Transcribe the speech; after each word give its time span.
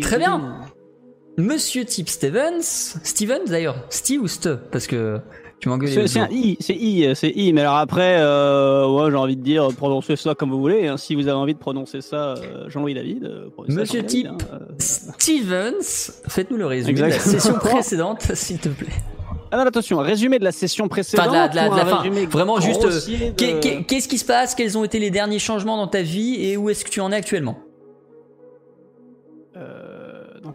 Très 0.00 0.18
bien. 0.18 0.60
Monsieur 1.36 1.84
Tip 1.84 2.08
Stevens, 2.08 2.62
Stevens 3.02 3.44
d'ailleurs, 3.48 3.76
Steve 3.90 4.22
ou 4.22 4.28
Ste, 4.28 4.54
parce 4.70 4.86
que 4.86 5.18
tu 5.58 5.68
m'engueules. 5.68 6.08
C'est 6.08 6.20
I, 6.30 6.56
c'est 6.60 6.74
I, 6.76 7.10
c'est 7.16 7.30
I. 7.30 7.52
Mais 7.52 7.62
alors 7.62 7.78
après, 7.78 8.18
euh, 8.20 8.86
ouais, 8.88 9.10
j'ai 9.10 9.16
envie 9.16 9.36
de 9.36 9.42
dire, 9.42 9.68
prononcez 9.76 10.14
ça 10.14 10.36
comme 10.36 10.50
vous 10.50 10.60
voulez. 10.60 10.86
hein. 10.86 10.96
Si 10.96 11.16
vous 11.16 11.22
avez 11.22 11.36
envie 11.36 11.54
de 11.54 11.58
prononcer 11.58 12.02
ça, 12.02 12.34
euh, 12.34 12.68
Jean-Louis 12.68 12.94
David. 12.94 13.24
euh, 13.24 13.48
Monsieur 13.66 13.84
Jean-Louis 14.00 14.06
Tip 14.06 14.26
David, 14.28 14.42
hein, 14.52 14.58
euh. 14.70 14.74
Stevens, 14.78 16.12
faites-nous 16.28 16.56
le 16.56 16.66
résumé 16.66 16.94
de 17.00 17.06
la 17.06 17.18
session 17.18 17.54
précédente, 17.54 18.22
s'il 18.34 18.58
te 18.58 18.68
plaît. 18.68 18.86
Ah 19.50 19.56
non, 19.56 19.64
attention, 19.64 19.98
résumé 19.98 20.38
de 20.38 20.44
la 20.44 20.52
session 20.52 20.86
précédente. 20.86 21.26
Enfin, 21.28 21.32
de 21.32 21.36
la, 21.36 21.48
de 21.48 21.56
la- 21.56 21.68
ou 21.68 21.72
de 21.72 21.76
la 21.76 21.82
un 21.82 21.86
fin. 21.86 21.96
résumé 21.98 22.26
Vraiment 22.26 22.60
juste. 22.60 22.84
euh, 22.84 23.00
de- 23.32 23.82
Qu'est-ce 23.82 24.06
qui 24.08 24.18
se 24.18 24.24
passe 24.24 24.54
Quels 24.54 24.78
ont 24.78 24.84
été 24.84 25.00
les 25.00 25.10
derniers 25.10 25.38
changements 25.40 25.76
dans 25.76 25.88
ta 25.88 26.02
vie 26.02 26.44
et 26.44 26.56
où 26.56 26.70
est-ce 26.70 26.84
que 26.84 26.90
tu 26.90 27.00
en 27.00 27.10
es 27.10 27.16
actuellement? 27.16 27.58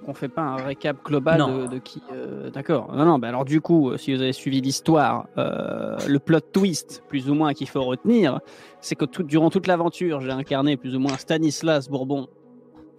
Euh, 0.09 0.13
donc 0.13 0.15
on 0.15 0.19
fait 0.19 0.27
pas 0.29 0.41
un 0.41 0.55
récap 0.57 0.97
global 1.03 1.39
de, 1.39 1.67
de 1.67 1.77
qui. 1.79 2.01
euh, 2.11 2.49
D'accord. 2.49 2.93
Non, 2.95 3.05
non. 3.05 3.19
Bah 3.19 3.27
alors 3.29 3.45
du 3.45 3.61
coup, 3.61 3.91
euh, 3.91 3.97
si 3.97 4.13
vous 4.13 4.21
avez 4.21 4.33
suivi 4.33 4.61
l'histoire, 4.61 5.27
euh, 5.37 5.97
le 6.07 6.19
plot 6.19 6.39
twist, 6.51 7.03
plus 7.07 7.29
ou 7.29 7.33
moins 7.35 7.53
qu'il 7.53 7.67
faut 7.69 7.83
retenir, 7.83 8.39
c'est 8.81 8.95
que 8.95 9.05
tout, 9.05 9.23
durant 9.23 9.49
toute 9.49 9.67
l'aventure, 9.67 10.21
j'ai 10.21 10.31
incarné 10.31 10.77
plus 10.77 10.95
ou 10.95 10.99
moins 10.99 11.17
Stanislas 11.17 11.89
Bourbon 11.89 12.27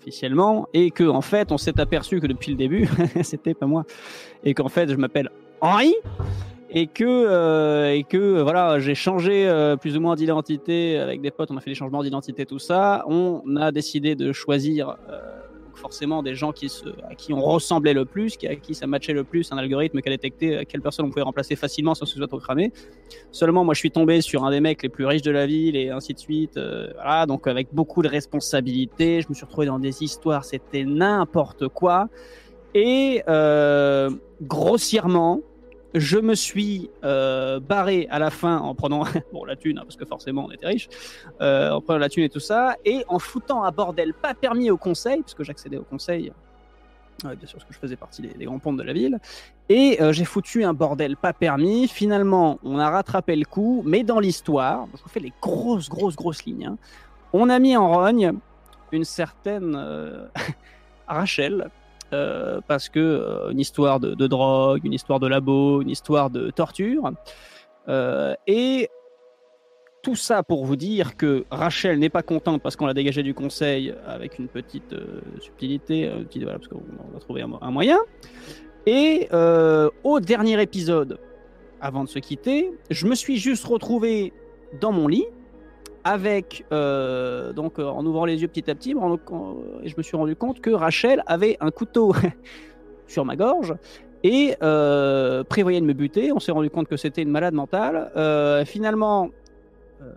officiellement, 0.00 0.66
et 0.72 0.91
que 0.91 1.05
en 1.05 1.20
fait, 1.20 1.53
on 1.53 1.58
s'est 1.58 1.78
aperçu 1.78 2.20
que 2.20 2.27
depuis 2.27 2.50
le 2.53 2.56
début, 2.56 2.88
c'était 3.22 3.53
pas 3.55 3.66
moi, 3.66 3.84
et 4.44 4.55
qu'en 4.55 4.69
fait, 4.69 4.88
je 4.91 4.97
m'appelle 4.97 5.31
Henri. 5.61 5.94
Et 6.72 6.86
que, 6.86 7.03
euh, 7.05 7.92
et 7.92 8.05
que 8.05 8.41
voilà, 8.42 8.78
j'ai 8.78 8.94
changé 8.94 9.48
euh, 9.48 9.75
plus 9.77 9.97
ou 9.97 10.00
moins 10.00 10.14
d'identité 10.14 10.98
avec 11.00 11.20
des 11.20 11.33
potes, 11.33 11.50
on 11.50 11.56
a 11.56 11.61
fait 11.61 11.70
des 11.70 11.75
changements 11.75 12.00
d'identité, 12.05 12.47
tout 12.47 12.61
ça. 12.61 13.05
On 13.08 13.42
a 13.56 13.72
décidé 13.72 14.14
de 14.14 14.31
choisir 14.33 14.97
euh, 15.11 15.19
forcément 15.81 16.23
des 16.23 16.34
gens 16.34 16.53
qui 16.53 16.69
se, 16.69 16.89
à 17.09 17.14
qui 17.14 17.33
on 17.33 17.41
ressemblait 17.41 17.95
le 17.95 18.05
plus, 18.05 18.36
qui, 18.36 18.47
à 18.47 18.55
qui 18.55 18.75
ça 18.75 18.86
matchait 18.86 19.12
le 19.12 19.25
plus, 19.25 19.50
un 19.53 19.59
algorithme 19.59 20.00
qui 20.00 20.09
a 20.09 20.12
détecté 20.12 20.56
euh, 20.56 20.62
quelle 20.69 20.83
personne 20.83 21.06
on 21.06 21.09
pouvait 21.09 21.22
remplacer 21.22 21.56
facilement 21.56 21.95
sans 21.95 22.06
ce 22.06 22.17
soit 22.17 22.41
cramé. 22.41 22.72
Seulement, 23.33 23.64
moi, 23.64 23.75
je 23.75 23.81
suis 23.81 23.91
tombé 23.91 24.20
sur 24.20 24.45
un 24.45 24.50
des 24.50 24.61
mecs 24.61 24.83
les 24.83 24.89
plus 24.89 25.06
riches 25.06 25.22
de 25.22 25.31
la 25.31 25.47
ville 25.47 25.77
et 25.77 25.91
ainsi 25.91 26.14
de 26.14 26.19
suite. 26.19 26.56
euh, 26.56 27.27
donc 27.27 27.47
avec 27.47 27.69
beaucoup 27.72 28.03
de 28.03 28.09
responsabilités, 28.09 29.22
je 29.22 29.28
me 29.28 29.34
suis 29.34 29.45
retrouvé 29.45 29.67
dans 29.67 29.78
des 29.78 30.03
histoires, 30.03 30.45
c'était 30.45 30.84
n'importe 30.84 31.69
quoi. 31.69 32.09
Et 32.75 33.22
euh, 33.28 34.10
grossièrement, 34.43 35.41
je 35.95 36.19
me 36.19 36.34
suis 36.34 36.91
euh, 37.05 37.61
barré 37.61 38.06
à 38.11 38.19
la 38.19 38.31
fin 38.31 38.59
en 38.59 38.75
prenant 38.75 39.05
bon 39.33 39.45
la 39.45 39.56
thune 39.56 39.78
hein, 39.78 39.83
parce 39.83 39.97
que 39.97 40.05
forcément 40.05 40.47
on 40.49 40.51
était 40.51 40.67
riche 40.67 40.89
euh, 41.41 41.71
en 41.71 41.81
prenant 41.81 41.99
la 41.99 42.09
thune 42.09 42.25
et 42.25 42.28
tout 42.28 42.41
ça 42.41 42.77
et 42.84 43.05
en 43.09 43.19
foutant 43.19 43.65
un 43.65 43.71
bordel 43.71 44.15
pas 44.15 44.34
permis 44.34 44.71
au 44.71 44.77
conseil 44.77 45.21
parce 45.21 45.34
que 45.34 45.45
j'accédais 45.45 45.78
au 45.78 45.83
conseil 45.83 46.33
euh, 47.25 47.34
bien 47.34 47.47
sûr 47.47 47.59
parce 47.59 47.69
que 47.69 47.75
je 47.75 47.78
faisais 47.78 47.97
partie 47.97 48.23
des, 48.23 48.45
grands 48.45 48.59
ponts 48.59 48.73
de 48.73 48.83
la 48.83 48.93
ville 48.93 49.19
et 49.69 49.99
j'ai 50.11 50.25
foutu 50.25 50.65
un 50.65 50.75
bordel 50.75 51.17
pas 51.17 51.33
permis. 51.33 51.87
Finalement 51.87 52.59
on 52.65 52.78
a 52.78 52.91
rattrapé 52.91 53.37
le 53.37 53.45
coup 53.45 53.83
mais 53.87 54.03
dans 54.03 54.21
l'histoire 54.21 54.87
qu'on 54.91 55.09
fait 55.09 55.21
les 55.21 55.33
grosses 55.41 55.89
grosses 55.89 56.17
grosses 56.17 56.45
lignes 56.45 56.67
hein, 56.67 56.78
on 57.33 57.49
a 57.49 57.59
mis 57.59 57.77
en 57.77 57.89
rogne 57.93 58.33
une 58.93 59.05
certaine 59.05 60.28
Rachel 61.09 61.71
euh, 62.12 62.60
parce 62.66 62.88
que 62.88 62.98
euh, 62.98 63.50
une 63.50 63.60
histoire 63.60 64.00
de, 64.00 64.26
drogue, 64.26 64.84
une 64.84 64.93
histoire 64.93 65.21
de 65.21 65.26
labo, 65.26 65.81
une 65.82 65.91
histoire 65.91 66.31
de 66.31 66.50
torture. 66.50 67.10
Euh, 67.88 68.34
et 68.47 68.88
tout 70.03 70.16
ça 70.16 70.43
pour 70.43 70.65
vous 70.65 70.76
dire 70.76 71.16
que 71.16 71.44
Rachel 71.50 71.98
n'est 71.98 72.09
pas 72.09 72.22
contente 72.22 72.62
parce 72.62 72.75
qu'on 72.76 72.87
l'a 72.87 72.94
dégagée 72.94 73.22
du 73.22 73.34
conseil 73.34 73.94
avec 74.06 74.38
une 74.38 74.48
petite 74.48 74.94
subtilité, 75.41 76.09
euh, 76.09 76.22
petite- 76.25 76.43
voilà, 76.43 76.59
parce 76.59 76.69
qu'on 76.69 76.82
on 77.12 77.16
a 77.16 77.21
trouvé 77.21 77.43
un, 77.43 77.48
mo- 77.48 77.59
un 77.60 77.71
moyen. 77.71 77.98
Et 78.87 79.28
au 80.04 80.21
dernier 80.21 80.60
épisode, 80.62 81.19
avant 81.82 82.03
de 82.04 82.09
se 82.09 82.19
quitter, 82.19 82.71
je 82.91 83.06
me 83.06 83.15
suis 83.15 83.37
juste 83.37 83.65
retrouvé 83.66 84.32
dans 84.81 84.91
mon 84.92 85.06
lit 85.06 85.27
avec 86.05 86.65
euh, 86.72 87.53
donc 87.53 87.78
euh, 87.78 87.84
en 87.84 88.05
ouvrant 88.06 88.25
les 88.25 88.41
yeux 88.41 88.49
petit 88.49 88.71
à 88.71 88.75
petit, 88.75 88.91
et 88.91 89.88
je 89.88 89.94
me 89.97 90.03
suis 90.03 90.16
rendu 90.16 90.37
compte 90.37 90.61
que 90.61 90.71
Rachel 90.71 91.22
avait 91.27 91.56
un 91.61 91.71
couteau 91.71 92.15
sur 93.06 93.25
ma 93.25 93.37
gorge 93.37 93.75
et 94.22 94.55
euh, 94.62 95.44
prévoyait 95.44 95.81
de 95.81 95.87
me 95.87 95.93
buter. 95.93 96.33
On 96.33 96.41
s'est 96.41 96.53
rendu 96.53 96.71
compte 96.71 96.89
que 96.89 96.97
c'était 96.97 97.22
une 97.22 97.31
malade 97.31 97.55
mentale. 97.55 98.10
Euh, 98.16 98.65
finalement, 98.65 99.31
euh, 100.03 100.12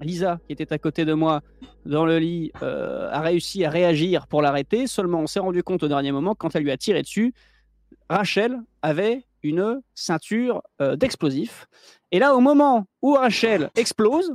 Lisa, 0.00 0.40
qui 0.46 0.52
était 0.52 0.72
à 0.72 0.78
côté 0.78 1.04
de 1.04 1.12
moi 1.12 1.42
dans 1.86 2.06
le 2.06 2.18
lit, 2.18 2.52
euh, 2.62 3.10
a 3.10 3.20
réussi 3.20 3.64
à 3.64 3.70
réagir 3.70 4.26
pour 4.26 4.42
l'arrêter. 4.42 4.86
Seulement, 4.86 5.20
on 5.20 5.26
s'est 5.26 5.40
rendu 5.40 5.62
compte 5.62 5.82
au 5.82 5.88
dernier 5.88 6.12
moment, 6.12 6.34
quand 6.34 6.54
elle 6.56 6.62
lui 6.62 6.70
a 6.70 6.76
tiré 6.76 7.02
dessus, 7.02 7.34
Rachel 8.08 8.60
avait 8.82 9.24
une 9.42 9.80
ceinture 9.94 10.62
euh, 10.80 10.96
d'explosifs. 10.96 11.66
Et 12.12 12.18
là, 12.18 12.34
au 12.34 12.40
moment 12.40 12.86
où 13.02 13.14
Rachel 13.14 13.70
explose, 13.76 14.32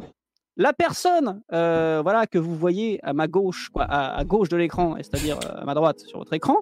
la 0.59 0.73
personne 0.73 1.41
euh, 1.53 2.01
voilà, 2.03 2.27
que 2.27 2.37
vous 2.37 2.55
voyez 2.55 2.99
à 3.01 3.13
ma 3.13 3.27
gauche, 3.27 3.69
quoi, 3.69 3.83
à, 3.83 4.19
à 4.19 4.23
gauche 4.25 4.49
de 4.49 4.57
l'écran, 4.57 4.95
c'est-à-dire 4.97 5.39
euh, 5.45 5.61
à 5.61 5.65
ma 5.65 5.73
droite 5.73 6.01
sur 6.01 6.19
votre 6.19 6.33
écran, 6.33 6.57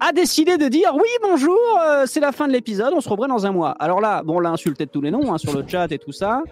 a 0.00 0.12
décidé 0.12 0.58
de 0.58 0.68
dire 0.68 0.92
oui 0.94 1.08
bonjour, 1.22 1.58
euh, 1.80 2.04
c'est 2.06 2.20
la 2.20 2.30
fin 2.30 2.46
de 2.46 2.52
l'épisode, 2.52 2.92
on 2.94 3.00
se 3.00 3.08
revoit 3.08 3.26
dans 3.26 3.46
un 3.46 3.50
mois. 3.50 3.70
Alors 3.80 4.02
là, 4.02 4.22
bon, 4.22 4.36
on 4.36 4.40
l'a 4.40 4.50
insulté 4.50 4.84
de 4.84 4.90
tous 4.90 5.00
les 5.00 5.10
noms 5.10 5.32
hein, 5.32 5.38
sur 5.38 5.56
le 5.56 5.64
chat 5.66 5.90
et 5.90 5.98
tout 5.98 6.12
ça. 6.12 6.42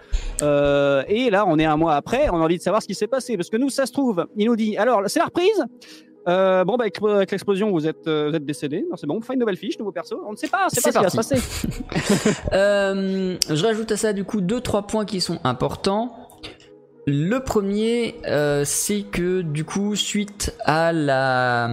Euh, 0.43 1.05
et 1.07 1.29
là, 1.31 1.45
on 1.47 1.59
est 1.59 1.67
un 1.67 1.77
mois 1.77 1.97
après, 1.97 2.31
on 2.31 2.37
a 2.37 2.41
envie 2.41 2.57
de 2.57 2.63
savoir 2.63 2.81
ce 2.83 2.89
qui 2.89 2.95
s'est 2.95 3.07
passé 3.07 3.37
parce 3.37 3.51
que 3.51 3.59
nous, 3.59 3.69
ça 3.69 3.85
se 3.85 3.93
trouve, 3.93 4.25
il 4.35 4.47
nous 4.47 4.57
dit 4.57 4.79
alors 4.79 5.03
c'est 5.07 5.21
la 5.21 5.27
reprise. 5.27 5.67
Euh, 6.29 6.65
bon, 6.65 6.77
bah, 6.77 6.83
avec, 6.85 7.01
avec 7.01 7.31
l'explosion, 7.31 7.71
vous 7.71 7.87
êtes, 7.87 8.09
vous 8.09 8.35
êtes 8.35 8.45
décédé. 8.45 8.85
Non, 8.91 8.97
c'est 8.97 9.07
bon, 9.07 9.19
on 9.19 9.21
fait 9.21 9.35
une 9.35 9.39
nouvelle 9.39 9.57
fiche, 9.57 9.79
nouveau 9.79 9.93
perso. 9.93 10.21
On 10.27 10.33
ne 10.33 10.37
sait 10.37 10.49
pas, 10.49 10.67
c'est 10.71 10.83
pas 10.83 10.91
ce 10.91 10.97
qui 10.97 11.05
va 11.05 11.11
se 11.11 11.17
passer. 11.17 11.37
Je 13.55 13.63
rajoute 13.65 13.93
à 13.93 13.97
ça 13.97 14.13
du 14.13 14.25
coup 14.25 14.41
deux 14.41 14.61
trois 14.61 14.89
points 14.89 15.05
qui 15.05 15.21
sont 15.21 15.39
importants. 15.45 16.26
Le 17.07 17.39
premier, 17.39 18.17
euh, 18.27 18.63
c'est 18.65 19.03
que 19.03 19.43
du 19.43 19.65
coup, 19.65 19.95
suite 19.95 20.55
à 20.65 20.93
la 20.93 21.65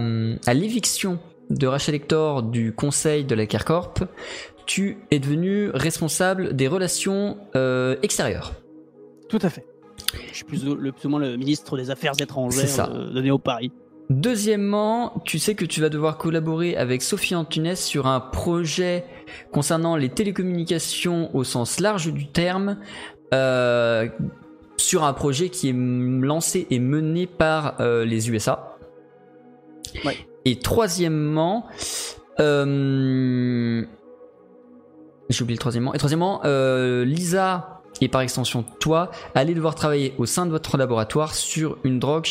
à 0.46 0.54
l'éviction 0.54 1.18
de 1.50 1.66
Rachel 1.66 1.94
Hector 1.96 2.42
du 2.44 2.72
conseil 2.72 3.24
de 3.24 3.34
la 3.34 3.46
Kercorp, 3.46 3.94
tu 4.66 4.98
es 5.10 5.18
devenu 5.18 5.70
responsable 5.74 6.54
des 6.54 6.68
relations 6.68 7.36
euh, 7.56 7.96
extérieures. 8.02 8.52
Tout 9.28 9.40
à 9.42 9.50
fait. 9.50 9.66
Je 10.30 10.36
suis 10.36 10.44
plus, 10.44 10.66
ou- 10.68 10.76
le, 10.76 10.92
plus 10.92 11.06
ou 11.06 11.10
moins 11.10 11.20
le 11.20 11.36
ministre 11.36 11.76
des 11.76 11.90
Affaires 11.90 12.12
étrangères 12.20 12.60
C'est 12.60 12.66
ça. 12.68 12.86
de, 12.86 13.10
de 13.10 13.20
Néo 13.20 13.38
Paris. 13.38 13.72
Deuxièmement, 14.10 15.20
tu 15.24 15.38
sais 15.38 15.54
que 15.54 15.64
tu 15.64 15.80
vas 15.80 15.88
devoir 15.88 16.16
collaborer 16.18 16.76
avec 16.76 17.02
Sophie 17.02 17.34
Antunes 17.34 17.74
sur 17.74 18.06
un 18.06 18.20
projet 18.20 19.04
concernant 19.50 19.96
les 19.96 20.10
télécommunications 20.10 21.34
au 21.34 21.42
sens 21.42 21.80
large 21.80 22.12
du 22.12 22.28
terme, 22.28 22.78
euh, 23.32 24.08
sur 24.76 25.04
un 25.04 25.12
projet 25.12 25.48
qui 25.48 25.68
est 25.68 25.74
lancé 25.74 26.66
et 26.70 26.78
mené 26.78 27.26
par 27.26 27.80
euh, 27.80 28.04
les 28.04 28.30
USA. 28.30 28.76
Ouais. 30.04 30.16
Et 30.44 30.58
troisièmement, 30.58 31.66
euh, 32.40 33.84
j'ai 35.28 35.42
oublié 35.42 35.56
le 35.56 35.60
troisièmement. 35.60 35.94
Et 35.94 35.98
troisièmement, 35.98 36.40
euh, 36.44 37.04
Lisa 37.04 37.82
et 38.00 38.08
par 38.08 38.22
extension 38.22 38.64
toi 38.80 39.12
allez 39.36 39.54
devoir 39.54 39.76
travailler 39.76 40.14
au 40.18 40.26
sein 40.26 40.46
de 40.46 40.50
votre 40.50 40.76
laboratoire 40.76 41.34
sur 41.34 41.78
une 41.84 42.00
drogue 42.00 42.26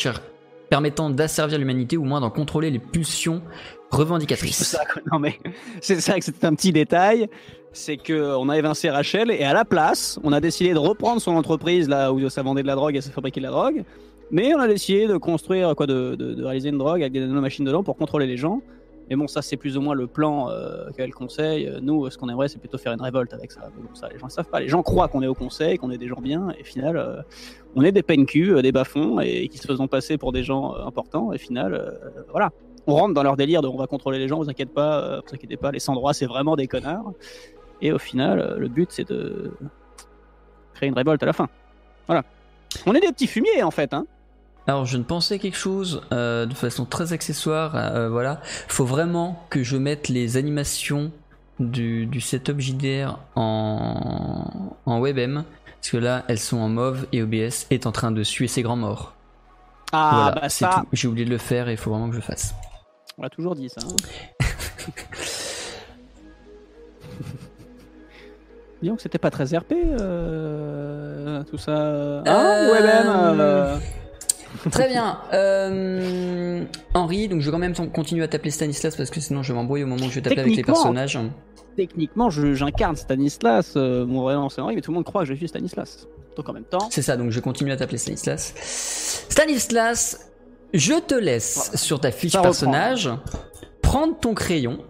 permettant 0.68 1.08
d'asservir 1.08 1.58
l'humanité 1.58 1.96
ou 1.96 2.02
au 2.02 2.04
moins 2.04 2.20
d'en 2.20 2.30
contrôler 2.30 2.70
les 2.70 2.78
pulsions 2.78 3.42
C'est 3.90 3.96
revendicatrices. 3.96 4.64
ça, 4.64 4.84
quoi. 4.84 5.00
non 5.12 5.18
mais 5.18 5.38
c'est 5.80 6.00
ça 6.00 6.18
que 6.18 6.24
c'était 6.24 6.46
un 6.46 6.54
petit 6.54 6.72
détail, 6.72 7.28
c'est 7.74 7.98
que 7.98 8.36
on 8.36 8.48
a 8.48 8.56
évincé 8.56 8.88
Rachel 8.88 9.30
et 9.30 9.44
à 9.44 9.52
la 9.52 9.64
place, 9.66 10.18
on 10.24 10.32
a 10.32 10.40
décidé 10.40 10.72
de 10.72 10.78
reprendre 10.78 11.20
son 11.20 11.32
entreprise 11.32 11.88
là 11.88 12.12
où 12.12 12.28
ça 12.30 12.42
vendait 12.42 12.62
de 12.62 12.66
la 12.66 12.74
drogue 12.76 12.96
et 12.96 13.00
ça 13.02 13.10
fabriquait 13.10 13.40
de 13.40 13.44
la 13.44 13.50
drogue, 13.50 13.84
mais 14.30 14.54
on 14.54 14.60
a 14.60 14.66
décidé 14.66 15.06
de 15.06 15.16
construire 15.18 15.74
quoi, 15.76 15.86
de, 15.86 16.14
de- 16.14 16.42
réaliser 16.42 16.70
une 16.70 16.78
drogue 16.78 17.02
avec 17.02 17.12
des 17.12 17.20
nanomachines 17.20 17.64
dedans 17.66 17.82
pour 17.82 17.96
contrôler 17.96 18.26
les 18.26 18.38
gens. 18.38 18.62
Mais 19.10 19.16
bon, 19.16 19.28
ça, 19.28 19.42
c'est 19.42 19.58
plus 19.58 19.76
ou 19.76 19.82
moins 19.82 19.94
le 19.94 20.06
plan 20.06 20.48
euh, 20.48 20.88
qu'elle 20.96 21.12
conseille. 21.12 21.66
Euh, 21.68 21.78
Nous, 21.82 22.08
ce 22.08 22.16
qu'on 22.16 22.30
aimerait, 22.30 22.48
c'est 22.48 22.58
plutôt 22.58 22.78
faire 22.78 22.94
une 22.94 23.02
révolte 23.02 23.34
avec 23.34 23.52
ça. 23.52 23.60
Mais 23.76 23.82
bon, 23.82 23.94
ça, 23.94 24.08
les 24.10 24.18
gens 24.18 24.24
ne 24.28 24.30
savent 24.30 24.48
pas. 24.48 24.60
Les 24.60 24.68
gens 24.68 24.82
croient 24.82 25.08
qu'on 25.08 25.20
est 25.20 25.26
au 25.26 25.34
conseil, 25.34 25.76
qu'on 25.76 25.90
est 25.90 25.98
des 25.98 26.08
gens 26.08 26.22
bien, 26.22 26.48
et 26.56 26.62
au 26.62 26.64
final, 26.64 26.96
euh, 26.96 27.20
on 27.76 27.82
est 27.82 27.92
des 27.92 28.02
euh, 28.08 28.62
des 28.62 28.72
bas-fonds, 28.72 29.20
et 29.20 29.48
qui 29.48 29.58
se 29.58 29.66
faisons 29.66 29.88
passer 29.88 30.16
pour 30.16 30.32
des 30.32 30.42
gens 30.42 30.74
euh, 30.74 30.86
importants. 30.86 31.32
Et 31.32 31.34
au 31.34 31.38
final, 31.38 31.74
euh, 31.74 31.90
voilà. 32.30 32.50
On 32.86 32.94
rentre 32.94 33.12
dans 33.14 33.22
leur 33.22 33.36
délire 33.36 33.60
de 33.62 33.68
on 33.68 33.76
va 33.76 33.86
contrôler 33.86 34.18
les 34.18 34.28
gens, 34.28 34.38
vous 34.38 34.48
inquiétez 34.48 34.72
pas, 34.72 35.00
euh, 35.02 35.20
vous 35.26 35.34
inquiétez 35.34 35.56
pas, 35.58 35.70
les 35.70 35.80
sans-droits, 35.80 36.14
c'est 36.14 36.26
vraiment 36.26 36.56
des 36.56 36.66
connards. 36.66 37.12
Et 37.84 37.92
au 37.92 37.98
final, 37.98 38.40
euh, 38.40 38.56
le 38.58 38.66
but, 38.68 38.90
c'est 38.90 39.06
de 39.08 39.52
créer 40.74 40.88
une 40.88 40.94
révolte 40.96 41.22
à 41.22 41.26
la 41.26 41.32
fin. 41.34 41.48
Voilà. 42.08 42.24
On 42.86 42.94
est 42.94 43.00
des 43.00 43.12
petits 43.12 43.26
fumiers, 43.28 43.62
en 43.62 43.70
fait, 43.70 43.94
hein. 43.94 44.06
Alors 44.66 44.86
je 44.86 44.96
ne 44.96 45.02
pensais 45.02 45.38
quelque 45.38 45.58
chose 45.58 46.00
euh, 46.10 46.46
de 46.46 46.54
façon 46.54 46.86
très 46.86 47.12
accessoire. 47.12 47.76
euh, 47.76 48.08
voilà, 48.08 48.40
faut 48.66 48.86
vraiment 48.86 49.44
que 49.50 49.62
je 49.62 49.76
mette 49.76 50.08
les 50.08 50.38
animations 50.38 51.12
du, 51.60 52.06
du 52.06 52.22
setup 52.22 52.58
JDR 52.60 53.18
en, 53.36 54.74
en 54.86 55.00
WebM 55.02 55.44
parce 55.80 55.90
que 55.90 55.98
là 55.98 56.24
elles 56.28 56.38
sont 56.38 56.56
en 56.56 56.70
mauve 56.70 57.06
et 57.12 57.22
OBS 57.22 57.66
est 57.70 57.86
en 57.86 57.92
train 57.92 58.10
de 58.10 58.22
suer 58.22 58.48
ses 58.48 58.62
grands 58.62 58.76
morts. 58.76 59.12
Ah, 59.92 60.10
voilà, 60.14 60.30
bah 60.40 60.48
c'est 60.48 60.64
ça, 60.64 60.76
tout. 60.80 60.88
J'ai 60.94 61.08
oublié 61.08 61.26
de 61.26 61.30
le 61.30 61.36
faire 61.38 61.68
et 61.68 61.72
il 61.72 61.76
faut 61.76 61.90
vraiment 61.90 62.06
que 62.06 62.14
je 62.14 62.20
le 62.20 62.24
fasse. 62.24 62.54
on 63.18 63.22
l'a 63.22 63.28
toujours 63.28 63.54
dit, 63.54 63.68
ça. 63.68 63.82
hein. 63.86 63.96
Disons 68.84 68.96
que 68.96 69.02
c'était 69.02 69.16
pas 69.16 69.30
très 69.30 69.44
RP, 69.46 69.72
euh, 69.72 71.42
tout 71.44 71.56
ça. 71.56 71.72
Hein, 71.72 72.22
Euh, 72.26 72.70
WebM, 72.70 73.40
euh, 73.40 73.78
Très 74.70 74.88
bien. 74.88 75.20
Henri, 76.94 77.28
donc 77.28 77.40
je 77.40 77.46
vais 77.46 77.50
quand 77.50 77.58
même 77.58 77.74
continuer 77.74 78.24
à 78.24 78.28
t'appeler 78.28 78.50
Stanislas 78.50 78.94
parce 78.94 79.08
que 79.08 79.20
sinon 79.20 79.42
je 79.42 79.54
vais 79.54 79.58
m'embrouiller 79.58 79.84
au 79.84 79.86
moment 79.86 80.04
où 80.04 80.10
je 80.10 80.16
vais 80.16 80.20
t'appeler 80.20 80.42
avec 80.42 80.56
les 80.56 80.62
personnages. 80.64 81.18
Techniquement, 81.78 82.28
j'incarne 82.28 82.96
Stanislas, 82.96 83.74
mon 83.74 84.20
vrai 84.20 84.34
nom 84.34 84.50
c'est 84.50 84.60
Henri, 84.60 84.74
mais 84.74 84.82
tout 84.82 84.90
le 84.90 84.96
monde 84.96 85.04
croit 85.04 85.22
que 85.22 85.28
je 85.28 85.34
suis 85.34 85.48
Stanislas. 85.48 86.06
Donc 86.36 86.46
en 86.50 86.52
même 86.52 86.64
temps, 86.64 86.86
C'est 86.90 87.00
ça, 87.00 87.16
donc 87.16 87.30
je 87.30 87.40
continue 87.40 87.72
à 87.72 87.78
t'appeler 87.78 87.96
Stanislas. 87.96 88.52
Stanislas, 89.30 90.30
je 90.74 91.00
te 91.00 91.14
laisse 91.14 91.70
sur 91.74 92.00
ta 92.00 92.10
fiche 92.10 92.32
personnage 92.38 93.08
prendre 93.80 94.18
ton 94.18 94.34
crayon, 94.34 94.84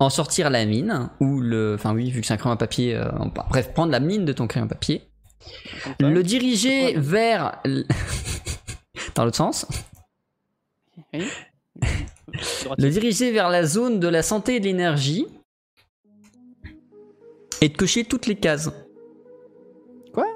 en 0.00 0.10
sortir 0.10 0.50
la 0.50 0.64
mine, 0.66 1.10
ou 1.20 1.40
le. 1.40 1.74
Enfin, 1.74 1.94
oui, 1.94 2.10
vu 2.10 2.20
que 2.22 2.26
c'est 2.26 2.34
un 2.34 2.36
crayon 2.38 2.54
à 2.54 2.56
papier, 2.56 2.96
euh, 2.96 3.04
bref, 3.50 3.72
prendre 3.72 3.92
la 3.92 4.00
mine 4.00 4.24
de 4.24 4.32
ton 4.32 4.46
crayon 4.48 4.66
à 4.66 4.68
papier, 4.68 5.02
le 6.00 6.22
diriger 6.22 6.94
vers. 6.96 7.60
l- 7.64 7.86
Dans 9.14 9.24
l'autre 9.24 9.36
sens. 9.36 9.66
Oui. 11.12 11.24
Le 12.78 12.88
diriger 12.90 13.32
vers 13.32 13.48
la 13.50 13.64
zone 13.66 13.98
de 13.98 14.06
la 14.06 14.22
santé 14.22 14.56
et 14.56 14.60
de 14.60 14.64
l'énergie. 14.66 15.26
Et 17.60 17.68
de 17.68 17.76
cocher 17.76 18.04
toutes 18.04 18.26
les 18.26 18.36
cases. 18.36 18.70
Quoi? 20.14 20.26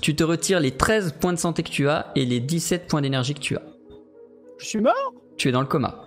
Tu 0.00 0.16
te 0.16 0.24
retires 0.24 0.58
les 0.60 0.70
13 0.70 1.16
points 1.20 1.34
de 1.34 1.38
santé 1.38 1.62
que 1.62 1.68
tu 1.68 1.86
as 1.88 2.10
et 2.16 2.24
les 2.24 2.40
17 2.40 2.86
points 2.88 3.02
d'énergie 3.02 3.34
que 3.34 3.40
tu 3.40 3.56
as. 3.56 3.62
Je 4.58 4.64
suis 4.66 4.80
mort? 4.80 5.12
Tu 5.36 5.48
es 5.48 5.52
dans 5.52 5.60
le 5.60 5.66
coma. 5.66 6.02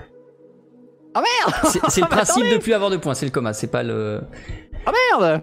Ah 1.14 1.22
merde 1.22 1.74
C'est 1.90 2.02
le 2.02 2.08
Mais 2.10 2.16
principe 2.16 2.38
attendez 2.44 2.58
de 2.58 2.62
plus 2.62 2.74
avoir 2.74 2.90
de 2.90 2.98
points, 2.98 3.14
c'est 3.14 3.26
le 3.26 3.32
coma, 3.32 3.54
c'est 3.54 3.68
pas 3.68 3.84
le. 3.84 4.22
Ah 4.86 4.92
merde 5.20 5.42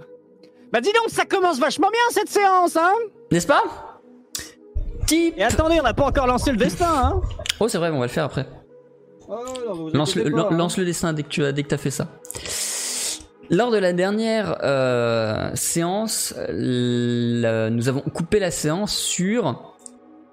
Bah 0.72 0.80
dis 0.80 0.92
donc, 0.92 1.08
ça 1.10 1.24
commence 1.24 1.58
vachement 1.58 1.90
bien 1.90 2.00
cette 2.10 2.28
séance, 2.28 2.76
hein 2.76 2.92
N'est-ce 3.30 3.46
pas 3.46 3.62
Type. 5.06 5.34
Et 5.38 5.42
attendez, 5.42 5.78
on 5.80 5.82
n'a 5.84 5.94
pas 5.94 6.04
encore 6.06 6.26
lancé 6.26 6.50
le 6.50 6.56
destin, 6.56 6.86
hein 6.88 7.20
Oh, 7.60 7.68
c'est 7.68 7.78
vrai, 7.78 7.90
on 7.90 7.98
va 7.98 8.06
le 8.06 8.10
faire 8.12 8.24
après. 8.24 8.46
Lance 9.92 10.14
le, 10.16 10.24
lan- 10.28 10.50
lance 10.50 10.78
le 10.78 10.84
dessin 10.84 11.12
dès 11.12 11.22
que 11.22 11.28
tu 11.28 11.44
as, 11.44 11.52
dès 11.52 11.62
que 11.62 11.74
as 11.74 11.78
fait 11.78 11.90
ça. 11.90 12.08
Lors 13.50 13.70
de 13.70 13.78
la 13.78 13.92
dernière 13.92 14.58
euh, 14.62 15.50
séance, 15.54 16.34
la- 16.48 17.70
nous 17.70 17.88
avons 17.88 18.00
coupé 18.00 18.38
la 18.38 18.50
séance 18.50 18.94
sur 18.94 19.74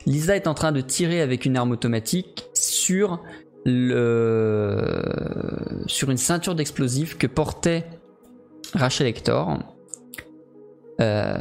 Lisa 0.06 0.36
est 0.36 0.48
en 0.48 0.54
train 0.54 0.72
de 0.72 0.82
tirer 0.82 1.22
avec 1.22 1.46
une 1.46 1.58
arme 1.58 1.72
automatique 1.72 2.48
sur 2.54 3.22
sur 3.66 6.12
une 6.12 6.18
ceinture 6.18 6.56
d'explosifs 6.56 7.18
que 7.18 7.28
portait 7.28 7.86
Rachel 8.74 9.08
Hector. 9.08 9.60
Euh, 11.02 11.36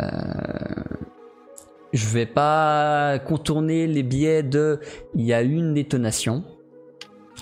je 1.93 2.09
vais 2.09 2.27
pas 2.27 3.21
contourner 3.21 3.87
les 3.87 4.03
biais 4.03 4.43
de 4.43 4.81
il 5.15 5.25
y 5.25 5.33
a 5.33 5.43
une 5.43 5.75
détonation. 5.75 6.45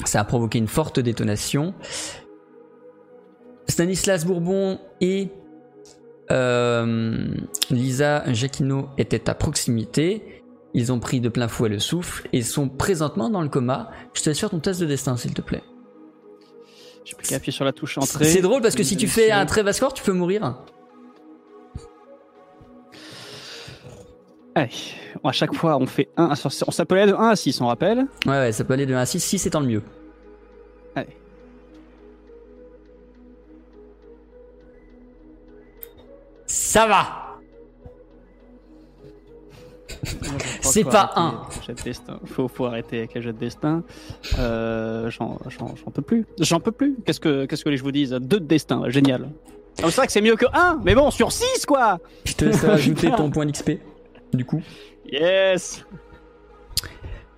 Ça 0.05 0.21
a 0.21 0.25
provoqué 0.25 0.59
une 0.59 0.69
forte 0.69 1.01
détonation. 1.01 1.75
Stanislas 3.69 4.27
Bourbon 4.27 4.79
et 5.01 5.29
euh, 6.31 7.29
Lisa 7.71 8.31
Jacquino 8.33 8.89
étaient 8.99 9.31
à 9.31 9.35
proximité. 9.35 10.42
Ils 10.75 10.91
ont 10.91 11.01
pris 11.01 11.21
de 11.21 11.29
plein 11.29 11.49
fouet 11.49 11.69
le 11.69 11.79
souffle 11.79 12.29
et 12.33 12.43
sont 12.43 12.69
présentement 12.69 13.29
dans 13.29 13.43
le 13.43 13.49
coma. 13.49 13.91
Je 14.15 14.23
te 14.23 14.31
laisse 14.31 14.41
faire 14.41 14.51
ton 14.51 14.59
test 14.61 14.81
de 14.81 14.87
destin, 14.87 15.17
s'il 15.17 15.35
te 15.35 15.43
plaît. 15.43 15.63
J'ai 17.05 17.15
plus 17.15 17.29
qu'à 17.29 17.37
appuyer 17.37 17.53
sur 17.53 17.65
la 17.65 17.73
touche 17.73 17.99
entrée. 17.99 18.25
C'est 18.25 18.41
drôle 18.41 18.63
parce 18.63 18.75
que 18.75 18.83
si 18.83 18.97
tu 18.97 19.07
fais 19.07 19.31
un 19.31 19.45
très 19.45 19.63
bas 19.63 19.73
score, 19.73 19.93
tu 19.93 20.03
peux 20.03 20.13
mourir. 20.13 20.57
Allez, 24.55 24.71
à 25.25 25.33
chaque 25.33 25.55
fois, 25.55 25.77
on 25.79 25.87
fait 25.87 26.11
1. 26.17 26.35
On 26.67 26.71
s'appelait 26.71 27.07
de 27.07 27.15
1 27.15 27.29
à 27.29 27.37
6, 27.37 27.61
on 27.61 27.67
rappelle. 27.67 28.07
Ouais, 28.27 28.33
ouais, 28.33 28.53
ça 28.53 28.65
peut 28.65 28.75
aller 28.75 28.87
de 28.87 28.95
1 28.95 28.99
à 28.99 29.07
6. 29.07 29.21
6 29.21 29.47
étant 29.47 29.61
le 29.61 29.67
mieux. 29.67 29.83
Allez. 30.95 31.17
Ça 36.47 36.87
va 36.87 37.22
C'est 40.73 40.85
pas 40.85 41.13
un. 41.17 41.43
Jet 41.67 41.75
de 41.75 41.83
destin. 41.83 42.19
Faut, 42.25 42.49
faut 42.49 42.67
arrêter 42.67 42.99
avec 42.99 43.15
les 43.15 43.23
jets 43.23 43.33
de 43.33 43.39
destin. 43.39 43.83
Euh, 44.39 45.11
J'en 45.11 45.39
peux 45.93 46.03
plus. 46.03 46.27
J'en 46.39 46.61
peux 46.61 46.73
plus. 46.73 46.97
Qu'est-ce 47.05 47.21
que, 47.21 47.45
qu'est-ce 47.47 47.65
que 47.65 47.69
les 47.69 47.77
je 47.77 47.83
vous 47.83 47.93
dise 47.93 48.11
Deux 48.11 48.41
de 48.41 48.47
destin, 48.47 48.89
génial. 48.89 49.31
C'est 49.75 49.91
vrai 49.91 50.07
que 50.07 50.13
c'est 50.13 50.21
mieux 50.21 50.37
que 50.37 50.47
1, 50.53 50.81
mais 50.85 50.95
bon, 50.95 51.11
sur 51.11 51.33
6 51.33 51.65
quoi 51.67 51.99
Je 52.25 52.35
te 52.35 52.45
laisse 52.45 52.65
ajouter 52.65 53.11
ton 53.11 53.31
point 53.31 53.47
d'XP, 53.47 53.73
du 54.33 54.45
coup. 54.45 54.63
Yes 55.11 55.85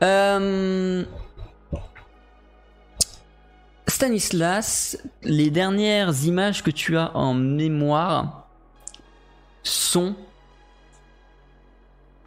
Euh, 0.02 1.04
Stanislas, 3.86 4.98
les 5.22 5.50
dernières 5.50 6.24
images 6.24 6.62
que 6.62 6.70
tu 6.70 6.96
as 6.96 7.16
en 7.16 7.34
mémoire 7.34 8.48
sont 9.62 10.14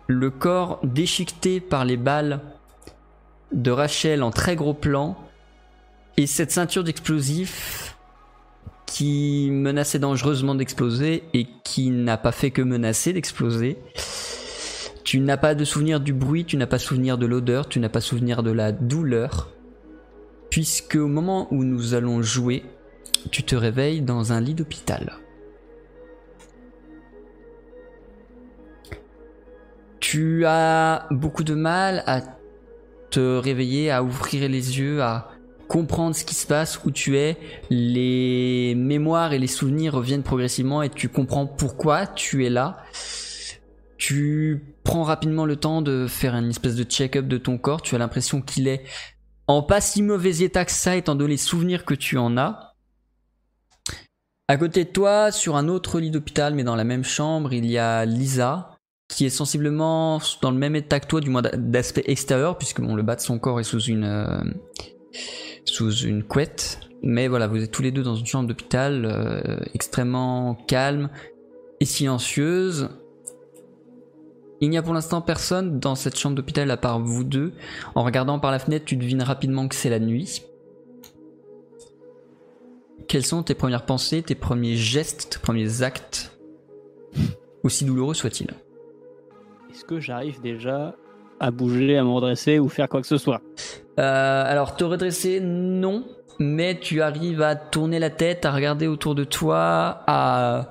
le 0.07 0.29
corps 0.29 0.79
déchiqueté 0.83 1.59
par 1.59 1.85
les 1.85 1.97
balles 1.97 2.39
de 3.51 3.71
Rachel 3.71 4.23
en 4.23 4.31
très 4.31 4.55
gros 4.55 4.73
plan 4.73 5.17
et 6.15 6.27
cette 6.27 6.51
ceinture 6.51 6.83
d'explosifs 6.83 7.97
qui 8.85 9.49
menaçait 9.51 9.99
dangereusement 9.99 10.55
d'exploser 10.55 11.23
et 11.33 11.47
qui 11.63 11.89
n'a 11.89 12.17
pas 12.17 12.31
fait 12.31 12.51
que 12.51 12.61
menacer 12.61 13.13
d'exploser. 13.13 13.77
Tu 15.03 15.19
n'as 15.19 15.37
pas 15.37 15.55
de 15.55 15.65
souvenir 15.65 15.99
du 15.99 16.13
bruit, 16.13 16.45
tu 16.45 16.57
n'as 16.57 16.67
pas 16.67 16.79
souvenir 16.79 17.17
de 17.17 17.25
l'odeur, 17.25 17.69
tu 17.69 17.79
n'as 17.79 17.89
pas 17.89 18.01
souvenir 18.01 18.43
de 18.43 18.51
la 18.51 18.71
douleur, 18.71 19.49
puisque 20.49 20.95
au 20.95 21.07
moment 21.07 21.47
où 21.51 21.63
nous 21.63 21.93
allons 21.93 22.21
jouer, 22.21 22.63
tu 23.31 23.43
te 23.43 23.55
réveilles 23.55 24.01
dans 24.01 24.33
un 24.33 24.41
lit 24.41 24.55
d'hôpital. 24.55 25.17
Tu 30.09 30.45
as 30.45 31.05
beaucoup 31.11 31.43
de 31.43 31.53
mal 31.53 32.01
à 32.07 32.21
te 33.09 33.19
réveiller, 33.19 33.91
à 33.91 34.03
ouvrir 34.03 34.47
les 34.47 34.79
yeux, 34.79 35.01
à 35.01 35.31
comprendre 35.67 36.15
ce 36.15 36.23
qui 36.23 36.33
se 36.33 36.47
passe, 36.47 36.79
où 36.85 36.91
tu 36.91 37.17
es. 37.17 37.35
Les 37.69 38.73
mémoires 38.77 39.33
et 39.33 39.37
les 39.37 39.47
souvenirs 39.47 39.91
reviennent 39.91 40.23
progressivement 40.23 40.81
et 40.81 40.89
tu 40.89 41.09
comprends 41.09 41.45
pourquoi 41.45 42.07
tu 42.07 42.45
es 42.45 42.49
là. 42.49 42.77
Tu 43.97 44.63
prends 44.85 45.03
rapidement 45.03 45.45
le 45.45 45.57
temps 45.57 45.81
de 45.81 46.07
faire 46.07 46.35
une 46.35 46.51
espèce 46.51 46.75
de 46.75 46.85
check-up 46.85 47.27
de 47.27 47.37
ton 47.37 47.57
corps. 47.57 47.81
Tu 47.81 47.93
as 47.93 47.97
l'impression 47.97 48.41
qu'il 48.41 48.69
est 48.69 48.85
en 49.47 49.61
pas 49.61 49.81
si 49.81 50.01
mauvais 50.01 50.37
état 50.37 50.63
que 50.63 50.71
ça, 50.71 50.95
étant 50.95 51.15
donné 51.15 51.31
les 51.31 51.37
souvenirs 51.37 51.83
que 51.83 51.95
tu 51.95 52.17
en 52.17 52.37
as. 52.37 52.75
À 54.47 54.55
côté 54.55 54.85
de 54.85 54.89
toi, 54.89 55.33
sur 55.33 55.57
un 55.57 55.67
autre 55.67 55.99
lit 55.99 56.11
d'hôpital, 56.11 56.55
mais 56.55 56.63
dans 56.63 56.77
la 56.77 56.85
même 56.85 57.03
chambre, 57.03 57.51
il 57.51 57.65
y 57.65 57.77
a 57.77 58.05
Lisa, 58.05 58.76
qui 59.07 59.25
est 59.25 59.29
sensiblement 59.29 60.19
dans 60.41 60.51
le 60.51 60.57
même 60.57 60.75
état 60.75 60.99
que 60.99 61.07
toi, 61.07 61.21
du 61.21 61.29
moins 61.29 61.41
d'aspect 61.41 62.03
extérieur, 62.05 62.57
puisque 62.57 62.81
bon, 62.81 62.95
le 62.95 63.03
bas 63.03 63.15
de 63.15 63.21
son 63.21 63.39
corps 63.39 63.59
est 63.59 63.63
sous 63.63 63.81
une 63.81 64.03
euh, 64.03 64.41
sous 65.65 65.91
une 65.91 66.23
couette. 66.23 66.79
Mais 67.03 67.27
voilà, 67.27 67.47
vous 67.47 67.63
êtes 67.63 67.71
tous 67.71 67.83
les 67.83 67.91
deux 67.91 68.03
dans 68.03 68.15
une 68.15 68.25
chambre 68.25 68.47
d'hôpital 68.47 69.05
euh, 69.05 69.59
extrêmement 69.73 70.55
calme 70.67 71.09
et 71.79 71.85
silencieuse. 71.85 72.89
Il 74.59 74.71
n'y 74.71 74.77
a 74.77 74.81
pour 74.81 74.93
l'instant 74.93 75.21
personne 75.21 75.79
dans 75.79 75.93
cette 75.93 76.17
chambre 76.17 76.35
d'hôpital 76.35 76.69
à 76.71 76.77
part 76.77 76.99
vous 76.99 77.23
deux. 77.23 77.53
En 77.93 78.03
regardant 78.03 78.39
par 78.39 78.51
la 78.51 78.57
fenêtre, 78.57 78.85
tu 78.85 78.97
devines 78.97 79.21
rapidement 79.21 79.67
que 79.67 79.75
c'est 79.75 79.89
la 79.89 79.99
nuit. 79.99 80.41
Quelles 83.07 83.25
sont 83.25 83.43
tes 83.43 83.53
premières 83.53 83.85
pensées, 83.85 84.23
tes 84.23 84.35
premiers 84.35 84.75
gestes, 84.75 85.29
tes 85.33 85.39
premiers 85.39 85.83
actes, 85.83 86.37
aussi 87.63 87.85
douloureux 87.85 88.15
soient-ils? 88.15 88.49
Est-ce 89.77 89.85
que 89.85 89.99
j'arrive 89.99 90.41
déjà 90.41 90.95
à 91.39 91.51
bouger, 91.51 91.99
à 91.99 92.03
me 92.03 92.09
redresser 92.09 92.57
ou 92.57 92.67
faire 92.67 92.89
quoi 92.89 92.99
que 92.99 93.05
ce 93.05 93.19
soit 93.19 93.43
Euh, 93.99 94.43
alors, 94.43 94.75
te 94.75 94.83
redresser, 94.83 95.39
non. 95.39 96.03
Mais 96.39 96.79
tu 96.79 97.03
arrives 97.03 97.43
à 97.43 97.55
tourner 97.55 97.99
la 97.99 98.09
tête, 98.09 98.43
à 98.45 98.51
regarder 98.51 98.87
autour 98.87 99.13
de 99.13 99.23
toi, 99.23 100.01
à, 100.07 100.67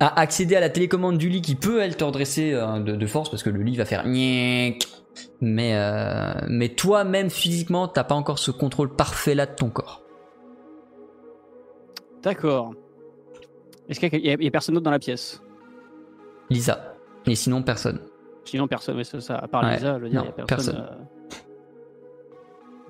à 0.00 0.20
accéder 0.20 0.56
à 0.56 0.60
la 0.60 0.70
télécommande 0.70 1.18
du 1.18 1.28
lit 1.28 1.42
qui 1.42 1.54
peut, 1.54 1.82
elle, 1.82 1.98
te 1.98 2.04
redresser 2.04 2.54
euh, 2.54 2.78
de, 2.78 2.96
de 2.96 3.06
force 3.06 3.28
parce 3.28 3.42
que 3.42 3.50
le 3.50 3.62
lit 3.62 3.76
va 3.76 3.84
faire. 3.84 4.04
Mais, 4.06 4.78
euh, 5.42 6.32
mais 6.48 6.70
toi-même, 6.70 7.28
physiquement, 7.28 7.88
t'as 7.88 8.04
pas 8.04 8.14
encore 8.14 8.38
ce 8.38 8.50
contrôle 8.50 8.96
parfait 8.96 9.34
là 9.34 9.44
de 9.44 9.54
ton 9.54 9.68
corps. 9.68 10.02
D'accord. 12.22 12.72
Est-ce 13.90 14.00
qu'il 14.00 14.14
y, 14.14 14.28
y 14.28 14.48
a 14.48 14.50
personne 14.50 14.74
d'autre 14.76 14.84
dans 14.84 14.90
la 14.90 14.98
pièce? 14.98 15.42
Lisa. 16.48 16.95
Et 17.26 17.34
sinon, 17.34 17.62
personne. 17.62 18.00
Sinon, 18.44 18.68
personne, 18.68 18.96
mais 18.96 19.04
c'est 19.04 19.20
ça, 19.20 19.36
à 19.36 19.48
part 19.48 19.62
Ouais, 19.64 19.74
Lisa, 19.74 19.98
je 19.98 20.04
veux 20.04 20.08
dire, 20.10 20.20
non, 20.20 20.26
y 20.26 20.28
a 20.28 20.32
personne. 20.32 20.74
personne. 20.76 20.86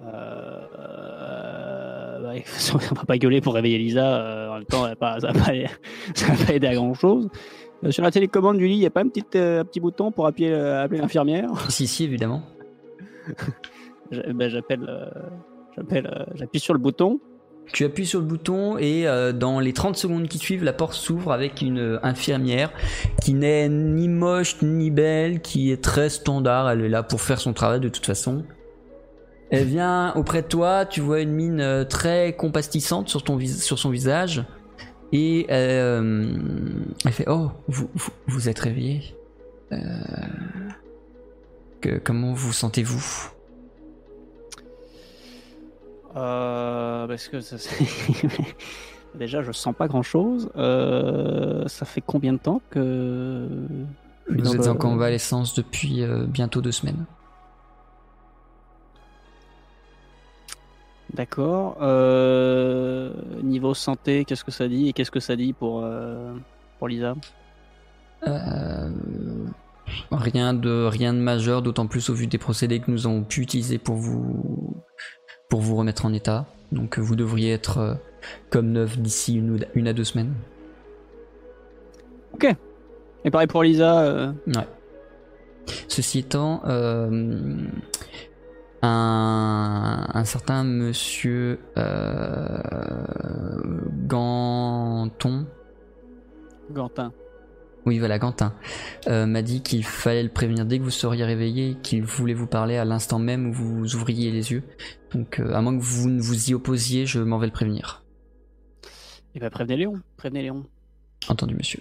euh, 0.05 0.61
euh, 0.79 2.21
bah, 2.23 2.33
on 2.75 2.95
va 2.95 3.05
pas 3.07 3.19
gueuler 3.19 3.41
pour 3.41 3.55
réveiller 3.55 3.79
Lisa, 3.79 4.17
euh, 4.21 4.51
en 4.51 4.55
même 4.57 4.65
temps, 4.67 4.85
pas- 4.99 5.21
ça 5.21 5.33
va 5.33 5.41
pas, 5.41 5.53
ça 6.15 6.27
va 6.33 6.45
pas 6.47 6.53
aider 6.55 6.67
à 6.67 6.75
grand 6.75 6.95
chose. 6.95 7.29
sur 7.91 8.03
la 8.03 8.11
télécommande 8.11 8.59
du 8.59 8.67
lit, 8.67 8.75
il 8.75 8.81
n'y 8.81 8.87
a 8.87 8.91
pas 8.91 9.01
un 9.03 9.09
petit, 9.09 9.25
euh, 9.37 9.61
un 9.61 9.65
petit 9.65 9.81
bouton 9.81 10.13
pour 10.13 10.27
appuyer, 10.27 10.53
euh, 10.53 10.83
appeler 10.85 11.01
l'infirmière? 11.01 11.49
Si, 11.71 11.87
si, 11.87 12.05
évidemment. 12.05 12.43
Ben, 14.11 14.49
J'appelle, 14.49 14.87
euh, 14.89 15.07
j'appelle, 15.77 16.07
euh, 16.07 16.25
j'appuie 16.35 16.61
sur 16.61 16.75
le 16.75 16.79
bouton. 16.81 17.19
Tu 17.73 17.85
appuies 17.85 18.07
sur 18.07 18.21
le 18.21 18.27
bouton 18.27 18.79
et 18.79 19.07
euh, 19.07 19.33
dans 19.33 19.61
les 19.61 19.73
30 19.73 19.97
secondes 19.97 20.29
qui 20.29 20.39
suivent, 20.39 20.65
la 20.65 20.73
porte 20.73 20.95
s'ouvre 20.95 21.33
avec 21.33 21.63
une 21.63 21.79
euh, 21.79 21.99
infirmière 22.03 22.73
qui 23.21 23.35
n'est 23.35 23.69
ni 23.69 24.09
moche 24.09 24.63
ni 24.63 24.91
belle, 24.91 25.41
qui 25.41 25.73
est 25.73 25.83
très 25.83 26.09
standard. 26.09 26.71
Elle 26.71 26.83
est 26.83 26.89
là 26.89 27.03
pour 27.03 27.21
faire 27.21 27.41
son 27.41 27.53
travail 27.53 27.81
de 27.81 27.89
toute 27.89 28.07
façon. 28.07 28.45
Elle 29.51 29.65
vient 29.65 30.13
auprès 30.15 30.43
de 30.43 30.49
toi, 30.49 30.87
tu 30.87 31.01
vois 31.01 31.21
une 31.21 31.33
mine 31.33 31.61
euh, 31.61 31.85
très 31.85 32.35
compastissante 32.35 33.09
sur, 33.09 33.21
son 33.21 33.91
visage. 33.91 34.45
Et 35.13 35.47
elle 35.49 37.13
fait 37.13 37.27
Oh, 37.29 37.51
vous, 37.69 38.49
êtes 38.49 38.59
réveillé 38.59 39.15
Euh, 39.73 39.79
Comment 42.05 42.33
vous 42.33 42.53
sentez-vous? 42.53 43.36
Euh, 46.17 47.07
parce 47.07 47.29
que 47.29 47.41
ça, 47.41 47.59
c'est- 47.59 47.85
déjà, 49.15 49.43
je 49.43 49.53
sens 49.53 49.75
pas 49.77 49.87
grand 49.89 50.03
chose. 50.03 50.49
ça 50.55 51.85
fait 51.85 52.03
combien 52.05 52.33
de 52.33 52.39
temps 52.39 52.61
que. 52.71 53.49
Vous 54.29 54.55
êtes 54.55 54.65
le- 54.65 54.69
en 54.71 54.77
convalescence 54.77 55.55
depuis 55.55 56.03
euh, 56.03 56.25
bientôt 56.27 56.61
deux 56.61 56.73
semaines. 56.73 57.05
D'accord. 61.15 61.79
Euh, 61.81 63.13
niveau 63.43 63.75
santé, 63.75 64.25
qu'est-ce 64.25 64.45
que 64.45 64.51
ça 64.51 64.69
dit 64.69 64.89
Et 64.89 64.93
qu'est-ce 64.93 65.11
que 65.11 65.21
ça 65.21 65.37
dit 65.37 65.53
pour, 65.53 65.83
euh, 65.85 66.35
pour 66.79 66.89
Lisa? 66.89 67.15
Euh, 68.27 68.91
rien 70.11 70.53
de 70.53 70.85
rien 70.87 71.15
de 71.15 71.19
majeur, 71.21 71.63
d'autant 71.63 71.87
plus 71.87 72.11
au 72.11 72.15
vu 72.15 72.27
des 72.27 72.39
procédés 72.39 72.81
que 72.81 72.91
nous 72.91 73.07
avons 73.07 73.23
pu 73.23 73.43
utiliser 73.43 73.79
pour 73.79 73.95
vous 73.97 74.83
pour 75.49 75.61
vous 75.61 75.77
remettre 75.77 76.07
en 76.07 76.13
état. 76.13 76.47
Donc 76.73 76.99
vous 76.99 77.17
devriez 77.17 77.53
être 77.53 77.79
euh, 77.79 77.95
comme 78.51 78.73
neuf 78.73 78.99
d'ici 78.99 79.35
une, 79.37 79.87
à 79.87 79.93
deux 79.93 80.05
semaines. 80.05 80.35
Et 83.25 83.31
pareil 83.31 83.49
pour 83.49 83.63
Lisa. 83.65 84.03
euh, 84.03 84.33
Ouais. 84.47 84.69
Ceci 85.89 86.21
étant, 86.21 86.63
euh, 86.67 87.67
un, 88.83 90.07
un 90.15 90.25
certain 90.25 90.63
monsieur 90.63 91.59
euh, 91.77 92.61
Ganton, 94.07 95.47
Gantin. 96.71 97.13
Oui, 97.87 98.01
voilà, 98.01 98.19
Quentin 98.19 98.53
euh, 99.07 99.27
m'a 99.27 99.43
dit 99.43 99.63
qu'il 99.63 99.85
fallait 99.85 100.25
le 100.25 100.29
prévenir 100.29 100.67
dès 100.67 100.81
que 100.81 100.83
vous 100.83 100.91
seriez 100.91 101.25
réveillé, 101.25 101.71
et 101.71 101.75
qu'il 101.77 102.03
voulait 102.03 102.35
vous 102.35 102.49
parler 102.49 102.77
à 102.77 102.85
l'instant 102.85 103.21
même 103.21 103.47
où 103.47 103.53
vous 103.53 103.95
ouvriez 103.95 104.33
les 104.33 104.51
yeux. 104.51 104.65
Donc, 105.15 105.39
euh, 105.39 105.55
à 105.55 105.63
moins 105.63 105.79
que 105.79 105.83
vous 105.83 106.11
ne 106.11 106.21
vous 106.21 106.51
y 106.51 106.55
opposiez, 106.55 107.07
je 107.07 107.21
m'en 107.21 107.39
vais 107.39 107.47
le 107.47 107.53
prévenir. 107.53 108.03
Et 109.37 109.39
bah 109.39 109.51
prévenez 109.51 109.77
Léon. 109.77 110.01
Prévenez 110.17 110.43
Léon. 110.43 110.67
Entendu, 111.29 111.55
monsieur. 111.55 111.81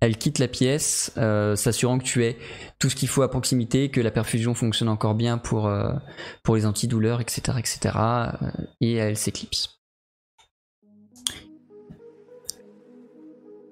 Elle 0.00 0.18
quitte 0.18 0.38
la 0.38 0.48
pièce, 0.48 1.12
euh, 1.16 1.56
s'assurant 1.56 1.98
que 1.98 2.04
tu 2.04 2.24
aies 2.24 2.36
tout 2.78 2.90
ce 2.90 2.96
qu'il 2.96 3.08
faut 3.08 3.22
à 3.22 3.30
proximité, 3.30 3.88
que 3.88 4.00
la 4.00 4.10
perfusion 4.10 4.52
fonctionne 4.52 4.88
encore 4.88 5.14
bien 5.14 5.38
pour, 5.38 5.72
pour 6.42 6.56
les 6.56 6.66
antidouleurs, 6.66 7.20
etc., 7.20 7.56
etc. 7.58 7.98
et 8.80 8.94
elle 8.94 9.16
s'éclipse. 9.16 9.81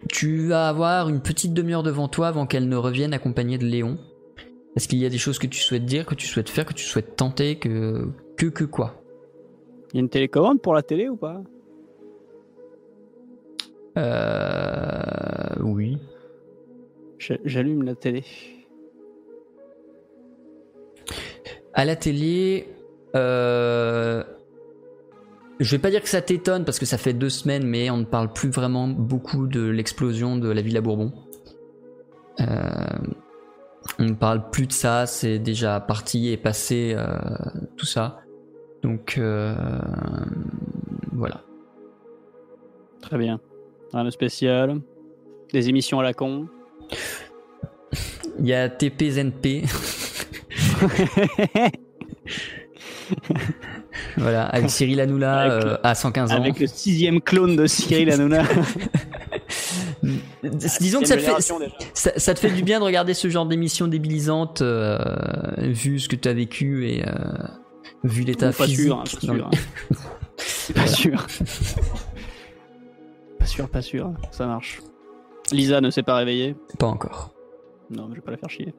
Tu 0.08 0.48
vas 0.48 0.68
avoir 0.68 1.08
une 1.08 1.20
petite 1.20 1.54
demi-heure 1.54 1.82
devant 1.82 2.08
toi 2.08 2.28
avant 2.28 2.46
qu'elle 2.46 2.68
ne 2.68 2.76
revienne 2.76 3.12
accompagnée 3.12 3.58
de 3.58 3.66
Léon. 3.66 3.98
Est-ce 4.76 4.88
qu'il 4.88 4.98
y 4.98 5.06
a 5.06 5.08
des 5.08 5.18
choses 5.18 5.38
que 5.38 5.46
tu 5.46 5.60
souhaites 5.60 5.84
dire, 5.84 6.06
que 6.06 6.14
tu 6.14 6.26
souhaites 6.26 6.48
faire, 6.48 6.64
que 6.64 6.74
tu 6.74 6.84
souhaites 6.84 7.16
tenter, 7.16 7.56
que 7.58 8.08
que 8.36 8.46
que 8.46 8.64
quoi? 8.64 9.02
Il 9.92 9.96
y 9.96 9.98
a 9.98 10.00
une 10.00 10.08
télécommande 10.08 10.60
pour 10.62 10.74
la 10.74 10.82
télé 10.82 11.08
ou 11.08 11.16
pas? 11.16 11.42
Euh, 13.98 15.56
oui. 15.60 15.98
J'allume 17.18 17.82
la 17.82 17.94
télé. 17.94 18.24
À 21.74 21.84
la 21.84 21.96
télé, 21.96 22.68
euh, 23.14 24.24
je 25.60 25.70
vais 25.70 25.78
pas 25.78 25.90
dire 25.90 26.02
que 26.02 26.08
ça 26.08 26.22
t'étonne 26.22 26.64
parce 26.64 26.78
que 26.78 26.86
ça 26.86 26.96
fait 26.96 27.12
deux 27.12 27.28
semaines, 27.28 27.66
mais 27.66 27.90
on 27.90 27.98
ne 27.98 28.04
parle 28.04 28.32
plus 28.32 28.48
vraiment 28.48 28.88
beaucoup 28.88 29.46
de 29.46 29.60
l'explosion 29.60 30.36
de 30.36 30.48
la 30.48 30.62
Villa 30.62 30.80
Bourbon. 30.80 31.12
Euh, 32.40 32.46
on 33.98 34.04
ne 34.04 34.14
parle 34.14 34.48
plus 34.50 34.66
de 34.66 34.72
ça, 34.72 35.04
c'est 35.04 35.38
déjà 35.38 35.78
parti 35.80 36.30
et 36.30 36.38
passé, 36.38 36.94
euh, 36.96 37.18
tout 37.76 37.84
ça. 37.84 38.20
Donc 38.82 39.18
euh, 39.18 39.54
voilà. 41.12 41.42
Très 43.02 43.18
bien. 43.18 43.38
Rien 43.92 44.04
de 44.04 44.10
spécial. 44.10 44.80
Des 45.52 45.68
émissions 45.68 46.00
à 46.00 46.02
la 46.02 46.14
con. 46.14 46.48
Il 48.38 48.46
y 48.46 48.54
a 48.54 48.70
TPZNP, 48.70 49.64
voilà, 54.16 54.44
avec 54.46 54.70
Cyril 54.70 55.00
Avec 55.00 55.10
le- 55.10 55.70
euh, 55.70 55.76
à 55.82 55.94
115 55.94 56.32
ans. 56.32 56.36
Avec 56.36 56.58
le 56.60 56.66
sixième 56.66 57.20
clone 57.20 57.56
de 57.56 57.66
Cyril 57.66 58.10
Hanouna. 58.10 58.42
Disons 60.80 61.00
que 61.00 61.06
ça 61.06 61.14
te, 61.14 61.20
fait, 61.20 61.26
Génération, 61.26 61.58
déjà. 61.58 61.74
ça, 61.94 62.10
ça 62.16 62.34
te 62.34 62.40
fait 62.40 62.50
du 62.50 62.62
bien 62.62 62.78
de 62.80 62.84
regarder 62.84 63.12
ce 63.14 63.28
genre 63.28 63.46
d'émission 63.46 63.86
débilisante, 63.88 64.62
euh, 64.62 64.98
vu 65.58 65.98
ce 65.98 66.08
que 66.08 66.16
tu 66.16 66.28
as 66.28 66.32
vécu 66.32 66.88
et 66.88 67.06
euh, 67.06 67.12
vu 68.04 68.22
l'état 68.22 68.52
Pas 68.52 68.64
physique. 68.64 68.86
sûr, 68.86 68.98
hein, 68.98 69.04
pas 69.04 69.26
sûr. 69.26 69.50
Pas 70.74 70.86
sûr. 70.86 71.26
Pas 73.38 73.46
sûr, 73.46 73.68
pas 73.68 73.82
sûr. 73.82 74.12
Ça 74.30 74.46
marche. 74.46 74.80
Lisa 75.52 75.80
ne 75.80 75.90
s'est 75.90 76.02
pas 76.02 76.14
réveillée. 76.16 76.54
Pas 76.78 76.86
encore. 76.86 77.32
Non, 77.90 78.04
mais 78.08 78.14
je 78.14 78.20
vais 78.20 78.24
pas 78.24 78.30
la 78.30 78.36
faire 78.38 78.50
chier. 78.50 78.72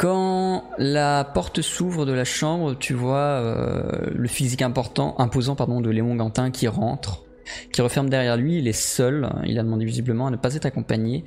Quand 0.00 0.64
la 0.78 1.24
porte 1.24 1.60
s'ouvre 1.60 2.06
de 2.06 2.12
la 2.14 2.24
chambre, 2.24 2.74
tu 2.74 2.94
vois 2.94 3.18
euh, 3.18 4.08
le 4.14 4.28
physique 4.28 4.62
important, 4.62 5.14
imposant 5.18 5.56
pardon, 5.56 5.82
de 5.82 5.90
Léon 5.90 6.14
Gantin 6.14 6.50
qui 6.50 6.68
rentre, 6.68 7.24
qui 7.70 7.82
referme 7.82 8.08
derrière 8.08 8.38
lui. 8.38 8.56
Il 8.56 8.66
est 8.66 8.72
seul. 8.72 9.28
Il 9.44 9.58
a 9.58 9.62
demandé 9.62 9.84
visiblement 9.84 10.28
à 10.28 10.30
ne 10.30 10.36
pas 10.36 10.54
être 10.54 10.64
accompagné. 10.64 11.24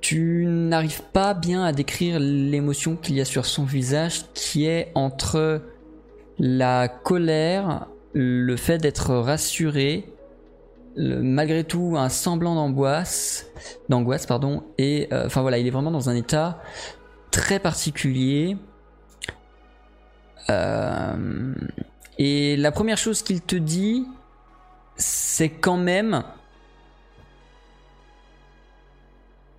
Tu 0.00 0.44
n'arrives 0.44 1.02
pas 1.12 1.34
bien 1.34 1.62
à 1.62 1.70
décrire 1.70 2.18
l'émotion 2.18 2.96
qu'il 2.96 3.14
y 3.14 3.20
a 3.20 3.24
sur 3.24 3.46
son 3.46 3.62
visage, 3.62 4.24
qui 4.34 4.66
est 4.66 4.90
entre 4.96 5.62
la 6.40 6.88
colère, 6.88 7.86
le 8.12 8.56
fait 8.56 8.78
d'être 8.78 9.14
rassuré, 9.14 10.04
malgré 10.96 11.62
tout 11.62 11.94
un 11.96 12.08
semblant 12.08 12.54
d'angoisse, 12.54 13.46
d'angoisse 13.88 14.26
pardon, 14.26 14.62
et 14.78 15.08
euh, 15.12 15.26
enfin 15.26 15.42
voilà, 15.42 15.58
il 15.58 15.66
est 15.66 15.70
vraiment 15.70 15.90
dans 15.90 16.08
un 16.08 16.16
état 16.16 16.60
très 17.30 17.58
particulier. 17.58 18.56
Euh, 20.50 21.54
et 22.18 22.56
la 22.56 22.72
première 22.72 22.98
chose 22.98 23.22
qu'il 23.22 23.40
te 23.42 23.56
dit, 23.56 24.06
c'est 24.96 25.50
quand 25.50 25.76
même 25.76 26.22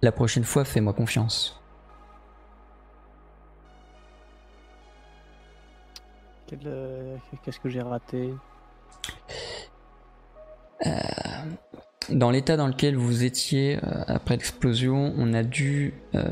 La 0.01 0.11
prochaine 0.11 0.43
fois, 0.43 0.63
fais-moi 0.63 0.93
confiance. 0.93 1.59
Euh, 6.65 7.17
Qu'est-ce 7.43 7.59
que 7.59 7.69
j'ai 7.69 7.81
raté? 7.81 8.33
Dans 12.09 12.29
l'état 12.29 12.55
dans 12.55 12.67
lequel 12.67 12.95
vous 12.95 13.23
étiez 13.23 13.77
euh, 13.77 14.03
après 14.07 14.35
l'explosion, 14.37 15.13
on 15.17 15.33
a 15.33 15.43
dû 15.43 15.93
euh, 16.15 16.23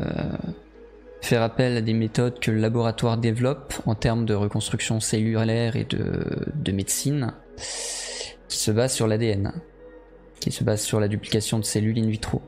faire 1.26 1.42
appel 1.42 1.76
à 1.78 1.82
des 1.82 1.94
méthodes 1.94 2.40
que 2.40 2.52
le 2.52 2.60
laboratoire 2.60 3.18
développe 3.18 3.74
en 3.86 3.96
termes 3.96 4.26
de 4.26 4.34
reconstruction 4.34 5.00
cellulaire 5.00 5.76
et 5.76 5.84
de, 5.84 6.52
de 6.54 6.72
médecine, 6.72 7.34
qui 8.48 8.58
se 8.58 8.72
basent 8.72 8.94
sur 8.94 9.08
l'ADN, 9.08 9.54
qui 10.40 10.52
se 10.52 10.64
basent 10.64 10.84
sur 10.84 11.00
la 11.00 11.08
duplication 11.08 11.58
de 11.58 11.64
cellules 11.64 11.98
in 11.98 12.08
vitro. 12.08 12.42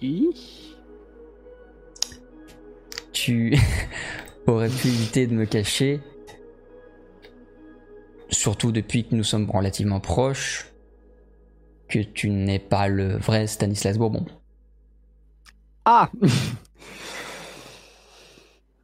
Oui. 0.00 0.76
tu 3.12 3.56
aurais 4.46 4.68
pu 4.68 4.88
éviter 4.88 5.26
de 5.26 5.34
me 5.34 5.46
cacher, 5.46 6.00
surtout 8.28 8.70
depuis 8.70 9.04
que 9.04 9.14
nous 9.14 9.24
sommes 9.24 9.50
relativement 9.50 10.00
proches, 10.00 10.73
que 11.88 11.98
tu 11.98 12.30
n'es 12.30 12.58
pas 12.58 12.88
le 12.88 13.16
vrai 13.16 13.46
Stanislas 13.46 13.98
Bourbon. 13.98 14.24
Ah 15.84 16.10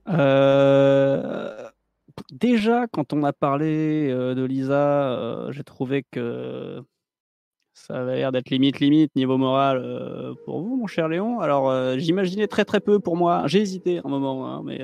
Euh, 0.08 1.68
Déjà, 2.32 2.86
quand 2.86 3.12
on 3.12 3.22
a 3.24 3.32
parlé 3.32 4.08
euh, 4.10 4.34
de 4.34 4.44
Lisa, 4.44 5.12
euh, 5.12 5.52
j'ai 5.52 5.64
trouvé 5.64 6.04
que 6.10 6.82
ça 7.72 8.00
avait 8.00 8.16
l'air 8.16 8.30
d'être 8.30 8.50
limite, 8.50 8.78
limite 8.78 9.14
niveau 9.16 9.38
moral 9.38 10.34
pour 10.44 10.60
vous, 10.60 10.76
mon 10.76 10.86
cher 10.86 11.08
Léon. 11.08 11.40
Alors, 11.40 11.98
j'imaginais 11.98 12.46
très 12.46 12.64
très 12.64 12.80
peu 12.80 13.00
pour 13.00 13.16
moi. 13.16 13.44
J'ai 13.46 13.60
hésité 13.60 14.00
un 14.04 14.08
moment, 14.08 14.46
hein, 14.46 14.62
mais. 14.64 14.80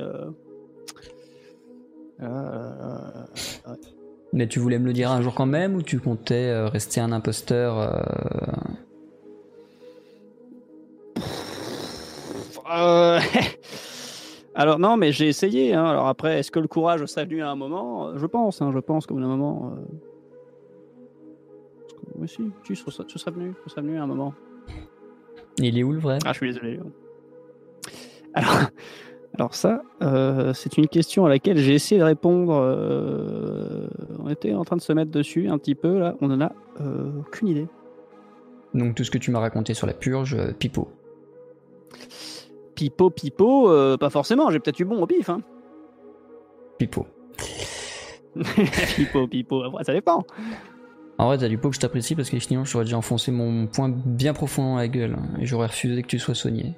Mais 4.37 4.47
tu 4.47 4.59
voulais 4.61 4.79
me 4.79 4.85
le 4.85 4.93
dire 4.93 5.11
un 5.11 5.23
jour 5.23 5.35
quand 5.35 5.47
même 5.47 5.75
ou 5.75 5.83
tu 5.83 5.99
comptais 5.99 6.51
euh, 6.51 6.69
rester 6.69 7.01
un 7.01 7.11
imposteur 7.11 7.79
euh, 7.79 8.03
Euh, 12.69 13.19
Alors 14.55 14.79
non, 14.79 14.97
mais 14.99 15.13
j'ai 15.13 15.29
essayé. 15.29 15.73
hein. 15.73 15.85
Alors 15.87 16.09
après, 16.09 16.39
est-ce 16.39 16.51
que 16.51 16.59
le 16.59 16.69
courage 16.69 17.05
serait 17.07 17.25
venu 17.25 17.43
à 17.43 17.51
un 17.51 17.57
moment? 17.57 18.17
Je 18.19 18.27
pense, 18.27 18.61
hein, 18.61 18.73
je 18.75 18.79
pense 18.79 19.07
qu'au 19.07 19.15
bout 19.15 19.21
d'un 19.21 19.27
moment. 19.27 19.75
Oui, 22.17 22.29
si, 22.29 22.53
ce 22.75 23.19
serait 23.19 23.31
venu, 23.31 23.55
ce 23.65 23.71
serait 23.71 23.83
venu 23.83 23.99
à 23.99 24.03
un 24.03 24.07
moment. 24.07 24.35
Il 25.59 25.79
est 25.79 25.83
où 25.83 25.93
le 25.93 25.99
vrai? 25.99 26.19
Ah, 26.27 26.33
je 26.33 26.39
suis 26.39 26.49
désolé. 26.49 26.79
Alors, 28.35 28.69
alors 29.39 29.55
ça, 29.55 29.83
euh, 30.03 30.55
c'est 30.55 30.79
une 30.79 30.89
question 30.89 31.27
à 31.27 31.29
laquelle 31.29 31.59
j'ai 31.59 31.75
essayé 31.75 31.99
de 31.99 32.05
répondre. 32.05 32.55
euh, 32.55 33.87
on 34.19 34.31
était 34.31 34.55
en 34.55 34.65
train 34.65 34.77
de 34.77 34.81
se 34.81 34.95
mettre 34.95 35.11
dessus 35.11 35.49
un 35.49 35.59
petit 35.59 35.75
peu 35.75 35.99
là. 35.99 36.15
On 36.23 36.31
en 36.31 36.41
a 36.41 36.53
euh, 36.81 37.21
aucune 37.21 37.49
idée. 37.49 37.67
Donc 38.73 38.95
tout 38.95 39.05
ce 39.05 39.11
que 39.11 39.19
tu 39.19 39.31
m'as 39.31 39.41
raconté 39.41 39.75
sur 39.75 39.87
la 39.87 39.93
purge. 39.93 40.37
Pipo, 42.75 43.11
pipo, 43.11 43.71
euh, 43.71 43.99
pas 43.99 44.11
forcément. 44.11 44.51
J'ai 44.51 44.59
peut-être 44.59 44.81
eu 44.81 44.85
bon 44.87 45.03
au 45.03 45.07
pif. 45.07 45.29
Hein. 45.29 45.43
Pipeau. 46.79 47.07
pipo, 48.97 49.27
pipo. 49.29 49.63
Après, 49.65 49.85
ça 49.85 49.93
dépend. 49.93 50.25
En 51.19 51.27
vrai, 51.27 51.39
t'as 51.39 51.49
du 51.49 51.59
pot 51.59 51.69
que 51.71 51.75
je 51.75 51.81
t'apprécie 51.81 52.15
parce 52.15 52.31
que 52.31 52.39
sinon 52.39 52.65
j'aurais 52.65 52.85
déjà 52.85 52.99
enfoncé 52.99 53.33
mon 53.33 53.67
poing 53.67 53.91
bien 53.91 54.33
profond 54.35 54.73
dans 54.73 54.77
la 54.77 54.89
gueule 54.89 55.17
hein, 55.19 55.39
et 55.41 55.47
j'aurais 55.47 55.67
refusé 55.69 56.03
que 56.03 56.07
tu 56.07 56.19
sois 56.19 56.35
soigné. 56.35 56.75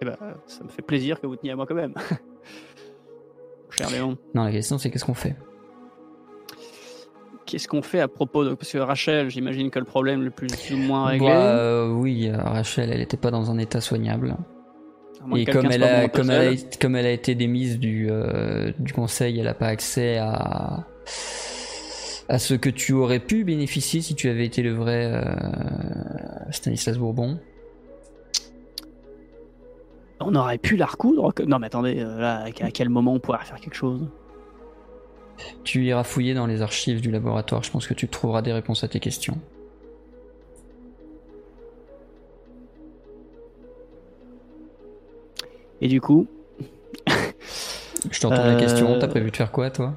Eh 0.00 0.04
ben, 0.04 0.16
ça 0.46 0.62
me 0.64 0.68
fait 0.68 0.82
plaisir 0.82 1.20
que 1.20 1.26
vous 1.26 1.36
teniez 1.36 1.52
à 1.52 1.56
moi 1.56 1.66
quand 1.66 1.74
même. 1.74 1.94
Cher 3.70 3.90
Léon. 3.90 4.16
Non, 4.34 4.44
la 4.44 4.52
question 4.52 4.78
c'est 4.78 4.90
qu'est-ce 4.90 5.04
qu'on 5.04 5.14
fait? 5.14 5.36
Qu'est-ce 7.46 7.66
qu'on 7.68 7.82
fait 7.82 8.00
à 8.00 8.08
propos 8.08 8.44
de. 8.44 8.54
Parce 8.54 8.70
que 8.72 8.78
Rachel, 8.78 9.30
j'imagine 9.30 9.70
que 9.70 9.78
le 9.78 9.84
problème 9.86 10.22
le 10.22 10.30
plus 10.30 10.48
ou 10.72 10.76
moins 10.76 11.06
réglé. 11.06 11.26
Bah, 11.28 11.34
euh, 11.56 11.88
Oui, 11.90 12.30
Rachel, 12.30 12.90
elle 12.92 13.00
était 13.00 13.16
pas 13.16 13.30
dans 13.30 13.50
un 13.50 13.58
état 13.58 13.80
soignable. 13.80 14.36
Et 15.34 15.44
comme 15.46 15.66
elle, 15.70 15.82
a, 15.82 16.08
comme, 16.08 16.30
elle 16.30 16.52
été- 16.54 16.78
comme 16.78 16.94
elle 16.94 17.06
a 17.06 17.10
été 17.10 17.34
démise 17.34 17.78
du, 17.78 18.06
euh, 18.10 18.70
du 18.78 18.92
conseil, 18.92 19.38
elle 19.38 19.46
n'a 19.46 19.54
pas 19.54 19.66
accès 19.66 20.18
à, 20.18 20.86
à 22.28 22.38
ce 22.38 22.54
que 22.54 22.70
tu 22.70 22.92
aurais 22.92 23.18
pu 23.18 23.44
bénéficier 23.44 24.00
si 24.00 24.14
tu 24.14 24.28
avais 24.28 24.44
été 24.44 24.62
le 24.62 24.72
vrai 24.74 25.10
euh, 25.12 25.22
Stanislas 26.50 26.98
Bourbon. 26.98 27.40
On 30.20 30.34
aurait 30.34 30.58
pu 30.58 30.76
la 30.76 30.86
recoudre. 30.86 31.32
que- 31.32 31.42
Non, 31.42 31.58
mais 31.58 31.66
attendez, 31.68 32.00
euh, 32.00 32.18
là, 32.18 32.44
à 32.60 32.70
quel 32.70 32.88
moment 32.88 33.14
on 33.14 33.20
pourrait 33.20 33.44
faire 33.44 33.60
quelque 33.60 33.74
chose? 33.76 34.06
Tu 35.62 35.84
iras 35.84 36.02
fouiller 36.02 36.34
dans 36.34 36.46
les 36.46 36.62
archives 36.62 37.00
du 37.00 37.10
laboratoire, 37.12 37.62
je 37.62 37.70
pense 37.70 37.86
que 37.86 37.94
tu 37.94 38.08
trouveras 38.08 38.42
des 38.42 38.52
réponses 38.52 38.82
à 38.82 38.88
tes 38.88 38.98
questions. 38.98 39.38
Et 45.80 45.88
du 45.88 46.00
coup? 46.00 46.26
Je 48.10 48.20
t'entends 48.20 48.44
la 48.44 48.54
Euh, 48.54 48.58
question, 48.58 48.98
t'as 48.98 49.08
prévu 49.08 49.30
de 49.30 49.36
faire 49.36 49.52
quoi 49.52 49.70
toi? 49.70 49.94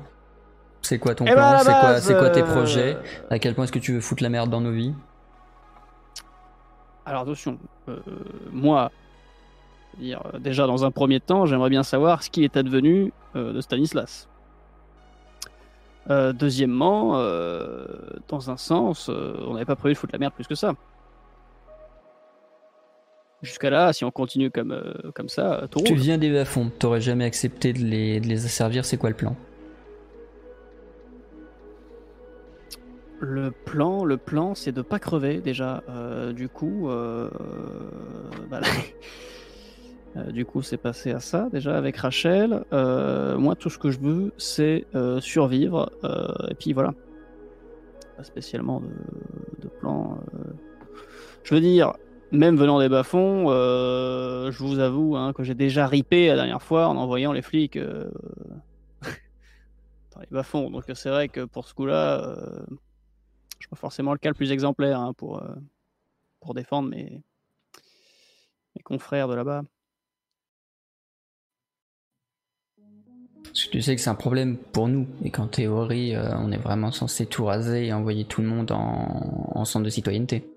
C'est 0.82 1.00
quoi 1.00 1.16
ton 1.16 1.26
Eh 1.26 1.30
ben, 1.30 1.36
plan 1.36 2.00
C'est 2.00 2.16
quoi, 2.16 2.30
tes 2.30 2.42
euh, 2.42 2.46
projets? 2.46 2.98
À 3.30 3.40
quel 3.40 3.54
point 3.56 3.64
est-ce 3.66 3.72
que 3.72 3.80
tu 3.80 3.94
veux 3.94 4.02
foutre 4.02 4.24
la 4.24 4.30
merde 4.30 4.50
dans 4.50 4.62
nos 4.62 4.72
vies? 4.72 4.94
Alors 7.06 7.22
attention, 7.24 7.58
euh, 7.90 7.98
moi, 8.52 8.92
dire, 9.98 10.22
euh, 10.34 10.40
déjà 10.40 10.68
dans 10.68 10.86
un 10.86 10.92
premier 10.92 11.20
temps, 11.20 11.46
j'aimerais 11.46 11.70
bien 11.70 11.84
savoir 11.84 12.24
ce 12.24 12.30
qui 12.30 12.44
est 12.44 12.58
advenu 12.58 13.14
euh, 13.36 13.54
de 13.54 13.62
Stanislas. 13.62 14.28
Euh, 16.10 16.34
deuxièmement, 16.34 17.14
euh, 17.16 17.86
dans 18.28 18.50
un 18.50 18.58
sens, 18.58 19.10
on 19.10 19.54
n'avait 19.54 19.66
pas 19.66 19.76
prévu 19.76 19.94
de 19.94 19.98
foutre 19.98 20.14
la 20.14 20.20
merde 20.20 20.34
plus 20.34 20.48
que 20.48 20.56
ça. 20.56 20.74
Jusqu'à 23.42 23.70
là, 23.70 23.92
si 23.92 24.06
on 24.06 24.12
continue 24.12 24.52
comme, 24.52 24.94
comme 25.16 25.30
ça, 25.30 25.68
tout 25.72 25.80
Tu 25.80 25.96
viens 25.96 26.20
des 26.20 26.32
bas-fonds, 26.32 26.72
t'aurais 26.78 27.02
jamais 27.02 27.26
accepté 27.26 27.74
de 27.74 27.80
les, 27.80 28.20
de 28.20 28.28
les 28.28 28.46
asservir, 28.46 28.86
c'est 28.86 28.98
quoi 28.98 29.10
le 29.10 29.16
plan? 29.16 29.36
Le 33.24 33.52
plan, 33.52 34.04
le 34.04 34.18
plan, 34.18 34.56
c'est 34.56 34.72
de 34.72 34.82
pas 34.82 34.98
crever 34.98 35.42
déjà. 35.42 35.84
Euh, 35.90 36.34
du 36.34 36.50
coup, 36.50 36.90
euh, 36.90 37.30
bah, 38.50 38.62
euh, 40.18 40.32
du 40.32 40.46
coup, 40.46 40.62
c'est 40.62 40.78
passé 40.78 41.12
à 41.12 41.20
ça 41.20 41.50
déjà 41.52 41.78
avec 41.78 41.98
Rachel. 41.98 42.66
Euh, 42.74 43.38
moi, 43.38 43.56
tout 43.56 43.70
ce 43.70 43.78
que 43.78 43.92
je 43.92 44.00
veux, 44.00 44.34
c'est 44.38 44.86
euh, 44.96 45.22
survivre. 45.22 45.92
et 46.50 46.56
puis 46.56 46.74
voilà. 46.74 46.94
Pas 48.18 48.24
spécialement 48.24 48.82
de, 48.82 49.68
plan. 49.80 50.20
Je 51.44 51.56
veux 51.56 51.62
dire, 51.62 51.94
même 52.32 52.58
venant 52.58 52.80
des 52.80 52.90
bas-fonds, 52.90 53.48
je 53.50 54.64
vous 54.64 54.80
avoue 54.80 55.16
hein, 55.16 55.34
que 55.34 55.44
j'ai 55.44 55.56
déjà 55.56 55.88
ripé 55.88 56.28
la 56.28 56.36
dernière 56.36 56.62
fois 56.62 56.88
en 56.88 56.98
envoyant 56.98 57.32
les 57.32 57.42
flics 57.42 57.80
dans 59.02 60.20
les 60.20 60.28
bas-fonds. 60.30 60.70
Donc 60.70 60.84
c'est 60.94 61.10
vrai 61.10 61.30
que 61.30 61.46
pour 61.46 61.68
ce 61.68 61.74
coup-là. 61.74 62.36
je 62.70 63.60
suis 63.60 63.70
pas 63.70 63.76
forcément 63.78 64.12
le 64.12 64.20
cas 64.20 64.30
le 64.30 64.36
plus 64.36 64.52
exemplaire 64.52 65.00
hein, 65.00 65.14
pour, 65.14 65.42
pour 66.42 66.54
défendre 66.54 66.90
mes, 66.90 67.24
mes 68.76 68.82
confrères 68.84 69.30
de 69.30 69.36
là-bas. 69.36 69.64
Parce 73.44 73.66
que 73.66 73.72
tu 73.72 73.82
sais 73.82 73.96
que 73.96 74.02
c'est 74.02 74.10
un 74.10 74.16
problème 74.16 74.56
pour 74.58 74.88
nous, 74.88 75.08
et 75.24 75.30
qu'en 75.30 75.48
théorie, 75.48 76.16
euh, 76.16 76.30
on 76.38 76.52
est 76.52 76.58
vraiment 76.58 76.92
censé 76.92 77.26
tout 77.26 77.46
raser 77.46 77.88
et 77.88 77.94
envoyer 77.94 78.24
tout 78.26 78.42
le 78.42 78.48
monde 78.48 78.72
en, 78.72 79.52
en 79.54 79.66
centre 79.66 79.84
de 79.86 79.90
citoyenneté. 79.90 80.48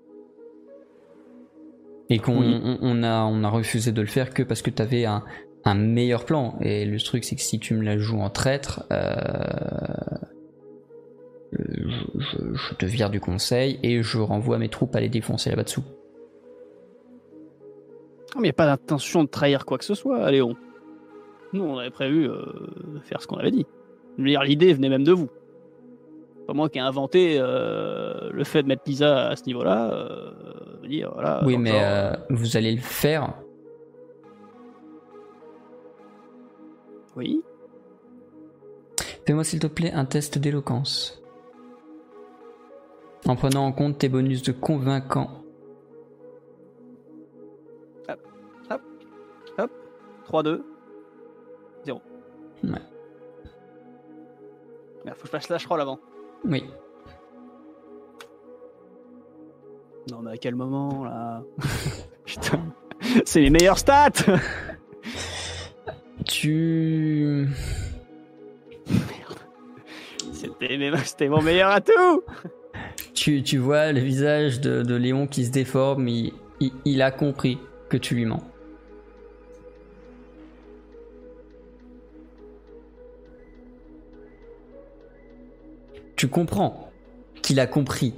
Et 2.09 2.19
qu'on 2.19 2.39
Oui. 2.39 2.61
on, 2.63 2.77
on 2.81 3.03
a, 3.03 3.23
on 3.25 3.43
a 3.43 3.49
refusé 3.49 3.91
de 3.91 3.99
le 3.99 4.07
faire 4.07 4.33
que 4.33 4.43
parce 4.43 4.61
que 4.61 4.69
tu 4.69 4.81
avais 4.81 5.05
un, 5.05 5.23
un 5.65 5.73
meilleur 5.73 6.23
plan. 6.23 6.57
Et 6.61 6.85
le 6.85 6.99
truc, 7.01 7.23
c'est 7.25 7.35
que 7.35 7.41
si 7.41 7.59
tu 7.59 7.73
me 7.73 7.83
la 7.83 7.97
joues 7.97 8.21
en 8.21 8.29
traître, 8.29 8.83
euh, 8.91 9.09
je, 11.51 11.91
je- 12.15 12.53
je 12.53 12.73
te 12.75 12.85
vire 12.85 13.09
du 13.09 13.19
conseil 13.19 13.79
et 13.83 14.03
je 14.03 14.19
renvoie 14.19 14.57
mes 14.57 14.69
troupes 14.69 14.95
à 14.95 14.99
les 15.01 15.09
défoncer 15.09 15.49
là-bas 15.49 15.63
dessous. 15.63 15.83
Non, 18.35 18.41
mais 18.41 18.41
il 18.41 18.43
n'y 18.43 18.49
a 18.49 18.53
pas 18.53 18.65
d'intention 18.67 19.23
de 19.23 19.29
trahir 19.29 19.65
quoi 19.65 19.77
que 19.77 19.85
ce 19.85 19.95
soit, 19.95 20.29
Léon. 20.31 20.55
Nous, 21.55 21.63
on 21.63 21.77
avait 21.77 21.89
prévu 21.89 22.29
euh, 22.29 22.43
de 22.95 22.99
faire 22.99 23.21
ce 23.21 23.27
qu'on 23.27 23.37
avait 23.37 23.51
dit. 23.51 23.65
L'idée 24.17 24.73
venait 24.73 24.89
même 24.89 25.05
de 25.05 25.13
vous. 25.13 25.29
Pas 26.47 26.53
moi 26.53 26.69
qui 26.69 26.79
ai 26.79 26.81
inventé 26.81 27.37
euh, 27.39 28.29
le 28.29 28.43
fait 28.43 28.61
de 28.61 28.67
mettre 28.67 28.83
Lisa 28.85 29.29
à 29.29 29.35
ce 29.37 29.45
niveau-là. 29.45 29.89
euh, 29.93 30.85
dire, 30.85 31.11
voilà, 31.13 31.41
oui, 31.45 31.57
mais 31.57 31.71
genre, 31.71 32.17
vous 32.29 32.57
allez 32.57 32.73
le 32.73 32.81
faire. 32.81 33.33
Oui. 37.15 37.41
Fais-moi 39.25 39.45
s'il 39.45 39.59
te 39.59 39.67
plaît 39.67 39.93
un 39.93 40.03
test 40.03 40.37
d'éloquence. 40.37 41.23
En 43.25 43.37
prenant 43.37 43.65
en 43.65 43.71
compte 43.71 43.97
tes 43.97 44.09
bonus 44.09 44.43
de 44.43 44.51
convaincant. 44.51 45.41
3-2. 50.27 50.61
0. 50.61 50.74
Ouais. 52.63 52.71
Merde, 55.05 55.17
faut 55.17 55.23
que 55.23 55.27
je 55.27 55.31
fasse 55.31 55.45
slash 55.45 55.65
roll 55.67 55.81
avant. 55.81 55.99
Oui. 56.43 56.63
Non, 60.11 60.21
mais 60.21 60.31
à 60.31 60.37
quel 60.37 60.55
moment 60.55 61.03
là 61.03 61.43
Putain, 62.25 62.63
c'est 63.25 63.41
les 63.41 63.49
meilleurs 63.49 63.77
stats 63.77 64.09
Tu. 66.25 67.47
Merde. 68.87 69.39
C'était 71.03 71.29
mon 71.29 71.41
meilleur 71.41 71.69
atout 71.71 72.23
Tu, 73.13 73.43
tu 73.43 73.57
vois 73.57 73.91
le 73.91 73.99
visage 73.99 74.59
de, 74.59 74.81
de 74.81 74.95
Léon 74.95 75.27
qui 75.27 75.45
se 75.45 75.51
déforme, 75.51 76.07
il, 76.07 76.33
il, 76.59 76.71
il 76.85 77.01
a 77.01 77.11
compris 77.11 77.59
que 77.89 77.97
tu 77.97 78.15
lui 78.15 78.25
mens. 78.25 78.43
Tu 86.15 86.27
comprends 86.27 86.91
qu'il 87.41 87.59
a 87.59 87.67
compris. 87.67 88.13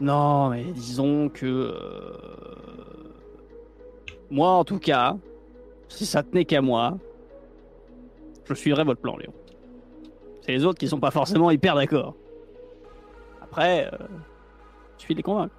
Non, 0.00 0.48
mais 0.48 0.64
disons 0.64 1.28
que. 1.28 1.46
euh, 1.46 3.12
Moi, 4.30 4.48
en 4.48 4.64
tout 4.64 4.78
cas, 4.78 5.16
si 5.88 6.06
ça 6.06 6.22
tenait 6.22 6.44
qu'à 6.44 6.60
moi, 6.62 6.98
je 8.44 8.54
suivrais 8.54 8.84
votre 8.84 9.00
plan, 9.00 9.16
Léon. 9.16 9.32
C'est 10.40 10.52
les 10.52 10.64
autres 10.64 10.78
qui 10.78 10.88
sont 10.88 10.98
pas 10.98 11.10
forcément 11.12 11.50
hyper 11.50 11.76
d'accord. 11.76 12.14
Après, 13.40 13.86
euh, 13.92 14.06
il 14.98 15.00
suffit 15.00 15.14
les 15.14 15.22
convaincre. 15.22 15.54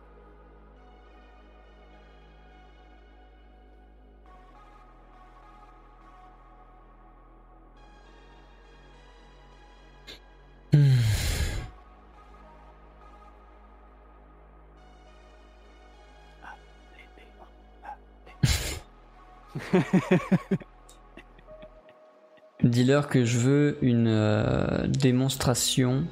Dis-leur 22.64 23.10
que 23.10 23.26
je 23.26 23.40
veux 23.40 23.78
une 23.82 24.08
euh, 24.08 24.88
démonstration 24.88 26.06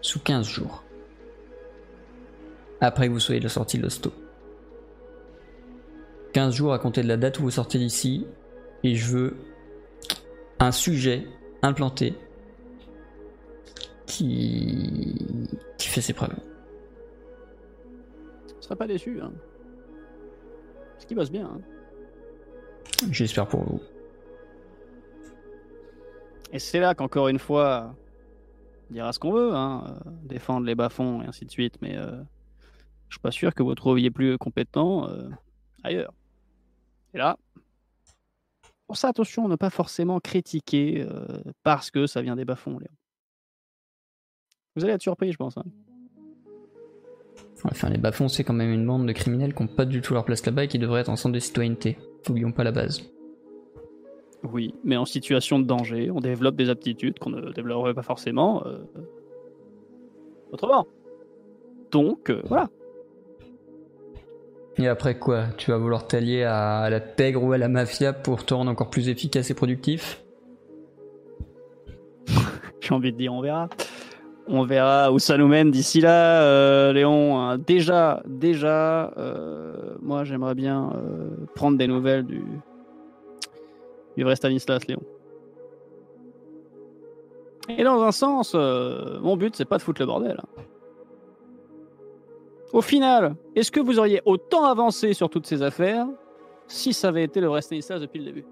sous 0.00 0.20
15 0.20 0.46
jours. 0.46 0.84
Après 2.80 3.08
que 3.08 3.12
vous 3.12 3.20
soyez 3.20 3.46
sorti 3.48 3.78
de 3.78 3.82
l'hosto. 3.82 4.12
15 6.34 6.54
jours 6.54 6.74
à 6.74 6.78
compter 6.78 7.02
de 7.02 7.08
la 7.08 7.16
date 7.16 7.38
où 7.38 7.42
vous 7.42 7.50
sortez 7.50 7.78
d'ici. 7.78 8.26
Et 8.82 8.94
je 8.94 9.10
veux 9.10 9.36
un 10.58 10.72
sujet 10.72 11.26
implanté 11.62 12.14
qui, 14.06 15.26
qui 15.78 15.88
fait 15.88 16.02
ses 16.02 16.12
preuves. 16.12 16.34
Je 18.60 18.66
serais 18.66 18.76
pas 18.76 18.86
déçu. 18.86 19.20
Hein. 19.22 19.32
Parce 20.94 21.06
qu'il 21.06 21.16
bosse 21.16 21.30
bien. 21.30 21.46
hein. 21.46 21.60
J'espère 23.10 23.46
pour 23.46 23.62
vous. 23.62 23.80
Et 26.52 26.58
c'est 26.58 26.80
là 26.80 26.94
qu'encore 26.94 27.28
une 27.28 27.38
fois, 27.38 27.96
on 28.90 28.94
dira 28.94 29.12
ce 29.12 29.18
qu'on 29.18 29.32
veut, 29.32 29.54
hein, 29.54 29.84
euh, 30.06 30.10
défendre 30.22 30.66
les 30.66 30.74
bas-fonds 30.74 31.22
et 31.22 31.26
ainsi 31.26 31.44
de 31.44 31.50
suite, 31.50 31.76
mais 31.82 31.96
euh, 31.96 32.22
je 33.08 33.16
suis 33.16 33.20
pas 33.20 33.32
sûr 33.32 33.54
que 33.54 33.62
vous 33.62 33.74
trouviez 33.74 34.10
plus 34.10 34.38
compétent 34.38 35.08
euh, 35.08 35.28
ailleurs. 35.82 36.12
Et 37.12 37.18
là, 37.18 37.36
pour 38.86 38.96
ça, 38.96 39.08
attention, 39.08 39.48
ne 39.48 39.56
pas 39.56 39.70
forcément 39.70 40.20
critiquer 40.20 41.06
euh, 41.08 41.26
parce 41.62 41.90
que 41.90 42.06
ça 42.06 42.22
vient 42.22 42.36
des 42.36 42.44
bas-fonds, 42.44 42.78
Léon. 42.78 42.90
Vous 44.76 44.84
allez 44.84 44.94
être 44.94 45.02
surpris, 45.02 45.32
je 45.32 45.36
pense. 45.36 45.56
hein. 45.56 45.64
Enfin, 47.64 47.88
les 47.88 47.98
bas-fonds, 47.98 48.28
c'est 48.28 48.44
quand 48.44 48.52
même 48.52 48.72
une 48.72 48.86
bande 48.86 49.06
de 49.06 49.12
criminels 49.12 49.54
qui 49.54 49.62
n'ont 49.62 49.68
pas 49.68 49.86
du 49.86 50.02
tout 50.02 50.12
leur 50.12 50.24
place 50.24 50.44
là-bas 50.44 50.64
et 50.64 50.68
qui 50.68 50.78
devraient 50.78 51.00
être 51.00 51.08
en 51.08 51.16
centre 51.16 51.34
de 51.34 51.38
citoyenneté. 51.40 51.96
N'oublions 52.28 52.52
pas 52.52 52.64
la 52.64 52.72
base. 52.72 53.02
Oui, 54.42 54.74
mais 54.84 54.96
en 54.96 55.04
situation 55.04 55.58
de 55.58 55.64
danger, 55.64 56.10
on 56.10 56.20
développe 56.20 56.56
des 56.56 56.68
aptitudes 56.68 57.18
qu'on 57.18 57.30
ne 57.30 57.52
développerait 57.52 57.94
pas 57.94 58.02
forcément 58.02 58.62
euh, 58.66 58.78
autrement. 60.52 60.86
Donc, 61.90 62.30
euh, 62.30 62.42
voilà. 62.46 62.68
Et 64.76 64.88
après 64.88 65.18
quoi 65.18 65.46
Tu 65.56 65.70
vas 65.70 65.78
vouloir 65.78 66.06
t'allier 66.06 66.42
à, 66.42 66.80
à 66.80 66.90
la 66.90 67.00
pègre 67.00 67.42
ou 67.42 67.52
à 67.52 67.58
la 67.58 67.68
mafia 67.68 68.12
pour 68.12 68.44
te 68.44 68.52
rendre 68.52 68.70
encore 68.70 68.90
plus 68.90 69.08
efficace 69.08 69.50
et 69.50 69.54
productif? 69.54 70.22
J'ai 72.80 72.92
envie 72.92 73.12
de 73.12 73.16
dire, 73.16 73.32
on 73.32 73.40
verra. 73.40 73.68
On 74.46 74.64
verra 74.64 75.10
où 75.10 75.18
ça 75.18 75.38
nous 75.38 75.48
mène 75.48 75.70
d'ici 75.70 76.00
là, 76.00 76.42
euh, 76.42 76.92
Léon. 76.92 77.38
hein. 77.38 77.58
Déjà, 77.58 78.22
déjà, 78.26 79.10
euh, 79.16 79.94
moi 80.02 80.24
j'aimerais 80.24 80.54
bien 80.54 80.92
euh, 80.94 81.30
prendre 81.54 81.78
des 81.78 81.86
nouvelles 81.86 82.24
du, 82.24 82.44
du 84.16 84.22
vrai 84.22 84.34
Léon. 84.86 85.00
Et 87.70 87.82
dans 87.82 88.02
un 88.02 88.12
sens, 88.12 88.54
mon 88.54 89.36
but 89.38 89.56
c'est 89.56 89.64
pas 89.64 89.78
de 89.78 89.82
foutre 89.82 90.02
le 90.02 90.06
bordel. 90.06 90.38
hein. 90.38 90.62
Au 92.74 92.82
final, 92.82 93.36
est-ce 93.56 93.70
que 93.70 93.80
vous 93.80 93.98
auriez 93.98 94.20
autant 94.26 94.64
avancé 94.64 95.14
sur 95.14 95.30
toutes 95.30 95.46
ces 95.46 95.62
affaires 95.62 96.06
si 96.66 96.92
ça 96.92 97.08
avait 97.08 97.24
été 97.24 97.40
le 97.40 97.46
vrai 97.46 97.62
Stanislas 97.62 98.00
depuis 98.00 98.18
le 98.18 98.24
début? 98.26 98.44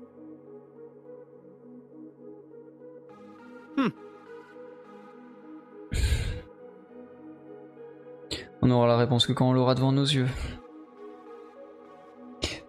On 8.62 8.70
aura 8.70 8.87
la 8.87 8.96
réponse 8.96 9.27
que 9.27 9.33
quand 9.33 9.48
on 9.48 9.53
l'aura 9.53 9.75
devant 9.75 9.92
nos 9.92 10.05
yeux. 10.05 10.29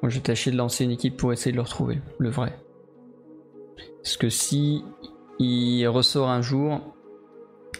Moi, 0.02 0.10
je 0.10 0.16
vais 0.16 0.22
tâcher 0.24 0.52
de 0.52 0.58
lancer 0.58 0.84
une 0.84 0.92
équipe 0.92 1.16
pour 1.16 1.32
essayer 1.32 1.52
de 1.52 1.56
le 1.58 1.62
retrouver, 1.62 2.02
le 2.18 2.30
vrai. 2.30 2.54
Parce 4.02 4.18
que 4.18 4.30
si 4.30 4.84
il 5.40 5.88
ressort 5.88 6.30
un 6.30 6.42
jour, 6.42 6.82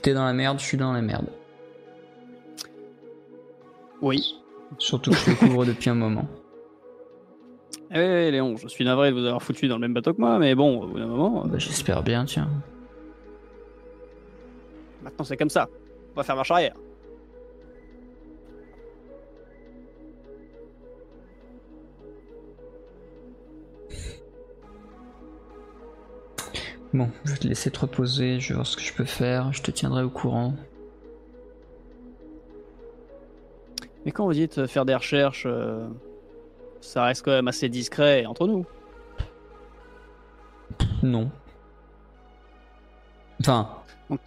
t'es 0.02 0.14
dans 0.14 0.24
la 0.24 0.34
merde, 0.34 0.60
je 0.60 0.64
suis 0.64 0.78
dans 0.78 0.94
la 0.94 1.02
merde. 1.02 1.28
Oui. 4.02 4.36
Surtout 4.78 5.12
que 5.12 5.18
je 5.18 5.30
le 5.32 5.36
couvre 5.36 5.66
depuis 5.66 5.90
un 5.90 5.96
moment. 5.96 6.28
Eh 7.92 8.32
Léon, 8.32 8.56
je 8.58 8.68
suis 8.68 8.86
navré 8.86 9.12
de 9.12 9.16
vous 9.20 9.26
avoir 9.26 9.42
foutu 9.44 9.68
dans 9.68 9.76
le 9.76 9.82
même 9.82 9.94
bateau 9.94 10.14
que 10.14 10.20
moi, 10.22 10.40
mais 10.40 10.56
bon, 10.56 10.82
au 10.82 10.88
bout 10.88 11.00
d'un 11.00 11.06
moment, 11.08 11.44
euh, 11.46 11.48
Bah, 11.48 11.58
J'espère 11.60 12.04
bien, 12.04 12.26
tiens. 12.26 12.50
maintenant 15.04 15.26
c'est 15.26 15.38
comme 15.38 15.50
ça. 15.50 15.68
On 16.14 16.16
va 16.16 16.24
faire 16.24 16.36
marche 16.36 16.52
arrière. 16.52 16.74
Bon, 26.94 27.10
je 27.26 27.32
vais 27.32 27.38
te 27.40 27.48
laisser 27.48 27.72
te 27.72 27.80
reposer, 27.80 28.40
je 28.40 28.50
vais 28.50 28.54
voir 28.56 28.68
ce 28.68 28.76
que 28.78 28.84
je 28.84 28.94
peux 28.94 29.06
faire, 29.06 29.52
je 29.52 29.64
te 29.64 29.72
tiendrai 29.72 30.04
au 30.04 30.10
courant. 30.10 30.54
Mais 34.06 34.12
quand 34.12 34.26
vous 34.26 34.34
dites 34.34 34.68
faire 34.68 34.86
des 34.86 34.94
recherches, 34.94 35.46
euh, 35.48 35.88
ça 36.82 37.06
reste 37.06 37.24
quand 37.26 37.32
même 37.32 37.48
assez 37.48 37.70
discret 37.70 38.26
entre 38.26 38.46
nous. 38.48 38.66
Non. 41.02 41.32
Enfin, 43.40 43.70
Donc, 44.10 44.20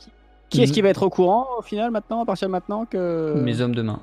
qui- 0.49 0.63
est-ce 0.63 0.73
qui 0.73 0.81
va 0.81 0.89
être 0.89 1.03
au 1.03 1.11
courant 1.11 1.47
au 1.59 1.63
final 1.63 1.91
maintenant, 1.91 2.23
à 2.23 2.27
partir 2.27 2.49
de 2.49 2.53
maintenant 2.53 2.85
que. 2.85 3.35
mes 3.37 3.61
hommes 3.61 3.75
de 3.75 3.83
main. 3.83 4.01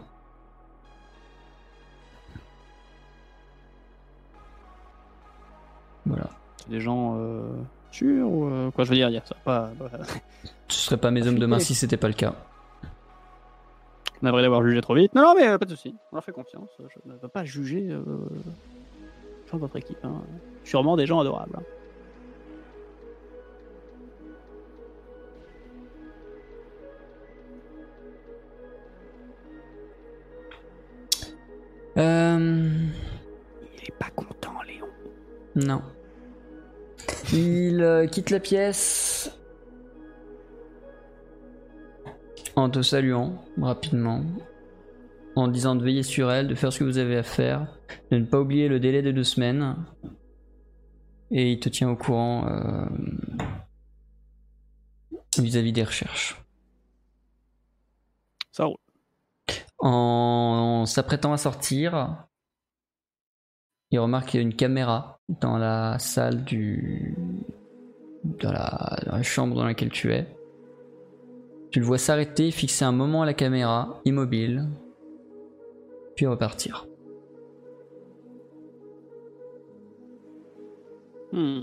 Voilà. 6.05 6.29
Des 6.69 6.79
gens 6.81 7.15
euh, 7.17 7.41
ou 8.01 8.45
euh, 8.49 8.71
quoi 8.71 8.83
je 8.83 8.89
veux 8.89 8.95
dire, 8.95 9.09
il 9.09 9.13
y 9.13 9.17
a 9.17 9.25
ça 9.25 9.35
pas. 9.43 9.71
Ce 10.67 10.77
serait 10.79 10.97
pas 10.97 11.11
mes 11.11 11.27
hommes 11.27 11.39
de 11.39 11.45
main 11.45 11.59
si 11.59 11.75
c'était 11.75 11.97
pas 11.97 12.07
le 12.07 12.13
cas. 12.13 12.33
Navré 14.21 14.41
d'avoir 14.41 14.63
jugé 14.63 14.81
trop 14.81 14.95
vite. 14.95 15.13
Non, 15.15 15.21
non, 15.21 15.33
mais 15.37 15.47
euh, 15.47 15.57
pas 15.57 15.65
de 15.65 15.71
souci. 15.75 15.93
On 16.11 16.15
leur 16.15 16.23
fait 16.23 16.31
confiance. 16.31 16.69
Je 16.79 17.11
ne 17.11 17.17
veux 17.17 17.27
pas 17.27 17.43
juger 17.43 17.87
euh, 17.89 18.03
les 19.45 19.49
gens 19.51 19.57
de 19.57 19.61
votre 19.61 19.75
équipe. 19.75 20.03
hein. 20.03 20.21
Sûrement 20.63 20.95
des 20.95 21.05
gens 21.05 21.19
adorables. 21.19 21.57
hein. 21.57 21.63
Euh... 31.97 32.69
Il 33.77 33.83
est 33.87 33.97
pas 33.99 34.09
content, 34.15 34.53
Léon. 34.67 34.87
Non. 35.55 35.81
Il 37.33 37.81
euh, 37.81 38.07
quitte 38.07 38.29
la 38.29 38.39
pièce. 38.39 39.31
en 42.55 42.69
te 42.69 42.81
saluant 42.81 43.43
rapidement, 43.59 44.21
en 45.35 45.47
disant 45.47 45.75
de 45.75 45.83
veiller 45.83 46.03
sur 46.03 46.31
elle, 46.31 46.47
de 46.47 46.55
faire 46.55 46.71
ce 46.71 46.79
que 46.79 46.83
vous 46.83 46.97
avez 46.97 47.17
à 47.17 47.23
faire, 47.23 47.67
de 48.11 48.17
ne 48.17 48.25
pas 48.25 48.39
oublier 48.39 48.67
le 48.67 48.79
délai 48.79 49.01
des 49.01 49.13
deux 49.13 49.23
semaines. 49.23 49.75
Et 51.31 51.51
il 51.51 51.59
te 51.59 51.69
tient 51.69 51.89
au 51.89 51.95
courant 51.95 52.47
euh, 52.47 52.85
vis-à-vis 55.39 55.73
des 55.73 55.83
recherches. 55.83 56.39
Ça 58.51 58.65
roule. 58.65 58.77
En 59.79 60.85
s'apprêtant 60.85 61.33
à 61.33 61.37
sortir, 61.37 62.27
il 63.93 63.99
remarque 63.99 64.29
qu'il 64.29 64.39
y 64.39 64.43
a 64.43 64.45
une 64.45 64.55
caméra 64.55 65.19
dans 65.39 65.59
la 65.59 65.99
salle 65.99 66.43
du. 66.43 67.15
dans 68.23 68.51
la, 68.51 68.97
dans 69.05 69.15
la 69.15 69.21
chambre 69.21 69.55
dans 69.55 69.65
laquelle 69.65 69.91
tu 69.91 70.11
es. 70.11 70.25
Tu 71.69 71.79
le 71.79 71.85
vois 71.85 71.99
s'arrêter, 71.99 72.49
fixer 72.49 72.85
un 72.85 72.91
moment 72.91 73.21
à 73.21 73.27
la 73.27 73.35
caméra, 73.35 74.01
immobile, 74.03 74.67
puis 76.15 76.25
repartir. 76.25 76.87
Hmm. 81.31 81.61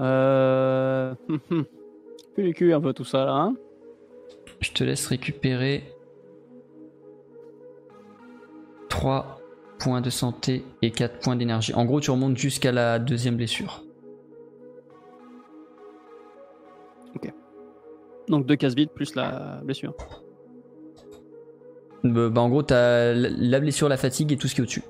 Euh... 0.00 1.14
hum. 1.50 1.64
Plus 2.34 2.52
les 2.52 2.72
un 2.72 2.80
peu 2.80 2.92
tout 2.92 3.04
ça 3.04 3.24
là. 3.24 3.32
Hein 3.32 3.56
Je 4.60 4.70
te 4.72 4.84
laisse 4.84 5.06
récupérer 5.08 5.93
3 8.94 9.40
points 9.80 10.00
de 10.00 10.08
santé 10.08 10.64
et 10.80 10.92
4 10.92 11.18
points 11.18 11.34
d'énergie. 11.34 11.74
En 11.74 11.84
gros, 11.84 12.00
tu 12.00 12.12
remontes 12.12 12.36
jusqu'à 12.36 12.70
la 12.70 13.00
deuxième 13.00 13.36
blessure. 13.36 13.82
Donc 18.28 18.46
deux 18.46 18.56
cases 18.56 18.74
vides 18.74 18.90
plus 18.90 19.16
la 19.16 19.60
blessure. 19.64 19.94
Bah, 22.04 22.28
bah, 22.30 22.40
en 22.40 22.48
gros, 22.48 22.62
t'as 22.62 23.12
la 23.12 23.60
blessure, 23.60 23.88
la 23.88 23.96
fatigue 23.96 24.32
et 24.32 24.36
tout 24.36 24.46
ce 24.48 24.54
qui 24.54 24.60
est 24.60 24.64
au-dessus. 24.64 24.84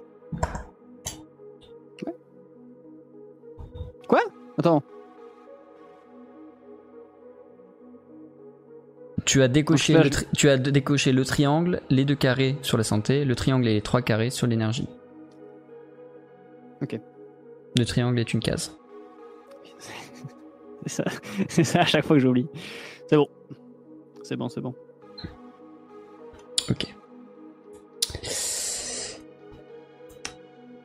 Quoi? 4.07 4.21
Attends. 4.59 4.83
Tu 9.25 9.43
as, 9.43 9.49
décoché 9.49 9.95
là, 9.95 10.03
le 10.03 10.11
tri- 10.11 10.27
tu 10.37 10.49
as 10.51 10.59
décoché 10.59 11.13
le 11.13 11.25
triangle, 11.25 11.81
les 11.89 12.05
deux 12.05 12.15
carrés 12.15 12.57
sur 12.63 12.77
la 12.77 12.85
santé, 12.85 13.25
le 13.25 13.35
triangle 13.35 13.67
et 13.67 13.75
les 13.75 13.81
trois 13.81 14.03
carrés 14.03 14.31
sur 14.31 14.47
l'énergie. 14.47 14.89
Ok. 16.83 17.01
Le 17.79 17.85
triangle 17.87 18.19
est 18.19 18.35
une 18.35 18.41
case. 18.41 18.77
C'est 20.87 21.03
ça, 21.03 21.05
c'est 21.49 21.65
ça 21.65 21.81
à 21.81 21.85
chaque 21.87 22.05
fois 22.05 22.17
que 22.17 22.21
j'oublie. 22.21 22.47
C'est 23.09 23.17
bon. 23.17 23.27
C'est 24.23 24.37
bon, 24.37 24.51
c'est 24.51 24.61
bon. 24.61 24.75
Ok. 26.71 26.95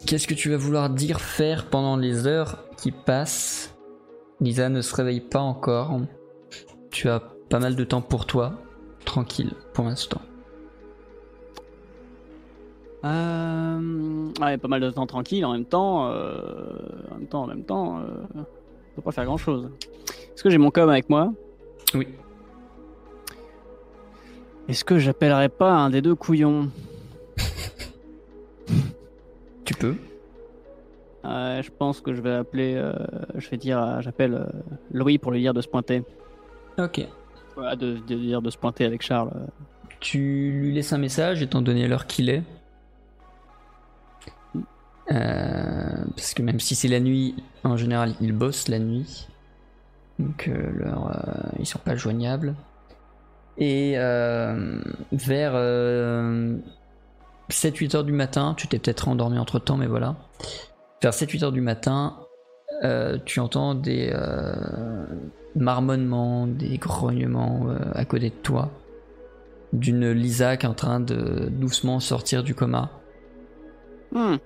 Qu'est-ce 0.05 0.27
que 0.27 0.33
tu 0.33 0.49
vas 0.49 0.57
vouloir 0.57 0.89
dire, 0.89 1.19
faire 1.19 1.69
pendant 1.69 1.97
les 1.97 2.27
heures 2.27 2.63
qui 2.77 2.91
passent? 2.91 3.75
Lisa 4.39 4.69
ne 4.69 4.81
se 4.81 4.95
réveille 4.95 5.19
pas 5.19 5.41
encore. 5.41 5.99
Tu 6.91 7.09
as 7.09 7.21
pas 7.49 7.59
mal 7.59 7.75
de 7.75 7.83
temps 7.83 8.01
pour 8.01 8.25
toi. 8.25 8.53
Tranquille 9.05 9.53
pour 9.73 9.85
l'instant. 9.85 10.21
Euh... 13.05 14.29
Ouais, 14.41 14.57
pas 14.57 14.67
mal 14.67 14.81
de 14.81 14.89
temps 14.91 15.05
tranquille. 15.07 15.45
En 15.45 15.53
même 15.53 15.65
temps, 15.65 16.07
euh... 16.07 16.33
en 17.11 17.15
même 17.15 17.27
temps, 17.27 17.43
en 17.43 17.47
même 17.47 17.63
temps, 17.63 17.99
euh... 17.99 18.03
on 18.35 18.95
peut 18.95 19.01
pas 19.03 19.11
faire 19.11 19.25
grand 19.25 19.37
chose. 19.37 19.69
Est-ce 20.33 20.43
que 20.43 20.49
j'ai 20.49 20.57
mon 20.57 20.71
com 20.71 20.89
avec 20.89 21.09
moi? 21.09 21.31
Oui. 21.93 22.07
Est-ce 24.67 24.83
que 24.85 24.99
j'appellerais 24.99 25.49
pas 25.49 25.71
un 25.71 25.89
des 25.89 26.01
deux 26.01 26.15
couillons? 26.15 26.69
Tu 29.65 29.73
peux. 29.75 29.95
Euh, 31.25 31.61
Je 31.61 31.69
pense 31.71 32.01
que 32.01 32.13
je 32.13 32.21
vais 32.21 32.31
appeler. 32.33 32.75
euh, 32.75 32.91
Je 33.35 33.49
vais 33.49 33.57
dire, 33.57 33.81
euh, 33.81 34.01
j'appelle 34.01 34.51
Louis 34.91 35.17
pour 35.17 35.31
lui 35.31 35.39
dire 35.41 35.53
de 35.53 35.61
se 35.61 35.67
pointer. 35.67 36.03
Ok. 36.77 37.05
De, 37.77 38.39
de 38.39 38.49
se 38.49 38.57
pointer 38.57 38.85
avec 38.85 39.01
Charles. 39.01 39.31
Tu 39.99 40.51
lui 40.51 40.73
laisses 40.73 40.93
un 40.93 40.97
message 40.97 41.41
étant 41.41 41.61
donné 41.61 41.87
l'heure 41.87 42.07
qu'il 42.07 42.29
est. 42.29 42.43
Euh, 45.11 46.05
parce 46.15 46.33
que 46.33 46.41
même 46.41 46.59
si 46.59 46.75
c'est 46.75 46.87
la 46.87 46.99
nuit, 46.99 47.35
en 47.63 47.77
général, 47.77 48.13
ils 48.21 48.33
bossent 48.33 48.67
la 48.67 48.79
nuit. 48.79 49.27
Donc 50.19 50.47
euh, 50.47 50.71
leur, 50.75 51.07
euh, 51.07 51.49
ils 51.59 51.65
sont 51.65 51.79
pas 51.79 51.95
joignables. 51.95 52.55
Et 53.57 53.93
euh, 53.97 54.79
vers 55.11 55.53
7-8 57.49 57.95
heures 57.95 58.03
du 58.03 58.13
matin, 58.13 58.53
tu 58.55 58.67
t'es 58.67 58.79
peut-être 58.79 59.07
endormi 59.07 59.37
entre 59.37 59.59
temps, 59.59 59.75
mais 59.75 59.87
voilà. 59.87 60.15
Vers 61.01 61.11
7-8 61.11 61.45
heures 61.45 61.51
du 61.51 61.61
matin, 61.61 62.17
euh, 62.83 63.17
tu 63.25 63.39
entends 63.39 63.75
des 63.75 64.11
euh, 64.13 64.53
marmonnements, 65.55 66.47
des 66.47 66.77
grognements 66.77 67.67
euh, 67.69 67.77
à 67.93 68.05
côté 68.05 68.29
de 68.29 68.35
toi 68.35 68.71
d'une 69.73 70.09
Lisa 70.11 70.57
qui 70.57 70.65
est 70.65 70.69
en 70.69 70.73
train 70.73 70.99
de 70.99 71.49
doucement 71.51 71.99
sortir 71.99 72.43
du 72.43 72.55
coma, 72.55 72.89
Hmm. 74.11 74.37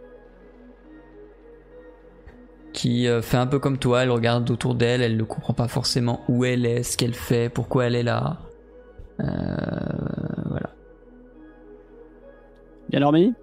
qui 2.73 3.07
euh, 3.07 3.21
fait 3.21 3.37
un 3.37 3.47
peu 3.47 3.59
comme 3.59 3.77
toi, 3.77 4.03
elle 4.03 4.11
regarde 4.11 4.49
autour 4.51 4.75
d'elle, 4.75 5.01
elle 5.01 5.15
ne 5.15 5.23
comprend 5.23 5.53
pas 5.53 5.69
forcément 5.69 6.19
où 6.27 6.43
elle 6.43 6.65
est, 6.65 6.83
ce 6.83 6.97
qu'elle 6.97 7.13
fait, 7.13 7.47
pourquoi 7.49 7.85
elle 7.85 7.95
est 7.95 8.03
là. 8.03 8.39
Euh, 9.21 9.25
voilà. 10.49 10.69
Bien 12.89 12.99
dormi 12.99 13.33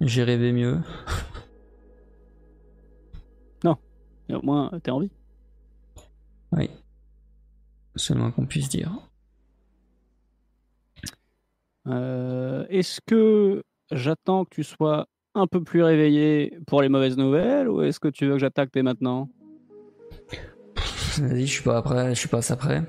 J'ai 0.00 0.24
rêvé 0.24 0.52
mieux. 0.52 0.78
Et 4.28 4.34
Au 4.34 4.42
moins, 4.42 4.70
t'es 4.82 4.92
en 4.92 5.00
vie. 5.00 5.10
Oui. 6.52 6.70
C'est 7.96 8.14
le 8.14 8.20
moins 8.20 8.30
qu'on 8.30 8.46
puisse 8.46 8.68
dire. 8.68 8.92
Euh, 11.88 12.64
Est-ce 12.68 13.00
que 13.04 13.64
j'attends 13.90 14.44
que 14.44 14.50
tu 14.54 14.62
sois 14.62 15.06
un 15.34 15.48
peu 15.48 15.64
plus 15.64 15.82
réveillé 15.82 16.56
pour 16.68 16.80
les 16.80 16.88
mauvaises 16.88 17.16
nouvelles 17.16 17.68
ou 17.68 17.82
est-ce 17.82 17.98
que 17.98 18.06
tu 18.06 18.26
veux 18.26 18.34
que 18.34 18.38
j'attaque 18.38 18.70
dès 18.72 18.84
maintenant? 18.84 19.28
Vas-y, 21.18 21.46
je 21.46 21.52
suis 21.52 21.64
pas 21.64 21.78
après, 21.78 22.14
je 22.14 22.20
suis 22.20 22.28
pas 22.28 22.52
après. 22.52 22.82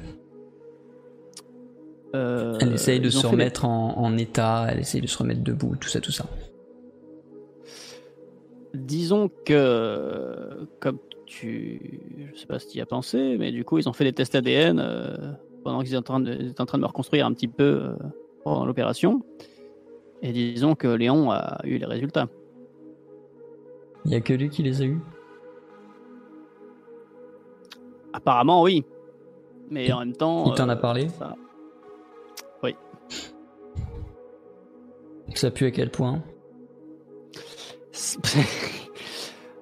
Euh, 2.13 2.58
Elle 2.62 2.74
essaye 2.74 3.00
de 3.00 3.10
se 3.10 3.26
remettre 3.26 3.65
en, 3.65 3.97
en 3.97 4.15
état, 4.17 4.67
elle 4.69 4.80
essaye 4.80 5.02
de 5.02 5.08
se 5.08 5.17
remettre 5.17 5.41
debout, 5.41 5.76
tout 5.76 5.89
ça, 5.89 6.02
tout 6.02 6.12
ça. 6.12 6.26
Disons 8.73 9.29
que, 9.45 10.67
comme 10.79 10.97
tu. 11.25 11.99
Je 12.34 12.39
sais 12.39 12.47
pas 12.47 12.60
si 12.60 12.67
tu 12.67 12.77
y 12.77 12.81
as 12.81 12.86
pensé, 12.86 13.38
mais 13.38 13.51
du 13.51 13.65
coup, 13.65 13.77
ils 13.77 13.89
ont 13.89 13.93
fait 13.93 14.03
des 14.05 14.13
tests 14.13 14.36
ADN 14.36 14.79
euh, 14.79 15.34
pendant 15.63 15.79
qu'ils 15.79 15.89
étaient 15.89 15.97
en 15.97 16.01
train 16.03 16.19
de, 16.19 16.34
ils 16.34 16.49
étaient 16.51 16.62
en 16.62 16.65
train 16.65 16.77
de 16.77 16.84
me 16.84 16.88
reconstruire 16.88 17.25
un 17.25 17.34
petit 17.34 17.47
peu 17.47 17.63
euh, 17.63 17.93
pendant 18.43 18.65
l'opération. 18.65 19.23
Et 20.21 20.31
disons 20.31 20.75
que 20.75 20.88
Léon 20.88 21.31
a 21.31 21.60
eu 21.63 21.77
les 21.77 21.86
résultats. 21.86 22.27
Il 24.05 24.12
y 24.12 24.15
a 24.15 24.21
que 24.21 24.34
lui 24.34 24.49
qui 24.49 24.63
les 24.63 24.81
a 24.81 24.86
eus? 24.86 25.01
Apparemment, 28.13 28.62
oui. 28.62 28.84
Mais 29.69 29.91
en 29.91 29.99
même 29.99 30.13
temps. 30.15 30.45
Il 30.47 30.53
t'en 30.55 30.69
a 30.69 30.73
euh, 30.73 30.75
parlé? 30.75 31.10
ça- 31.10 31.36
Ça 35.36 35.49
pue 35.49 35.65
à 35.65 35.71
quel 35.71 35.89
point? 35.89 36.21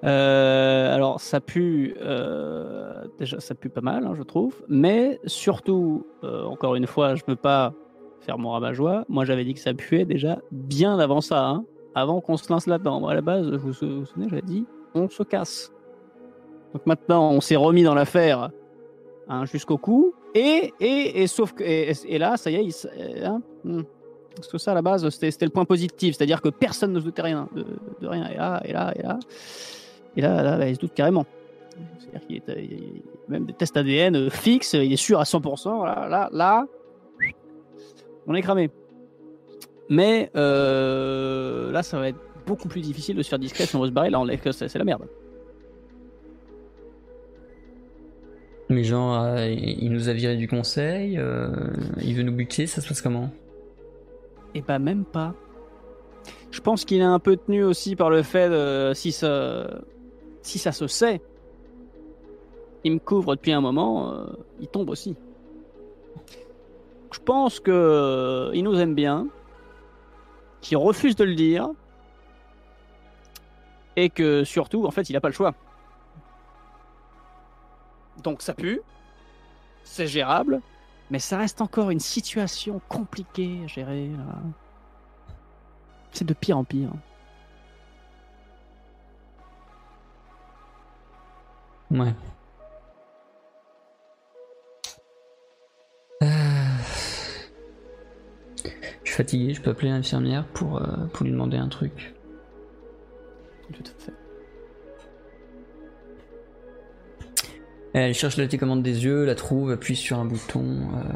Euh, 0.05 0.95
alors 0.95 1.19
ça 1.19 1.41
pue 1.41 1.93
euh, 1.99 3.03
déjà 3.19 3.41
ça 3.41 3.53
pue 3.53 3.67
pas 3.67 3.81
mal 3.81 4.05
hein, 4.05 4.13
je 4.15 4.23
trouve. 4.23 4.55
Mais 4.69 5.19
surtout 5.25 6.07
euh, 6.23 6.45
encore 6.45 6.75
une 6.75 6.87
fois 6.87 7.15
je 7.15 7.23
peux 7.25 7.35
pas 7.35 7.73
faire 8.21 8.37
mon 8.37 8.51
rabat-joie 8.51 9.03
moi 9.09 9.25
j'avais 9.25 9.43
dit 9.43 9.53
que 9.53 9.59
ça 9.59 9.73
puait 9.73 10.05
déjà 10.05 10.39
bien 10.51 10.97
avant 10.99 11.19
ça 11.19 11.45
hein, 11.45 11.65
avant 11.95 12.21
qu'on 12.21 12.37
se 12.37 12.49
lance 12.49 12.65
là-dedans. 12.65 13.01
Moi, 13.01 13.11
à 13.11 13.15
la 13.15 13.21
base 13.21 13.49
vous 13.51 13.73
vous 13.73 13.73
souvenez 13.73 14.29
j'avais 14.29 14.41
dit 14.41 14.65
on 14.95 15.09
se 15.09 15.23
casse. 15.23 15.73
Donc 16.73 16.85
maintenant 16.85 17.31
on 17.31 17.41
s'est 17.41 17.57
remis 17.57 17.83
dans 17.83 17.93
l'affaire 17.93 18.51
hein, 19.27 19.45
jusqu'au 19.47 19.77
cou. 19.77 20.13
Et, 20.33 20.73
et, 20.79 21.23
et 21.23 21.27
sauf 21.27 21.51
que 21.51 21.63
et, 21.63 22.17
là 22.17 22.37
ça 22.37 22.51
y 22.51 22.55
est 22.55 22.63
il 22.63 23.25
hein, 23.25 23.41
hmm. 23.65 23.81
Parce 24.35 24.47
que 24.47 24.57
ça 24.57 24.71
à 24.71 24.75
la 24.75 24.81
base 24.81 25.07
c'était 25.09 25.45
le 25.45 25.51
point 25.51 25.65
positif 25.65 26.15
c'est 26.15 26.23
à 26.23 26.25
dire 26.25 26.41
que 26.41 26.49
personne 26.49 26.93
ne 26.93 26.99
se 26.99 27.05
doutait 27.05 27.23
rien 27.23 27.47
de, 27.53 28.07
rien 28.07 28.27
et 28.29 28.37
là 28.37 28.61
et 28.63 28.73
là 28.73 28.93
et 28.95 29.01
là 29.01 29.19
et 30.15 30.21
là, 30.21 30.67
il 30.67 30.75
se 30.75 30.79
doute 30.79 30.93
carrément. 30.93 31.25
C'est-à-dire 31.99 32.27
qu'il 32.27 32.37
y 32.37 32.99
a 32.99 33.29
même 33.29 33.45
des 33.45 33.53
tests 33.53 33.77
ADN 33.77 34.29
fixes, 34.29 34.73
il 34.73 34.91
est 34.91 34.97
sûr 34.97 35.19
à 35.19 35.23
100%. 35.23 35.85
Là, 35.85 36.07
là, 36.09 36.29
là, 36.31 36.65
on 38.27 38.35
est 38.35 38.41
cramé. 38.41 38.69
Mais 39.89 40.29
euh, 40.35 41.71
là, 41.71 41.83
ça 41.83 41.99
va 41.99 42.09
être 42.09 42.19
beaucoup 42.45 42.67
plus 42.67 42.81
difficile 42.81 43.15
de 43.15 43.23
se 43.23 43.29
faire 43.29 43.39
discret 43.39 43.65
si 43.65 43.75
on 43.75 43.81
veut 43.81 43.87
se 43.87 43.91
barrer. 43.91 44.09
Là, 44.09 44.19
on 44.19 44.27
c'est 44.27 44.67
c'est 44.67 44.79
la 44.79 44.85
merde. 44.85 45.07
Mais 48.69 48.83
genre, 48.83 49.23
euh, 49.23 49.47
il 49.47 49.91
nous 49.91 50.09
a 50.09 50.13
viré 50.13 50.35
du 50.35 50.47
conseil, 50.47 51.17
euh, 51.17 51.49
il 52.03 52.13
veut 52.13 52.21
nous 52.21 52.33
buter, 52.33 52.67
ça 52.67 52.81
se 52.81 52.87
passe 52.87 53.01
comment? 53.01 53.31
Et 54.55 54.61
bah 54.61 54.79
même 54.79 55.05
pas. 55.05 55.33
Je 56.51 56.61
pense 56.61 56.85
qu'il 56.85 56.99
est 56.99 57.03
un 57.03 57.19
peu 57.19 57.37
tenu 57.37 57.63
aussi 57.63 57.95
par 57.95 58.09
le 58.09 58.23
fait 58.23 58.49
de, 58.49 58.91
si 58.95 59.11
ça, 59.11 59.81
si 60.41 60.57
ça 60.57 60.71
se 60.71 60.87
sait, 60.87 61.21
il 62.83 62.93
me 62.93 62.99
couvre 62.99 63.35
depuis 63.35 63.51
un 63.51 63.61
moment, 63.61 64.13
euh, 64.13 64.25
il 64.59 64.67
tombe 64.67 64.89
aussi. 64.89 65.15
Je 67.11 67.19
pense 67.19 67.59
que 67.59 67.71
euh, 67.71 68.51
il 68.53 68.63
nous 68.63 68.79
aime 68.79 68.95
bien, 68.95 69.27
qu'il 70.61 70.77
refuse 70.77 71.15
de 71.15 71.23
le 71.23 71.35
dire, 71.35 71.69
et 73.95 74.09
que 74.09 74.43
surtout, 74.43 74.85
en 74.85 74.91
fait, 74.91 75.09
il 75.09 75.13
n'a 75.13 75.21
pas 75.21 75.27
le 75.27 75.33
choix. 75.33 75.53
Donc 78.23 78.41
ça 78.41 78.53
pue, 78.53 78.81
c'est 79.83 80.07
gérable, 80.07 80.61
mais 81.09 81.19
ça 81.19 81.37
reste 81.37 81.61
encore 81.61 81.89
une 81.89 81.99
situation 81.99 82.81
compliquée 82.87 83.61
à 83.63 83.67
gérer. 83.67 84.11
C'est 86.11 86.25
de 86.25 86.33
pire 86.33 86.57
en 86.57 86.63
pire. 86.63 86.91
Ouais. 91.91 92.13
Euh, 96.23 96.27
Je 99.03 99.09
suis 99.11 99.15
fatigué, 99.15 99.53
je 99.53 99.61
peux 99.61 99.71
appeler 99.71 99.89
l'infirmière 99.89 100.47
pour, 100.47 100.77
euh, 100.81 101.07
pour 101.13 101.25
lui 101.25 101.31
demander 101.31 101.57
un 101.57 101.67
truc. 101.69 102.15
Tout 103.73 103.83
à 103.83 103.99
fait. 103.99 104.18
Elle 107.93 108.13
cherche 108.13 108.37
la 108.37 108.45
télécommande 108.45 108.83
des 108.83 109.03
yeux, 109.03 109.25
la 109.25 109.35
trouve, 109.35 109.71
appuie 109.71 109.95
sur 109.95 110.19
un 110.19 110.25
bouton. 110.25 110.89
euh, 110.95 111.13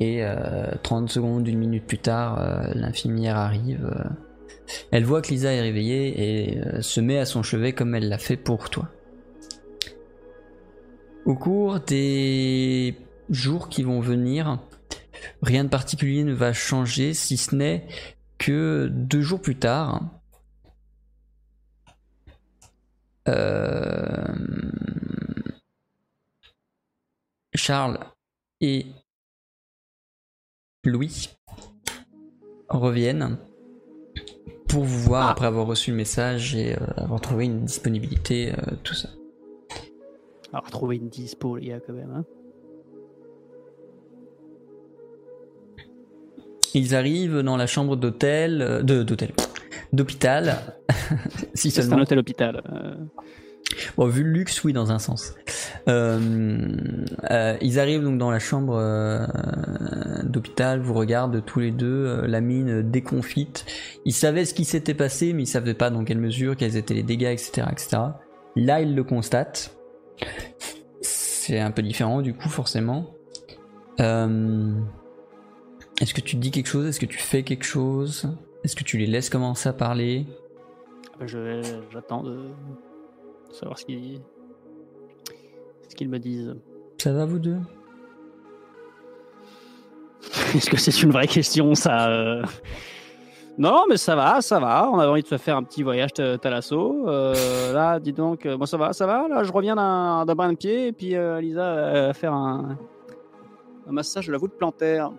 et 0.00 0.24
euh, 0.24 0.72
30 0.82 1.08
secondes, 1.08 1.46
une 1.46 1.58
minute 1.58 1.86
plus 1.86 1.98
tard, 1.98 2.40
euh, 2.40 2.72
l'infirmière 2.74 3.36
arrive. 3.36 3.84
euh, 3.84 4.04
elle 4.90 5.04
voit 5.04 5.22
que 5.22 5.28
Lisa 5.28 5.52
est 5.52 5.60
réveillée 5.60 6.52
et 6.52 6.58
euh, 6.58 6.80
se 6.80 7.00
met 7.00 7.18
à 7.18 7.24
son 7.26 7.42
chevet 7.42 7.72
comme 7.74 7.94
elle 7.94 8.08
l'a 8.08 8.18
fait 8.18 8.36
pour 8.36 8.70
toi. 8.70 8.88
Au 11.26 11.34
cours 11.34 11.80
des 11.80 12.96
jours 13.30 13.68
qui 13.68 13.82
vont 13.82 14.00
venir, 14.00 14.58
rien 15.42 15.64
de 15.64 15.68
particulier 15.68 16.24
ne 16.24 16.32
va 16.34 16.52
changer 16.52 17.14
si 17.14 17.36
ce 17.36 17.54
n'est 17.54 17.86
que 18.38 18.88
deux 18.90 19.22
jours 19.22 19.40
plus 19.40 19.56
tard, 19.56 20.02
euh, 23.28 24.26
Charles 27.54 27.98
et 28.60 28.86
Louis 30.84 31.30
reviennent 32.68 33.38
pour 34.68 34.82
vous 34.84 34.98
voir 34.98 35.28
Ah. 35.28 35.30
après 35.30 35.46
avoir 35.46 35.66
reçu 35.66 35.90
le 35.90 35.96
message 35.96 36.54
et 36.56 36.74
euh, 36.74 36.78
avoir 36.96 37.20
trouvé 37.20 37.44
une 37.44 37.64
disponibilité, 37.64 38.52
euh, 38.52 38.74
tout 38.82 38.94
ça. 38.94 39.08
Alors, 40.52 40.68
trouver 40.70 40.96
une 40.96 41.08
dispo, 41.08 41.56
les 41.56 41.68
gars, 41.68 41.80
quand 41.80 41.92
même. 41.92 42.10
Hein. 42.10 42.24
Ils 46.74 46.94
arrivent 46.96 47.40
dans 47.40 47.56
la 47.56 47.66
chambre 47.68 47.94
d'hôtel, 47.96 48.62
euh, 48.62 48.82
de 48.82 49.04
d'hôtel, 49.04 49.32
d'hôpital, 49.92 50.76
si 51.54 51.70
C'est 51.70 51.92
un 51.92 52.00
hôtel 52.00 52.18
hôpital. 52.18 52.62
Bon, 53.96 54.06
vu 54.06 54.22
le 54.22 54.30
luxe, 54.30 54.62
oui, 54.64 54.72
dans 54.72 54.92
un 54.92 54.98
sens. 54.98 55.34
Euh, 55.88 56.68
euh, 57.30 57.56
ils 57.60 57.78
arrivent 57.78 58.02
donc 58.02 58.18
dans 58.18 58.30
la 58.30 58.38
chambre 58.38 58.76
euh, 58.76 59.26
d'hôpital, 60.22 60.80
vous 60.80 60.94
regardent 60.94 61.44
tous 61.44 61.60
les 61.60 61.70
deux, 61.70 62.22
la 62.26 62.40
mine 62.40 62.82
déconfite. 62.82 63.66
Ils 64.04 64.12
savaient 64.12 64.44
ce 64.44 64.54
qui 64.54 64.64
s'était 64.64 64.94
passé, 64.94 65.32
mais 65.32 65.44
ils 65.44 65.48
savaient 65.48 65.74
pas 65.74 65.90
dans 65.90 66.04
quelle 66.04 66.18
mesure, 66.18 66.56
quels 66.56 66.76
étaient 66.76 66.94
les 66.94 67.02
dégâts, 67.02 67.32
etc., 67.32 67.66
etc. 67.70 67.96
Là, 68.56 68.80
ils 68.80 68.94
le 68.94 69.04
constatent. 69.04 69.76
C'est 71.00 71.60
un 71.60 71.70
peu 71.70 71.82
différent, 71.82 72.22
du 72.22 72.34
coup, 72.34 72.48
forcément. 72.48 73.14
Est-ce 73.98 74.74
que 76.14 76.20
tu 76.20 76.36
dis 76.36 76.50
quelque 76.50 76.66
chose? 76.66 76.86
Est-ce 76.86 77.00
que 77.00 77.06
tu 77.06 77.18
fais 77.18 77.42
quelque 77.42 77.64
chose? 77.64 78.28
Est-ce 78.64 78.76
que 78.76 78.84
tu 78.84 78.98
les 78.98 79.06
laisses 79.06 79.30
commencer 79.30 79.68
à 79.68 79.72
parler? 79.72 80.26
J'attends 81.26 82.22
de 82.22 82.50
savoir 83.54 83.78
ce 83.78 83.84
qu'ils 83.84 84.20
ce 85.88 85.94
qu'ils 85.94 86.08
me 86.08 86.18
disent. 86.18 86.54
Ça 86.98 87.12
va, 87.12 87.24
vous 87.24 87.38
deux? 87.38 87.58
Est-ce 90.54 90.70
que 90.70 90.76
c'est 90.76 91.02
une 91.02 91.10
vraie 91.10 91.26
question, 91.26 91.74
ça 91.74 92.08
euh? 92.10 92.42
Non, 93.56 93.84
mais 93.88 93.96
ça 93.96 94.16
va, 94.16 94.40
ça 94.40 94.58
va. 94.58 94.90
On 94.90 94.98
avait 94.98 95.10
envie 95.10 95.22
de 95.22 95.28
se 95.28 95.38
faire 95.38 95.56
un 95.56 95.62
petit 95.62 95.84
voyage 95.84 96.12
t- 96.12 96.38
Thalasso. 96.38 97.08
Euh, 97.08 97.72
là, 97.72 98.00
dis 98.00 98.12
donc, 98.12 98.46
euh, 98.46 98.56
moi 98.56 98.66
ça 98.66 98.76
va, 98.76 98.92
ça 98.92 99.06
va. 99.06 99.28
Là, 99.28 99.44
je 99.44 99.52
reviens 99.52 99.76
d'un 99.76 100.24
bain 100.34 100.50
de 100.52 100.56
pied 100.56 100.88
et 100.88 100.92
puis 100.92 101.14
euh, 101.14 101.40
Lisa 101.40 101.74
va 102.08 102.12
faire 102.14 102.32
un, 102.32 102.76
un 103.86 103.92
massage 103.92 104.26
de 104.26 104.32
la 104.32 104.38
voûte 104.38 104.54
plantaire. 104.58 105.12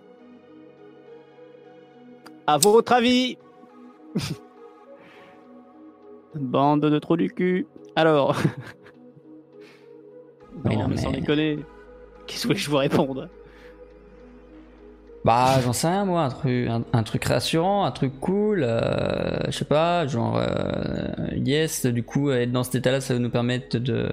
À 2.46 2.58
votre 2.58 2.92
avis? 2.92 3.38
Bande 6.34 6.80
de 6.82 6.98
trous 6.98 7.16
du 7.16 7.30
cul. 7.32 7.66
Alors. 7.96 8.36
Mais 10.64 10.74
non, 10.76 10.82
non, 10.82 10.88
mais 10.88 10.96
sans 10.96 11.10
mais- 11.10 11.20
déconner. 11.20 11.58
Qu'est-ce 12.26 12.42
que 12.42 12.48
vous 12.48 12.48
voulez 12.48 12.56
que 12.58 12.64
je 12.64 12.70
vous 12.70 12.76
réponde 12.76 13.28
Bah, 15.24 15.60
j'en 15.64 15.72
sais 15.72 15.86
rien, 15.88 16.04
moi, 16.04 16.22
un 16.22 16.28
truc, 16.28 16.68
un, 16.68 16.82
un 16.92 17.02
truc 17.04 17.24
rassurant, 17.24 17.84
un 17.84 17.90
truc 17.92 18.18
cool, 18.20 18.62
euh, 18.64 19.38
je 19.46 19.52
sais 19.52 19.64
pas, 19.64 20.06
genre, 20.08 20.36
euh, 20.36 21.08
yes, 21.36 21.86
du 21.86 22.02
coup, 22.02 22.30
être 22.30 22.50
dans 22.52 22.62
cet 22.64 22.76
état-là, 22.76 23.00
ça 23.00 23.14
va 23.14 23.20
nous 23.20 23.30
permettre 23.30 23.78
de, 23.78 24.08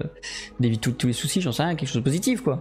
d'éviter 0.60 0.92
tous- 0.92 1.06
les 1.08 1.12
soucis, 1.12 1.40
j'en 1.40 1.52
sais 1.52 1.62
rien, 1.64 1.74
quelque 1.74 1.88
chose 1.88 1.96
de 1.98 2.04
positif, 2.04 2.40
quoi. 2.40 2.60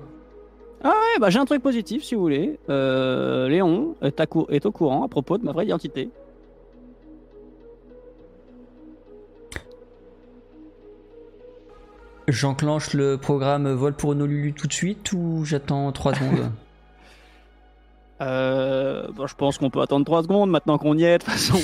Ouais, 0.83 0.91
bah, 1.19 1.29
j'ai 1.29 1.39
un 1.39 1.45
truc 1.45 1.61
positif 1.63 2.03
si 2.03 2.15
vous 2.15 2.21
voulez. 2.21 2.59
Euh, 2.69 3.47
Léon 3.47 3.95
est, 4.01 4.19
à 4.19 4.25
cou- 4.25 4.47
est 4.49 4.65
au 4.65 4.71
courant 4.71 5.05
à 5.05 5.07
propos 5.07 5.37
de 5.37 5.45
ma 5.45 5.51
vraie 5.51 5.65
identité. 5.65 6.09
J'enclenche 12.27 12.93
le 12.93 13.17
programme 13.17 13.71
vol 13.71 13.93
pour 13.93 14.11
Honolulu 14.11 14.53
tout 14.53 14.67
de 14.67 14.73
suite 14.73 15.11
ou 15.13 15.43
j'attends 15.45 15.91
3 15.91 16.15
secondes 16.15 16.51
Euh, 18.21 19.07
bon, 19.11 19.27
je 19.27 19.35
pense 19.35 19.57
qu'on 19.57 19.69
peut 19.69 19.81
attendre 19.81 20.05
3 20.05 20.23
secondes 20.23 20.49
maintenant 20.49 20.77
qu'on 20.77 20.97
y 20.97 21.03
est 21.03 21.17
de 21.17 21.23
toute 21.23 21.33
façon. 21.33 21.59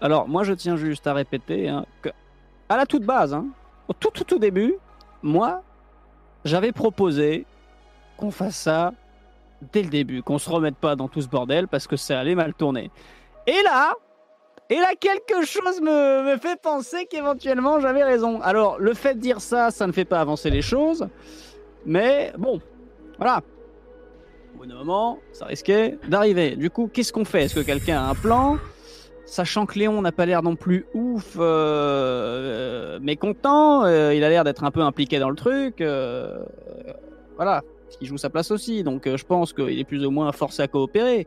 Alors, 0.00 0.28
moi 0.28 0.44
je 0.44 0.52
tiens 0.52 0.76
juste 0.76 1.06
à 1.06 1.14
répéter 1.14 1.68
hein, 1.68 1.86
que, 2.02 2.10
à 2.68 2.76
la 2.76 2.86
toute 2.86 3.02
base, 3.04 3.34
hein, 3.34 3.46
au 3.88 3.92
tout 3.92 4.10
tout 4.10 4.22
tout 4.22 4.38
début, 4.38 4.74
moi 5.22 5.62
j'avais 6.44 6.72
proposé 6.72 7.46
qu'on 8.16 8.30
fasse 8.30 8.56
ça 8.56 8.92
dès 9.72 9.82
le 9.82 9.88
début, 9.88 10.22
qu'on 10.22 10.38
se 10.38 10.48
remette 10.48 10.76
pas 10.76 10.94
dans 10.94 11.08
tout 11.08 11.22
ce 11.22 11.28
bordel 11.28 11.66
parce 11.66 11.86
que 11.86 11.96
ça 11.96 12.20
allait 12.20 12.34
mal 12.34 12.54
tourner. 12.54 12.90
Et 13.46 13.62
là, 13.64 13.94
et 14.70 14.76
là 14.76 14.88
quelque 14.98 15.44
chose 15.44 15.80
me, 15.80 16.32
me 16.32 16.36
fait 16.38 16.60
penser 16.60 17.06
qu'éventuellement 17.06 17.80
j'avais 17.80 18.04
raison. 18.04 18.40
Alors, 18.42 18.78
le 18.78 18.94
fait 18.94 19.14
de 19.14 19.20
dire 19.20 19.40
ça, 19.40 19.70
ça 19.70 19.86
ne 19.86 19.92
fait 19.92 20.04
pas 20.04 20.20
avancer 20.20 20.50
les 20.50 20.62
choses, 20.62 21.08
mais 21.84 22.32
bon, 22.38 22.60
voilà. 23.18 23.42
Au 24.54 24.58
bout 24.58 24.66
d'un 24.66 24.76
moment, 24.76 25.18
ça 25.32 25.44
risquait 25.44 25.98
d'arriver. 26.08 26.56
Du 26.56 26.70
coup, 26.70 26.88
qu'est-ce 26.92 27.12
qu'on 27.12 27.26
fait? 27.26 27.44
Est-ce 27.44 27.54
que 27.56 27.60
quelqu'un 27.60 27.98
a 28.02 28.08
un 28.08 28.14
plan? 28.14 28.58
Sachant 29.26 29.66
que 29.66 29.78
Léon 29.78 30.00
n'a 30.02 30.12
pas 30.12 30.24
l'air 30.24 30.42
non 30.42 30.56
plus 30.56 30.86
ouf, 30.94 31.36
euh, 31.36 31.42
euh, 31.42 32.98
mécontent, 33.00 33.84
euh, 33.84 34.14
il 34.14 34.22
a 34.22 34.30
l'air 34.30 34.44
d'être 34.44 34.64
un 34.64 34.70
peu 34.70 34.80
impliqué 34.80 35.18
dans 35.18 35.30
le 35.30 35.36
truc. 35.36 35.80
euh, 35.80 36.38
voilà, 37.36 37.62
il 38.00 38.06
joue 38.06 38.16
sa 38.16 38.30
place 38.30 38.50
aussi, 38.50 38.82
donc 38.82 39.06
je 39.14 39.24
pense 39.24 39.52
qu'il 39.52 39.78
est 39.78 39.84
plus 39.84 40.06
ou 40.06 40.10
moins 40.10 40.32
forcé 40.32 40.62
à 40.62 40.68
coopérer. 40.68 41.26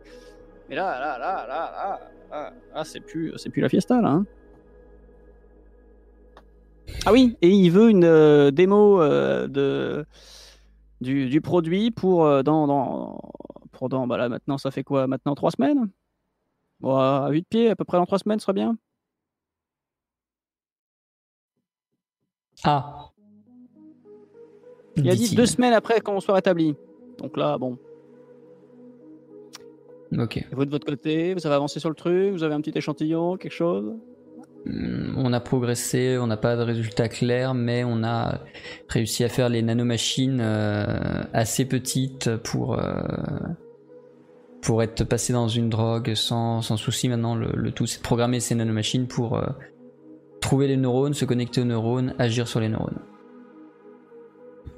Mais 0.70 0.76
là, 0.76 1.00
là, 1.00 1.20
là, 1.20 1.46
là, 1.48 1.72
là, 1.72 2.00
là, 2.30 2.54
là, 2.74 2.84
c'est 2.84 3.00
plus, 3.00 3.34
c'est 3.38 3.50
plus 3.50 3.62
la 3.62 3.70
fiesta 3.70 4.02
là. 4.02 4.10
hein. 4.12 4.26
Ah 7.06 7.12
oui, 7.14 7.38
et 7.42 7.50
il 7.50 7.70
veut 7.70 7.90
une 7.90 8.04
euh, 8.04 8.52
démo 8.52 9.02
euh, 9.02 9.48
de 9.48 10.06
du, 11.02 11.30
du 11.30 11.40
produit 11.40 11.92
pour 11.92 12.26
euh, 12.26 12.42
dans, 12.44 12.68
dans 12.68 13.22
pour 13.72 13.90
dans 13.90 14.06
bah 14.08 14.18
là 14.18 14.28
maintenant 14.28 14.58
ça 14.58 14.72
fait 14.72 14.84
quoi? 14.84 15.08
Maintenant 15.08 15.36
trois 15.36 15.52
semaines? 15.52 15.90
Bon, 16.80 16.96
à 16.98 17.30
8 17.30 17.48
pieds 17.48 17.70
à 17.70 17.76
peu 17.76 17.84
près 17.86 17.98
dans 17.98 18.06
trois 18.06 18.20
semaines 18.20 18.40
ce 18.40 18.44
serait 18.46 18.54
bien. 18.54 18.76
Ah. 22.64 23.10
Il 24.98 25.10
a 25.10 25.16
dit 25.16 25.34
deux 25.36 25.46
semaines 25.46 25.74
après 25.74 26.02
qu'on 26.02 26.20
soit 26.20 26.36
rétabli. 26.36 26.76
Donc 27.20 27.38
là 27.38 27.58
bon 27.58 27.78
Ok. 30.18 30.38
et 30.38 30.46
vous 30.52 30.66
de 30.66 30.72
votre 30.72 30.88
côté 30.88 31.34
vous 31.34 31.46
avez 31.46 31.56
avancé 31.56 31.80
sur 31.80 31.90
le 31.90 31.96
truc 31.96 32.32
vous 32.32 32.44
avez 32.44 32.56
un 32.56 32.62
petit 32.62 32.76
échantillon 32.78 33.38
quelque 33.38 33.54
chose? 33.54 33.94
Hmm, 34.66 35.14
On 35.18 35.32
a 35.34 35.40
progressé, 35.40 36.18
on 36.20 36.28
n'a 36.28 36.38
pas 36.38 36.56
de 36.58 36.62
résultats 36.62 37.08
clairs, 37.08 37.54
mais 37.54 37.84
on 37.86 38.04
a 38.04 38.40
réussi 38.90 39.24
à 39.24 39.30
faire 39.30 39.50
les 39.50 39.62
nanomachines 39.62 40.40
euh, 40.42 41.24
assez 41.34 41.66
petites 41.66 42.36
pour, 42.38 42.78
euh, 42.78 43.02
pour 44.62 44.84
être 44.84 45.04
passé 45.06 45.32
dans 45.34 45.48
une 45.48 45.70
drogue 45.70 46.14
sans, 46.14 46.62
sans 46.62 46.76
souci. 46.78 47.08
Maintenant, 47.08 47.36
le, 47.36 47.52
le 47.54 47.72
tout, 47.72 47.86
c'est 47.86 48.00
de 48.00 48.04
programmer 48.04 48.40
ces 48.42 48.56
nanomachines 48.56 49.08
pour 49.08 49.38
euh, 49.38 49.46
trouver 50.42 50.68
les 50.68 50.78
neurones, 50.78 51.14
se 51.14 51.26
connecter 51.26 51.62
aux 51.62 51.66
neurones, 51.66 52.14
agir 52.20 52.48
sur 52.48 52.60
les 52.60 52.70
neurones. 52.70 53.00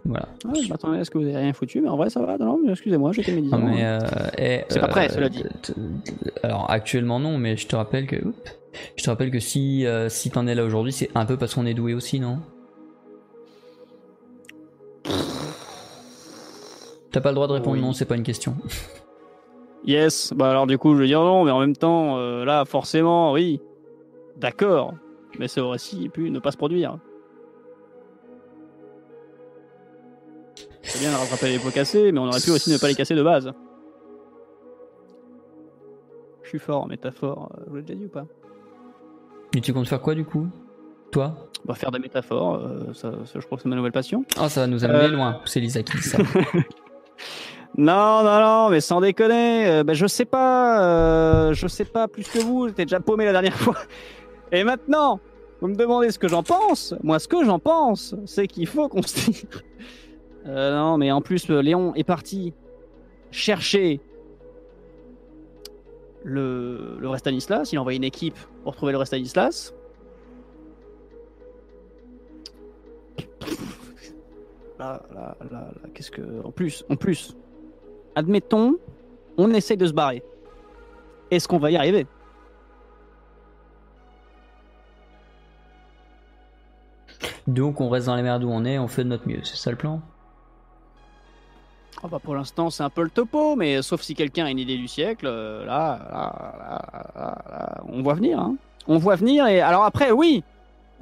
Voilà. 0.04 0.28
Ah, 0.48 0.54
je 0.60 0.68
m'attendais 0.68 1.00
à 1.00 1.06
ce 1.06 1.12
que 1.12 1.18
vous 1.20 1.26
ayez 1.26 1.38
rien 1.38 1.54
foutu, 1.54 1.80
mais 1.80 1.90
en 1.90 1.96
vrai, 1.96 2.10
ça 2.10 2.22
va. 2.22 2.38
Non, 2.38 2.60
excusez-moi, 2.68 3.12
j'étais 3.12 3.34
médisant. 3.34 3.60
Non, 3.60 3.68
mais, 3.68 3.86
euh, 3.86 4.00
et, 4.38 4.62
C'est 4.70 4.80
pas 4.80 4.88
prêt, 4.88 5.10
euh, 5.10 5.14
cela 5.14 5.30
dit. 5.30 5.44
Alors 6.44 6.70
actuellement 6.72 7.20
non, 7.20 7.38
mais 7.38 7.56
je 7.56 7.68
te 7.68 7.76
rappelle 7.76 8.08
que, 8.08 8.16
oups, 8.16 8.38
je 8.96 9.04
te 9.04 9.10
rappelle 9.10 9.32
que 9.32 9.40
si 9.40 9.86
euh, 9.86 10.10
si 10.10 10.32
t'en 10.32 10.48
es 10.48 10.56
là 10.56 10.64
aujourd'hui, 10.66 10.92
c'est 10.92 11.10
un 11.14 11.26
peu 11.26 11.38
parce 11.38 11.54
qu'on 11.54 11.66
est 11.66 11.74
doué 11.74 11.94
aussi, 11.94 12.20
non? 12.20 12.40
T'as 17.12 17.22
pas 17.22 17.30
le 17.30 17.36
droit 17.36 17.48
de 17.48 17.54
répondre 17.54 17.76
Oui. 17.76 17.82
non, 17.82 17.94
c'est 17.94 18.06
pas 18.06 18.16
une 18.16 18.24
question. 18.24 18.56
Yes, 19.86 20.32
bah 20.36 20.50
alors 20.50 20.68
du 20.68 20.78
coup, 20.78 20.96
je 20.96 21.02
vais 21.02 21.08
dire 21.08 21.22
non, 21.22 21.44
mais 21.44 21.52
en 21.52 21.60
même 21.60 21.76
temps, 21.76 22.18
euh, 22.18 22.46
là, 22.46 22.66
forcément, 22.66 23.34
oui. 23.34 23.60
D'accord, 24.38 24.94
mais 25.38 25.48
ça 25.48 25.62
aurait 25.62 25.76
aussi 25.76 26.10
pu 26.10 26.32
ne 26.32 26.40
pas 26.40 26.52
se 26.52 26.58
produire. 26.58 26.98
C'est 30.84 31.00
bien 31.00 31.12
de 31.12 31.16
rattraper 31.18 31.50
les 31.50 31.60
pots 31.60 31.70
cassés, 31.70 32.12
mais 32.12 32.20
on 32.20 32.28
aurait 32.28 32.40
pu 32.42 32.52
aussi 32.52 32.72
ne 32.72 32.78
pas 32.78 32.88
les 32.88 32.96
casser 32.96 33.16
de 33.16 33.24
base. 33.24 33.52
Je 36.44 36.50
suis 36.50 36.60
fort 36.60 36.84
en 36.84 36.88
métaphore, 36.88 37.50
euh, 37.58 37.62
je 37.66 37.70
vous 37.70 37.76
l'ai 37.78 37.82
déjà 37.84 37.98
dit 37.98 38.06
ou 38.06 38.10
pas 38.10 38.26
Mais 39.56 39.62
tu 39.62 39.74
comptes 39.74 39.88
faire 39.88 40.02
quoi 40.02 40.16
du 40.16 40.26
coup? 40.26 40.48
Toi? 41.12 41.36
Va 41.66 41.76
faire 41.76 41.92
des 41.92 42.00
métaphores, 42.00 42.56
euh, 42.56 42.94
ça, 42.94 43.12
ça, 43.26 43.40
je 43.40 43.46
crois 43.46 43.58
que 43.58 43.64
c'est 43.64 43.70
ma 43.70 43.76
nouvelle 43.76 43.92
passion. 43.92 44.26
Oh, 44.42 44.50
ça 44.50 44.62
va 44.62 44.68
nous 44.68 44.84
amener 44.84 45.06
Euh. 45.06 45.08
loin. 45.10 45.40
C'est 45.46 45.60
Lisa 45.60 45.84
qui 45.84 45.98
dit 45.98 46.04
ça. 46.04 46.18
Non, 47.78 48.22
non, 48.24 48.42
non, 48.42 48.70
mais 48.70 48.82
sans 48.82 49.00
déconner, 49.00 49.66
euh, 49.66 49.84
bah, 49.86 49.94
je 49.94 50.06
sais 50.06 50.26
pas, 50.26 50.84
euh, 50.84 51.54
je 51.54 51.68
sais 51.68 51.86
pas 51.86 52.10
plus 52.10 52.28
que 52.28 52.40
vous, 52.40 52.68
j'étais 52.68 52.84
déjà 52.84 53.00
paumé 53.00 53.24
la 53.24 53.32
dernière 53.32 53.54
fois. 53.58 53.78
Et 54.52 54.66
maintenant, 54.66 55.22
vous 55.62 55.70
me 55.70 55.76
demandez 55.76 56.12
ce 56.12 56.20
que 56.20 56.28
j'en 56.28 56.44
pense. 56.44 56.94
Moi, 57.02 57.18
ce 57.20 57.30
que 57.30 57.46
j'en 57.46 57.60
pense, 57.60 58.14
c'est 58.26 58.48
qu'il 58.48 58.68
faut 58.68 58.90
qu'on 58.90 59.02
se 59.02 59.32
tire. 59.32 59.62
Euh, 60.48 60.76
non, 60.76 60.98
mais 60.98 61.12
en 61.12 61.22
plus, 61.22 61.50
euh, 61.50 61.62
Léon 61.62 61.94
est 61.96 62.04
parti 62.04 62.54
chercher 63.30 64.02
le, 66.24 66.98
le 67.00 67.08
vrai 67.08 67.20
Stanislas. 67.20 67.72
Il 67.72 67.78
a 67.78 67.82
envoyé 67.82 67.98
une 67.98 68.04
équipe 68.04 68.38
pour 68.64 68.76
trouver 68.76 68.92
le 68.92 68.98
vrai 68.98 69.06
Stanislas. 69.06 69.74
Là, 74.80 75.04
là, 75.14 75.38
là, 75.42 75.48
là, 75.52 75.90
qu'est-ce 75.94 76.10
que. 76.10 76.44
En 76.44 76.52
plus, 76.52 76.84
en 76.90 76.96
plus, 76.96 77.36
admettons, 78.16 78.78
on 79.38 79.52
essaye 79.54 79.78
de 79.78 79.86
se 79.86 79.94
barrer. 79.94 80.24
Est-ce 81.30 81.48
qu'on 81.48 81.60
va 81.60 81.70
y 81.70 81.78
arriver? 81.78 82.08
Donc 87.48 87.82
on 87.82 87.90
reste 87.90 88.08
dans 88.08 88.16
les 88.16 88.24
merdes 88.24 88.44
où 88.44 88.50
on 88.50 88.66
est, 88.66 88.80
on 88.80 88.88
fait 88.88 89.04
de 89.04 89.10
notre 89.10 89.28
mieux. 89.28 89.44
C'est 89.44 89.58
ça 89.58 89.72
le 89.72 89.78
plan? 89.78 90.02
Ah 92.04 92.08
bah 92.08 92.20
Pour 92.22 92.36
l'instant, 92.36 92.70
c'est 92.70 92.84
un 92.84 92.90
peu 92.90 93.04
le 93.04 93.10
topo, 93.10 93.56
mais 93.56 93.82
sauf 93.82 94.02
si 94.02 94.16
quelqu'un 94.16 94.46
a 94.46 94.50
une 94.50 94.60
idée 94.60 94.78
du 94.78 94.88
siècle, 94.88 95.28
euh, 95.28 95.66
là, 95.66 96.00
on 97.88 98.02
voit 98.02 98.16
venir. 98.16 98.40
hein. 98.40 98.56
On 98.88 98.98
voit 98.98 99.16
venir, 99.16 99.46
et 99.46 99.62
alors 99.62 99.84
après, 99.84 100.12
oui, 100.12 100.44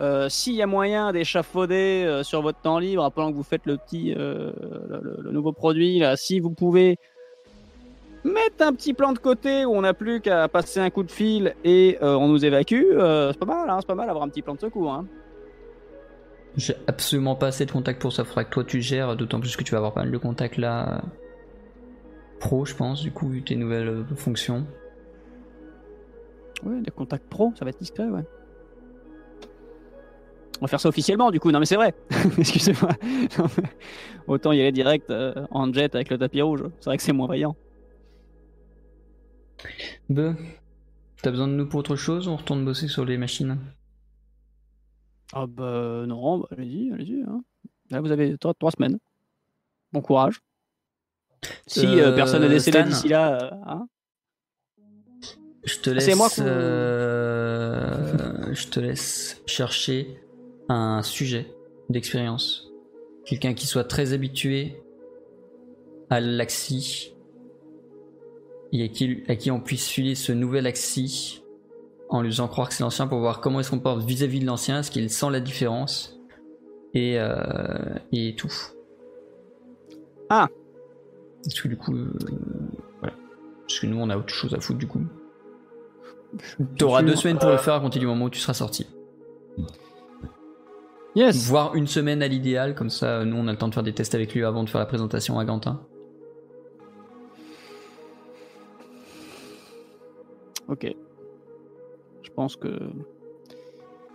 euh, 0.01 0.27
s'il 0.27 0.53
y 0.55 0.61
a 0.61 0.67
moyen 0.67 1.13
d'échafauder 1.13 2.03
euh, 2.05 2.23
sur 2.23 2.41
votre 2.41 2.59
temps 2.59 2.79
libre, 2.79 3.09
pendant 3.11 3.31
que 3.31 3.37
vous 3.37 3.43
faites 3.43 3.65
le 3.65 3.77
petit, 3.77 4.13
euh, 4.17 4.51
le, 4.89 5.31
nouveau 5.31 5.53
produit, 5.53 6.03
si 6.15 6.41
vous 6.41 6.49
pouvez 6.49 6.97
mettre 8.23 8.61
un 8.65 8.73
petit 8.73 8.93
plan 8.93 9.13
de 9.13 9.19
côté 9.19 9.65
où 9.65 9.75
on 9.75 9.81
n'a 9.81 9.93
plus 9.93 10.21
qu'à 10.21 10.47
passer 10.47 10.79
un 10.79 10.89
coup 10.89 11.03
de 11.03 11.11
fil 11.11 11.55
et 11.63 11.97
euh, 12.01 12.15
on 12.15 12.27
nous 12.27 12.43
évacue, 12.45 12.83
euh, 12.91 13.31
c'est 13.31 13.39
pas 13.39 13.45
mal, 13.45 13.69
hein, 13.69 13.77
c'est 13.79 13.87
pas 13.87 13.95
mal 13.95 14.07
d'avoir 14.07 14.25
un 14.25 14.29
petit 14.29 14.41
plan 14.41 14.55
de 14.55 14.59
secours. 14.59 14.91
Hein. 14.91 15.05
J'ai 16.55 16.75
absolument 16.87 17.35
pas 17.35 17.47
assez 17.47 17.65
de 17.65 17.71
contacts 17.71 18.01
pour 18.01 18.13
ça. 18.13 18.23
Faudra 18.23 18.45
que 18.45 18.51
toi 18.51 18.63
tu 18.63 18.81
gères, 18.81 19.15
d'autant 19.17 19.39
plus 19.39 19.55
que 19.55 19.63
tu 19.63 19.71
vas 19.71 19.77
avoir 19.77 19.93
pas 19.93 20.01
mal 20.01 20.11
de 20.11 20.17
contacts 20.19 20.57
là. 20.57 20.97
euh, 21.05 21.07
Pro, 22.39 22.65
je 22.65 22.75
pense, 22.75 23.01
du 23.01 23.11
coup, 23.13 23.29
vu 23.29 23.43
tes 23.45 23.55
nouvelles 23.55 23.87
euh, 23.87 24.15
fonctions. 24.15 24.67
Ouais, 26.63 26.81
des 26.81 26.91
contacts 26.91 27.27
pro, 27.29 27.53
ça 27.55 27.65
va 27.65 27.69
être 27.71 27.79
discret, 27.79 28.07
ouais. 28.09 28.25
On 30.61 30.65
va 30.65 30.67
faire 30.67 30.81
ça 30.81 30.89
officiellement, 30.89 31.31
du 31.31 31.39
coup. 31.39 31.51
Non, 31.51 31.59
mais 31.59 31.65
c'est 31.65 31.75
vrai. 31.77 31.93
Excusez-moi. 32.37 32.91
Autant 34.27 34.51
y 34.51 34.59
aller 34.61 34.71
direct 34.71 35.09
euh, 35.09 35.45
en 35.51 35.71
jet 35.73 35.95
avec 35.95 36.09
le 36.09 36.17
tapis 36.17 36.41
rouge. 36.41 36.63
C'est 36.79 36.89
vrai 36.89 36.97
que 36.97 37.03
c'est 37.03 37.13
moins 37.13 37.27
vaillant. 37.27 37.55
Be, 40.09 40.35
t'as 41.21 41.31
besoin 41.31 41.47
de 41.47 41.53
nous 41.53 41.67
pour 41.69 41.79
autre 41.81 41.95
chose 41.95 42.27
On 42.27 42.35
retourne 42.37 42.65
bosser 42.65 42.87
sur 42.87 43.05
les 43.05 43.17
machines? 43.17 43.57
Ah 45.33 45.45
bah 45.47 46.03
non, 46.07 46.39
bah, 46.39 46.47
allez-y, 46.51 46.91
allez-y. 46.91 47.23
hein. 47.27 47.43
Là, 47.91 48.01
vous 48.01 48.11
avez 48.11 48.37
trois, 48.37 48.53
trois 48.53 48.71
semaines. 48.71 48.97
Bon 49.91 50.01
courage. 50.01 50.39
Si 51.67 51.85
euh, 51.85 52.11
Euh, 52.11 52.15
personne 52.15 52.41
n'est 52.41 52.49
décédé 52.49 52.79
Stan 52.79 52.87
d'ici 52.89 53.07
là, 53.09 53.43
euh, 53.43 53.49
hein. 53.65 53.87
Je 55.63 55.77
te 55.79 55.89
Ah, 55.89 55.93
laisse. 55.93 56.05
c'est 56.05 56.15
moi 56.15 56.29
qu'on- 56.29 56.43
euh, 56.45 58.53
je 58.53 58.67
te 58.67 58.79
laisse 58.79 59.41
chercher 59.45 60.19
un 60.69 61.03
sujet 61.03 61.53
d'expérience. 61.89 62.71
Quelqu'un 63.25 63.53
qui 63.53 63.67
soit 63.67 63.83
très 63.83 64.13
habitué 64.13 64.81
à 66.09 66.19
l'axi 66.19 67.13
et 68.71 68.83
à 68.83 68.87
qui, 68.87 69.23
à 69.27 69.35
qui 69.35 69.51
on 69.51 69.59
puisse 69.59 69.87
filer 69.89 70.15
ce 70.15 70.31
nouvel 70.31 70.65
axi 70.65 71.43
en 72.09 72.21
lui 72.21 72.31
faisant 72.31 72.47
croire 72.47 72.69
que 72.69 72.73
c'est 72.73 72.83
l'ancien 72.83 73.07
pour 73.07 73.19
voir 73.19 73.39
comment 73.39 73.59
il 73.59 73.63
se 73.63 73.69
comporte 73.69 74.01
vis-à-vis 74.03 74.39
de 74.39 74.45
l'ancien, 74.45 74.79
est-ce 74.79 74.91
qu'il 74.91 75.09
sent 75.09 75.29
la 75.29 75.39
différence 75.39 76.19
et, 76.93 77.19
euh, 77.19 77.95
et 78.11 78.35
tout. 78.35 78.51
Ah. 80.29 80.47
Parce 81.43 81.61
que 81.61 81.67
du 81.67 81.77
coup, 81.77 81.93
euh, 81.93 82.11
voilà. 82.99 83.15
Parce 83.61 83.79
que 83.79 83.85
nous 83.85 83.97
on 83.99 84.09
a 84.09 84.17
autre 84.17 84.33
chose 84.33 84.53
à 84.53 84.59
foutre 84.59 84.79
du 84.79 84.87
coup. 84.87 85.01
T'auras 86.77 87.03
deux 87.03 87.15
semaines 87.15 87.37
pour 87.37 87.49
le 87.49 87.57
faire 87.57 87.75
à 87.75 87.79
compter 87.79 87.99
du 87.99 88.07
moment 88.07 88.25
où 88.25 88.29
tu 88.29 88.39
seras 88.39 88.53
sorti. 88.53 88.87
Yes. 91.15 91.47
Voire 91.47 91.75
une 91.75 91.87
semaine 91.87 92.21
à 92.21 92.27
l'idéal, 92.27 92.75
comme 92.75 92.89
ça 92.89 93.25
nous 93.25 93.37
on 93.37 93.47
a 93.47 93.51
le 93.51 93.57
temps 93.57 93.67
de 93.67 93.73
faire 93.73 93.83
des 93.83 93.93
tests 93.93 94.15
avec 94.15 94.33
lui 94.33 94.43
avant 94.43 94.63
de 94.63 94.69
faire 94.69 94.79
la 94.79 94.85
présentation 94.85 95.39
à 95.39 95.45
Gantin. 95.45 95.81
Ok. 100.67 100.95
Je 102.39 102.43
pense 102.45 102.55
que 102.55 102.79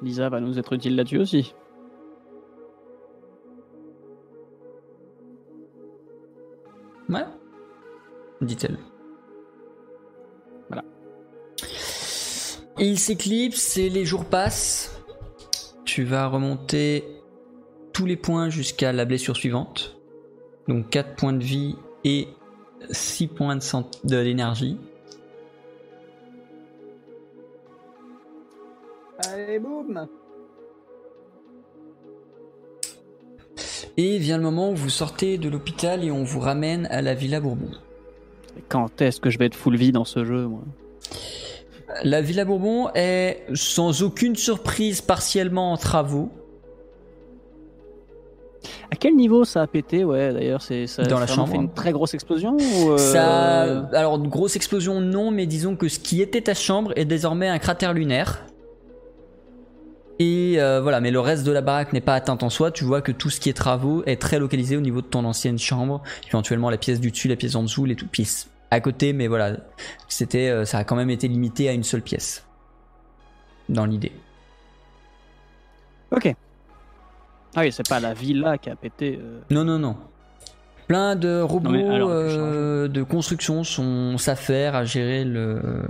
Lisa 0.00 0.30
va 0.30 0.40
nous 0.40 0.58
être 0.58 0.72
utile 0.72 0.96
là-dessus 0.96 1.18
aussi. 1.18 1.54
Ouais. 7.10 7.24
Dit-elle. 8.40 8.78
Voilà. 10.68 10.84
Il 12.78 12.98
s'éclipse 12.98 13.76
et 13.76 13.90
les 13.90 14.06
jours 14.06 14.24
passent. 14.24 15.02
Tu 15.84 16.04
vas 16.04 16.26
remonter 16.26 17.04
tous 17.92 18.06
les 18.06 18.16
points 18.16 18.48
jusqu'à 18.48 18.94
la 18.94 19.04
blessure 19.04 19.36
suivante. 19.36 19.98
Donc 20.66 20.88
4 20.88 21.14
points 21.16 21.34
de 21.34 21.44
vie 21.44 21.76
et 22.04 22.28
6 22.90 23.26
points 23.26 23.56
de, 23.56 23.62
sant- 23.62 23.90
de 24.04 24.16
Allez, 29.32 29.58
boum 29.58 30.06
Et 33.96 34.18
vient 34.18 34.36
le 34.36 34.42
moment 34.42 34.70
où 34.70 34.74
vous 34.74 34.90
sortez 34.90 35.38
de 35.38 35.48
l'hôpital 35.48 36.04
et 36.04 36.10
on 36.10 36.24
vous 36.24 36.40
ramène 36.40 36.86
à 36.90 37.00
la 37.00 37.14
Villa 37.14 37.40
Bourbon. 37.40 37.70
Quand 38.68 39.00
est-ce 39.00 39.20
que 39.20 39.30
je 39.30 39.38
vais 39.38 39.46
être 39.46 39.54
full 39.54 39.76
vie 39.76 39.92
dans 39.92 40.04
ce 40.04 40.24
jeu, 40.24 40.46
moi 40.46 40.62
La 42.02 42.20
Villa 42.20 42.44
Bourbon 42.44 42.88
est 42.94 43.44
sans 43.54 44.02
aucune 44.02 44.36
surprise 44.36 45.00
partiellement 45.00 45.72
en 45.72 45.76
travaux. 45.76 46.30
À 48.90 48.96
quel 48.96 49.16
niveau 49.16 49.44
ça 49.44 49.62
a 49.62 49.66
pété, 49.66 50.04
ouais, 50.04 50.32
d'ailleurs 50.32 50.62
c'est 50.62 50.86
ça, 50.86 51.02
Dans 51.04 51.18
la 51.18 51.26
ça 51.26 51.34
chambre. 51.34 51.50
fait 51.50 51.56
une 51.56 51.72
très 51.72 51.92
grosse 51.92 52.14
explosion 52.14 52.56
ou 52.56 52.90
euh, 52.90 52.98
Ça, 52.98 53.88
alors 53.92 54.16
une 54.16 54.28
grosse 54.28 54.56
explosion 54.56 55.00
non, 55.00 55.30
mais 55.30 55.46
disons 55.46 55.74
que 55.76 55.88
ce 55.88 55.98
qui 55.98 56.22
était 56.22 56.42
ta 56.42 56.54
chambre 56.54 56.92
est 56.96 57.04
désormais 57.04 57.48
un 57.48 57.58
cratère 57.58 57.92
lunaire. 57.92 58.44
Et 60.18 60.56
euh, 60.58 60.80
voilà, 60.80 61.00
mais 61.00 61.10
le 61.10 61.20
reste 61.20 61.44
de 61.44 61.50
la 61.52 61.60
baraque 61.60 61.92
n'est 61.92 62.00
pas 62.00 62.14
atteint 62.14 62.38
en 62.40 62.50
soi. 62.50 62.70
Tu 62.70 62.84
vois 62.84 63.02
que 63.02 63.12
tout 63.12 63.30
ce 63.30 63.40
qui 63.40 63.48
est 63.48 63.54
travaux 63.54 64.02
est 64.06 64.20
très 64.20 64.38
localisé 64.38 64.76
au 64.76 64.80
niveau 64.80 65.00
de 65.00 65.06
ton 65.06 65.24
ancienne 65.24 65.58
chambre, 65.58 66.02
éventuellement 66.28 66.70
la 66.70 66.78
pièce 66.78 67.00
du 67.00 67.10
dessus, 67.10 67.28
la 67.28 67.36
pièce 67.36 67.56
en 67.56 67.62
dessous, 67.62 67.84
les 67.84 67.96
toutes 67.96 68.10
pièces 68.10 68.48
à 68.70 68.80
côté, 68.80 69.12
mais 69.12 69.28
voilà, 69.28 69.52
c'était, 70.08 70.48
euh, 70.48 70.64
ça 70.64 70.78
a 70.78 70.84
quand 70.84 70.96
même 70.96 71.10
été 71.10 71.28
limité 71.28 71.68
à 71.68 71.72
une 71.72 71.84
seule 71.84 72.02
pièce 72.02 72.44
dans 73.68 73.86
l'idée. 73.86 74.12
Ok. 76.10 76.34
Ah 77.54 77.60
oui, 77.60 77.72
c'est 77.72 77.88
pas 77.88 78.00
la 78.00 78.14
villa 78.14 78.58
qui 78.58 78.70
a 78.70 78.76
pété. 78.76 79.18
euh. 79.20 79.40
Non, 79.50 79.64
non, 79.64 79.78
non. 79.78 79.96
Plein 80.88 81.16
de 81.16 81.40
robots 81.40 81.72
alors, 81.72 82.10
euh, 82.10 82.88
de 82.88 83.02
construction 83.02 83.64
sont 83.64 84.18
s'affairent 84.18 84.74
à 84.74 84.84
gérer 84.84 85.24
le... 85.24 85.82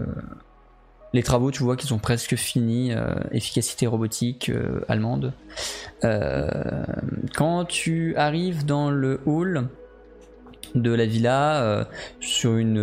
les 1.14 1.22
travaux. 1.22 1.50
Tu 1.50 1.62
vois 1.62 1.76
qu'ils 1.76 1.88
sont 1.88 1.98
presque 1.98 2.36
finis. 2.36 2.92
euh, 2.92 3.14
efficacité 3.30 3.86
robotique 3.86 4.50
euh, 4.50 4.80
allemande. 4.88 5.32
Euh, 6.02 6.48
quand 7.34 7.64
tu 7.64 8.14
arrives 8.16 8.66
dans 8.66 8.90
le 8.90 9.20
hall 9.24 9.68
de 10.74 10.92
la 10.92 11.06
villa, 11.06 11.86
sur 12.18 12.56
une, 12.56 12.78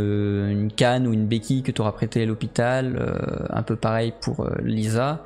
une 0.49 0.71
canne 0.71 1.07
ou 1.07 1.13
une 1.13 1.27
béquille 1.27 1.61
que 1.61 1.73
tu 1.73 1.81
auras 1.81 1.91
prêtée 1.91 2.23
à 2.23 2.25
l'hôpital, 2.25 2.97
un 3.49 3.63
peu 3.63 3.75
pareil 3.75 4.13
pour 4.21 4.47
Lisa. 4.63 5.25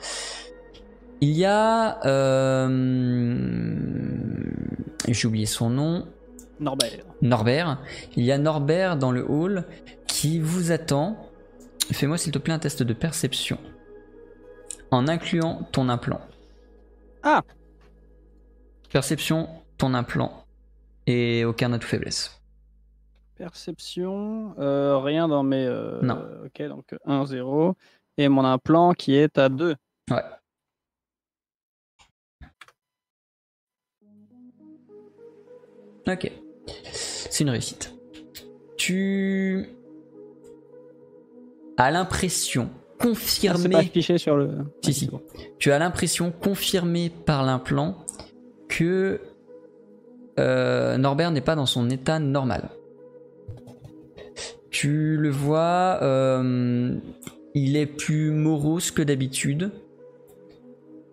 Il 1.21 1.29
y 1.29 1.45
a... 1.45 1.99
J'ai 5.07 5.27
oublié 5.27 5.45
son 5.45 5.69
nom. 5.69 6.07
Norbert. 6.59 7.05
Norbert. 7.21 7.77
Il 8.15 8.23
y 8.23 8.31
a 8.31 8.39
Norbert 8.39 8.97
dans 8.97 9.11
le 9.11 9.23
hall 9.29 9.65
qui 10.07 10.39
vous 10.39 10.71
attend. 10.71 11.17
Fais-moi 11.91 12.17
s'il 12.17 12.31
te 12.31 12.37
plaît 12.39 12.53
un 12.53 12.59
test 12.59 12.83
de 12.83 12.93
perception. 12.93 13.57
En 14.91 15.07
incluant 15.07 15.63
ton 15.71 15.89
implant. 15.89 16.21
Ah 17.23 17.43
Perception, 18.91 19.49
ton 19.77 19.93
implant. 19.93 20.45
Et 21.07 21.43
aucun 21.45 21.71
atout 21.73 21.87
faiblesse. 21.87 22.41
Perception, 23.35 24.55
euh, 24.59 24.97
rien 24.99 25.27
dans 25.27 25.43
mes. 25.43 25.65
euh, 25.65 25.99
Non. 26.01 26.23
Ok, 26.45 26.61
donc 26.67 26.95
1, 27.05 27.25
0. 27.25 27.75
Et 28.17 28.29
mon 28.29 28.45
implant 28.45 28.93
qui 28.93 29.15
est 29.15 29.37
à 29.37 29.49
2. 29.49 29.75
Ouais. 30.09 30.23
Ok. 36.07 36.31
C'est 36.93 37.43
une 37.43 37.49
réussite. 37.49 37.93
Tu 38.77 39.67
as 41.77 41.91
l'impression 41.91 42.69
Ah, 42.71 42.97
pas 42.97 43.05
confirmée 43.09 43.75
affiché 43.75 44.17
sur 44.17 44.37
le. 44.37 44.49
Si, 44.81 44.89
Ah, 44.89 44.93
si. 44.93 45.09
tu 45.59 45.71
as 45.71 45.79
l'impression 45.79 46.31
confirmée 46.31 47.09
par 47.09 47.43
l'implant 47.43 47.97
que 48.69 49.19
euh, 50.39 50.97
Norbert 50.97 51.31
n'est 51.31 51.41
pas 51.41 51.55
dans 51.55 51.65
son 51.65 51.89
état 51.89 52.19
normal. 52.19 52.69
Tu 54.69 55.15
le 55.17 55.29
vois, 55.29 55.99
euh, 56.01 56.95
il 57.53 57.77
est 57.77 57.85
plus 57.85 58.31
morose 58.31 58.91
que 58.91 59.01
d'habitude. 59.01 59.71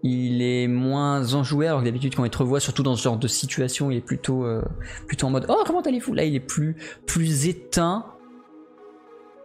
Il 0.05 0.43
est 0.43 0.67
moins 0.67 1.35
enjoué, 1.35 1.69
alors 1.69 1.79
que 1.79 1.85
d'habitude 1.85 2.17
quand 2.17 2.25
il 2.25 2.31
te 2.31 2.39
revoit, 2.39 2.59
surtout 2.59 2.83
dans 2.83 2.97
ce 2.97 3.05
genre 3.05 3.17
de 3.19 3.29
situation, 3.29 3.93
il 3.93 3.99
est 3.99 4.01
plutôt, 4.01 4.45
euh, 4.45 4.63
plutôt 5.07 5.29
en 5.29 5.31
mode 5.31 5.47
Oh 5.49 5.63
comment 5.65 5.81
allez-vous? 5.81 6.13
Là 6.13 6.25
il 6.25 6.35
est 6.35 6.41
plus, 6.41 6.75
plus 7.07 7.47
éteint 7.47 8.07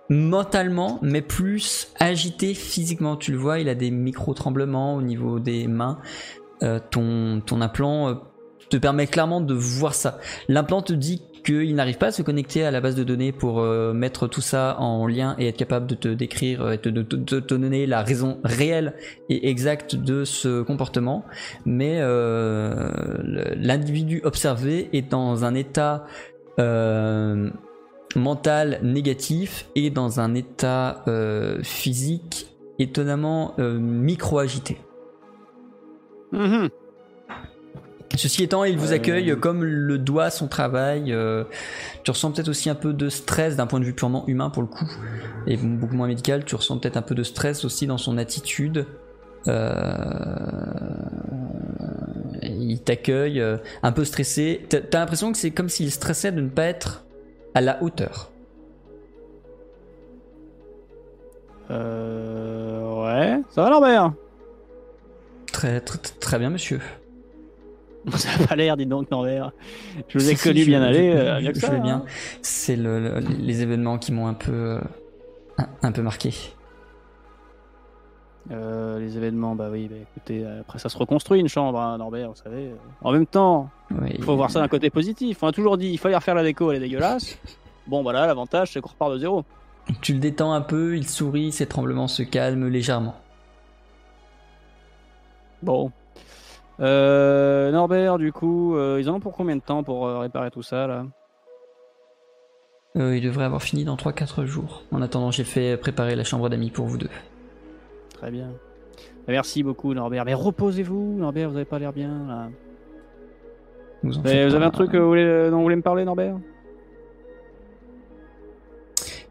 mentalement, 0.10 1.00
mais 1.02 1.22
plus 1.22 1.92
agité 2.00 2.54
physiquement. 2.54 3.18
Tu 3.18 3.32
le 3.32 3.38
vois, 3.38 3.60
il 3.60 3.70
a 3.70 3.76
des 3.76 3.92
micro-tremblements 3.92 4.96
au 4.96 5.02
niveau 5.02 5.40
des 5.40 5.68
mains. 5.68 6.00
Euh, 6.64 6.80
ton, 6.90 7.42
ton 7.46 7.62
implant 7.62 8.10
euh, 8.10 8.14
te 8.70 8.78
permet 8.78 9.06
clairement 9.08 9.42
de 9.42 9.54
voir 9.54 9.94
ça. 9.94 10.18
L'implant 10.48 10.82
te 10.82 10.94
dit 10.94 11.22
qu'il 11.46 11.76
n'arrive 11.76 11.98
pas 11.98 12.08
à 12.08 12.12
se 12.12 12.22
connecter 12.24 12.66
à 12.66 12.72
la 12.72 12.82
base 12.82 12.96
de 12.96 13.04
données 13.04 13.32
pour 13.32 13.60
euh, 13.60 13.94
mettre 13.94 14.28
tout 14.28 14.42
ça 14.42 14.76
en 14.80 15.08
lien 15.08 15.36
et 15.40 15.48
être 15.48 15.56
capable 15.58 15.88
de 15.88 15.96
te 15.96 16.08
décrire 16.08 16.72
et 16.72 16.78
de, 16.78 16.90
de- 16.90 17.04
te 17.40 17.54
donner 17.54 17.86
la 17.86 18.02
raison 18.02 18.40
réelle 18.44 18.94
et 19.30 19.50
exacte 19.50 19.96
de 19.96 20.26
ce 20.26 20.62
comportement. 20.64 21.24
Mais 21.66 22.02
l'individu 23.56 24.22
observé 24.24 24.90
est 24.94 25.10
dans 25.10 25.46
un 25.46 25.54
état 25.54 26.06
mental 28.16 28.80
négatif 28.84 29.68
et 29.76 29.90
dans 29.90 30.20
un 30.20 30.34
état 30.36 31.04
euh, 31.08 31.60
physique 31.64 32.48
étonnamment 32.80 33.54
euh, 33.60 33.78
micro-agité. 33.80 34.78
Mhm. 36.32 36.70
Ceci 38.16 38.44
étant, 38.44 38.64
il 38.64 38.78
vous 38.78 38.92
Euh. 38.94 38.96
accueille 38.96 39.36
comme 39.40 39.64
le 39.64 39.98
doit 39.98 40.30
son 40.30 40.48
travail. 40.48 41.12
euh, 41.12 41.44
tu 42.04 42.12
ressens 42.12 42.32
peut-être 42.32 42.48
aussi 42.48 42.70
un 42.70 42.76
peu 42.76 42.94
de 42.94 43.10
stress 43.10 43.56
d'un 43.58 43.68
point 43.68 43.80
de 43.80 43.86
vue 43.86 43.94
purement 43.94 44.26
humain 44.28 44.50
pour 44.50 44.64
le 44.64 44.68
coup, 44.68 44.88
et 45.46 45.58
beaucoup 45.58 45.96
moins 45.96 46.08
médical. 46.08 46.46
Tu 46.46 46.56
ressens 46.56 46.78
peut-être 46.80 46.98
un 46.98 47.02
peu 47.02 47.16
de 47.16 47.24
stress 47.24 47.66
aussi 47.66 47.86
dans 47.86 47.98
son 47.98 48.18
attitude. 48.18 48.86
Euh, 49.48 50.36
Il 52.44 52.82
t'accueille 52.82 53.40
euh, 53.42 53.58
un 53.84 53.92
peu 53.92 54.06
stressé. 54.06 54.66
T'as 54.70 54.80
t'as 54.82 55.00
l'impression 55.00 55.32
que 55.32 55.38
c'est 55.38 55.52
comme 55.52 55.70
s'il 55.70 55.92
stressait 55.92 56.32
de 56.32 56.42
ne 56.42 56.50
pas 56.50 56.64
être 56.66 57.04
à 57.58 57.62
la 57.62 57.82
hauteur. 57.82 58.30
Euh, 61.72 63.04
ouais. 63.04 63.42
Ça 63.50 63.64
va, 63.64 63.70
Norbert 63.72 64.14
Très, 65.52 65.82
très, 65.82 65.98
très 65.98 66.38
bien, 66.40 66.50
monsieur. 66.52 66.80
Ça 68.16 68.30
a 68.42 68.48
pas 68.48 68.56
l'air, 68.56 68.78
dis 68.78 68.86
donc, 68.86 69.10
Norbert. 69.12 69.52
Je 70.08 70.20
vous 70.20 70.30
ai 70.30 70.36
connu 70.36 70.66
bien 70.66 70.82
aller. 70.84 71.12
je- 71.12 71.18
euh, 71.18 71.52
je- 71.54 71.72
vais 71.72 71.80
bien. 71.80 71.96
hein. 71.98 72.06
C'est 72.44 72.76
le, 72.76 73.00
le- 73.00 73.20
les 73.20 73.62
événements 73.64 73.98
qui 73.98 74.12
m'ont 74.12 74.28
un 74.28 74.34
peu, 74.36 74.52
euh, 74.52 74.80
un, 75.58 75.68
un 75.82 75.92
peu 75.92 76.02
marqué. 76.04 76.34
Euh, 78.52 79.00
les 79.00 79.18
événements, 79.18 79.56
bah 79.56 79.68
oui, 79.72 79.90
bah 79.90 79.98
écoutez, 80.02 80.46
après 80.62 80.80
ça 80.80 80.88
se 80.88 80.98
reconstruit 80.98 81.42
une 81.42 81.50
chambre, 81.50 81.82
hein, 81.82 81.98
Norbert, 81.98 82.30
vous 82.30 82.36
savez. 82.36 82.72
En 83.02 83.12
même 83.12 83.26
temps, 83.26 83.70
Oui. 83.92 84.12
il 84.18 84.24
faut 84.24 84.36
voir 84.36 84.52
ça 84.52 84.60
d'un 84.60 84.68
côté 84.68 84.90
positif. 84.90 85.42
On 85.42 85.48
a 85.48 85.52
toujours 85.52 85.78
dit, 85.78 85.90
il 85.90 85.98
fallait 85.98 86.16
refaire 86.16 86.36
la 86.36 86.44
déco, 86.44 86.72
elle 86.72 86.78
est 86.78 86.88
dégueulasse. 86.88 87.38
Bon, 87.88 88.04
bah 88.04 88.12
là, 88.12 88.28
l'avantage, 88.28 88.74
c'est 88.74 88.82
qu'on 88.82 88.90
repart 88.90 89.14
de 89.14 89.18
zéro. 89.18 89.46
Tu 90.02 90.12
le 90.12 90.20
détends 90.20 90.52
un 90.52 90.60
peu, 90.60 90.98
il 90.98 91.08
sourit, 91.08 91.54
ses 91.54 91.68
tremblements 91.68 92.10
se 92.10 92.22
calment 92.22 92.68
légèrement. 92.68 93.16
Bon. 95.62 95.92
Euh, 96.80 97.72
Norbert, 97.72 98.18
du 98.18 98.32
coup, 98.32 98.76
euh, 98.76 98.98
ils 99.00 99.10
en 99.10 99.16
ont 99.16 99.20
pour 99.20 99.34
combien 99.34 99.56
de 99.56 99.62
temps 99.62 99.84
pour 99.84 100.06
euh, 100.06 100.20
réparer 100.20 100.52
tout 100.52 100.64
ça, 100.64 100.86
là? 100.88 101.06
Il 102.96 103.22
devrait 103.22 103.46
avoir 103.46 103.62
fini 103.62 103.86
dans 103.86 103.96
3-4 103.96 104.46
jours. 104.46 104.84
En 104.92 105.04
attendant, 105.04 105.30
j'ai 105.30 105.44
fait 105.44 105.78
préparer 105.78 106.16
la 106.16 106.24
chambre 106.24 106.50
d'amis 106.50 106.72
pour 106.72 106.88
vous 106.88 106.98
deux. 106.98 107.10
Très 108.16 108.32
bien. 108.32 108.50
Merci 109.28 109.62
beaucoup, 109.62 109.94
Norbert. 109.94 110.26
Mais 110.26 110.34
reposez-vous, 110.34 111.16
Norbert, 111.18 111.52
vous 111.52 111.58
avez 111.58 111.66
pas 111.66 111.78
l'air 111.78 111.94
bien, 111.94 112.26
là. 112.28 112.50
Vous, 114.04 114.18
en 114.18 114.22
Mais 114.22 114.30
faites 114.30 114.48
vous 114.50 114.56
avez 114.56 114.64
pas. 114.64 114.68
un 114.68 114.72
truc 114.72 114.94
euh, 114.94 115.00
vous 115.02 115.08
voulez- 115.08 115.50
dont 115.50 115.58
vous 115.58 115.64
voulez 115.64 115.76
me 115.76 115.82
parler, 115.82 116.06
Norbert? 116.06 116.38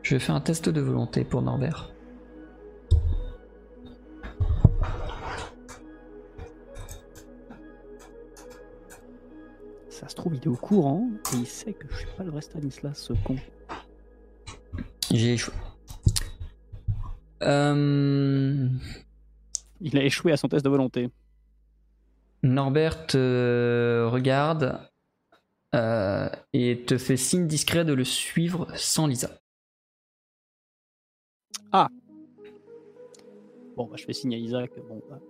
Je 0.02 0.14
vais 0.14 0.18
faire 0.20 0.34
un 0.34 0.40
test 0.40 0.68
de 0.68 0.80
volonté 0.80 1.24
pour 1.24 1.42
Norbert. 1.42 1.90
Ça 9.88 10.08
se 10.08 10.14
trouve, 10.14 10.34
il 10.34 10.42
est 10.42 10.48
au 10.48 10.56
courant 10.56 11.08
et 11.32 11.36
il 11.36 11.46
sait 11.46 11.72
que 11.72 11.86
je 11.90 11.96
suis 11.98 12.06
pas 12.16 12.24
le 12.24 12.30
vrai 12.30 12.42
Stanislas, 12.42 12.98
ce 12.98 13.12
con. 13.24 13.36
J'ai 15.12 15.34
échoué. 15.34 15.54
Euh, 17.42 18.68
Il 19.80 19.96
a 19.98 20.02
échoué 20.02 20.32
à 20.32 20.36
son 20.36 20.48
test 20.48 20.64
de 20.64 20.70
volonté. 20.70 21.10
Norbert 22.42 23.06
te 23.06 24.06
regarde 24.10 24.78
euh, 25.74 26.28
et 26.52 26.84
te 26.86 26.98
fait 26.98 27.16
signe 27.16 27.46
discret 27.46 27.84
de 27.84 27.92
le 27.92 28.04
suivre 28.04 28.68
sans 28.74 29.06
Lisa. 29.06 29.30
Bon, 33.76 33.84
bah, 33.84 33.96
je 33.96 34.04
fais 34.04 34.14
signe 34.14 34.34
à 34.34 34.38
Isaac. 34.38 34.70
Bon, 34.88 35.02
bah. 35.10 35.20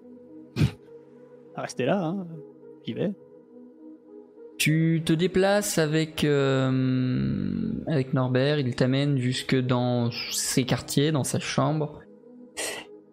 Restez 1.56 1.84
là, 1.84 2.00
hein. 2.00 2.26
J'y 2.84 2.92
vais. 2.92 3.12
Tu 4.56 5.02
te 5.04 5.12
déplaces 5.12 5.78
avec, 5.78 6.24
euh, 6.24 7.72
avec 7.86 8.14
Norbert, 8.14 8.58
il 8.58 8.74
t'amène 8.74 9.18
jusque 9.18 9.56
dans 9.56 10.10
ses 10.10 10.64
quartiers, 10.64 11.12
dans 11.12 11.24
sa 11.24 11.40
chambre. 11.40 12.00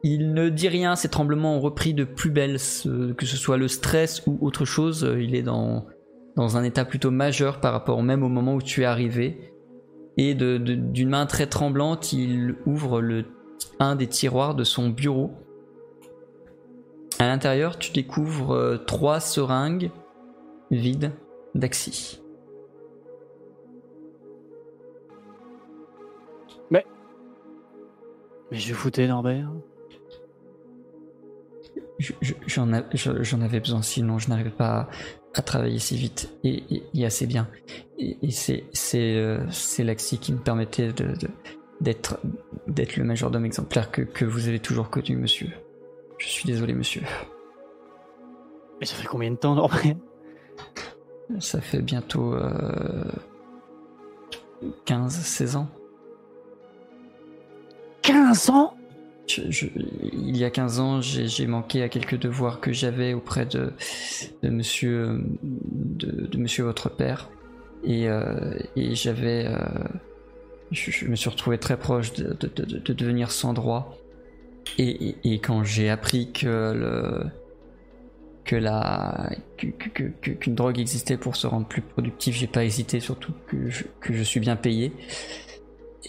Il 0.06 0.34
ne 0.34 0.50
dit 0.50 0.68
rien, 0.68 0.96
ses 0.98 1.08
tremblements 1.08 1.56
ont 1.58 1.62
repris 1.62 1.94
de 1.94 2.04
plus 2.04 2.30
belle, 2.30 2.60
ce- 2.60 3.14
que 3.14 3.26
ce 3.26 3.38
soit 3.38 3.58
le 3.58 3.70
stress 3.70 4.22
ou 4.28 4.38
autre 4.42 4.66
chose, 4.66 5.06
euh, 5.06 5.22
il 5.22 5.34
est 5.34 5.44
dans, 5.44 5.86
dans 6.36 6.58
un 6.58 6.64
état 6.64 6.84
plutôt 6.84 7.10
majeur 7.10 7.62
par 7.62 7.72
rapport 7.72 8.04
même 8.04 8.22
au 8.22 8.28
moment 8.30 8.56
où 8.56 8.62
tu 8.62 8.82
es 8.82 8.86
arrivé. 8.86 9.54
Et 10.18 10.36
de- 10.36 10.58
de- 10.58 10.76
d'une 10.76 11.10
main 11.10 11.26
très 11.26 11.48
tremblante, 11.48 12.12
il 12.12 12.56
ouvre 12.66 13.00
le, 13.02 13.26
un 13.80 13.96
des 13.96 14.08
tiroirs 14.08 14.56
de 14.56 14.66
son 14.66 14.90
bureau. 14.90 15.32
À 17.20 17.28
l'intérieur, 17.28 17.80
tu 17.80 17.94
découvres 17.94 18.52
euh, 18.52 18.78
trois 18.78 19.22
seringues 19.22 19.90
vides 20.70 21.14
d'Axi. 21.56 22.20
Mais 26.70 26.86
je 28.52 28.68
vais 28.68 28.74
foutais, 28.74 29.08
Norbert. 29.08 29.50
Je- 32.00 32.14
je- 32.22 32.34
j'en 32.48 32.68
je- 32.94 33.36
avais 33.38 33.60
besoin, 33.60 33.82
sinon 33.82 34.20
je 34.20 34.30
n'arrivais 34.30 34.50
pas 34.50 34.90
à, 35.36 35.40
à 35.40 35.42
travailler 35.42 35.80
si 35.80 35.96
vite 35.96 36.30
et, 36.44 36.64
et- 36.70 36.84
et 36.94 37.06
assez 37.06 37.26
bien. 37.28 37.48
Et, 37.98 38.18
et 38.22 38.32
c'est 38.32 38.64
euh, 39.16 39.40
Laxi 39.80 40.18
qui 40.18 40.34
me 40.34 40.40
permettait 40.40 40.92
de, 40.94 41.16
de- 41.16 41.30
d'être 41.82 42.18
le 42.98 43.04
majordome 43.04 43.46
exemplaire 43.46 43.92
que, 43.92 44.02
que 44.02 44.26
vous 44.26 44.48
avez 44.48 44.60
toujours 44.60 44.90
connu, 44.90 45.16
monsieur. 45.18 45.50
Je 46.18 46.28
suis 46.28 46.46
désolé, 46.46 46.74
monsieur. 46.74 47.02
Mais 48.80 48.86
ça 48.86 48.96
fait 48.96 49.08
combien 49.08 49.32
de 49.32 49.36
temps, 49.36 49.56
Norbert? 49.56 49.96
Ça 51.40 51.62
fait 51.62 51.82
bientôt 51.82 52.34
euh, 52.34 53.04
15, 54.86 55.14
16 55.14 55.56
ans. 55.56 55.68
15 58.02 58.50
ans? 58.50 58.76
Il 59.30 60.36
y 60.38 60.44
a 60.44 60.50
15 60.50 60.80
ans, 60.80 61.02
j'ai 61.02 61.48
manqué 61.48 61.82
à 61.82 61.90
quelques 61.90 62.18
devoirs 62.20 62.60
que 62.60 62.72
j'avais 62.74 63.14
auprès 63.14 63.46
de, 63.46 63.72
monsieur 64.44 65.22
de, 65.44 66.38
monsieur 66.38 66.64
votre 66.66 66.90
père. 66.90 67.30
Et, 67.86 68.08
euh, 68.10 68.58
j'avais 68.76 69.46
euh, 69.48 69.58
je, 70.72 71.06
me 71.08 71.16
suis 71.16 71.30
retrouvé 71.30 71.58
très 71.58 71.78
proche 71.78 72.14
de, 72.14 72.34
de- 72.34 72.48
de- 72.64 72.80
de 72.80 72.94
devenir 72.94 73.32
sans 73.32 73.54
droit. 73.54 73.98
Et, 74.78 75.16
quand 75.40 75.64
j'ai 75.64 75.90
appris 75.90 76.32
que 76.32 76.74
le 76.74 77.24
que 78.46 78.56
la 78.58 79.30
que- 79.58 79.68
que- 79.68 80.32
qu'une 80.32 80.56
drogue 80.56 80.80
existait 80.80 81.16
pour 81.18 81.36
se 81.38 81.48
rendre 81.48 81.66
plus 81.68 81.82
productif, 81.82 82.36
j'ai 82.36 82.48
pas 82.48 82.66
hésité, 82.66 83.00
surtout 83.00 83.34
que 83.48 83.70
je, 83.70 83.84
que 84.02 84.14
je 84.14 84.22
suis 84.24 84.40
bien 84.42 84.56
payé. 84.58 84.92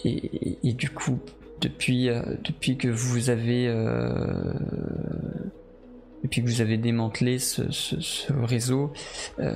Et- 0.05 0.59
et 0.69 0.73
du 0.73 0.91
coup 0.91 1.21
depuis, 1.61 2.09
euh, 2.09 2.22
depuis 2.42 2.76
que 2.76 2.88
vous 2.88 3.30
avez 3.30 3.68
euh, 3.68 4.52
depuis 6.22 6.42
que 6.42 6.48
vous 6.48 6.61
avez 6.61 6.78
démantelé 6.78 7.38
ce, 7.38 7.62
réseau, 8.32 8.92
euh, 9.40 9.55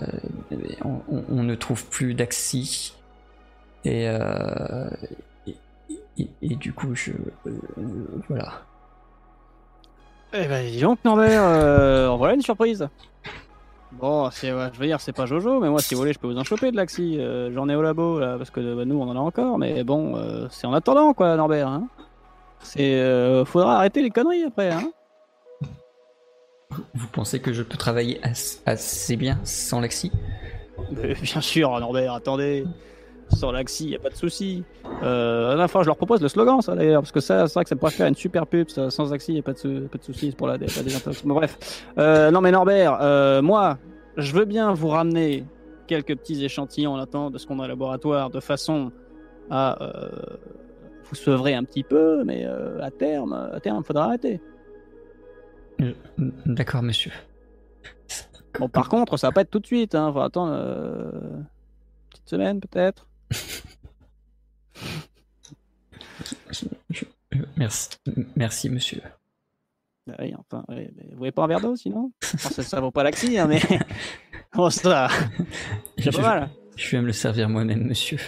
on, 0.84 1.42
ne 1.42 1.54
trouve 1.54 1.86
plus 1.86 2.14
d'Axi 2.14 2.94
et, 3.84 4.06
euh, 4.06 4.90
et, 6.42 6.56
du 6.56 6.72
coup 6.74 6.94
je 6.94 7.12
voilà. 8.28 8.64
Eh 10.34 10.46
ben, 10.46 10.70
dis 10.70 10.80
donc, 10.80 10.98
Norbert, 11.06 11.42
en 12.10 12.18
voilà 12.18 12.34
une 12.34 12.42
surprise. 12.42 12.86
Bon, 13.92 14.30
c'est, 14.30 14.52
ouais, 14.52 14.68
je 14.72 14.78
veux 14.78 14.86
dire, 14.86 15.00
c'est 15.00 15.12
pas 15.14 15.24
Jojo, 15.26 15.60
mais 15.60 15.70
moi, 15.70 15.80
si 15.80 15.94
vous 15.94 16.00
voulez, 16.00 16.12
je 16.12 16.18
peux 16.18 16.28
vous 16.28 16.36
en 16.36 16.44
choper 16.44 16.70
de 16.70 16.76
l'Axi. 16.76 17.16
Euh, 17.18 17.50
J'en 17.52 17.68
ai 17.68 17.74
au 17.74 17.82
labo, 17.82 18.20
là, 18.20 18.36
parce 18.36 18.50
que 18.50 18.74
bah, 18.74 18.84
nous, 18.84 18.96
on 19.00 19.08
en 19.08 19.16
a 19.16 19.20
encore, 19.20 19.58
mais 19.58 19.82
bon, 19.82 20.16
euh, 20.16 20.46
c'est 20.50 20.66
en 20.66 20.74
attendant, 20.74 21.14
quoi, 21.14 21.34
Norbert. 21.36 21.68
Hein. 21.68 21.88
C'est, 22.60 22.94
euh, 23.00 23.44
faudra 23.44 23.76
arrêter 23.76 24.02
les 24.02 24.10
conneries 24.10 24.44
après, 24.44 24.70
hein. 24.70 24.90
Vous 26.94 27.06
pensez 27.10 27.40
que 27.40 27.52
je 27.52 27.62
peux 27.62 27.78
travailler 27.78 28.20
as- 28.22 28.60
assez 28.66 29.16
bien 29.16 29.38
sans 29.42 29.80
Laxi? 29.80 30.12
Bien 30.92 31.40
sûr, 31.40 31.80
Norbert, 31.80 32.12
attendez. 32.12 32.64
Sans 33.30 33.52
l'Axi, 33.52 33.90
y 33.90 33.96
a 33.96 33.98
pas 33.98 34.08
de 34.08 34.14
souci. 34.16 34.64
Euh, 35.02 35.54
la 35.54 35.66
je 35.66 35.86
leur 35.86 35.96
propose 35.96 36.22
le 36.22 36.28
slogan, 36.28 36.60
ça 36.62 36.74
d'ailleurs, 36.74 37.02
parce 37.02 37.12
que 37.12 37.20
ça, 37.20 37.46
c'est 37.46 37.54
vrai 37.54 37.64
que 37.64 37.68
ça 37.68 37.76
pourrait 37.76 37.92
faire 37.92 38.06
une 38.06 38.14
super 38.14 38.46
pub. 38.46 38.68
Ça, 38.70 38.90
sans 38.90 39.12
Axi, 39.12 39.34
y 39.34 39.38
a 39.38 39.42
pas 39.42 39.52
de, 39.52 39.58
sou- 39.58 39.88
pas 39.90 39.98
de 39.98 40.02
souci 40.02 40.32
pour 40.32 40.46
la, 40.46 40.54
la 40.54 40.66
désintox. 40.66 41.24
Bon, 41.24 41.34
bref. 41.34 41.84
Euh, 41.98 42.30
non, 42.30 42.40
mais 42.40 42.50
Norbert, 42.50 42.98
euh, 43.00 43.42
moi, 43.42 43.78
je 44.16 44.32
veux 44.32 44.44
bien 44.46 44.72
vous 44.72 44.88
ramener 44.88 45.44
quelques 45.86 46.16
petits 46.16 46.42
échantillons 46.44 46.94
en 46.94 46.98
attendant 46.98 47.30
de 47.30 47.38
ce 47.38 47.46
qu'on 47.46 47.60
a 47.60 47.64
au 47.64 47.68
laboratoire, 47.68 48.30
de 48.30 48.40
façon 48.40 48.92
à 49.50 49.82
euh, 49.82 50.08
vous 51.04 51.14
sevrer 51.14 51.54
un 51.54 51.64
petit 51.64 51.84
peu, 51.84 52.24
mais 52.24 52.46
à 52.80 52.90
terme, 52.90 53.32
à 53.52 53.60
terme, 53.60 53.84
faudra 53.84 54.04
arrêter. 54.04 54.40
D'accord, 56.46 56.82
monsieur. 56.82 57.12
Bon, 58.58 58.68
par 58.68 58.88
contre, 58.88 59.16
ça 59.16 59.28
va 59.28 59.32
pas 59.32 59.42
être 59.42 59.50
tout 59.50 59.60
de 59.60 59.66
suite. 59.66 59.94
Hein. 59.94 60.10
Faut 60.12 60.20
attendre 60.20 60.52
une 60.52 61.46
petite 62.10 62.28
semaine 62.28 62.60
peut-être. 62.60 63.06
Merci, 67.56 67.88
merci, 68.36 68.70
monsieur. 68.70 69.00
Bah 70.06 70.14
oui, 70.20 70.32
enfin, 70.38 70.64
vous 70.68 71.16
voulez 71.18 71.32
pas 71.32 71.44
un 71.44 71.46
verre 71.48 71.60
d'eau 71.60 71.76
sinon? 71.76 72.10
Enfin, 72.24 72.48
ça, 72.50 72.62
ça 72.62 72.80
vaut 72.80 72.90
pas 72.90 73.02
l'axi, 73.02 73.38
hein, 73.38 73.46
mais. 73.46 73.60
bon, 74.54 74.70
ça, 74.70 75.08
c'est 75.98 76.10
Je, 76.10 76.16
pas 76.16 76.22
mal. 76.22 76.48
je 76.76 76.90
vais 76.96 77.02
me 77.02 77.06
le 77.06 77.12
servir 77.12 77.48
moi-même, 77.48 77.84
monsieur. 77.86 78.18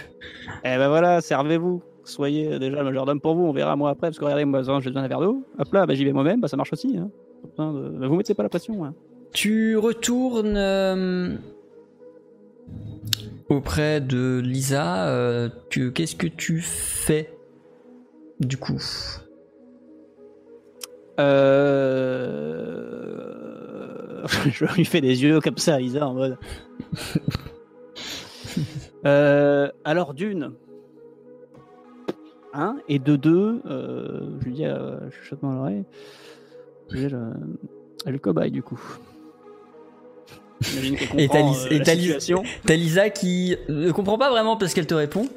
Eh 0.63 0.77
ben 0.77 0.87
voilà, 0.89 1.21
servez-vous. 1.21 1.81
Soyez 2.03 2.59
déjà 2.59 2.77
le 2.77 2.83
majordome 2.83 3.19
pour 3.21 3.35
vous, 3.35 3.43
on 3.45 3.53
verra 3.53 3.75
moi 3.75 3.89
après, 3.91 4.07
parce 4.07 4.19
que 4.19 4.25
regardez, 4.25 4.45
moi, 4.45 4.61
j'ai 4.61 4.89
besoin 4.89 5.01
d'un 5.01 5.07
verre 5.07 5.21
d'eau. 5.21 5.43
Hop 5.57 5.73
là, 5.73 5.85
bah, 5.85 5.93
j'y 5.95 6.05
vais 6.05 6.13
moi-même, 6.13 6.39
bah, 6.41 6.47
ça 6.47 6.57
marche 6.57 6.73
aussi. 6.73 6.97
Hein. 6.97 7.09
De- 7.57 7.89
bah, 7.99 8.07
vous 8.07 8.15
mettez 8.15 8.33
pas 8.35 8.43
la 8.43 8.49
pression. 8.49 8.83
Hein. 8.85 8.93
Tu 9.33 9.77
retournes 9.77 10.57
euh, 10.57 11.35
auprès 13.51 14.01
de 14.01 14.39
Lisa. 14.43 15.07
euh, 15.09 15.49
Qu'est-ce 15.69 16.15
que 16.15 16.27
tu 16.27 16.61
fais 16.61 17.33
du 18.39 18.57
coup? 18.57 18.81
Euh... 22.51 24.25
je 24.51 24.65
lui 24.75 24.85
fais 24.85 25.01
des 25.01 25.21
yeux 25.23 25.39
comme 25.41 25.57
ça, 25.57 25.79
Lisa, 25.79 26.07
en 26.07 26.13
mode. 26.13 26.37
Euh, 29.03 29.71
alors, 29.83 30.13
d'une. 30.13 30.51
Un, 32.53 32.75
et 32.87 32.99
de 32.99 33.15
deux, 33.15 33.59
je 33.65 34.45
lui 34.45 34.53
dis 34.53 34.65
euh, 34.67 35.09
chuchotement 35.09 35.53
à 35.53 35.55
l'oreille. 35.55 35.83
Le, 36.91 37.33
le 38.05 38.19
cobaye, 38.19 38.51
du 38.51 38.61
coup. 38.61 38.79
J'imagine 40.61 40.95
qu'elle 40.95 41.19
Et 41.19 41.27
t'as 41.27 41.39
comprend, 41.41 41.55
euh, 41.65 41.67
et 41.71 41.77
la 41.79 41.85
t'as 41.85 41.93
Lisa- 41.95 42.19
situation. 42.19 42.43
T'as 42.65 42.75
Lisa 42.75 43.09
qui 43.09 43.57
ne 43.67 43.91
comprend 43.91 44.17
pas 44.17 44.29
vraiment 44.29 44.55
parce 44.57 44.73
qu'elle 44.73 44.87
te 44.87 44.93
répond. 44.93 45.27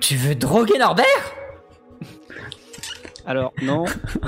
Tu 0.00 0.16
veux 0.16 0.34
droguer 0.34 0.78
Norbert? 0.78 1.04
Alors, 3.26 3.52
non, 3.62 3.84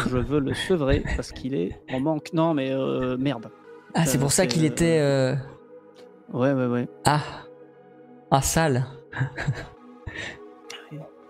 je 0.08 0.18
veux 0.18 0.38
le 0.38 0.54
sevrer 0.54 1.02
parce 1.16 1.32
qu'il 1.32 1.54
est 1.54 1.80
en 1.90 1.98
manque. 2.00 2.32
Non, 2.34 2.52
mais 2.54 2.70
euh, 2.72 3.16
merde. 3.16 3.50
Ah, 3.94 4.04
c'est 4.06 4.18
Euh, 4.18 4.20
pour 4.20 4.30
ça 4.32 4.42
c'est, 4.42 4.48
qu'il 4.48 4.62
euh, 4.64 4.66
était. 4.68 4.98
euh, 5.00 5.34
Ouais, 6.32 6.52
ouais, 6.52 6.66
ouais. 6.66 6.88
Ah, 7.04 7.20
ah 8.30 8.42
sale. 8.42 8.84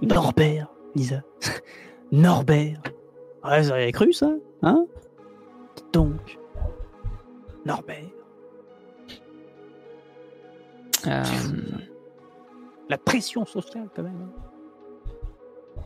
Norbert, 0.00 0.66
Lisa. 0.94 1.22
Norbert. 2.10 2.80
Ouais, 3.44 3.62
vous 3.62 3.70
avez 3.70 3.92
cru 3.92 4.12
ça 4.12 4.30
Hein? 4.62 4.84
Dites 5.76 5.86
Donc. 5.92 6.38
Norbert. 7.64 7.96
Euh, 11.06 11.22
La 12.88 12.98
pression 12.98 13.44
sociale, 13.44 13.88
quand 13.94 14.02
même. 14.02 14.16
hein. 14.22 15.82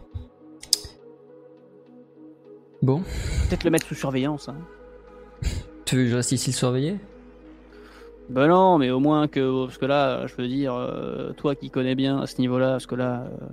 bon, 2.83 3.03
Peut-être 3.49 3.65
le 3.65 3.71
mettre 3.71 3.87
sous 3.87 3.95
surveillance. 3.95 4.49
Hein. 4.49 4.57
tu 5.85 5.97
veux 5.97 6.03
que 6.05 6.09
je 6.11 6.17
reste 6.17 6.33
ici 6.33 6.51
le 6.51 6.57
surveiller? 6.57 6.97
Ben 8.29 8.49
non, 8.49 8.77
mais 8.79 8.91
au 8.91 8.99
moins 8.99 9.29
que. 9.29 9.67
Parce 9.67 9.79
que 9.79 9.87
là, 9.87 10.27
je 10.27 10.35
veux 10.37 10.49
dire, 10.49 10.75
euh, 10.75 11.33
toi 11.33 11.55
qui 11.55 11.71
connais 11.71 11.95
bien 11.95 12.19
à 12.21 12.27
ce 12.27 12.41
niveau-là, 12.41 12.73
parce 12.73 12.87
que 12.87 12.97
là. 12.97 13.23
euh, 13.23 13.47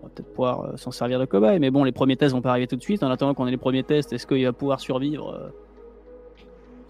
on 0.00 0.06
va 0.06 0.12
peut-être 0.14 0.28
pouvoir 0.32 0.60
euh, 0.62 0.76
s'en 0.76 0.90
servir 0.92 1.18
de 1.20 1.24
cobaye, 1.24 1.58
mais 1.60 1.70
bon, 1.70 1.82
les 1.84 1.92
premiers 1.92 2.16
tests 2.16 2.32
vont 2.34 2.40
pas 2.42 2.50
arriver 2.50 2.66
tout 2.68 2.76
de 2.76 2.82
suite. 2.82 3.02
En 3.02 3.10
attendant 3.10 3.34
qu'on 3.34 3.46
ait 3.46 3.52
les 3.52 3.56
premiers 3.56 3.82
tests, 3.84 4.12
est-ce 4.12 4.26
qu'il 4.26 4.44
va 4.44 4.52
pouvoir 4.52 4.80
survivre 4.80 5.52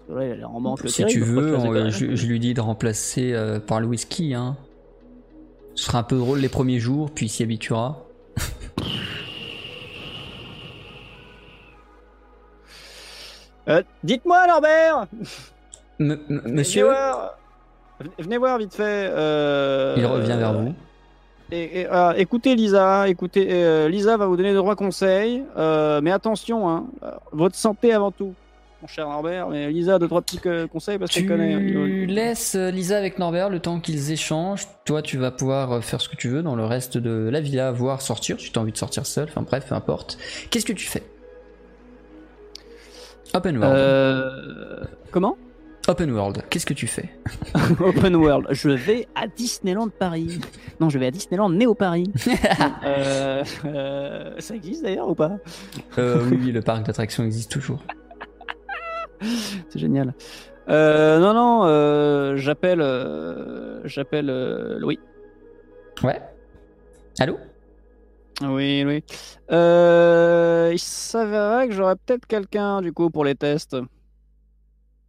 euh, 0.09 0.43
en 0.43 0.59
manque 0.59 0.81
Si 0.87 0.97
terrible, 1.03 1.11
tu 1.11 1.19
veux, 1.21 1.51
que 1.51 1.89
je 1.89 2.05
on- 2.05 2.27
lui 2.27 2.39
dis 2.39 2.53
de 2.53 2.61
remplacer 2.61 3.33
euh, 3.33 3.59
par 3.59 3.79
le 3.79 3.87
whisky. 3.87 4.33
Hein. 4.33 4.57
Ce 5.75 5.85
sera 5.85 5.99
un 5.99 6.03
peu 6.03 6.17
drôle 6.17 6.39
les 6.39 6.49
premiers 6.49 6.79
jours, 6.79 7.11
puis 7.11 7.27
il 7.27 7.29
s'y 7.29 7.43
habituera. 7.43 8.03
Euh, 13.67 13.83
Dites-moi, 14.03 14.47
Norbert 14.47 15.05
M- 15.99 16.17
monsieur, 16.45 16.85
Venez 16.85 16.93
voir, 16.95 17.37
Venez- 18.17 18.37
voir 18.37 18.57
vite 18.57 18.73
fait. 18.73 19.09
euh, 19.11 19.93
il 19.97 20.05
revient 20.05 20.35
vers 20.37 20.53
vous. 20.53 20.73
Et, 21.51 21.81
et, 21.81 21.87
euh, 21.91 22.13
écoutez 22.15 22.55
Lisa, 22.55 23.07
écoutez, 23.09 23.47
euh, 23.51 23.89
Lisa 23.89 24.17
va 24.17 24.27
vous 24.27 24.37
donner 24.37 24.51
de 24.53 24.57
droits 24.57 24.75
conseils, 24.75 25.43
euh, 25.57 25.99
mais 26.01 26.11
attention, 26.11 26.69
hein, 26.69 26.85
euh, 27.03 27.11
votre 27.31 27.55
santé 27.55 27.91
avant 27.91 28.11
tout, 28.11 28.33
mon 28.81 28.87
cher 28.87 29.07
Norbert. 29.07 29.49
Mais 29.49 29.69
Lisa 29.71 29.95
a 29.95 29.99
deux 29.99 30.07
trois 30.07 30.21
petits 30.21 30.39
euh, 30.45 30.67
conseils 30.67 30.97
parce 30.97 31.11
qu'elle 31.11 31.23
Tu 31.23 31.29
connaît. 31.29 31.53
hein, 31.53 32.05
laisses 32.07 32.55
euh, 32.55 32.71
Lisa 32.71 32.97
avec 32.97 33.19
Norbert 33.19 33.49
le 33.49 33.59
temps 33.59 33.79
qu'ils 33.79 34.11
échangent. 34.11 34.67
Toi, 34.85 35.01
tu 35.01 35.17
vas 35.17 35.31
pouvoir 35.31 35.71
euh, 35.73 35.81
faire 35.81 35.99
ce 36.01 36.09
que 36.09 36.15
tu 36.15 36.29
veux 36.29 36.41
dans 36.43 36.55
le 36.55 36.65
reste 36.65 36.97
de 36.97 37.29
la 37.31 37.41
villa, 37.41 37.71
voire 37.71 38.01
sortir. 38.01 38.39
Si 38.39 38.51
tu 38.51 38.59
as 38.59 38.61
envie 38.61 38.71
de 38.71 38.77
sortir 38.77 39.05
seul, 39.05 39.25
enfin 39.29 39.41
bref, 39.41 39.65
peu 39.67 39.75
importe. 39.75 40.17
Qu'est-ce 40.49 40.65
que 40.65 40.73
tu 40.73 40.87
fais? 40.87 41.03
Open 43.33 43.57
World. 43.57 43.75
Euh, 43.77 44.83
comment? 45.11 45.37
Open 45.87 46.11
World, 46.11 46.43
qu'est-ce 46.49 46.65
que 46.65 46.73
tu 46.73 46.87
fais? 46.87 47.09
Open 47.79 48.15
World. 48.15 48.47
Je 48.51 48.69
vais 48.69 49.07
à 49.15 49.27
Disneyland 49.27 49.87
Paris. 49.89 50.39
Non, 50.79 50.89
je 50.89 50.99
vais 50.99 51.07
à 51.07 51.11
Disneyland 51.11 51.49
Néo 51.49 51.73
Paris. 51.73 52.11
euh, 52.85 53.43
euh, 53.65 54.33
ça 54.39 54.55
existe 54.55 54.83
d'ailleurs 54.83 55.09
ou 55.09 55.15
pas? 55.15 55.37
Euh, 55.97 56.23
Oui, 56.29 56.39
oui, 56.43 56.51
le 56.51 56.61
parc 56.61 56.85
d'attractions 56.85 57.23
existe 57.23 57.51
toujours. 57.51 57.83
C'est 59.69 59.79
génial. 59.79 60.13
Euh, 60.69 61.19
non, 61.19 61.33
non, 61.33 61.65
euh, 61.65 62.35
j'appelle, 62.37 62.81
euh, 62.81 63.81
j'appelle 63.87 64.27
Louis. 64.77 64.99
Ouais. 66.03 66.21
Allô? 67.19 67.37
Oui, 68.41 68.83
oui. 68.85 69.03
Euh, 69.51 70.69
il 70.71 70.79
s'avérerait 70.79 71.67
que 71.67 71.73
j'aurais 71.73 71.95
peut-être 71.95 72.25
quelqu'un 72.25 72.81
du 72.81 72.93
coup 72.93 73.09
pour 73.09 73.25
les 73.25 73.35
tests. 73.35 73.75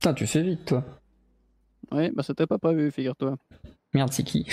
Putain, 0.00 0.14
tu 0.14 0.26
fais 0.26 0.42
vite, 0.42 0.64
toi. 0.64 0.82
Oui, 1.92 2.10
bah 2.14 2.22
c'était 2.26 2.46
pas 2.46 2.58
prévu, 2.58 2.90
figure-toi. 2.90 3.36
Merde, 3.94 4.12
c'est 4.12 4.22
qui? 4.22 4.46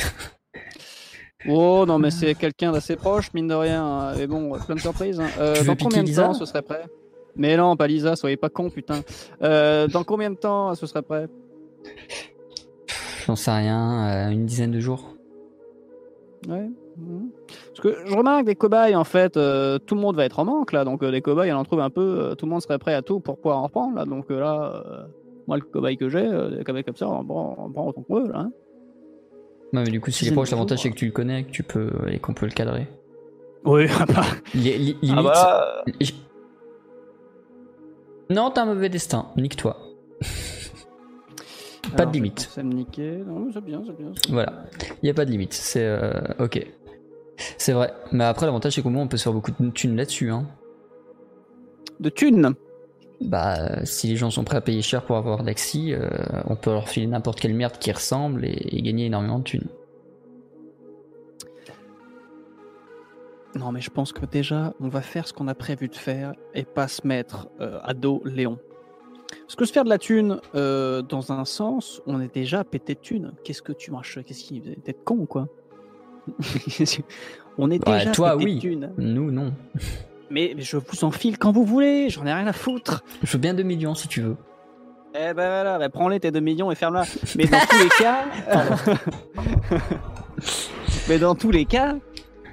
Oh 1.47 1.85
non, 1.87 1.97
mais 1.99 2.11
c'est 2.11 2.35
quelqu'un 2.35 2.71
d'assez 2.71 2.95
proche, 2.97 3.33
mine 3.33 3.47
de 3.47 3.53
rien. 3.55 4.13
Mais 4.17 4.27
bon, 4.27 4.59
plein 4.59 4.75
de 4.75 4.81
surprises. 4.81 5.19
hein. 5.19 5.29
Dans 5.65 5.75
combien 5.75 6.03
de 6.03 6.13
temps 6.13 6.33
ce 6.33 6.45
serait 6.45 6.61
prêt? 6.61 6.83
Mais 7.37 7.55
non, 7.57 7.75
pas 7.75 7.87
Lisa, 7.87 8.15
soyez 8.15 8.37
pas 8.37 8.49
con, 8.49 8.69
putain. 8.69 9.01
Euh, 9.41 9.87
dans 9.87 10.03
combien 10.03 10.29
de 10.31 10.35
temps 10.35 10.73
ce 10.75 10.85
serait 10.87 11.01
prêt? 11.03 11.27
J'en 13.25 13.35
sais 13.35 13.51
rien, 13.51 14.07
euh, 14.07 14.29
une 14.31 14.45
dizaine 14.45 14.71
de 14.71 14.79
jours. 14.79 15.13
Ouais. 16.47 16.69
Parce 17.75 17.81
que 17.81 17.95
je 18.07 18.15
remarque 18.15 18.45
des 18.45 18.55
cobayes, 18.55 18.95
en 18.95 19.03
fait, 19.03 19.37
euh, 19.37 19.77
tout 19.79 19.95
le 19.95 20.01
monde 20.01 20.15
va 20.15 20.25
être 20.25 20.39
en 20.39 20.45
manque 20.45 20.71
là. 20.71 20.83
Donc 20.85 21.03
euh, 21.03 21.11
des 21.11 21.21
cobayes, 21.21 21.51
on 21.51 21.57
en 21.57 21.63
trouve 21.63 21.81
un 21.81 21.89
peu. 21.89 22.01
euh, 22.01 22.35
tout 22.35 22.45
le 22.45 22.51
monde 22.51 22.61
serait 22.61 22.79
prêt 22.79 22.93
à 22.93 23.01
tout 23.01 23.19
pour 23.19 23.37
pouvoir 23.37 23.59
en 23.59 23.63
reprendre 23.63 23.95
là. 23.95 24.05
Donc 24.05 24.31
euh, 24.31 24.39
là, 24.39 24.83
euh, 24.87 25.03
moi, 25.47 25.57
le 25.57 25.63
cobaye 25.63 25.97
que 25.97 26.09
j'ai, 26.09 26.25
euh, 26.25 26.57
des 26.57 26.63
cobayes 26.63 26.83
comme 26.83 26.95
ça, 26.95 27.07
on 27.09 27.23
prend, 27.23 27.55
on 27.59 27.71
prend 27.71 27.87
autant 27.87 28.01
qu'on 28.03 28.19
veut 28.21 28.31
là. 28.31 28.39
hein. 28.39 28.51
Ouais, 29.73 29.83
mais 29.83 29.91
du 29.91 29.99
coup, 29.99 30.09
s'il 30.11 30.27
est 30.27 30.31
Dizaine 30.31 30.35
proche, 30.35 30.49
de 30.49 30.55
l'avantage 30.55 30.79
c'est 30.79 30.89
que 30.89 30.95
tu 30.95 31.05
le 31.05 31.11
connais, 31.11 31.43
que 31.43 31.51
tu 31.51 31.63
peux, 31.63 31.91
et 32.07 32.19
qu'on 32.19 32.33
peut 32.33 32.45
le 32.45 32.53
cadrer. 32.53 32.87
Oui, 33.65 33.85
ah 33.99 34.05
bah, 34.05 34.21
Li- 34.55 34.77
li- 34.77 34.97
limite. 35.01 35.29
ah 35.35 35.83
bah, 35.83 35.83
Non, 38.29 38.51
t'as 38.51 38.63
un 38.63 38.65
mauvais 38.65 38.89
destin, 38.89 39.27
nique-toi. 39.37 39.77
Pas 41.95 42.05
de 42.05 42.11
limite. 42.11 42.49
Ça 42.51 42.63
me 42.63 42.73
niquer. 42.73 43.17
Non, 43.25 43.47
c'est 43.53 43.63
bien, 43.63 43.81
c'est 43.85 43.97
bien. 43.97 44.11
Voilà. 44.29 44.65
Il 45.01 45.05
n'y 45.05 45.09
a 45.09 45.13
pas 45.13 45.23
de 45.23 45.31
limite. 45.31 45.53
C'est 45.53 45.85
euh, 45.85 46.11
ok. 46.39 46.65
C'est 47.57 47.71
vrai. 47.71 47.93
Mais 48.11 48.25
après, 48.25 48.45
l'avantage 48.45 48.73
c'est 48.73 48.81
qu'au 48.81 48.89
moins 48.89 49.03
on 49.03 49.07
peut 49.07 49.15
se 49.17 49.23
faire 49.23 49.33
beaucoup 49.33 49.51
de 49.57 49.69
thunes 49.69 49.95
là-dessus. 49.95 50.29
Hein. 50.31 50.47
De 51.99 52.09
thunes. 52.09 52.55
Bah, 53.21 53.85
si 53.85 54.07
les 54.07 54.15
gens 54.15 54.29
sont 54.29 54.43
prêts 54.43 54.57
à 54.57 54.61
payer 54.61 54.81
cher 54.81 55.05
pour 55.05 55.17
avoir 55.17 55.43
d'Axi, 55.43 55.93
euh, 55.93 56.09
on 56.45 56.55
peut 56.55 56.71
leur 56.71 56.87
filer 56.89 57.07
n'importe 57.07 57.39
quelle 57.39 57.55
merde 57.55 57.77
qui 57.79 57.91
ressemble 57.91 58.45
et, 58.45 58.67
et 58.69 58.81
gagner 58.81 59.05
énormément 59.05 59.39
de 59.39 59.43
thunes. 59.43 59.67
Non, 63.55 63.71
mais 63.71 63.81
je 63.81 63.89
pense 63.89 64.11
que 64.13 64.25
déjà, 64.25 64.73
on 64.79 64.87
va 64.89 65.01
faire 65.01 65.27
ce 65.27 65.33
qu'on 65.33 65.47
a 65.47 65.55
prévu 65.55 65.87
de 65.87 65.95
faire 65.95 66.33
et 66.53 66.63
pas 66.63 66.87
se 66.87 67.07
mettre 67.07 67.47
euh, 67.61 67.79
à 67.83 67.93
dos 67.93 68.21
Léon. 68.25 68.59
Parce 69.41 69.55
que 69.55 69.65
se 69.65 69.73
faire 69.73 69.83
de 69.83 69.89
la 69.89 69.97
thune, 69.97 70.39
euh, 70.55 71.01
dans 71.01 71.31
un 71.31 71.43
sens, 71.45 72.01
on 72.05 72.21
est 72.21 72.33
déjà 72.33 72.63
pété 72.63 72.93
de 72.93 72.99
thune. 72.99 73.33
Qu'est-ce 73.43 73.61
que 73.61 73.73
tu 73.73 73.91
marches 73.91 74.19
Qu'est-ce 74.25 74.43
qui. 74.43 74.61
Peut-être 74.61 75.03
con, 75.03 75.25
quoi? 75.25 75.47
On 77.57 77.71
est 77.71 77.87
Ouais, 77.87 77.99
déjà 77.99 78.11
toi, 78.11 78.37
pété 78.37 78.45
oui. 78.45 78.55
de 78.55 78.59
thune. 78.61 78.93
Nous, 78.97 79.31
non. 79.31 79.53
Mais, 80.29 80.53
mais 80.55 80.61
je 80.61 80.77
vous 80.77 81.03
enfile 81.03 81.37
quand 81.39 81.51
vous 81.51 81.63
voulez, 81.65 82.09
j'en 82.09 82.25
ai 82.25 82.33
rien 82.33 82.47
à 82.47 82.53
foutre. 82.53 83.03
Je 83.23 83.31
veux 83.31 83.39
bien 83.39 83.53
2 83.53 83.63
millions 83.63 83.95
si 83.95 84.07
tu 84.07 84.21
veux. 84.21 84.35
Eh 85.15 85.33
ben 85.33 85.33
voilà, 85.33 85.79
ben 85.79 85.89
prends-les 85.89 86.19
tes 86.19 86.31
2 86.31 86.39
millions 86.41 86.69
et 86.69 86.75
ferme-la. 86.75 87.03
Mais 87.35 87.45
dans 87.45 87.59
tous 87.59 87.79
les 87.79 87.89
cas. 87.97 88.25
mais 91.09 91.17
dans 91.17 91.35
tous 91.35 91.51
les 91.51 91.65
cas, 91.65 91.95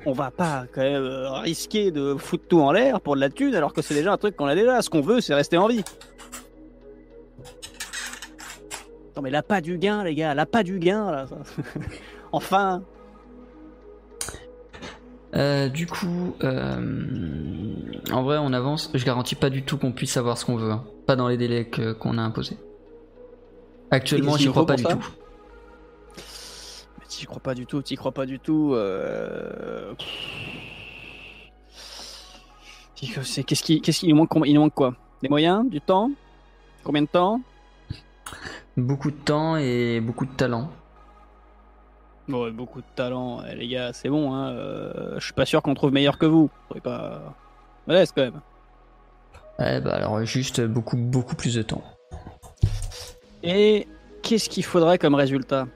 on 0.07 0.13
va 0.13 0.31
pas 0.31 0.67
quand 0.73 0.83
même 0.83 1.03
euh, 1.03 1.31
risquer 1.41 1.91
de 1.91 2.15
foutre 2.15 2.45
tout 2.49 2.61
en 2.61 2.73
l'air 2.73 3.01
pour 3.01 3.17
de 3.17 3.21
la 3.21 3.31
thune 3.31 3.55
alors 3.55 3.73
que 3.73 3.83
c'est 3.83 3.95
déjà 3.95 4.13
un 4.13 4.17
truc 4.17 4.37
qu'on 4.37 4.47
a 4.47 4.55
déjà. 4.55 4.83
Ce 4.83 4.91
qu'on 4.91 5.01
veut, 5.01 5.21
c'est 5.21 5.35
rester 5.35 5.57
en 5.57 5.69
vie. 5.69 5.83
Non 9.17 9.23
mais 9.23 9.31
là 9.31 9.43
pas 9.43 9.61
du 9.61 9.79
gain, 9.79 10.03
les 10.05 10.15
gars, 10.15 10.35
là 10.35 10.45
pas 10.47 10.63
du 10.63 10.79
gain 10.79 11.11
là. 11.11 11.27
ça. 11.27 11.37
enfin. 12.33 12.83
Euh, 15.37 15.69
du 15.69 15.87
coup, 15.87 16.37
euh, 16.45 17.75
en 18.13 18.23
vrai, 18.23 18.39
on 18.39 18.53
avance. 18.53 18.91
Je 18.95 19.05
garantis 19.05 19.35
pas 19.35 19.51
du 19.51 19.65
tout 19.65 19.79
qu'on 19.79 19.91
puisse 19.91 20.13
savoir 20.13 20.39
ce 20.39 20.45
qu'on 20.45 20.57
veut. 20.57 20.71
hein. 20.71 20.85
Pas 21.07 21.17
dans 21.17 21.27
les 21.27 21.37
délais 21.37 21.69
qu'on 21.99 22.19
a 22.19 22.23
imposés. 22.23 22.57
Actuellement, 23.91 24.37
j'y 24.37 24.49
crois 24.49 24.65
pas 24.67 24.77
du 24.77 24.85
tout. 24.85 24.99
T'y 27.17 27.27
crois 27.27 27.41
pas 27.41 27.55
du 27.55 27.65
tout, 27.65 27.81
t'y 27.81 27.95
crois 27.97 28.13
pas 28.13 28.27
du 28.27 28.41
tout. 28.41 28.73
Euh... 28.75 29.95
Qu'est-ce 32.97 33.63
qui, 33.63 33.81
qu'est-ce 33.81 34.01
qui 34.01 34.07
il 34.07 34.15
nous 34.15 34.17
manque, 34.17 34.31
il 34.47 34.55
nous 34.55 34.61
manque 34.61 34.75
quoi? 34.75 34.95
Des 35.23 35.29
moyens, 35.29 35.69
du 35.69 35.81
temps, 35.81 36.11
combien 36.83 37.03
de 37.03 37.07
temps? 37.07 37.41
Beaucoup 38.77 39.11
de 39.13 39.17
temps 39.17 39.57
et 39.57 40.01
beaucoup 40.01 40.27
de 40.27 40.33
talent. 40.33 40.71
Bon, 42.27 42.51
beaucoup 42.51 42.81
de 42.81 42.87
talent, 42.97 43.43
Eh, 43.49 43.55
les 43.55 43.69
gars, 43.69 43.93
c'est 43.93 44.09
bon. 44.09 44.33
Hein. 44.35 44.51
euh, 44.53 45.15
je 45.19 45.25
suis 45.25 45.35
pas 45.35 45.47
sûr 45.47 45.63
qu'on 45.63 45.75
trouve 45.75 45.93
meilleur 45.93 46.19
que 46.19 46.27
vous. 46.27 46.51
Vous 46.71 46.81
pas 46.81 47.35
modeste 47.87 48.15
quand 48.17 48.23
même. 48.23 48.41
Ouais, 49.61 49.81
bah 49.81 49.95
alors 49.95 50.25
juste 50.25 50.61
beaucoup, 50.63 50.97
beaucoup 50.97 51.37
plus 51.37 51.55
de 51.55 51.63
temps. 51.63 51.85
Et 53.43 53.87
qu'est-ce 54.23 54.49
qu'il 54.49 54.65
faudrait 54.65 54.99
comme 54.99 55.15
résultat? 55.15 55.69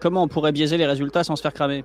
Comment 0.00 0.22
on 0.22 0.28
pourrait 0.28 0.52
biaiser 0.52 0.76
les 0.76 0.86
résultats 0.86 1.24
sans 1.24 1.36
se 1.36 1.42
faire 1.42 1.54
cramer 1.54 1.84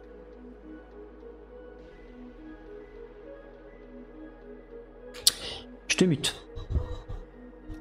Je 5.88 5.96
te 5.98 6.06
mute. 6.06 6.36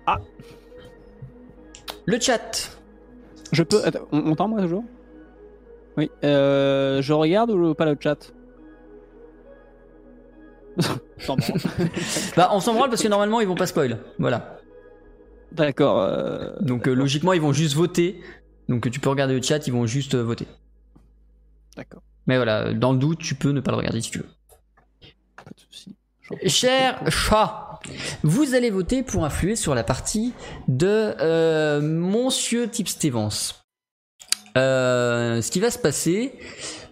Ah. 0.07 0.19
Le 2.07 2.19
chat. 2.21 2.77
Je 3.53 3.63
peux. 3.63 3.85
Attends, 3.85 4.07
on 4.13 4.19
on 4.21 4.33
entend 4.33 4.49
moi 4.49 4.61
toujours 4.61 4.85
Oui. 5.97 6.11
Euh, 6.25 7.03
je 7.03 7.13
regarde 7.13 7.51
ou 7.51 7.75
pas 7.75 7.85
le 7.87 7.97
chat. 7.99 8.33
Bah, 12.37 12.51
on 12.53 12.61
s'en 12.61 12.75
branle 12.75 12.89
parce 12.89 13.03
que 13.03 13.09
normalement 13.09 13.41
ils 13.41 13.49
vont 13.49 13.55
pas 13.55 13.67
spoil. 13.67 13.99
Voilà. 14.19 14.59
D'accord. 15.53 16.01
euh, 16.01 16.53
Donc 16.61 16.89
euh, 16.89 16.95
logiquement 16.95 17.33
ils 17.33 17.41
vont 17.41 17.53
juste 17.53 17.75
voter. 17.75 18.21
Donc 18.71 18.91
tu 18.91 19.01
peux 19.01 19.11
regarder 19.11 19.35
le 19.35 19.43
chat, 19.43 19.67
ils 19.67 19.73
vont 19.73 19.85
juste 19.85 20.15
euh, 20.15 20.23
voter. 20.23 20.47
D'accord. 21.77 22.03
Mais 22.27 22.37
voilà, 22.37 22.73
dans 22.73 22.93
le 22.93 22.99
doute, 22.99 23.19
tu 23.19 23.35
peux 23.35 23.51
ne 23.51 23.61
pas 23.61 23.73
le 23.73 23.77
regarder 23.77 24.01
si 24.01 24.13
tu 24.13 24.19
veux. 24.19 24.29
Pas 25.37 25.51
de 25.51 25.61
souci. 25.61 25.97
Cher 26.47 27.03
chat, 27.11 27.81
vous 28.23 28.55
allez 28.55 28.71
voter 28.71 29.03
pour 29.03 29.25
influer 29.25 29.57
sur 29.57 29.75
la 29.75 29.83
partie 29.83 30.33
de 30.69 30.87
euh, 31.21 31.81
Monsieur 31.81 32.69
Tip 32.69 32.89
Stevens. 32.89 33.55
Euh, 34.57 35.43
ce 35.43 35.51
qui 35.51 35.59
va 35.59 35.71
se 35.71 35.79
passer, 35.79 36.33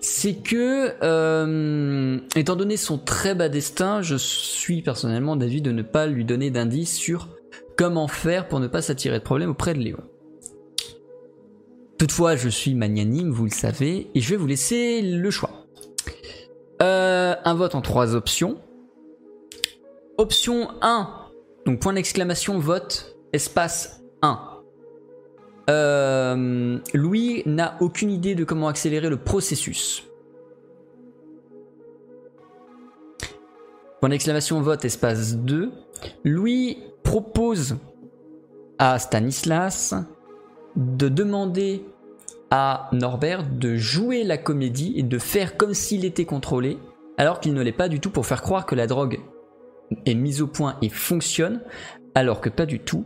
c'est 0.00 0.34
que, 0.34 0.94
euh, 1.02 2.18
étant 2.34 2.56
donné 2.56 2.76
son 2.76 2.98
très 2.98 3.34
bas 3.34 3.48
destin, 3.48 4.02
je 4.02 4.16
suis 4.16 4.82
personnellement 4.82 5.36
d'avis 5.36 5.62
de 5.62 5.70
ne 5.70 5.82
pas 5.82 6.06
lui 6.06 6.24
donner 6.24 6.50
d'indices 6.50 6.96
sur 6.96 7.28
comment 7.76 8.08
faire 8.08 8.48
pour 8.48 8.58
ne 8.58 8.66
pas 8.66 8.82
s'attirer 8.82 9.18
de 9.18 9.24
problème 9.24 9.50
auprès 9.50 9.74
de 9.74 9.78
Léon. 9.78 10.02
Toutefois, 11.99 12.36
je 12.36 12.49
suis 12.49 12.74
magnanime, 12.74 13.30
vous 13.32 13.44
le 13.44 13.51
savez, 13.51 14.09
et 14.14 14.20
je 14.20 14.30
vais 14.30 14.36
vous 14.36 14.46
laisser 14.46 15.03
le 15.03 15.30
choix. 15.32 15.51
Euh, 16.80 17.34
un 17.44 17.55
vote 17.55 17.74
en 17.74 17.80
trois 17.80 18.14
options. 18.14 18.59
Option 20.16 20.68
1, 20.80 21.09
donc 21.66 21.80
point 21.80 21.92
d'exclamation, 21.92 22.61
vote, 22.61 23.16
espace 23.32 24.01
1. 24.22 24.40
Euh, 25.70 26.78
Louis 26.94 27.42
n'a 27.46 27.76
aucune 27.80 28.11
idée 28.11 28.36
de 28.36 28.44
comment 28.44 28.68
accélérer 28.68 29.11
le 29.11 29.16
processus. 29.16 30.05
Point 34.01 34.11
d'exclamation, 34.11 34.61
vote, 34.61 34.84
espace 34.84 35.36
2. 35.36 35.72
Louis 36.24 36.78
propose 37.03 37.76
à 38.78 39.01
Stanislas 39.01 39.94
de 40.78 41.08
demander 41.08 41.84
à 42.50 42.88
Norbert 42.92 43.42
de 43.46 43.76
jouer 43.76 44.24
la 44.24 44.38
comédie 44.38 44.94
et 44.96 45.02
de 45.02 45.18
faire 45.18 45.56
comme 45.56 45.74
s'il 45.74 46.04
était 46.04 46.24
contrôlé, 46.24 46.78
alors 47.18 47.40
qu'il 47.40 47.52
ne 47.52 47.62
l'est 47.62 47.72
pas 47.72 47.88
du 47.88 48.00
tout 48.00 48.10
pour 48.10 48.24
faire 48.24 48.40
croire 48.40 48.64
que 48.64 48.74
la 48.74 48.86
drogue 48.86 49.20
est 50.06 50.14
mise 50.14 50.40
au 50.40 50.46
point 50.46 50.76
et 50.80 50.88
fonctionne, 50.88 51.60
alors 52.14 52.40
que 52.40 52.48
pas 52.48 52.64
du 52.64 52.78
tout. 52.80 53.04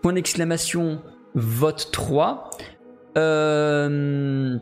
Point 0.00 0.14
d'exclamation, 0.14 1.02
vote 1.34 1.90
3. 1.92 2.50
Euh, 3.18 4.56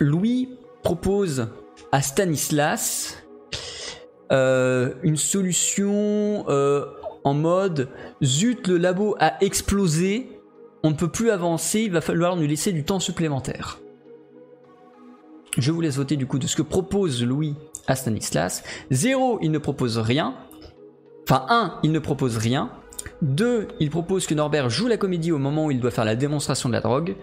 Louis 0.00 0.56
propose 0.82 1.48
à 1.90 2.00
Stanislas 2.00 3.22
euh, 4.30 4.94
une 5.02 5.16
solution 5.16 6.44
euh, 6.48 6.86
en 7.24 7.34
mode 7.34 7.88
zut, 8.22 8.66
le 8.66 8.78
labo 8.78 9.14
a 9.20 9.42
explosé, 9.42 10.31
on 10.82 10.90
ne 10.90 10.96
peut 10.96 11.08
plus 11.08 11.30
avancer, 11.30 11.80
il 11.80 11.92
va 11.92 12.00
falloir 12.00 12.36
nous 12.36 12.46
laisser 12.46 12.72
du 12.72 12.84
temps 12.84 13.00
supplémentaire. 13.00 13.80
Je 15.58 15.70
vous 15.70 15.80
laisse 15.80 15.96
voter 15.96 16.16
du 16.16 16.26
coup 16.26 16.38
de 16.38 16.46
ce 16.46 16.56
que 16.56 16.62
propose 16.62 17.22
Louis 17.22 17.54
à 17.86 17.94
Stanislas. 17.94 18.62
0, 18.90 19.38
il 19.42 19.50
ne 19.50 19.58
propose 19.58 19.98
rien. 19.98 20.34
Enfin 21.24 21.46
1, 21.48 21.80
il 21.82 21.92
ne 21.92 21.98
propose 21.98 22.36
rien. 22.36 22.70
2. 23.22 23.68
Il 23.80 23.90
propose 23.90 24.26
que 24.26 24.34
Norbert 24.34 24.70
joue 24.70 24.88
la 24.88 24.96
comédie 24.96 25.32
au 25.32 25.38
moment 25.38 25.66
où 25.66 25.70
il 25.70 25.80
doit 25.80 25.90
faire 25.90 26.04
la 26.04 26.16
démonstration 26.16 26.68
de 26.68 26.74
la 26.74 26.80
drogue. 26.80 27.16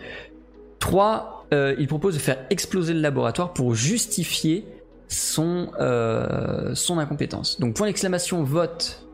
3. 0.80 1.48
il 1.52 1.88
propose 1.88 2.14
de 2.14 2.20
faire 2.20 2.46
exploser 2.50 2.94
le 2.94 3.02
laboratoire 3.02 3.54
pour 3.54 3.74
justifier 3.76 4.66
son, 5.10 5.72
euh, 5.80 6.74
incompétence. 6.90 7.60
Donc 7.60 7.76
point 7.76 7.88
d'exclamation 7.88 8.44
vote 8.44 9.06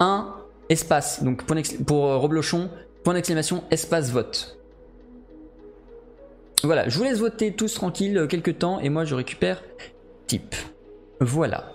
1 0.00 0.37
espace. 0.68 1.22
Donc 1.22 1.44
point 1.44 1.60
pour 1.86 2.06
euh, 2.06 2.16
Roblochon, 2.16 2.70
point 3.04 3.14
d'exclamation 3.14 3.64
espace 3.70 4.10
vote. 4.10 4.58
Voilà, 6.64 6.88
je 6.88 6.98
vous 6.98 7.04
laisse 7.04 7.18
voter 7.18 7.52
tous 7.52 7.74
tranquilles 7.74 8.18
euh, 8.18 8.26
quelques 8.26 8.58
temps 8.58 8.80
et 8.80 8.88
moi 8.88 9.04
je 9.04 9.14
récupère 9.14 9.62
type. 10.26 10.54
Voilà. 11.20 11.72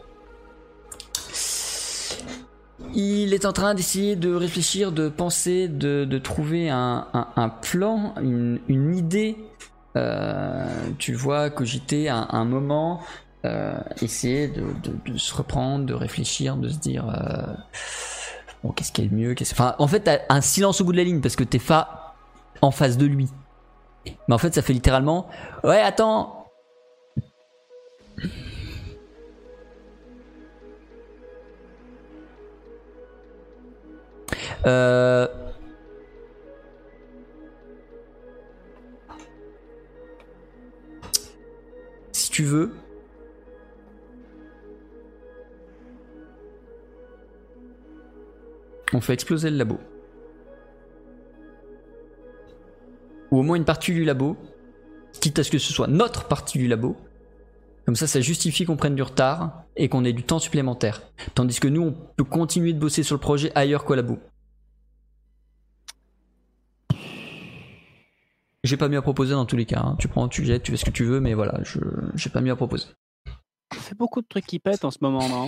Il 2.95 3.33
est 3.33 3.45
en 3.45 3.53
train 3.53 3.73
d'essayer 3.73 4.15
de 4.15 4.33
réfléchir, 4.33 4.91
de 4.91 5.09
penser, 5.09 5.67
de, 5.67 6.17
trouver 6.19 6.69
un, 6.69 7.05
plan, 7.61 8.13
une, 8.21 8.59
une 8.67 8.95
idée 8.95 9.37
euh, 9.95 10.65
tu 10.99 11.13
vois 11.13 11.49
cogiter 11.49 12.09
un, 12.09 12.27
un 12.29 12.45
moment, 12.45 13.01
essayer 14.01 14.47
de, 14.47 15.17
se 15.17 15.33
reprendre, 15.33 15.85
de 15.85 15.93
réfléchir, 15.93 16.55
de 16.55 16.69
se 16.69 16.77
dire 16.77 17.05
qu'est-ce 18.71 18.91
qui 18.91 19.01
est 19.01 19.09
le 19.09 19.15
mieux, 19.15 19.35
en 19.77 19.87
fait, 19.87 19.99
t'as 20.01 20.19
un 20.29 20.41
silence 20.41 20.79
au 20.81 20.85
bout 20.85 20.93
de 20.93 20.97
la 20.97 21.03
ligne 21.03 21.21
parce 21.21 21.35
que 21.35 21.43
t'es 21.43 21.59
pas 21.59 22.15
en 22.61 22.71
face 22.71 22.97
de 22.97 23.05
lui. 23.05 23.29
Mais 24.05 24.33
en 24.33 24.37
fait, 24.37 24.53
ça 24.53 24.61
fait 24.61 24.73
littéralement 24.73 25.27
ouais 25.63 25.79
attends. 25.79 26.39
Euh, 34.65 35.27
tu 42.33 42.43
veux. 42.43 42.73
On 48.93 49.01
fait 49.01 49.13
exploser 49.13 49.49
le 49.49 49.57
labo. 49.57 49.79
Ou 53.31 53.39
au 53.39 53.41
moins 53.41 53.55
une 53.55 53.65
partie 53.65 53.91
du 53.91 54.05
labo, 54.05 54.37
quitte 55.19 55.39
à 55.39 55.43
ce 55.43 55.49
que 55.49 55.57
ce 55.57 55.73
soit 55.73 55.87
notre 55.87 56.27
partie 56.27 56.59
du 56.59 56.67
labo. 56.67 56.95
Comme 57.85 57.95
ça, 57.95 58.07
ça 58.07 58.21
justifie 58.21 58.65
qu'on 58.65 58.77
prenne 58.77 58.95
du 58.95 59.01
retard 59.01 59.63
et 59.75 59.89
qu'on 59.89 60.05
ait 60.05 60.13
du 60.13 60.23
temps 60.23 60.39
supplémentaire. 60.39 61.01
Tandis 61.33 61.59
que 61.59 61.67
nous, 61.67 61.81
on 61.81 61.91
peut 61.91 62.23
continuer 62.23 62.71
de 62.71 62.79
bosser 62.79 63.03
sur 63.03 63.15
le 63.15 63.19
projet 63.19 63.51
ailleurs 63.55 63.83
qu'au 63.83 63.95
labo. 63.95 64.19
J'ai 68.63 68.77
pas 68.77 68.87
mieux 68.87 68.97
à 68.97 69.01
proposer 69.01 69.33
dans 69.33 69.45
tous 69.45 69.57
les 69.57 69.65
cas. 69.65 69.81
Hein. 69.83 69.95
Tu 69.99 70.07
prends, 70.07 70.29
tu 70.29 70.45
jettes, 70.45 70.63
tu 70.63 70.71
fais 70.71 70.77
ce 70.77 70.85
que 70.85 70.91
tu 70.91 71.03
veux, 71.03 71.19
mais 71.19 71.33
voilà, 71.33 71.59
je 71.63 71.79
j'ai 72.15 72.29
pas 72.29 72.39
mieux 72.39 72.51
à 72.51 72.55
proposer. 72.55 72.85
Ça 73.73 73.79
fait 73.79 73.95
beaucoup 73.95 74.21
de 74.21 74.27
trucs 74.27 74.45
qui 74.45 74.59
pètent 74.59 74.85
en 74.85 74.91
ce 74.91 74.99
moment, 75.01 75.27
non? 75.27 75.47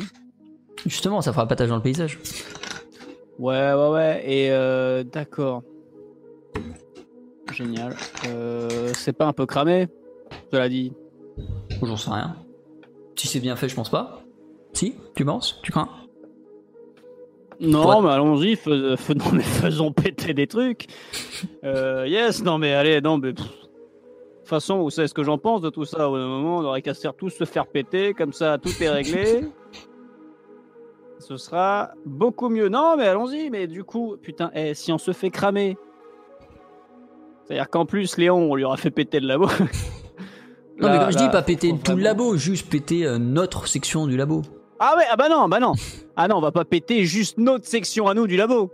Justement, 0.86 1.22
ça 1.22 1.32
fera 1.32 1.48
patage 1.48 1.70
dans 1.70 1.78
le 1.78 1.82
paysage. 1.82 2.20
Ouais, 3.40 3.74
ouais, 3.74 3.90
ouais. 3.90 4.24
Et 4.26 4.52
euh, 4.52 5.04
d'accord. 5.04 5.64
Génial. 7.52 7.96
Euh, 8.28 8.92
c'est 8.94 9.14
pas 9.14 9.26
un 9.26 9.34
peu 9.34 9.46
cramé 9.46 9.88
Cela 10.52 10.70
dit? 10.70 10.94
J'en 11.82 11.98
sais 11.98 12.12
rien. 12.12 12.36
Si 13.16 13.28
c'est 13.28 13.40
bien 13.40 13.56
fait, 13.56 13.70
je 13.70 13.76
pense 13.76 13.90
pas. 13.90 14.22
Si 14.74 14.96
Tu 15.16 15.24
penses? 15.24 15.60
Tu 15.64 15.72
crains? 15.72 15.90
Non, 17.60 18.02
mais 18.02 18.10
allons-y, 18.10 18.58
faisons 18.58 19.92
péter 19.94 20.34
des 20.34 20.48
trucs. 20.48 20.88
Euh, 21.64 22.06
yes, 22.06 22.44
non, 22.44 22.58
mais 22.58 22.74
allez, 22.74 23.00
non, 23.00 23.18
mais. 23.18 23.32
De 23.32 23.42
toute 23.42 24.50
façon, 24.50 24.84
vous 24.84 24.90
savez 24.90 25.08
ce 25.08 25.14
que 25.14 25.24
j'en 25.24 25.38
pense 25.38 25.62
de 25.62 25.70
tout 25.70 25.86
ça. 25.86 26.10
Au 26.10 26.16
moment, 26.16 26.58
on 26.58 26.66
aurait 26.66 26.82
qu'à 26.82 26.94
se 26.94 27.08
tous 27.08 27.30
se 27.30 27.46
faire 27.46 27.66
péter, 27.66 28.14
comme 28.14 28.34
ça, 28.34 28.58
tout 28.58 28.72
est 28.82 28.90
réglé. 28.90 29.46
Ce 31.20 31.38
sera 31.38 31.92
beaucoup 32.06 32.50
mieux. 32.50 32.70
Non, 32.70 32.96
mais 32.98 33.08
allons-y, 33.08 33.50
mais 33.50 33.68
du 33.68 33.84
coup, 33.84 34.16
putain, 34.22 34.52
eh, 34.54 34.74
si 34.74 34.92
on 34.92 34.98
se 34.98 35.12
fait 35.12 35.30
cramer. 35.30 35.78
C'est-à-dire 37.46 37.70
qu'en 37.70 37.86
plus, 37.86 38.18
Léon, 38.18 38.52
on 38.52 38.56
lui 38.56 38.64
aura 38.64 38.78
fait 38.78 38.92
péter 38.92 39.20
le 39.20 39.28
labo. 39.28 39.46
non, 40.80 40.90
mais 40.90 41.00
comme 41.00 41.12
je 41.12 41.18
dis, 41.18 41.30
pas 41.30 41.42
péter 41.42 41.74
tout 41.84 41.96
le 41.96 42.02
labo, 42.02 42.38
juste 42.38 42.70
péter 42.70 43.06
euh, 43.06 43.18
notre 43.18 43.68
section 43.68 44.08
du 44.08 44.18
labo. 44.18 44.42
Ah 44.80 44.96
ouais, 44.98 45.06
ah 45.10 45.16
bah 45.16 45.30
non, 45.30 45.48
bah 45.48 45.60
non. 45.60 45.74
Ah 46.16 46.28
non, 46.28 46.38
on 46.38 46.42
va 46.42 46.52
pas 46.52 46.66
péter 46.66 47.06
juste 47.06 47.38
notre 47.38 47.66
section 47.66 48.08
à 48.08 48.14
nous 48.14 48.28
du 48.28 48.36
labo. 48.36 48.72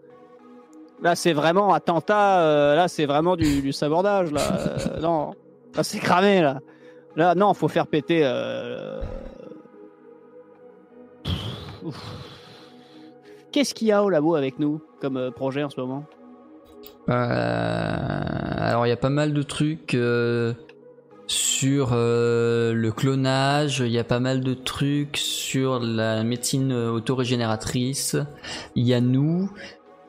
Là, 1.01 1.15
c'est 1.15 1.33
vraiment 1.33 1.73
attentat. 1.73 2.41
Euh, 2.41 2.75
là, 2.75 2.87
c'est 2.87 3.05
vraiment 3.05 3.35
du, 3.35 3.71
sabordage. 3.73 4.31
Là, 4.31 4.41
euh, 4.41 4.99
non, 4.99 5.31
là, 5.75 5.83
c'est 5.83 5.99
cramé. 5.99 6.41
Là, 6.41 6.59
là, 7.15 7.35
non, 7.35 7.53
faut 7.53 7.67
faire 7.67 7.87
péter. 7.87 8.23
Euh, 11.83 11.91
Qu'est-ce 13.51 13.73
qu'il 13.73 13.87
y 13.87 13.91
a 13.91 14.03
au 14.03 14.09
labo 14.09 14.35
avec 14.35 14.59
nous 14.59 14.81
comme 15.01 15.31
projet 15.31 15.63
en 15.63 15.69
ce 15.69 15.79
moment? 15.79 16.05
Alors, 17.07 18.85
il 18.85 18.89
y 18.89 18.93
a 18.93 18.97
pas 18.97 19.09
mal 19.09 19.33
de 19.33 19.43
trucs 19.43 19.97
sur 21.31 21.91
euh, 21.93 22.73
le 22.73 22.91
clonage, 22.91 23.79
il 23.79 23.91
y 23.91 23.99
a 23.99 24.03
pas 24.03 24.19
mal 24.19 24.41
de 24.41 24.53
trucs 24.53 25.17
sur 25.17 25.79
la 25.79 26.23
médecine 26.23 26.73
autorégénératrice. 26.73 28.17
Il 28.75 28.85
y 28.85 28.93
a 28.93 28.99
nous, 28.99 29.49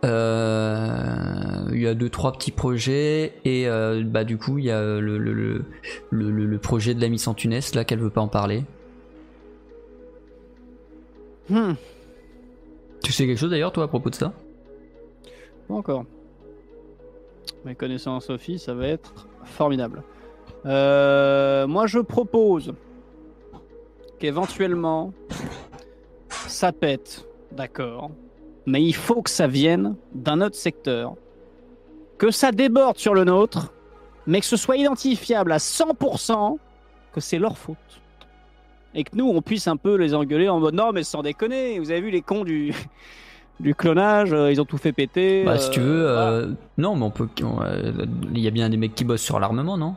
euh, 0.04 1.68
il 1.72 1.80
y 1.80 1.86
a 1.86 1.94
deux 1.94 2.08
trois 2.08 2.32
petits 2.32 2.50
projets 2.50 3.34
et 3.44 3.68
euh, 3.68 4.02
bah 4.04 4.24
du 4.24 4.36
coup 4.36 4.58
il 4.58 4.64
y 4.64 4.70
a 4.72 4.82
le, 4.82 5.16
le, 5.16 5.64
le, 6.10 6.58
projet 6.58 6.92
de 6.92 7.00
la 7.00 7.08
Miss 7.08 7.28
Antunes 7.28 7.60
là 7.74 7.84
qu'elle 7.84 8.00
veut 8.00 8.10
pas 8.10 8.20
en 8.20 8.28
parler. 8.28 8.64
Hmm. 11.48 11.74
Tu 13.02 13.12
sais 13.12 13.26
quelque 13.26 13.38
chose 13.38 13.50
d'ailleurs 13.50 13.72
toi 13.72 13.84
à 13.84 13.88
propos 13.88 14.10
de 14.10 14.14
ça? 14.14 14.32
Pas 15.68 15.74
encore. 15.74 16.04
Mes 17.64 17.74
connaissances 17.74 18.26
Sophie, 18.26 18.58
ça 18.58 18.74
va 18.74 18.88
être 18.88 19.26
formidable. 19.44 20.02
Euh, 20.66 21.66
moi, 21.66 21.86
je 21.86 21.98
propose 21.98 22.72
qu'éventuellement, 24.18 25.12
ça 26.28 26.72
pète, 26.72 27.26
d'accord, 27.50 28.10
mais 28.66 28.82
il 28.82 28.94
faut 28.94 29.22
que 29.22 29.30
ça 29.30 29.46
vienne 29.46 29.96
d'un 30.14 30.40
autre 30.40 30.56
secteur, 30.56 31.14
que 32.18 32.30
ça 32.30 32.52
déborde 32.52 32.98
sur 32.98 33.14
le 33.14 33.24
nôtre, 33.24 33.72
mais 34.26 34.40
que 34.40 34.46
ce 34.46 34.56
soit 34.56 34.76
identifiable 34.76 35.52
à 35.52 35.58
100% 35.58 36.58
que 37.12 37.20
c'est 37.20 37.38
leur 37.38 37.58
faute. 37.58 38.01
Et 38.94 39.04
que 39.04 39.16
nous, 39.16 39.28
on 39.28 39.40
puisse 39.42 39.68
un 39.68 39.76
peu 39.76 39.96
les 39.96 40.14
engueuler 40.14 40.48
en 40.48 40.60
mode 40.60 40.74
non, 40.74 40.92
mais 40.92 41.02
sans 41.02 41.22
déconner, 41.22 41.78
vous 41.78 41.90
avez 41.90 42.00
vu 42.00 42.10
les 42.10 42.22
cons 42.22 42.44
du, 42.44 42.74
du 43.60 43.74
clonage, 43.74 44.32
euh, 44.32 44.52
ils 44.52 44.60
ont 44.60 44.64
tout 44.64 44.78
fait 44.78 44.92
péter. 44.92 45.44
Bah, 45.44 45.58
si 45.58 45.70
tu 45.70 45.80
veux, 45.80 46.08
euh, 46.08 46.48
non, 46.78 46.96
mais 46.96 47.04
on 47.04 47.10
peut. 47.10 47.28
Il 48.32 48.40
y 48.40 48.48
a 48.48 48.50
bien 48.50 48.68
des 48.68 48.76
mecs 48.76 48.94
qui 48.94 49.04
bossent 49.04 49.22
sur 49.22 49.40
l'armement, 49.40 49.76
non? 49.76 49.94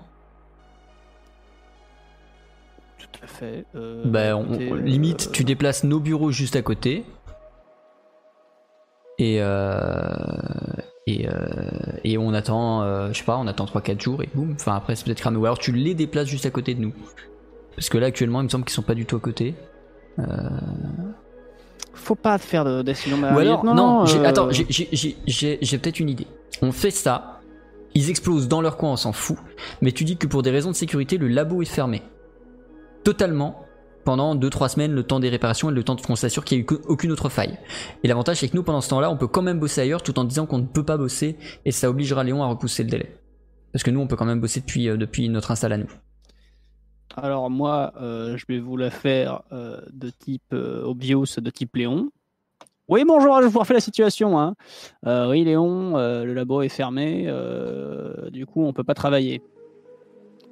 Fait. 3.28 3.66
Euh, 3.76 4.04
ben, 4.06 4.46
limite, 4.84 5.32
tu 5.32 5.44
déplaces 5.44 5.84
nos 5.84 6.00
bureaux 6.00 6.32
juste 6.32 6.56
à 6.56 6.62
côté. 6.62 7.04
Et, 9.18 9.38
euh, 9.40 9.80
et, 11.08 11.28
euh, 11.28 11.34
et 12.04 12.18
on 12.18 12.34
attend, 12.34 13.10
je 13.12 13.18
sais 13.18 13.24
pas, 13.24 13.38
on 13.38 13.48
attend 13.48 13.66
3-4 13.66 14.02
jours 14.02 14.24
et 14.24 14.30
boum. 14.34 14.54
Enfin, 14.54 14.76
après, 14.76 14.96
c'est 14.96 15.06
peut-être 15.06 15.26
alors 15.28 15.58
tu 15.58 15.72
les 15.72 15.94
déplaces 15.94 16.28
juste 16.28 16.46
à 16.46 16.50
côté 16.50 16.76
de 16.76 16.82
nous. 16.82 16.94
Parce 17.76 17.90
que 17.90 17.98
là, 17.98 18.08
actuellement, 18.08 18.42
il 18.42 18.46
me 18.46 18.50
semble 18.50 18.66
qu'ils 18.66 18.74
sont 18.74 18.82
pas 18.82 18.96
du 18.96 19.06
tout 19.06 19.16
à 19.16 19.20
côté. 19.20 19.56
Faut 21.94 22.16
pas 22.16 22.38
faire 22.38 22.66
de 22.66 22.82
décision. 22.82 23.18
Ou 23.22 23.40
alors, 23.40 23.64
non, 23.66 23.74
non, 23.74 24.04
attends, 24.24 24.50
j'ai 24.52 25.78
peut-être 25.78 26.00
une 26.00 26.10
idée. 26.10 26.28
On 26.62 26.72
fait 26.72 26.92
ça, 26.92 27.42
ils 27.94 28.10
explosent 28.10 28.48
dans 28.48 28.62
leur 28.62 28.78
coin, 28.78 28.92
on 28.92 28.96
s'en 28.96 29.12
fout. 29.12 29.38
Mais 29.82 29.92
tu 29.92 30.04
dis 30.04 30.18
que 30.18 30.28
pour 30.28 30.42
des 30.42 30.52
raisons 30.52 30.72
de 30.72 30.76
sécurité, 30.76 31.18
le 31.18 31.28
labo 31.28 31.62
est 31.62 31.66
fermé 31.66 32.02
totalement 33.06 33.66
pendant 34.04 34.36
2-3 34.36 34.70
semaines 34.70 34.92
le 34.92 35.04
temps 35.04 35.22
des 35.22 35.30
réparations 35.30 35.70
et 35.70 35.74
le 35.74 35.84
temps 35.84 35.96
qu'on 35.96 36.16
s'assure 36.16 36.44
qu'il 36.44 36.58
n'y 36.58 36.64
a 36.64 36.74
eu 36.74 36.78
aucune 36.88 37.12
autre 37.12 37.30
faille. 37.30 37.58
Et 38.04 38.08
l'avantage 38.08 38.38
c'est 38.38 38.50
que 38.50 38.56
nous 38.56 38.64
pendant 38.64 38.82
ce 38.82 38.90
temps-là 38.90 39.10
on 39.10 39.16
peut 39.18 39.28
quand 39.28 39.42
même 39.42 39.60
bosser 39.60 39.82
ailleurs 39.82 40.04
tout 40.04 40.20
en 40.20 40.26
disant 40.26 40.46
qu'on 40.46 40.58
ne 40.58 40.66
peut 40.66 40.84
pas 40.84 40.98
bosser 40.98 41.38
et 41.64 41.72
ça 41.72 41.90
obligera 41.90 42.24
Léon 42.24 42.44
à 42.44 42.48
repousser 42.48 42.84
le 42.84 42.90
délai. 42.90 43.16
Parce 43.72 43.84
que 43.84 43.92
nous 43.92 44.00
on 44.00 44.08
peut 44.08 44.16
quand 44.16 44.26
même 44.26 44.42
bosser 44.42 44.60
depuis, 44.60 44.90
euh, 44.90 44.98
depuis 44.98 45.30
notre 45.30 45.52
install 45.52 45.74
à 45.74 45.78
nous. 45.78 45.90
Alors 47.16 47.50
moi 47.50 47.94
euh, 48.02 48.38
je 48.38 48.46
vais 48.48 48.60
vous 48.60 48.78
la 48.78 48.90
faire 48.90 49.42
euh, 49.52 49.80
de 49.92 50.10
type 50.10 50.54
obvious, 50.54 51.26
de 51.38 51.50
type 51.50 51.76
Léon. 51.76 52.10
Oui 52.88 53.04
bonjour, 53.08 53.42
je 53.42 53.48
vous 53.48 53.60
refais 53.60 53.74
la 53.74 53.80
situation. 53.80 54.40
Hein. 54.40 54.56
oui 55.06 55.44
Léon, 55.44 55.94
le 55.96 56.34
labo 56.34 56.62
est 56.62 56.70
fermé, 56.70 57.32
du 58.32 58.46
coup 58.46 58.64
on 58.64 58.74
peut 58.74 58.84
pas 58.84 58.94
travailler. 58.94 59.42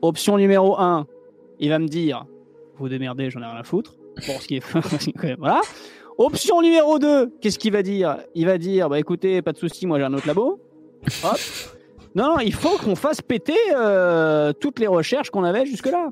Option 0.01 0.38
numéro 0.38 0.80
1, 0.80 1.05
il 1.59 1.70
va 1.70 1.80
me 1.80 1.88
dire 1.88 2.26
vous 2.78 2.89
démerdez, 2.89 3.30
j'en 3.30 3.41
ai 3.41 3.45
rien 3.45 3.55
à 3.55 3.64
foutre. 3.64 3.95
Bon, 4.28 4.39
ce 4.39 4.47
qui 4.47 4.55
est. 4.55 5.38
voilà. 5.38 5.61
Option 6.18 6.61
numéro 6.61 6.99
2, 6.99 7.38
qu'est-ce 7.41 7.59
qu'il 7.59 7.74
va 7.74 7.84
dire? 7.84 8.18
Il 8.36 8.45
va 8.45 8.57
dire 8.57 8.89
bah 8.89 8.99
écoutez, 8.99 9.41
pas 9.41 9.51
de 9.51 9.57
souci, 9.57 9.86
moi 9.86 9.99
j'ai 9.99 10.05
un 10.05 10.14
autre 10.14 10.28
labo. 10.28 10.59
Hop. 11.24 11.38
Non, 12.16 12.28
non, 12.28 12.39
il 12.39 12.53
faut 12.53 12.78
qu'on 12.78 12.95
fasse 12.95 13.22
péter 13.22 13.57
euh, 13.76 14.53
toutes 14.53 14.80
les 14.80 14.88
recherches 14.88 15.32
qu'on 15.32 15.43
avait 15.43 15.66
jusque-là. 15.66 16.11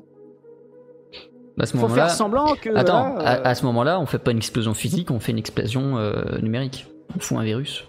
À 1.59 1.65
ce 1.65 1.73
faut 1.73 1.79
moment-là. 1.79 2.07
faire 2.07 2.15
semblant 2.15 2.55
que. 2.55 2.73
Attends, 2.75 3.17
euh, 3.17 3.21
à, 3.21 3.47
à 3.49 3.55
ce 3.55 3.65
moment-là, 3.65 3.99
on 3.99 4.05
fait 4.05 4.19
pas 4.19 4.31
une 4.31 4.37
explosion 4.37 4.73
physique, 4.73 5.11
on 5.11 5.19
fait 5.19 5.31
une 5.31 5.37
explosion 5.37 5.97
euh, 5.97 6.39
numérique. 6.41 6.87
On 7.15 7.19
fout 7.19 7.37
un 7.37 7.43
virus. 7.43 7.85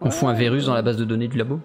On 0.00 0.06
Ouais. 0.06 0.10
fout 0.10 0.28
un 0.28 0.32
virus 0.34 0.66
dans 0.66 0.74
la 0.74 0.82
base 0.82 0.96
de 0.96 1.04
données 1.04 1.28
du 1.28 1.38
labo. 1.38 1.60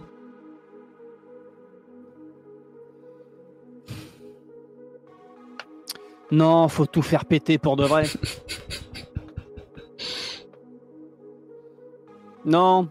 Non, 6.32 6.68
faut 6.70 6.86
tout 6.86 7.02
faire 7.02 7.26
péter 7.26 7.58
pour 7.58 7.76
de 7.76 7.84
vrai. 7.84 8.06
non, 12.46 12.88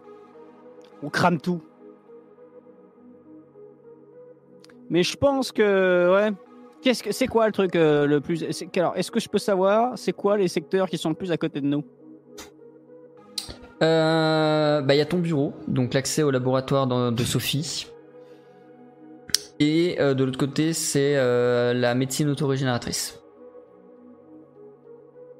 on 1.02 1.08
crame 1.08 1.40
tout. 1.40 1.62
Mais 4.90 5.02
je 5.02 5.16
pense 5.16 5.52
que 5.52 6.12
ouais. 6.14 6.32
Qu'est-ce 6.82 7.02
que 7.02 7.12
c'est 7.12 7.26
quoi 7.26 7.46
le 7.46 7.52
truc 7.52 7.76
euh, 7.76 8.06
le 8.06 8.20
plus 8.20 8.44
Alors, 8.76 8.96
est-ce 8.96 9.10
que 9.10 9.20
je 9.20 9.28
peux 9.28 9.38
savoir 9.38 9.98
c'est 9.98 10.12
quoi 10.12 10.36
les 10.36 10.48
secteurs 10.48 10.88
qui 10.88 10.96
sont 10.96 11.10
le 11.10 11.14
plus 11.14 11.30
à 11.30 11.36
côté 11.36 11.60
de 11.60 11.66
nous? 11.66 11.84
Euh, 13.82 14.80
bah, 14.82 14.94
il 14.94 14.98
y 14.98 15.02
a 15.02 15.06
ton 15.06 15.18
bureau, 15.18 15.54
donc 15.68 15.94
l'accès 15.94 16.22
au 16.22 16.30
laboratoire 16.30 16.86
de, 16.86 17.10
de 17.10 17.24
Sophie. 17.24 17.86
Et 19.60 19.96
euh, 20.00 20.14
de 20.14 20.24
l'autre 20.24 20.38
côté, 20.38 20.72
c'est 20.72 21.16
euh, 21.16 21.74
la 21.74 21.94
médecine 21.94 22.30
autorégénératrice. 22.30 23.20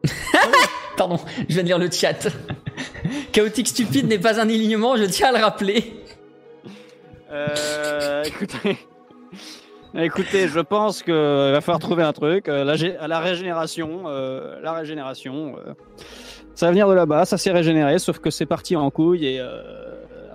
Pardon, 0.97 1.19
je 1.49 1.55
viens 1.55 1.63
de 1.63 1.69
lire 1.69 1.79
le 1.79 1.91
chat. 1.91 2.29
Chaotique 3.33 3.69
stupide 3.69 4.07
n'est 4.07 4.19
pas 4.19 4.39
un 4.39 4.49
alignement, 4.49 4.97
je 4.97 5.05
tiens 5.05 5.29
à 5.29 5.39
le 5.39 5.43
rappeler. 5.43 5.95
Euh, 7.33 8.23
écoutez, 8.25 8.77
écoutez, 9.95 10.49
je 10.49 10.61
pense 10.61 11.03
qu'il 11.03 11.13
va 11.15 11.61
falloir 11.61 11.79
trouver 11.81 12.03
un 12.03 12.13
truc. 12.13 12.49
Euh, 12.49 12.65
La, 12.65 12.75
gé- 12.77 12.97
la 13.07 13.19
régénération, 13.21 14.03
euh, 14.07 14.61
la 14.63 14.73
régénération, 14.73 15.57
euh, 15.67 15.73
ça 16.55 16.67
va 16.67 16.73
venir 16.73 16.89
de 16.89 16.95
là-bas. 16.95 17.25
Ça 17.25 17.39
s'est 17.39 17.51
régénéré, 17.53 17.99
sauf 17.99 18.19
que 18.19 18.31
c'est 18.31 18.47
parti 18.47 18.77
en 18.77 18.91
couille 18.91 19.27
et 19.27 19.41
euh, 19.41 19.63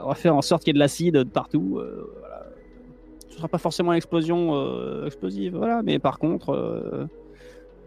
on 0.04 0.10
va 0.10 0.16
faire 0.16 0.36
en 0.36 0.42
sorte 0.42 0.64
qu'il 0.64 0.70
y 0.70 0.72
ait 0.72 0.80
de 0.80 0.80
l'acide 0.80 1.16
de 1.16 1.24
partout. 1.24 1.78
euh. 1.80 2.12
Ce 3.30 3.38
sera 3.38 3.48
pas 3.50 3.58
forcément 3.58 3.92
une 3.92 3.98
explosion 3.98 4.52
euh, 4.56 5.06
explosive, 5.08 5.58
voilà. 5.58 5.82
Mais 5.84 6.00
par 6.00 6.20
contre, 6.20 6.52
euh, 6.54 7.06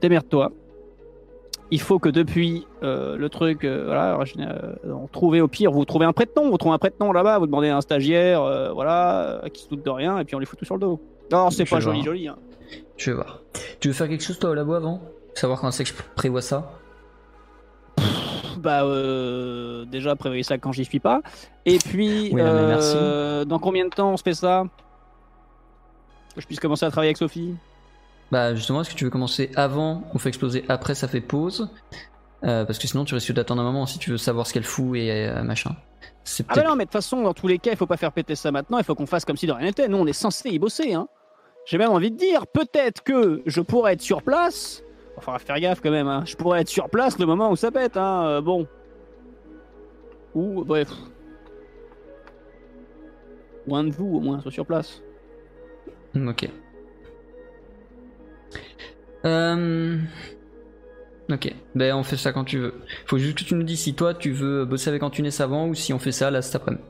démerde-toi. 0.02 0.52
Il 1.70 1.80
faut 1.80 1.98
que 1.98 2.08
depuis 2.08 2.66
euh, 2.82 3.16
le 3.16 3.28
truc, 3.28 3.64
euh, 3.64 3.84
voilà, 3.86 4.18
euh, 4.18 4.72
on 4.84 5.06
trouvez 5.06 5.40
au 5.42 5.48
pire, 5.48 5.70
vous 5.70 5.84
trouvez 5.84 6.06
un 6.06 6.12
prête-nom, 6.14 6.50
vous 6.50 6.56
trouvez 6.58 6.74
un 6.74 6.78
prête-nom 6.78 7.12
là-bas, 7.12 7.38
vous 7.38 7.46
demandez 7.46 7.68
à 7.68 7.76
un 7.76 7.80
stagiaire, 7.82 8.42
euh, 8.42 8.72
voilà, 8.72 9.40
euh, 9.44 9.48
qui 9.48 9.62
se 9.64 9.68
doute 9.68 9.84
de 9.84 9.90
rien, 9.90 10.18
et 10.18 10.24
puis 10.24 10.34
on 10.34 10.38
les 10.38 10.46
fout 10.46 10.58
tout 10.58 10.64
sur 10.64 10.76
le 10.76 10.80
dos. 10.80 11.00
Non, 11.30 11.50
c'est 11.50 11.64
pas 11.64 11.80
joli, 11.80 11.98
voir. 11.98 12.04
joli. 12.06 12.28
Hein. 12.28 12.36
Je 12.96 13.10
vais 13.10 13.16
voir. 13.16 13.40
Tu 13.80 13.88
veux 13.88 13.94
faire 13.94 14.08
quelque 14.08 14.24
chose 14.24 14.38
toi 14.38 14.50
au 14.50 14.54
labo 14.54 14.74
avant? 14.74 15.00
Savoir 15.34 15.60
quand 15.60 15.70
c'est 15.70 15.84
que 15.84 15.90
je 15.90 15.94
prévois 16.16 16.42
ça? 16.42 16.72
Bah, 18.58 18.82
euh, 18.82 19.84
déjà, 19.84 20.16
prévoyez 20.16 20.42
ça 20.42 20.58
quand 20.58 20.72
j'y 20.72 20.84
suis 20.84 20.98
pas. 20.98 21.20
Et 21.64 21.78
puis, 21.78 22.30
Oui, 22.32 22.42
merci. 22.42 22.94
euh, 22.96 23.44
dans 23.44 23.58
combien 23.60 23.84
de 23.84 23.90
temps 23.90 24.12
on 24.12 24.16
se 24.16 24.22
fait 24.22 24.34
ça? 24.34 24.64
Que 26.34 26.40
je 26.40 26.46
puisse 26.46 26.58
commencer 26.60 26.84
à 26.84 26.90
travailler 26.90 27.10
avec 27.10 27.18
Sophie? 27.18 27.54
Bah 28.30 28.54
justement, 28.54 28.82
est-ce 28.82 28.90
que 28.90 28.94
tu 28.94 29.04
veux 29.04 29.10
commencer 29.10 29.50
avant 29.56 30.02
On 30.12 30.18
fait 30.18 30.28
exploser 30.28 30.64
après, 30.68 30.94
ça 30.94 31.08
fait 31.08 31.20
pause? 31.22 31.70
Euh, 32.44 32.64
parce 32.64 32.78
que 32.78 32.86
sinon, 32.86 33.04
tu 33.04 33.14
risques 33.14 33.32
d'attendre 33.32 33.62
un 33.62 33.64
moment 33.64 33.86
si 33.86 33.98
tu 33.98 34.10
veux 34.10 34.18
savoir 34.18 34.46
ce 34.46 34.52
qu'elle 34.52 34.64
fout 34.64 34.96
et 34.96 35.28
euh, 35.28 35.42
machin. 35.42 35.74
Ah, 36.48 36.54
bah 36.56 36.62
non, 36.62 36.76
mais 36.76 36.84
de 36.84 36.88
toute 36.88 36.92
façon, 36.92 37.22
dans 37.22 37.32
tous 37.32 37.46
les 37.46 37.58
cas, 37.58 37.70
il 37.70 37.76
faut 37.76 37.86
pas 37.86 37.96
faire 37.96 38.12
péter 38.12 38.34
ça 38.34 38.50
maintenant, 38.52 38.78
il 38.78 38.84
faut 38.84 38.94
qu'on 38.94 39.06
fasse 39.06 39.24
comme 39.24 39.36
si 39.36 39.46
de 39.46 39.52
rien 39.52 39.64
n'était. 39.66 39.88
Nous, 39.88 39.96
on 39.96 40.06
est 40.06 40.12
censé 40.12 40.50
y 40.50 40.58
bosser, 40.58 40.92
hein. 40.94 41.08
J'ai 41.68 41.76
même 41.76 41.90
envie 41.90 42.10
de 42.10 42.16
dire, 42.16 42.46
peut-être 42.46 43.02
que 43.02 43.42
je 43.44 43.60
pourrais 43.60 43.92
être 43.92 44.00
sur 44.00 44.22
place. 44.22 44.82
Enfin, 45.18 45.38
faire 45.38 45.60
gaffe 45.60 45.82
quand 45.82 45.90
même, 45.90 46.08
hein. 46.08 46.22
Je 46.24 46.34
pourrais 46.34 46.62
être 46.62 46.68
sur 46.68 46.88
place 46.88 47.18
le 47.18 47.26
moment 47.26 47.50
où 47.50 47.56
ça 47.56 47.70
pète, 47.70 47.98
hein. 47.98 48.24
euh, 48.26 48.40
bon. 48.40 48.66
Ou, 50.34 50.64
bref. 50.64 50.88
Ou 53.66 53.76
un 53.76 53.84
de 53.84 53.90
vous, 53.90 54.16
au 54.16 54.20
moins, 54.20 54.40
soit 54.40 54.50
sur 54.50 54.64
place. 54.64 55.02
Ok. 56.16 56.48
Euh... 59.26 59.98
Ok, 61.30 61.52
ben 61.74 61.94
on 61.94 62.02
fait 62.02 62.16
ça 62.16 62.32
quand 62.32 62.44
tu 62.44 62.58
veux. 62.60 62.74
Faut 63.04 63.18
juste 63.18 63.40
que 63.40 63.44
tu 63.44 63.54
nous 63.54 63.62
dis 63.62 63.76
si 63.76 63.92
toi 63.94 64.14
tu 64.14 64.30
veux 64.30 64.64
bosser 64.64 64.88
avec 64.88 65.02
Antunes 65.02 65.28
avant 65.40 65.68
ou 65.68 65.74
si 65.74 65.92
on 65.92 65.98
fait 65.98 66.12
ça 66.12 66.30
là 66.30 66.40
cet 66.40 66.54
après-midi. 66.54 66.82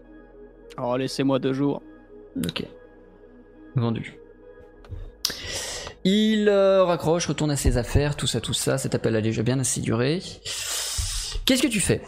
Alors, 0.76 0.96
laissez-moi 0.96 1.40
deux 1.40 1.52
jours. 1.52 1.82
Ok. 2.36 2.64
Vendu. 3.74 4.20
Il 6.04 6.48
euh, 6.48 6.84
raccroche, 6.84 7.26
retourne 7.26 7.50
à 7.50 7.56
ses 7.56 7.76
affaires, 7.76 8.16
tout 8.16 8.26
ça, 8.26 8.40
tout 8.40 8.54
ça. 8.54 8.78
Cet 8.78 8.94
appel 8.94 9.16
a 9.16 9.20
déjà 9.20 9.42
bien 9.42 9.58
assez 9.58 9.80
duré. 9.80 10.22
Qu'est-ce 11.44 11.62
que 11.62 11.68
tu 11.68 11.80
fais? 11.80 12.02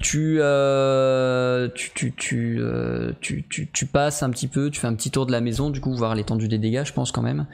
Tu, 0.00 0.38
euh, 0.40 1.68
tu, 1.74 1.90
tu, 1.94 2.14
tu, 2.16 2.58
euh, 2.60 3.12
tu, 3.20 3.44
tu, 3.48 3.68
tu 3.72 3.86
passes 3.86 4.22
un 4.22 4.30
petit 4.30 4.48
peu, 4.48 4.70
tu 4.70 4.80
fais 4.80 4.86
un 4.86 4.94
petit 4.94 5.10
tour 5.10 5.26
de 5.26 5.32
la 5.32 5.40
maison, 5.40 5.70
du 5.70 5.80
coup, 5.80 5.94
voir 5.94 6.14
l'étendue 6.14 6.48
des 6.48 6.58
dégâts, 6.58 6.84
je 6.84 6.92
pense 6.92 7.12
quand 7.12 7.22
même. 7.22 7.46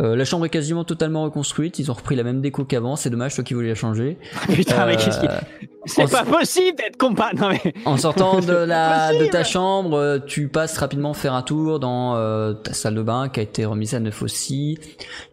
Euh, 0.00 0.16
la 0.16 0.24
chambre 0.24 0.46
est 0.46 0.50
quasiment 0.50 0.84
totalement 0.84 1.24
reconstruite, 1.24 1.78
ils 1.78 1.90
ont 1.90 1.94
repris 1.94 2.16
la 2.16 2.22
même 2.22 2.40
déco 2.40 2.64
qu'avant, 2.64 2.96
c'est 2.96 3.10
dommage, 3.10 3.34
toi 3.34 3.44
qui 3.44 3.54
voulais 3.54 3.68
la 3.68 3.74
changer. 3.74 4.18
Putain, 4.48 4.86
mais 4.86 4.96
qu'est-ce 4.96 5.20
qui. 5.20 5.26
Euh, 5.26 5.38
C'est 5.86 6.10
pas 6.10 6.24
possible 6.24 6.76
d'être 6.76 6.96
compas. 6.96 7.32
Non, 7.34 7.50
mais. 7.50 7.74
en 7.84 7.96
sortant 7.96 8.40
de, 8.40 8.52
la, 8.52 9.12
de 9.12 9.26
ta 9.26 9.44
chambre, 9.44 10.18
tu 10.26 10.48
passes 10.48 10.76
rapidement 10.78 11.14
faire 11.14 11.34
un 11.34 11.42
tour 11.42 11.78
dans 11.78 12.16
euh, 12.16 12.52
ta 12.52 12.72
salle 12.72 12.94
de 12.94 13.02
bain 13.02 13.28
qui 13.28 13.40
a 13.40 13.42
été 13.42 13.64
remise 13.64 13.94
à 13.94 14.00
neuf 14.00 14.22
aussi, 14.22 14.78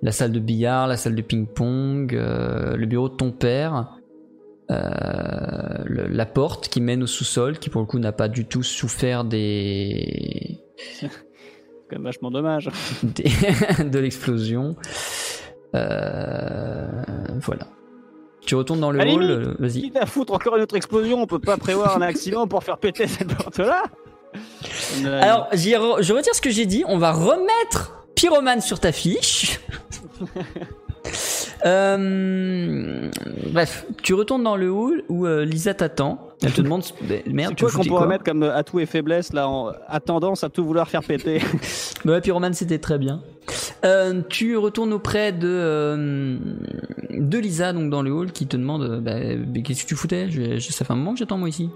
la 0.02 0.12
salle 0.12 0.32
de 0.32 0.40
billard, 0.40 0.88
la 0.88 0.98
salle 0.98 1.16
de 1.16 1.22
ping-pong, 1.22 2.14
euh, 2.14 2.76
le 2.76 2.86
bureau 2.86 3.10
de 3.10 3.16
ton 3.16 3.32
père, 3.32 3.98
euh, 4.72 4.78
le- 5.86 6.08
la 6.08 6.26
porte 6.26 6.68
qui 6.70 6.80
mène 6.82 7.04
au 7.04 7.08
sous-sol, 7.08 7.60
qui 7.60 7.70
pour 7.70 7.82
le 7.82 7.88
coup 7.88 8.00
n'a 8.00 8.12
pas 8.12 8.28
du 8.28 8.46
tout 8.46 8.64
souffert 8.64 9.24
des, 9.24 10.60
C'est 11.00 11.08
quand 11.90 11.98
même 11.98 12.04
vachement 12.04 12.32
dommage. 12.32 12.70
des- 13.04 13.84
de 13.84 14.00
l'explosion. 14.00 14.76
Euh, 15.76 16.88
voilà. 17.42 17.68
Tu 18.46 18.56
retournes 18.56 18.82
dans 18.82 18.92
le 18.92 19.00
hall, 19.00 19.56
vas-y. 19.60 19.82
Quitte 19.84 19.98
à 19.98 20.06
foutre 20.06 20.34
encore 20.34 20.58
une 20.58 20.64
autre 20.64 20.76
explosion, 20.76 21.22
on 21.22 21.28
peut 21.28 21.40
pas 21.40 21.56
prévoir 21.58 21.96
un 21.98 22.02
accident 22.02 22.46
pour 22.48 22.64
faire 22.64 22.78
péter 22.78 23.08
cette 23.08 23.34
porte-là 23.34 23.84
Euh, 25.06 25.22
Alors, 25.22 25.48
j'y 25.54 25.72
re- 25.72 26.02
je 26.02 26.12
retire 26.14 26.34
ce 26.36 26.42
que 26.42 26.50
j'ai 26.50 26.66
dit. 26.66 26.84
On 26.88 26.98
va 26.98 27.12
remettre 27.12 28.06
Pyromane 28.16 28.62
sur 28.62 28.80
ta 28.80 28.92
fiche. 28.92 29.60
Euh, 31.66 33.10
bref, 33.54 33.86
tu 34.02 34.14
retournes 34.14 34.44
dans 34.44 34.56
le 34.58 34.70
hall 34.70 35.04
où 35.10 35.26
euh, 35.26 35.46
Lisa 35.46 35.74
t'attend. 35.74 36.30
Elle 36.44 36.52
te 36.52 36.62
demande 36.62 36.84
merde, 37.28 37.52
c'est 37.52 37.56
tu 37.56 37.64
qu'on 37.66 37.84
pourrait 37.84 37.88
quoi 38.02 38.08
mettre 38.08 38.26
comme 38.26 38.44
euh, 38.44 38.54
atout 38.56 38.80
et 38.82 38.86
faiblesse 38.86 39.32
là, 39.32 39.48
en, 39.48 39.72
à 39.88 40.00
tendance 40.02 40.44
à 40.44 40.50
tout 40.50 40.66
vouloir 40.66 40.90
faire 40.90 41.02
péter 41.04 41.40
Bah 42.06 42.14
ouais, 42.14 42.22
Pyromane 42.22 42.54
c'était 42.54 42.80
très 42.80 42.98
bien. 42.98 43.22
Euh, 43.86 44.22
tu 44.30 44.58
retournes 44.58 44.92
auprès 44.94 45.32
de 45.32 45.48
euh, 45.50 46.38
de 47.12 47.38
Lisa 47.38 47.72
donc 47.72 47.90
dans 47.90 48.02
le 48.02 48.12
hall 48.12 48.32
qui 48.34 48.46
te 48.48 48.58
demande 48.58 49.00
bah, 49.02 49.14
qu'est-ce 49.64 49.84
que 49.84 49.88
tu 49.88 49.96
foutais? 49.96 50.30
Je- 50.30 50.60
je- 50.60 50.72
Ça 50.74 50.84
fait 50.84 50.92
un 50.94 50.98
moment 50.98 51.14
que 51.14 51.20
j'attends 51.20 51.38
moi 51.38 51.48
ici. 51.50 51.70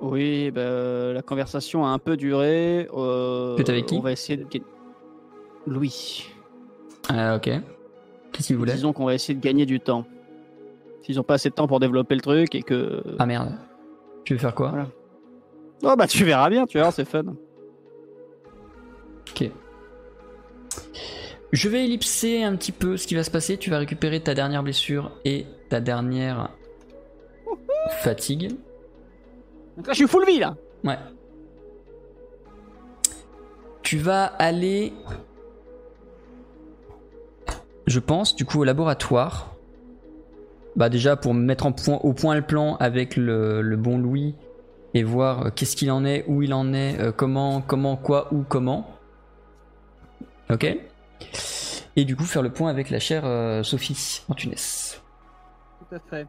Oui, 0.00 0.50
bah, 0.50 1.12
la 1.12 1.22
conversation 1.22 1.84
a 1.84 1.88
un 1.88 1.98
peu 1.98 2.16
duré. 2.16 2.88
Euh, 2.94 3.56
avec 3.56 3.86
qui? 3.86 3.96
On 3.96 4.00
va 4.00 4.12
essayer 4.12 4.36
de. 4.36 4.46
Louis. 5.66 6.26
Ah 7.08 7.36
ok. 7.36 7.50
Qu'est-ce 8.38 8.46
qu'il 8.46 8.56
voulait 8.56 8.74
Disons 8.74 8.92
qu'on 8.92 9.06
va 9.06 9.14
essayer 9.14 9.34
de 9.34 9.42
gagner 9.42 9.66
du 9.66 9.80
temps. 9.80 10.06
S'ils 11.02 11.18
ont 11.18 11.24
pas 11.24 11.34
assez 11.34 11.50
de 11.50 11.54
temps 11.56 11.66
pour 11.66 11.80
développer 11.80 12.14
le 12.14 12.20
truc 12.20 12.54
et 12.54 12.62
que. 12.62 13.02
Ah 13.18 13.26
merde. 13.26 13.52
Tu 14.24 14.34
veux 14.34 14.38
faire 14.38 14.54
quoi 14.54 14.68
Voilà. 14.68 14.86
Oh 15.82 15.96
bah 15.98 16.06
tu 16.06 16.24
verras 16.24 16.48
bien, 16.48 16.64
tu 16.64 16.78
vois, 16.78 16.92
c'est 16.92 17.04
fun. 17.04 17.24
Ok. 19.30 19.50
Je 21.50 21.68
vais 21.68 21.84
ellipser 21.84 22.44
un 22.44 22.54
petit 22.54 22.70
peu 22.70 22.96
ce 22.96 23.08
qui 23.08 23.16
va 23.16 23.24
se 23.24 23.30
passer. 23.32 23.56
Tu 23.56 23.70
vas 23.70 23.78
récupérer 23.78 24.20
ta 24.20 24.34
dernière 24.34 24.62
blessure 24.62 25.10
et 25.24 25.46
ta 25.68 25.80
dernière 25.80 26.50
fatigue. 28.02 28.50
Donc 29.76 29.88
là, 29.88 29.94
je 29.94 29.98
suis 29.98 30.06
full 30.06 30.26
vie 30.26 30.38
là. 30.38 30.56
Ouais. 30.84 30.98
Tu 33.82 33.98
vas 33.98 34.26
aller, 34.26 34.92
je 37.88 38.00
pense, 38.00 38.36
du 38.36 38.44
coup 38.44 38.60
au 38.60 38.64
laboratoire. 38.64 39.54
Bah 40.76 40.88
déjà 40.88 41.16
pour 41.16 41.34
mettre 41.34 41.66
en 41.66 41.72
point, 41.72 41.96
au 41.96 42.12
point 42.12 42.36
le 42.36 42.42
plan 42.42 42.76
avec 42.76 43.16
le, 43.16 43.62
le 43.62 43.76
bon 43.76 43.98
Louis 43.98 44.36
et 44.94 45.02
voir 45.02 45.46
euh, 45.46 45.50
qu'est-ce 45.50 45.74
qu'il 45.74 45.90
en 45.90 46.04
est, 46.04 46.24
où 46.28 46.42
il 46.42 46.54
en 46.54 46.72
est, 46.72 47.00
euh, 47.00 47.10
comment, 47.10 47.60
comment, 47.60 47.96
quoi, 47.96 48.28
où, 48.32 48.42
comment. 48.42 48.88
Ok. 50.50 50.76
Et 51.96 52.04
du 52.04 52.14
coup 52.14 52.24
faire 52.24 52.42
le 52.42 52.50
point 52.50 52.70
avec 52.70 52.90
la 52.90 53.00
chère 53.00 53.22
euh, 53.24 53.62
Sophie 53.62 54.22
Antunes. 54.28 54.54
Tout 54.54 55.96
à 55.96 55.98
fait. 56.10 56.26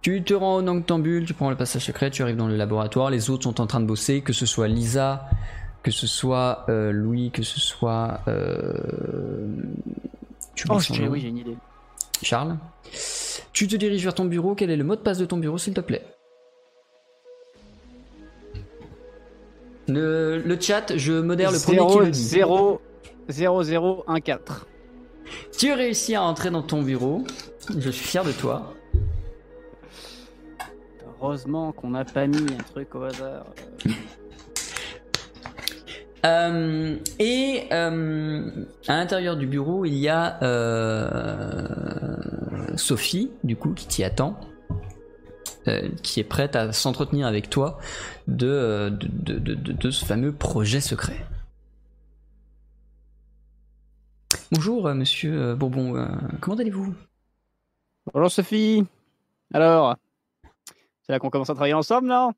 Tu 0.00 0.22
te 0.22 0.34
rends 0.34 0.56
au 0.56 0.62
Noctambule, 0.62 1.26
tu 1.26 1.34
prends 1.34 1.50
le 1.50 1.56
passage 1.56 1.84
secret, 1.84 2.10
tu 2.10 2.22
arrives 2.22 2.36
dans 2.36 2.48
le 2.48 2.56
laboratoire, 2.56 3.10
les 3.10 3.30
autres 3.30 3.44
sont 3.44 3.60
en 3.60 3.66
train 3.66 3.80
de 3.80 3.86
bosser, 3.86 4.20
que 4.20 4.32
ce 4.32 4.46
soit 4.46 4.68
Lisa, 4.68 5.28
que 5.82 5.90
ce 5.90 6.06
soit 6.06 6.66
Louis, 6.68 7.30
que 7.30 7.42
ce 7.42 7.60
soit... 7.60 8.20
Tu 10.54 10.66
Oh, 10.70 10.78
j'ai- 10.78 11.08
oui, 11.08 11.20
j'ai 11.20 11.28
une 11.28 11.38
idée. 11.38 11.56
Charles. 12.22 12.56
Tu 13.52 13.66
te 13.68 13.76
diriges 13.76 14.02
vers 14.02 14.14
ton 14.14 14.24
bureau, 14.24 14.54
quel 14.54 14.70
est 14.70 14.76
le 14.76 14.84
mot 14.84 14.96
de 14.96 15.00
passe 15.00 15.18
de 15.18 15.24
ton 15.26 15.36
bureau 15.36 15.58
s'il 15.58 15.74
te 15.74 15.80
plaît? 15.80 16.04
Le, 19.88 20.38
le 20.38 20.60
chat, 20.60 20.96
je 20.96 21.12
modère 21.20 21.50
le 21.50 21.58
premier 21.58 21.86
qui 21.86 21.98
le 21.98 22.10
dit. 22.10 22.18
0 22.22 22.80
0 23.28 23.62
0 23.62 24.04
1 24.06 24.20
4. 24.20 24.66
Tu 25.58 25.72
réussis 25.72 26.14
à 26.14 26.22
entrer 26.22 26.50
dans 26.50 26.62
ton 26.62 26.82
bureau, 26.82 27.24
je 27.76 27.90
suis 27.90 28.06
fier 28.06 28.24
de 28.24 28.32
toi. 28.32 28.72
Heureusement 31.20 31.72
qu'on 31.72 31.90
n'a 31.90 32.04
pas 32.04 32.26
mis 32.26 32.36
un 32.52 32.62
truc 32.72 32.94
au 32.94 33.02
hasard. 33.02 33.46
Euh, 36.24 36.96
et 37.18 37.68
euh, 37.72 38.50
à 38.88 38.96
l'intérieur 38.96 39.36
du 39.36 39.46
bureau, 39.46 39.84
il 39.84 39.94
y 39.94 40.08
a 40.08 40.42
euh, 40.42 41.66
Sophie, 42.76 43.30
du 43.44 43.56
coup, 43.56 43.74
qui 43.74 43.86
t'y 43.86 44.04
attend, 44.04 44.40
qui 46.02 46.20
est 46.20 46.24
prête 46.24 46.56
à 46.56 46.72
s'entretenir 46.72 47.26
avec 47.26 47.48
toi 47.48 47.78
de, 48.28 48.98
ce 49.90 50.04
fameux 50.04 50.32
projet 50.32 50.80
secret. 50.80 51.26
Bonjour, 54.52 54.92
monsieur 54.94 55.54
Bourbon, 55.54 56.06
comment 56.40 56.56
allez-vous? 56.56 56.94
Bonjour 58.12 58.30
Sophie. 58.30 58.84
Alors, 59.54 59.96
c'est 61.02 61.12
là 61.12 61.18
qu'on 61.18 61.30
commence 61.30 61.48
à 61.48 61.54
travailler 61.54 61.72
ensemble, 61.72 62.08
non? 62.08 62.32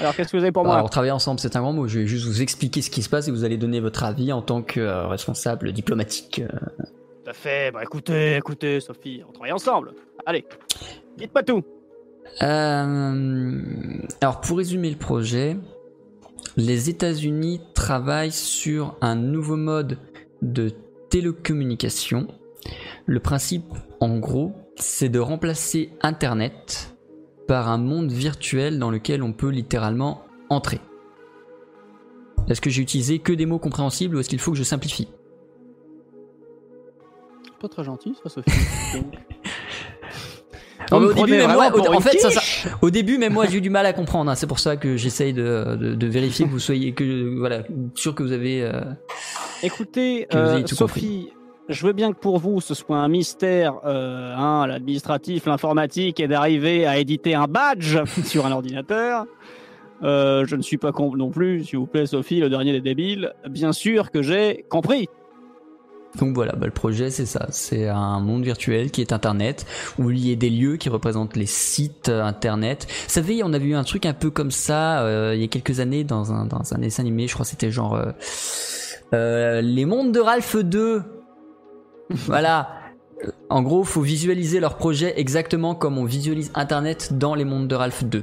Alors, 0.00 0.14
qu'est-ce 0.14 0.32
que 0.32 0.36
vous 0.36 0.42
avez 0.42 0.52
pour 0.52 0.64
moi 0.64 0.76
Alors, 0.76 0.90
travailler 0.90 1.12
ensemble, 1.12 1.40
c'est 1.40 1.56
un 1.56 1.60
grand 1.60 1.72
mot. 1.72 1.88
Je 1.88 2.00
vais 2.00 2.06
juste 2.06 2.26
vous 2.26 2.42
expliquer 2.42 2.82
ce 2.82 2.90
qui 2.90 3.02
se 3.02 3.08
passe 3.08 3.26
et 3.28 3.30
vous 3.30 3.44
allez 3.44 3.56
donner 3.56 3.80
votre 3.80 4.04
avis 4.04 4.32
en 4.32 4.42
tant 4.42 4.62
que 4.62 4.80
euh, 4.80 5.06
responsable 5.06 5.72
diplomatique. 5.72 6.40
euh, 6.40 6.48
Tout 7.24 7.30
à 7.30 7.32
fait. 7.32 7.70
Bah 7.70 7.80
écoutez, 7.82 8.36
écoutez, 8.36 8.80
Sophie, 8.80 9.22
on 9.28 9.32
travaille 9.32 9.52
ensemble. 9.52 9.94
Allez, 10.26 10.44
dites-moi 11.16 11.42
tout. 11.42 11.62
Euh, 12.42 14.02
alors 14.20 14.40
pour 14.42 14.58
résumer 14.58 14.90
le 14.90 14.96
projet, 14.98 15.56
les 16.56 16.90
États-Unis 16.90 17.60
travaillent 17.74 18.32
sur 18.32 18.96
un 19.00 19.14
nouveau 19.14 19.56
mode 19.56 19.98
de 20.42 20.70
télécommunication. 21.08 22.28
Le 23.06 23.20
principe, 23.20 23.64
en 24.00 24.18
gros, 24.18 24.52
c'est 24.76 25.08
de 25.08 25.18
remplacer 25.18 25.90
Internet 26.02 26.94
par 27.48 27.68
un 27.68 27.78
monde 27.78 28.12
virtuel 28.12 28.78
dans 28.78 28.90
lequel 28.90 29.22
on 29.24 29.32
peut 29.32 29.48
littéralement 29.48 30.22
entrer. 30.50 30.80
Est-ce 32.48 32.60
que 32.60 32.70
j'ai 32.70 32.80
utilisé 32.82 33.18
que 33.18 33.32
des 33.32 33.46
mots 33.46 33.58
compréhensibles 33.58 34.14
ou 34.16 34.20
est-ce 34.20 34.28
qu'il 34.28 34.38
faut 34.38 34.52
que 34.52 34.58
je 34.58 34.62
simplifie? 34.62 35.08
Pas 37.60 37.68
très 37.68 37.82
gentil, 37.84 38.14
ça, 38.22 38.28
Sophie. 38.28 38.50
Non, 40.90 40.98
au 40.98 41.12
début, 41.12 41.32
même 41.32 41.52
moi, 41.52 41.68
vraiment 41.68 41.76
au- 41.76 41.78
pour 41.84 41.90
en 41.90 41.94
une 41.96 42.00
fait, 42.00 42.18
ça, 42.18 42.28
quiche 42.30 42.62
ça- 42.62 42.70
au 42.80 42.88
début, 42.88 43.18
même 43.18 43.34
moi, 43.34 43.44
j'ai 43.46 43.58
eu 43.58 43.60
du 43.60 43.68
mal 43.68 43.84
à 43.84 43.92
comprendre. 43.92 44.30
hein. 44.30 44.34
C'est 44.34 44.46
pour 44.46 44.58
ça 44.58 44.76
que 44.78 44.96
j'essaye 44.96 45.34
de, 45.34 45.76
de- 45.78 45.94
de 45.94 46.06
vérifier 46.06 46.46
que 46.46 46.50
vous 46.50 46.58
soyez 46.58 46.92
que 46.94 47.36
voilà 47.38 47.62
sûr 47.94 48.14
que 48.14 48.22
vous 48.22 48.32
avez. 48.32 48.62
euh, 48.62 48.80
Écoutez, 49.62 50.26
Que 50.30 50.38
vous 50.38 50.56
euh, 50.56 50.62
tout 50.62 50.74
Sophie, 50.76 51.30
je 51.68 51.86
veux 51.86 51.92
bien 51.92 52.12
que 52.12 52.18
pour 52.18 52.38
vous 52.38 52.60
ce 52.60 52.74
soit 52.74 52.98
un 52.98 53.08
mystère, 53.08 53.74
euh, 53.84 54.34
hein, 54.36 54.66
l'administratif, 54.66 55.46
l'informatique, 55.46 56.20
et 56.20 56.28
d'arriver 56.28 56.86
à 56.86 56.98
éditer 56.98 57.34
un 57.34 57.46
badge 57.46 57.98
sur 58.24 58.46
un 58.46 58.52
ordinateur. 58.52 59.26
Euh, 60.02 60.46
je 60.46 60.56
ne 60.56 60.62
suis 60.62 60.78
pas 60.78 60.92
con 60.92 61.14
non 61.16 61.30
plus, 61.30 61.64
s'il 61.64 61.78
vous 61.78 61.86
plaît, 61.86 62.06
Sophie, 62.06 62.40
le 62.40 62.48
dernier 62.48 62.72
des 62.72 62.80
débiles. 62.80 63.32
Bien 63.48 63.72
sûr 63.72 64.10
que 64.10 64.22
j'ai 64.22 64.64
compris. 64.68 65.08
Donc 66.18 66.34
voilà, 66.34 66.52
bah, 66.52 66.64
le 66.64 66.72
projet 66.72 67.10
c'est 67.10 67.26
ça, 67.26 67.46
c'est 67.50 67.86
un 67.86 68.18
monde 68.20 68.42
virtuel 68.42 68.90
qui 68.90 69.02
est 69.02 69.12
Internet 69.12 69.66
où 69.98 70.10
il 70.10 70.26
y 70.26 70.32
a 70.32 70.36
des 70.36 70.48
lieux 70.48 70.76
qui 70.76 70.88
représentent 70.88 71.36
les 71.36 71.46
sites 71.46 72.08
euh, 72.08 72.22
Internet. 72.22 72.86
Vous 72.88 73.12
savez, 73.12 73.42
on 73.44 73.52
avait 73.52 73.66
eu 73.66 73.74
un 73.74 73.84
truc 73.84 74.06
un 74.06 74.14
peu 74.14 74.30
comme 74.30 74.50
ça 74.50 75.04
il 75.34 75.40
y 75.40 75.44
a 75.44 75.48
quelques 75.48 75.80
années 75.80 76.04
dans 76.04 76.32
un 76.32 76.46
dans 76.46 76.62
un 76.72 76.78
dessin 76.78 77.02
animé, 77.02 77.28
je 77.28 77.34
crois 77.34 77.44
que 77.44 77.50
c'était 77.50 77.70
genre 77.70 78.00
les 79.12 79.84
mondes 79.84 80.12
de 80.12 80.20
Ralph 80.20 80.56
2. 80.56 81.17
Voilà. 82.10 82.70
En 83.50 83.62
gros, 83.62 83.82
faut 83.84 84.00
visualiser 84.02 84.60
leur 84.60 84.76
projet 84.76 85.18
exactement 85.18 85.74
comme 85.74 85.98
on 85.98 86.04
visualise 86.04 86.50
Internet 86.54 87.10
dans 87.18 87.34
les 87.34 87.44
mondes 87.44 87.66
de 87.68 87.74
Ralph 87.74 88.04
2. 88.04 88.22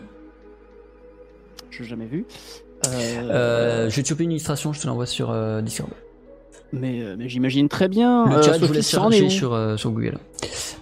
Je 1.70 1.84
n'ai 1.84 1.90
jamais 1.90 2.06
vu. 2.06 2.26
Euh, 2.88 3.30
Euh, 3.32 3.90
je 3.90 3.96
vais 3.96 4.04
te 4.04 4.08
choper 4.08 4.24
une 4.24 4.32
illustration, 4.32 4.72
je 4.74 4.80
te 4.82 4.88
l'envoie 4.88 5.06
sur 5.06 5.32
euh, 5.32 5.62
Discord. 5.62 5.90
mais 6.72 7.02
mais 7.18 7.28
j'imagine 7.30 7.68
très 7.68 7.88
bien. 7.90 8.26
Le 8.26 8.42
chat, 8.42 8.58
je 8.60 8.66
vous 8.66 8.74
laisse 8.74 8.90
chercher 8.90 9.30
sur, 9.30 9.74
sur 9.78 9.92
Google. 9.92 10.18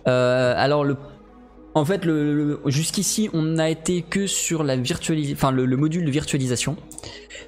Alors, 0.05 0.83
le, 0.83 0.95
en 1.75 1.85
fait, 1.85 2.05
le, 2.05 2.33
le- 2.33 2.59
jusqu'ici, 2.67 3.29
on 3.33 3.41
n'a 3.41 3.69
été 3.69 4.03
que 4.03 4.27
sur 4.27 4.63
la 4.63 4.77
virtualis- 4.77 5.33
enfin, 5.33 5.51
le, 5.51 5.65
le 5.65 5.77
module 5.77 6.05
de 6.05 6.11
virtualisation. 6.11 6.75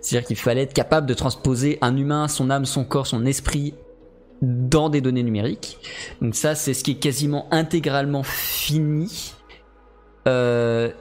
C'est-à-dire 0.01 0.27
qu'il 0.27 0.37
fallait 0.37 0.61
être 0.63 0.73
capable 0.73 1.05
de 1.07 1.13
transposer 1.13 1.77
un 1.81 1.95
humain, 1.97 2.27
son 2.27 2.49
âme, 2.49 2.65
son 2.65 2.85
corps, 2.85 3.07
son 3.07 3.25
esprit 3.25 3.73
dans 4.41 4.89
des 4.89 5.01
données 5.01 5.23
numériques. 5.23 5.77
Donc 6.21 6.35
ça, 6.35 6.55
c'est 6.55 6.73
ce 6.73 6.83
qui 6.83 6.91
est 6.91 6.99
quasiment 6.99 7.47
intégralement 7.51 8.23
fini. 8.23 9.33
Euh, 10.27 10.91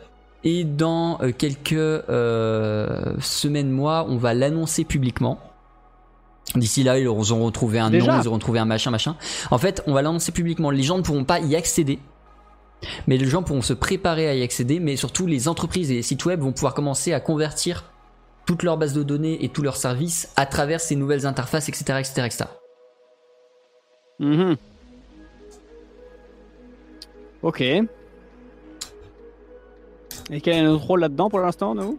et 0.45 0.65
dans 0.65 1.19
euh, 1.23 1.33
quelques 1.33 1.73
euh, 1.73 3.15
semaines, 3.21 3.71
mois, 3.71 4.07
on 4.09 4.17
va 4.17 4.35
l'annoncer 4.35 4.85
publiquement. 4.85 5.39
D'ici 6.55 6.83
là, 6.83 6.99
ils 6.99 7.09
auront 7.09 7.51
trouvé 7.51 7.79
un 7.79 7.91
Déjà 7.91 8.13
nom, 8.13 8.23
ils 8.23 8.29
auront 8.29 8.39
trouvé 8.39 8.59
un 8.59 8.67
machin, 8.67 8.91
machin. 8.91 9.17
En 9.51 9.59
fait, 9.59 9.83
on 9.87 9.95
va 9.95 10.03
l'annoncer 10.03 10.31
publiquement. 10.31 10.71
Les 10.71 10.83
gens 10.83 10.99
ne 10.99 11.03
pourront 11.03 11.25
pas 11.25 11.41
y 11.41 11.57
accéder. 11.57 11.99
Mais 13.07 13.17
les 13.17 13.27
gens 13.27 13.43
pourront 13.43 13.63
se 13.63 13.73
préparer 13.73 14.29
à 14.29 14.35
y 14.35 14.43
accéder. 14.43 14.79
Mais 14.79 14.97
surtout, 14.97 15.27
les 15.27 15.49
entreprises 15.49 15.91
et 15.91 15.95
les 15.95 16.03
sites 16.03 16.25
web 16.27 16.41
vont 16.41 16.53
pouvoir 16.53 16.75
commencer 16.75 17.15
à 17.15 17.21
convertir 17.21 17.91
toute 18.45 18.63
leur 18.63 18.77
base 18.77 18.93
de 18.93 19.03
données 19.03 19.43
et 19.43 19.49
tous 19.49 19.63
leurs 19.63 19.79
services 19.79 20.29
à 20.37 20.45
travers 20.45 20.81
ces 20.81 20.97
nouvelles 20.97 21.25
interfaces, 21.25 21.71
etc., 21.71 21.99
etc., 22.01 22.27
etc. 22.27 22.45
Mhm. 24.19 24.57
Ok. 27.43 27.61
Et 27.61 27.87
quel 30.41 30.55
est 30.55 30.63
notre 30.63 30.85
rôle 30.85 31.01
là-dedans 31.01 31.29
pour 31.29 31.41
l'instant, 31.41 31.75
nous? 31.75 31.99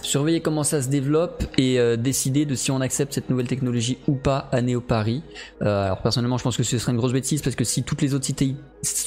Surveiller 0.00 0.40
comment 0.40 0.64
ça 0.64 0.80
se 0.80 0.88
développe 0.88 1.44
et 1.58 1.78
euh, 1.78 1.96
décider 1.96 2.46
de 2.46 2.54
si 2.54 2.70
on 2.70 2.80
accepte 2.80 3.12
cette 3.12 3.28
nouvelle 3.28 3.46
technologie 3.46 3.98
ou 4.06 4.14
pas 4.14 4.48
à 4.52 4.62
Néo 4.62 4.80
Paris. 4.80 5.22
Euh, 5.60 5.84
alors 5.84 6.00
personnellement, 6.00 6.38
je 6.38 6.44
pense 6.44 6.56
que 6.56 6.62
ce 6.62 6.78
serait 6.78 6.92
une 6.92 6.98
grosse 6.98 7.12
bêtise 7.12 7.42
parce 7.42 7.56
que 7.56 7.64
si 7.64 7.82
toutes 7.82 8.00
les 8.00 8.14
autres 8.14 8.24
cités, 8.24 8.56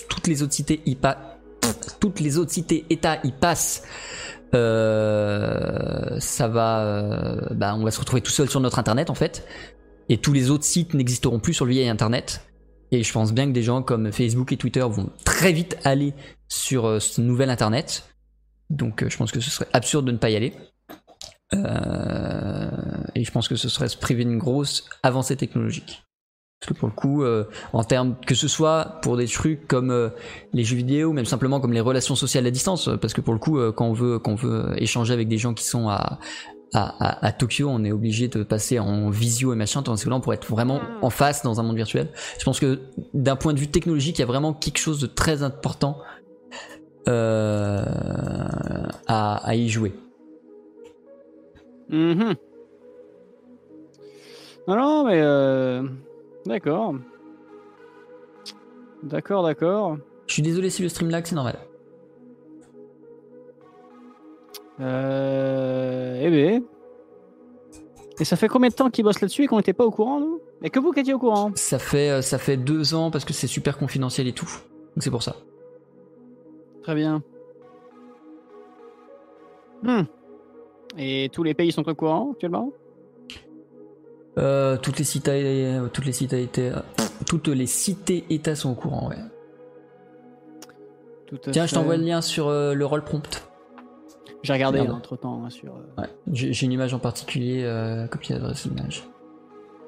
toutes 0.10 0.28
les 0.28 0.44
autres 0.44 0.54
cités 0.54 0.82
y 0.86 0.96
États 2.92 3.20
y 3.24 3.32
passent, 3.32 3.84
euh, 4.54 6.20
ça 6.20 6.48
va, 6.48 7.36
bah, 7.50 7.74
on 7.76 7.84
va 7.84 7.90
se 7.90 8.00
retrouver 8.00 8.22
tout 8.22 8.30
seul 8.30 8.48
sur 8.48 8.60
notre 8.60 8.78
internet 8.78 9.10
en 9.10 9.16
fait, 9.16 9.44
et 10.12 10.18
tous 10.18 10.34
les 10.34 10.52
autres 10.52 10.66
sites 10.66 10.94
n'existeront 10.94 11.40
plus 11.40 11.54
sur 11.54 11.66
le 11.66 11.72
vieil 11.72 11.88
internet. 11.88 12.46
Et 12.92 13.02
je 13.02 13.14
pense 13.14 13.32
bien 13.32 13.48
que 13.48 13.54
des 13.54 13.64
gens 13.64 13.82
comme 13.82 14.12
Facebook 14.12 14.52
et 14.52 14.58
Twitter 14.58 14.82
vont 14.82 15.10
très 15.24 15.54
vite 15.54 15.78
aller 15.86 16.14
sur 16.50 16.86
euh, 16.86 17.00
ce 17.00 17.22
nouvel 17.22 17.50
internet. 17.50 18.14
Donc 18.70 19.04
euh, 19.04 19.10
je 19.10 19.16
pense 19.16 19.32
que 19.32 19.40
ce 19.40 19.50
serait 19.50 19.70
absurde 19.72 20.06
de 20.06 20.12
ne 20.12 20.18
pas 20.18 20.30
y 20.30 20.36
aller. 20.36 20.54
Euh, 21.54 22.70
et 23.16 23.24
je 23.24 23.32
pense 23.32 23.48
que 23.48 23.56
ce 23.56 23.70
serait 23.70 23.88
se 23.88 23.98
priver 23.98 24.26
d'une 24.26 24.38
grosse 24.38 24.90
avancée 25.02 25.38
technologique. 25.38 26.04
Parce 26.60 26.74
que 26.74 26.78
pour 26.78 26.90
le 26.90 26.94
coup, 26.94 27.26
en 27.74 27.84
termes 27.84 28.16
que 28.28 28.36
ce 28.36 28.48
soit 28.48 29.00
pour 29.02 29.18
des 29.18 29.26
trucs 29.26 29.68
comme 29.68 30.12
les 30.54 30.64
jeux 30.64 30.76
vidéo, 30.76 31.12
même 31.12 31.26
simplement 31.26 31.60
comme 31.60 31.74
les 31.74 31.80
relations 31.80 32.14
sociales 32.14 32.46
à 32.46 32.52
distance, 32.52 32.88
parce 33.02 33.16
que 33.16 33.22
pour 33.22 33.34
le 33.34 33.40
coup, 33.40 33.60
quand 33.72 33.88
on 33.88 33.94
veut, 33.94 34.20
quand 34.20 34.34
on 34.34 34.36
veut 34.36 34.76
échanger 34.78 35.12
avec 35.12 35.28
des 35.28 35.40
gens 35.40 35.56
qui 35.56 35.64
sont 35.64 35.90
à, 35.90 36.20
à, 36.74 36.96
à, 37.06 37.26
à 37.28 37.32
Tokyo, 37.32 37.68
on 37.70 37.84
est 37.84 37.92
obligé 37.92 38.28
de 38.28 38.44
passer 38.44 38.80
en 38.80 39.10
visio 39.10 39.54
et 39.54 39.56
machin, 39.56 39.84
tandis 39.84 40.04
que 40.04 40.10
là, 40.10 40.16
on 40.16 40.22
pourrait 40.22 40.38
être 40.38 40.50
vraiment 40.50 40.80
en 41.02 41.10
face 41.10 41.44
dans 41.44 41.60
un 41.60 41.64
monde 41.64 41.76
virtuel. 41.76 42.10
Je 42.40 42.44
pense 42.46 42.60
que 42.60 42.80
d'un 43.14 43.36
point 43.36 43.54
de 43.54 43.60
vue 43.60 43.68
technologique, 43.68 44.20
il 44.20 44.22
y 44.22 44.24
a 44.24 44.28
vraiment 44.28 44.54
quelque 44.54 44.78
chose 44.78 45.00
de 45.00 45.08
très 45.08 45.44
important 45.44 45.98
euh, 47.08 47.84
à, 49.08 49.36
à 49.46 49.56
y 49.56 49.68
jouer. 49.70 49.94
Non, 51.90 52.36
non, 54.68 55.06
mais 55.06 55.20
euh, 55.22 55.84
d'accord. 56.46 56.96
D'accord, 59.04 59.44
d'accord. 59.44 59.98
Je 60.28 60.34
suis 60.34 60.44
désolé 60.44 60.70
si 60.70 60.84
le 60.84 60.90
stream 60.90 61.10
lag, 61.10 61.26
c'est 61.26 61.36
normal. 61.36 61.58
Euh, 64.82 66.22
eh 66.22 66.30
ben. 66.30 66.64
Et 68.20 68.26
ça 68.26 68.36
fait 68.36 68.48
combien 68.48 68.70
de 68.70 68.74
temps 68.74 68.90
qu'ils 68.90 69.04
bossent 69.04 69.22
là-dessus 69.22 69.44
et 69.44 69.48
qu'on 69.48 69.58
n'était 69.58 69.74
pas 69.74 69.86
au 69.86 69.92
courant, 69.92 70.20
nous? 70.20 70.42
Et 70.64 70.70
que 70.70 70.80
vous 70.80 70.92
qui 70.92 71.00
étiez 71.00 71.14
au 71.14 71.20
courant 71.20 71.52
Ça 71.56 71.80
fait, 71.80 72.10
euh, 72.10 72.22
ça 72.22 72.38
fait 72.38 72.58
deux 72.58 72.94
ans 72.94 73.10
parce 73.10 73.26
que 73.26 73.34
c'est 73.34 73.48
super 73.48 73.78
confidentiel 73.78 74.28
et 74.28 74.34
tout. 74.34 74.50
Donc 74.96 75.04
c'est 75.04 75.10
pour 75.10 75.24
ça. 75.24 75.36
Très 76.84 76.96
bien. 76.96 77.24
Hmm. 79.84 80.04
Et 80.98 81.30
tous 81.32 81.44
les 81.44 81.54
pays 81.54 81.72
sont 81.72 81.88
au 81.88 81.96
courant 81.96 82.32
actuellement? 82.34 82.72
Euh, 84.38 84.78
toutes 84.78 84.98
les 84.98 85.04
cités, 85.04 85.80
toutes 85.92 86.06
les 86.06 86.14
cités, 86.14 86.50
toutes 87.26 87.48
les 87.48 87.66
cités 87.66 88.26
États 88.30 88.56
sont 88.56 88.72
au 88.72 88.76
courant. 88.76 89.10
Ouais. 89.10 89.18
Tiens, 91.52 91.66
je 91.66 91.74
t'envoie 91.74 91.98
le 91.98 92.04
lien 92.04 92.22
sur 92.22 92.48
euh, 92.48 92.74
le 92.74 92.86
roll 92.86 93.04
prompt. 93.04 93.48
J'ai 94.44 94.54
regardé 94.54 94.80
entre 94.82 95.16
temps 95.18 95.50
sur. 95.50 95.74
euh, 95.74 96.02
Ouais. 96.02 96.08
J'ai 96.32 96.66
une 96.66 96.72
image 96.72 96.94
en 96.94 97.00
particulier, 97.00 97.64
euh, 97.64 98.08
copie 98.08 98.34
d'adresse 98.34 98.66
image, 98.66 99.08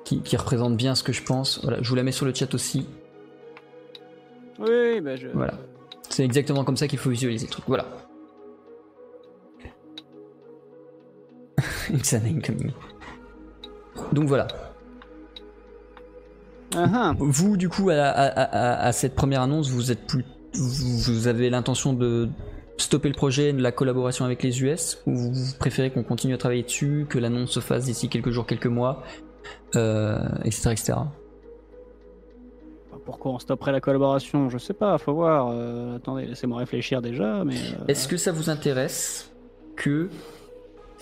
qui, 0.05 0.21
qui 0.21 0.37
représente 0.37 0.75
bien 0.77 0.93
ce 0.95 1.03
que 1.03 1.11
je 1.13 1.23
pense. 1.23 1.59
Voilà, 1.63 1.81
je 1.81 1.89
vous 1.89 1.95
la 1.95 2.03
mets 2.03 2.11
sur 2.11 2.25
le 2.25 2.33
chat 2.33 2.53
aussi. 2.53 2.87
Oui, 4.59 5.01
bah 5.01 5.15
je. 5.15 5.27
Voilà. 5.29 5.53
C'est 6.09 6.23
exactement 6.23 6.63
comme 6.63 6.77
ça 6.77 6.87
qu'il 6.87 6.99
faut 6.99 7.09
visualiser 7.09 7.47
le 7.47 7.51
truc. 7.51 7.65
Voilà. 7.67 7.85
Donc 14.13 14.27
voilà. 14.27 14.47
Vous, 17.19 17.55
du 17.57 17.69
coup, 17.69 17.89
à, 17.91 17.95
à- 17.95 18.27
à- 18.27 18.87
à 18.87 18.91
cette 18.91 19.13
première 19.15 19.41
annonce, 19.41 19.69
vous 19.69 19.91
êtes 19.91 20.07
plus, 20.07 20.25
vous, 20.55 20.97
vous 20.97 21.27
avez 21.27 21.49
l'intention 21.49 21.93
de 21.93 22.29
stopper 22.83 23.09
le 23.09 23.15
projet, 23.15 23.53
de 23.53 23.61
la 23.61 23.71
collaboration 23.71 24.25
avec 24.25 24.43
les 24.43 24.61
US, 24.61 25.01
ou 25.05 25.15
vous 25.15 25.53
préférez 25.59 25.91
qu'on 25.91 26.03
continue 26.03 26.33
à 26.33 26.37
travailler 26.37 26.63
dessus, 26.63 27.05
que 27.09 27.19
l'annonce 27.19 27.51
se 27.51 27.59
fasse 27.59 27.85
d'ici 27.85 28.09
quelques 28.09 28.31
jours, 28.31 28.45
quelques 28.45 28.67
mois, 28.67 29.03
euh, 29.75 30.19
etc., 30.43 30.71
etc. 30.71 30.93
Pourquoi 33.05 33.33
on 33.33 33.39
stopperait 33.39 33.71
la 33.71 33.81
collaboration? 33.81 34.49
Je 34.49 34.57
sais 34.57 34.73
pas, 34.73 34.97
faut 34.97 35.13
voir. 35.13 35.49
Euh, 35.51 35.97
attendez, 35.97 36.25
laissez-moi 36.25 36.59
réfléchir 36.59 37.01
déjà. 37.01 37.43
Mais 37.43 37.55
euh, 37.55 37.85
Est-ce 37.87 38.07
que 38.07 38.15
ça 38.15 38.31
vous 38.31 38.49
intéresse 38.49 39.31
que 39.75 40.09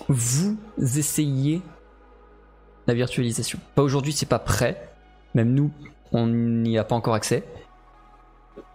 vous 0.08 0.56
essayiez 0.78 1.62
la 2.88 2.94
virtualisation? 2.94 3.60
Pas 3.76 3.82
aujourd'hui, 3.82 4.12
c'est 4.12 4.28
pas 4.28 4.40
prêt. 4.40 4.88
Même 5.34 5.54
nous, 5.54 5.70
on 6.10 6.26
n'y 6.26 6.76
a 6.76 6.84
pas 6.84 6.96
encore 6.96 7.14
accès. 7.14 7.44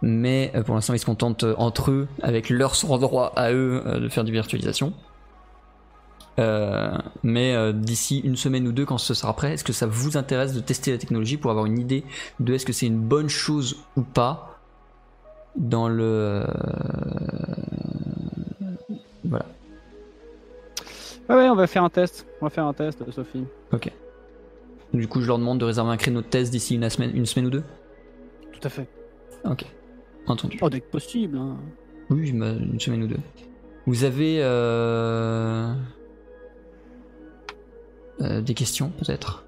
Mais 0.02 0.52
euh, 0.54 0.62
pour 0.62 0.74
l'instant, 0.74 0.94
ils 0.94 0.98
se 0.98 1.06
contentent 1.06 1.44
euh, 1.44 1.54
entre 1.58 1.90
eux, 1.90 2.08
avec 2.22 2.50
leur 2.50 2.72
droit 2.98 3.32
à 3.36 3.52
eux, 3.52 3.82
euh, 3.86 4.00
de 4.00 4.08
faire 4.08 4.24
du 4.24 4.32
virtualisation. 4.32 4.92
Euh, 6.38 6.96
mais 7.24 7.54
euh, 7.54 7.72
d'ici 7.72 8.20
une 8.20 8.36
semaine 8.36 8.66
ou 8.68 8.72
deux, 8.72 8.84
quand 8.84 8.98
ce 8.98 9.12
sera 9.12 9.34
prêt, 9.34 9.54
est-ce 9.54 9.64
que 9.64 9.72
ça 9.72 9.86
vous 9.86 10.16
intéresse 10.16 10.54
de 10.54 10.60
tester 10.60 10.92
la 10.92 10.98
technologie 10.98 11.36
pour 11.36 11.50
avoir 11.50 11.66
une 11.66 11.78
idée 11.78 12.04
de 12.38 12.54
est-ce 12.54 12.64
que 12.64 12.72
c'est 12.72 12.86
une 12.86 13.00
bonne 13.00 13.28
chose 13.28 13.76
ou 13.96 14.02
pas 14.02 14.60
dans 15.56 15.88
le 15.88 16.46
voilà. 19.24 19.46
Ouais, 21.28 21.36
ouais, 21.36 21.48
on 21.50 21.54
va 21.54 21.66
faire 21.66 21.84
un 21.84 21.90
test. 21.90 22.26
On 22.40 22.46
va 22.46 22.50
faire 22.50 22.64
un 22.64 22.72
test, 22.72 23.10
Sophie. 23.10 23.44
Ok. 23.72 23.90
Du 24.94 25.06
coup, 25.06 25.20
je 25.20 25.26
leur 25.26 25.38
demande 25.38 25.58
de 25.58 25.64
réserver 25.64 25.90
un 25.90 25.96
créneau 25.96 26.22
de 26.22 26.26
test 26.26 26.50
d'ici 26.50 26.76
une 26.76 26.88
semaine, 26.88 27.10
une 27.14 27.26
semaine 27.26 27.46
ou 27.46 27.50
deux? 27.50 27.64
Tout 28.52 28.60
à 28.62 28.68
fait. 28.70 28.88
Ok. 29.44 29.66
Entendu. 30.28 30.58
Oh, 30.60 30.68
dès 30.70 30.80
que 30.80 30.90
possible. 30.90 31.36
hein. 31.38 31.56
Oui, 32.10 32.32
bah, 32.32 32.50
une 32.52 32.78
semaine 32.80 33.02
ou 33.02 33.06
deux. 33.06 33.20
Vous 33.86 34.04
avez 34.04 34.38
euh, 34.42 35.72
euh, 38.20 38.40
des 38.40 38.54
questions 38.54 38.90
peut-être? 38.98 39.44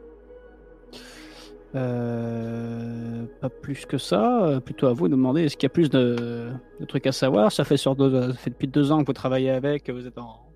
Euh, 1.75 3.25
pas 3.41 3.49
plus 3.49 3.87
que 3.87 3.99
ça. 3.99 4.61
Plutôt 4.65 4.87
à 4.89 4.93
vous 4.93 5.07
de 5.09 5.13
demander 5.15 5.45
est-ce 5.45 5.57
qu'il 5.57 5.65
y 5.67 5.71
a 5.71 5.75
plus 5.75 5.89
de, 5.91 6.51
de 6.81 6.85
trucs 6.85 7.07
à 7.07 7.13
savoir? 7.13 7.53
Ça 7.53 7.65
fait, 7.65 7.77
sur 7.77 7.95
deux, 7.95 8.33
ça 8.33 8.37
fait 8.39 8.51
depuis 8.51 8.69
deux 8.69 8.91
ans 8.93 9.01
que 9.03 9.07
vous 9.07 9.13
travaillez 9.13 9.51
avec, 9.51 9.85
que 9.85 9.93
vous 9.93 10.07
êtes 10.07 10.19
en, 10.19 10.53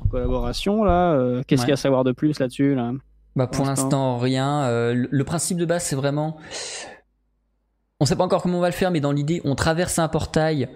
en 0.00 0.06
collaboration 0.08 0.84
là. 0.84 1.40
Qu'est-ce 1.46 1.62
Ouais. 1.62 1.64
qu'il 1.66 1.68
y 1.68 1.72
a 1.72 1.74
à 1.74 1.76
savoir 1.76 2.04
de 2.04 2.12
plus 2.12 2.38
là-dessus 2.38 2.74
là? 2.74 2.92
Bah 3.34 3.46
pour 3.46 3.64
l'instant 3.64 4.18
rien. 4.18 4.64
Euh, 4.64 5.06
le 5.10 5.24
principe 5.24 5.56
de 5.58 5.64
base 5.64 5.82
c'est 5.84 5.96
vraiment, 5.96 6.36
on 8.02 8.04
sait 8.04 8.16
pas 8.16 8.24
encore 8.24 8.42
comment 8.42 8.58
on 8.58 8.60
va 8.60 8.68
le 8.68 8.74
faire, 8.74 8.90
mais 8.90 8.98
dans 8.98 9.12
l'idée 9.12 9.40
on 9.44 9.54
traverse 9.54 10.00
un 10.00 10.08
portail 10.08 10.68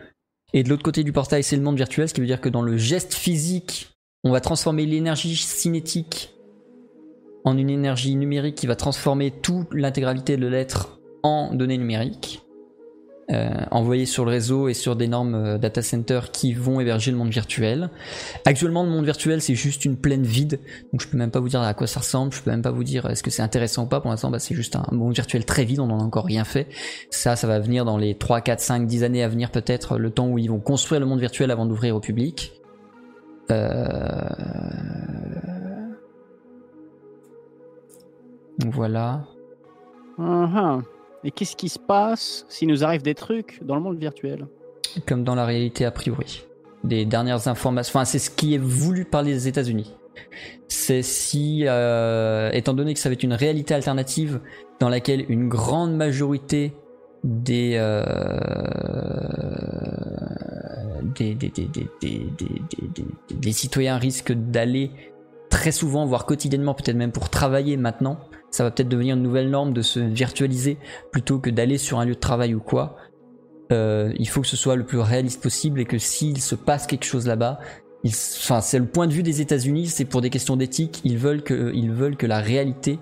et 0.53 0.63
de 0.63 0.69
l'autre 0.69 0.85
côté 0.85 1.03
du 1.03 1.13
portail 1.13 1.43
c'est 1.43 1.57
le 1.57 1.63
monde 1.63 1.77
virtuel, 1.77 2.09
ce 2.09 2.15
qui 2.15 2.21
veut 2.21 2.27
dire 2.27 2.41
que 2.41 2.49
dans 2.49 2.63
le 2.63 2.77
geste 2.77 3.15
physique 3.15 3.91
on 4.23 4.31
va 4.31 4.41
transformer 4.41 4.87
l'énergie 4.87 5.35
cinétique 5.35 6.31
en 7.45 7.59
une 7.59 7.69
énergie 7.69 8.15
numérique 8.15 8.55
qui 8.55 8.69
va 8.69 8.77
transformer 8.77 9.33
toute 9.33 9.75
l'intégralité 9.75 10.37
de 10.37 10.47
l'être 10.47 11.01
en 11.25 11.53
données 11.53 11.79
numériques. 11.79 12.46
Euh, 13.33 13.51
envoyées 13.73 14.07
sur 14.07 14.25
le 14.25 14.31
réseau 14.31 14.69
et 14.69 14.75
sur 14.75 14.95
d'énormes 14.95 15.35
euh, 15.35 15.59
data 15.59 15.83
centers 15.83 16.31
qui 16.31 16.55
vont 16.55 16.79
héberger 16.79 17.11
le 17.11 17.17
monde 17.17 17.31
virtuel. 17.31 17.91
Actuellement, 18.45 18.85
le 18.85 18.89
monde 18.89 19.05
virtuel, 19.05 19.43
c'est 19.43 19.57
juste 19.57 19.85
une 19.85 19.97
plaine 19.97 20.23
vide, 20.23 20.61
donc 20.93 21.01
je 21.01 21.09
peux 21.09 21.17
même 21.17 21.33
pas 21.33 21.41
vous 21.41 21.49
dire 21.49 21.61
à 21.61 21.75
quoi 21.75 21.89
ça 21.89 22.01
ressemble, 22.01 22.33
je 22.33 22.41
peux 22.41 22.53
même 22.53 22.63
pas 22.63 22.71
vous 22.71 22.85
dire 22.85 23.07
est-ce 23.07 23.25
que 23.25 23.31
c'est 23.31 23.43
intéressant 23.43 23.83
ou 23.83 23.87
pas. 23.87 24.01
Pour 24.01 24.13
l'instant, 24.13 24.31
bah, 24.31 24.39
c'est 24.39 24.55
juste 24.55 24.77
un 24.77 24.87
monde 24.93 25.13
virtuel 25.13 25.45
très 25.45 25.65
vide, 25.65 25.81
on 25.81 25.91
en 25.91 25.99
a 25.99 26.03
encore 26.05 26.27
rien 26.27 26.45
fait. 26.45 26.69
Ça, 27.11 27.35
ça 27.35 27.49
va 27.49 27.59
venir 27.59 27.85
dans 27.85 27.97
les 27.97 28.15
3, 28.15 28.43
4, 28.43 28.61
5, 28.61 28.87
10 28.87 29.03
années 29.03 29.25
à 29.25 29.29
venir 29.29 29.51
peut-être, 29.51 29.99
le 29.99 30.11
temps 30.11 30.29
où 30.29 30.39
ils 30.39 30.49
vont 30.49 30.61
construire 30.61 31.01
le 31.01 31.07
monde 31.07 31.19
virtuel 31.19 31.51
avant 31.51 31.67
d'ouvrir 31.67 31.97
au 31.97 32.01
public. 32.01 32.53
Euh... 33.51 34.29
Voilà. 38.73 39.25
Ah. 40.19 40.81
Et 41.27 41.33
qu'est-ce 41.33 41.57
qui 41.57 41.69
se 41.69 41.79
passe 41.81 42.47
s'il 42.49 42.69
nous 42.69 42.85
arrive 42.85 43.03
des 43.03 43.17
trucs 43.17 43.59
dans 43.65 43.75
le 43.75 43.83
monde 43.83 43.99
virtuel 43.99 44.47
comme 45.07 45.25
dans 45.25 45.35
la 45.35 45.45
réalité 45.45 45.85
a 45.85 45.91
priori. 45.91 46.45
Des 46.85 47.05
dernières 47.05 47.49
informations, 47.49 47.91
enfin 47.99 48.05
c'est 48.05 48.21
ce 48.21 48.31
qui 48.31 48.55
est 48.55 48.59
voulu 48.59 49.05
par 49.05 49.23
les 49.23 49.49
États-Unis. 49.49 49.93
C'est 50.69 51.03
si, 51.03 51.65
euh, 51.67 52.51
étant 52.53 52.73
donné 52.73 52.95
que 52.95 53.01
ça 53.01 53.09
va 53.09 53.15
être 53.15 53.25
une 53.25 53.35
réalité 53.35 53.75
alternative 53.75 54.41
dans 54.81 54.89
laquelle 54.89 55.27
une 55.29 55.49
grande 55.49 55.95
majorité 55.97 56.73
euh, 57.51 58.03
des, 61.17 61.35
des, 61.35 61.49
des- 61.51 61.69
des- 62.01 63.35
des 63.35 63.53
citoyens 63.53 63.99
risquent 63.99 64.33
d'aller 64.33 64.91
très 65.51 65.73
souvent, 65.73 66.07
voire 66.07 66.25
quotidiennement, 66.27 66.75
peut-être 66.75 66.97
même 66.97 67.13
pour 67.13 67.29
travailler 67.31 67.77
maintenant, 67.77 68.19
ça 68.51 68.65
va 68.65 68.71
peut-être 68.71 68.89
devenir 68.89 69.17
une 69.17 69.23
nouvelle 69.23 69.51
norme 69.51 69.73
de 69.73 69.83
se 69.83 70.01
virtualiser 70.01 70.79
plutôt 71.13 71.39
que 71.39 71.51
d'aller 71.51 71.79
sur 71.79 71.99
un 71.99 72.05
lieu 72.05 72.15
de 72.15 72.21
travail 72.21 72.55
ou 72.55 72.61
quoi. 72.61 72.97
Euh, 73.73 74.13
il 74.19 74.29
faut 74.29 74.41
que 74.43 74.47
ce 74.47 74.57
soit 74.57 74.77
le 74.77 74.85
plus 74.85 74.99
réaliste 74.99 75.43
possible 75.43 75.81
et 75.81 75.85
que 75.85 75.99
s'il 75.99 76.41
se 76.41 76.55
passe 76.55 76.87
quelque 76.87 77.05
chose 77.05 77.27
là-bas, 77.27 77.59
enfin 78.05 78.61
c'est 78.61 78.79
le 78.79 78.87
point 78.87 79.07
de 79.09 79.13
vue 79.13 79.25
des 79.25 79.41
États-Unis, 79.41 79.87
c'est 79.89 80.05
pour 80.05 80.21
des 80.21 80.31
questions 80.31 80.57
d'éthique, 80.57 81.01
ils 81.05 81.19
veulent 81.19 81.43
que 81.43 81.73
ils 81.75 81.91
veulent 81.91 82.17
que 82.17 82.27
la 82.27 82.39
réalité 82.41 82.99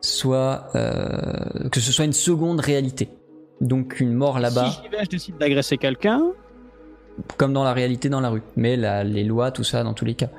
soit 0.00 0.66
euh, 0.74 1.68
que 1.70 1.80
ce 1.80 1.92
soit 1.92 2.04
une 2.04 2.12
seconde 2.12 2.60
réalité. 2.60 3.08
Donc 3.60 4.00
une 4.00 4.12
mort 4.14 4.38
là-bas, 4.38 4.70
Si 4.70 4.80
j'y 4.82 4.88
vais, 4.88 5.04
je 5.04 5.08
décide 5.10 5.38
d'agresser 5.38 5.78
quelqu'un. 5.78 6.22
comme 7.36 7.52
dans 7.52 7.62
la 7.64 7.72
réalité 7.72 8.08
dans 8.08 8.20
la 8.20 8.28
rue. 8.30 8.42
Mais 8.56 8.76
la- 8.76 9.04
les 9.04 9.22
lois, 9.24 9.50
tout 9.52 9.62
ça, 9.64 9.84
dans 9.84 9.94
tous 9.94 10.04
les 10.04 10.14
cas, 10.14 10.30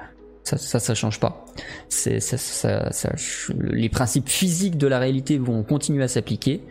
ça, 0.46 0.58
ça, 0.58 0.80
ça 0.80 0.96
change 0.96 1.20
pas. 1.20 1.44
C'est, 1.90 2.20
ça, 2.22 2.38
ça- 2.38 2.92
ça- 2.92 3.14
les 3.60 3.90
principes 3.90 4.30
physiques 4.30 4.78
de 4.78 4.88
la 4.88 5.00
réalité 5.00 5.38
vont 5.38 5.64
continuer 5.64 6.04
à 6.04 6.08
s'appliquer. 6.08 6.62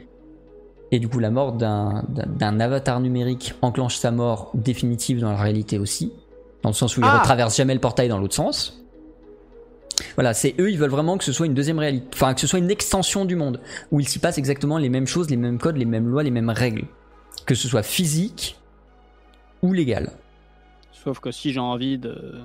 Et 0.93 0.99
du 1.01 1.09
coup, 1.09 1.19
la 1.19 1.31
mort 1.31 1.53
d'un, 1.53 2.05
d'un- 2.09 2.61
avatar 2.61 3.01
numérique 3.01 3.55
enclenche 3.63 3.97
sa 3.97 4.11
mort 4.13 4.51
définitive 4.55 5.21
dans 5.21 5.31
la 5.33 5.37
réalité 5.43 5.79
aussi. 5.79 6.13
Dans 6.63 6.71
le 6.71 6.75
sens 6.75 6.97
où 6.97 7.01
il 7.01 7.07
Ah 7.07 7.19
retraverse 7.19 7.57
jamais 7.57 7.75
le 7.75 7.81
portail 7.81 8.09
dans 8.09 8.19
l'autre 8.19 8.35
sens. 8.35 8.81
Voilà, 10.15 10.35
c'est 10.35 10.55
eux, 10.59 10.71
ils 10.71 10.79
veulent 10.79 10.91
vraiment 10.91 11.19
que 11.19 11.25
ce 11.25 11.33
soit 11.33 11.47
une 11.47 11.55
deuxième 11.55 11.79
réalité, 11.79 12.07
enfin 12.15 12.35
que 12.35 12.41
ce 12.41 12.47
soit 12.47 12.59
une 12.59 12.71
extension 12.71 13.25
du 13.25 13.37
monde, 13.37 13.61
où 13.93 14.01
il 14.01 14.09
s'y 14.09 14.19
passe 14.19 14.39
exactement 14.39 14.79
les 14.79 14.89
mêmes 14.89 15.07
choses, 15.07 15.31
les 15.31 15.37
mêmes 15.37 15.59
codes, 15.59 15.77
les 15.77 15.85
mêmes 15.85 16.09
lois, 16.09 16.23
les 16.23 16.31
mêmes 16.33 16.51
règles. 16.51 16.85
Que 17.47 17.55
ce 17.55 17.69
soit 17.69 17.83
physique 17.83 18.57
ou 19.63 19.73
légal. 19.73 20.11
Sauf 20.93 21.21
que 21.21 21.31
si 21.31 21.53
j'ai 21.53 21.61
envie 21.61 21.99
de, 21.99 22.41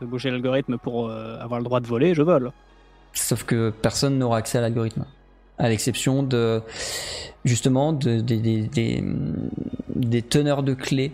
de 0.00 0.06
bouger 0.06 0.30
l'algorithme 0.30 0.78
pour 0.78 1.08
euh, 1.08 1.38
avoir 1.40 1.60
le 1.60 1.64
droit 1.64 1.80
de 1.80 1.86
voler, 1.86 2.14
je 2.14 2.22
vole. 2.22 2.52
Sauf 3.12 3.44
que 3.44 3.70
personne 3.70 4.18
n'aura 4.18 4.38
accès 4.38 4.58
à 4.58 4.60
l'algorithme. 4.60 5.04
À 5.58 5.68
l'exception 5.70 6.22
de, 6.22 6.60
justement, 7.44 7.92
de, 7.92 8.20
des- 8.20 8.38
des- 8.38 8.62
des, 8.68 9.04
des 9.94 10.22
teneurs 10.22 10.62
de 10.62 10.74
clés. 10.74 11.12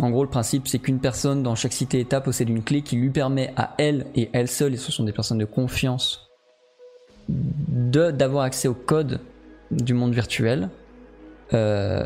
En 0.00 0.10
gros, 0.10 0.24
le 0.24 0.28
principe, 0.30 0.66
c'est 0.66 0.80
qu'une 0.80 0.98
personne 0.98 1.44
dans 1.44 1.54
chaque 1.54 1.72
cité-état 1.72 2.20
possède 2.20 2.48
une 2.48 2.64
clé 2.64 2.82
qui 2.82 2.96
lui 2.96 3.10
permet 3.10 3.52
à 3.56 3.74
elle 3.78 4.06
et 4.16 4.28
elle 4.32 4.48
seule, 4.48 4.74
et 4.74 4.76
ce 4.76 4.90
sont 4.90 5.04
des 5.04 5.12
personnes 5.12 5.38
de 5.38 5.44
confiance, 5.44 6.28
de 7.28 8.10
d'avoir 8.10 8.42
accès 8.42 8.66
au 8.66 8.74
code 8.74 9.20
du 9.70 9.94
monde 9.94 10.12
virtuel. 10.12 10.68
Euh, 11.52 12.02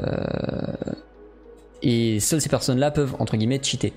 et 1.81 2.21
seules 2.21 2.43
ces 2.43 2.51
personnes-là 2.51 2.91
peuvent, 2.91 3.17
entre 3.21 3.39
guillemets, 3.39 3.61
cheater. 3.63 3.95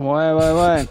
Ouais, 0.00 0.32
ouais, 0.32 0.52
ouais. 0.52 0.84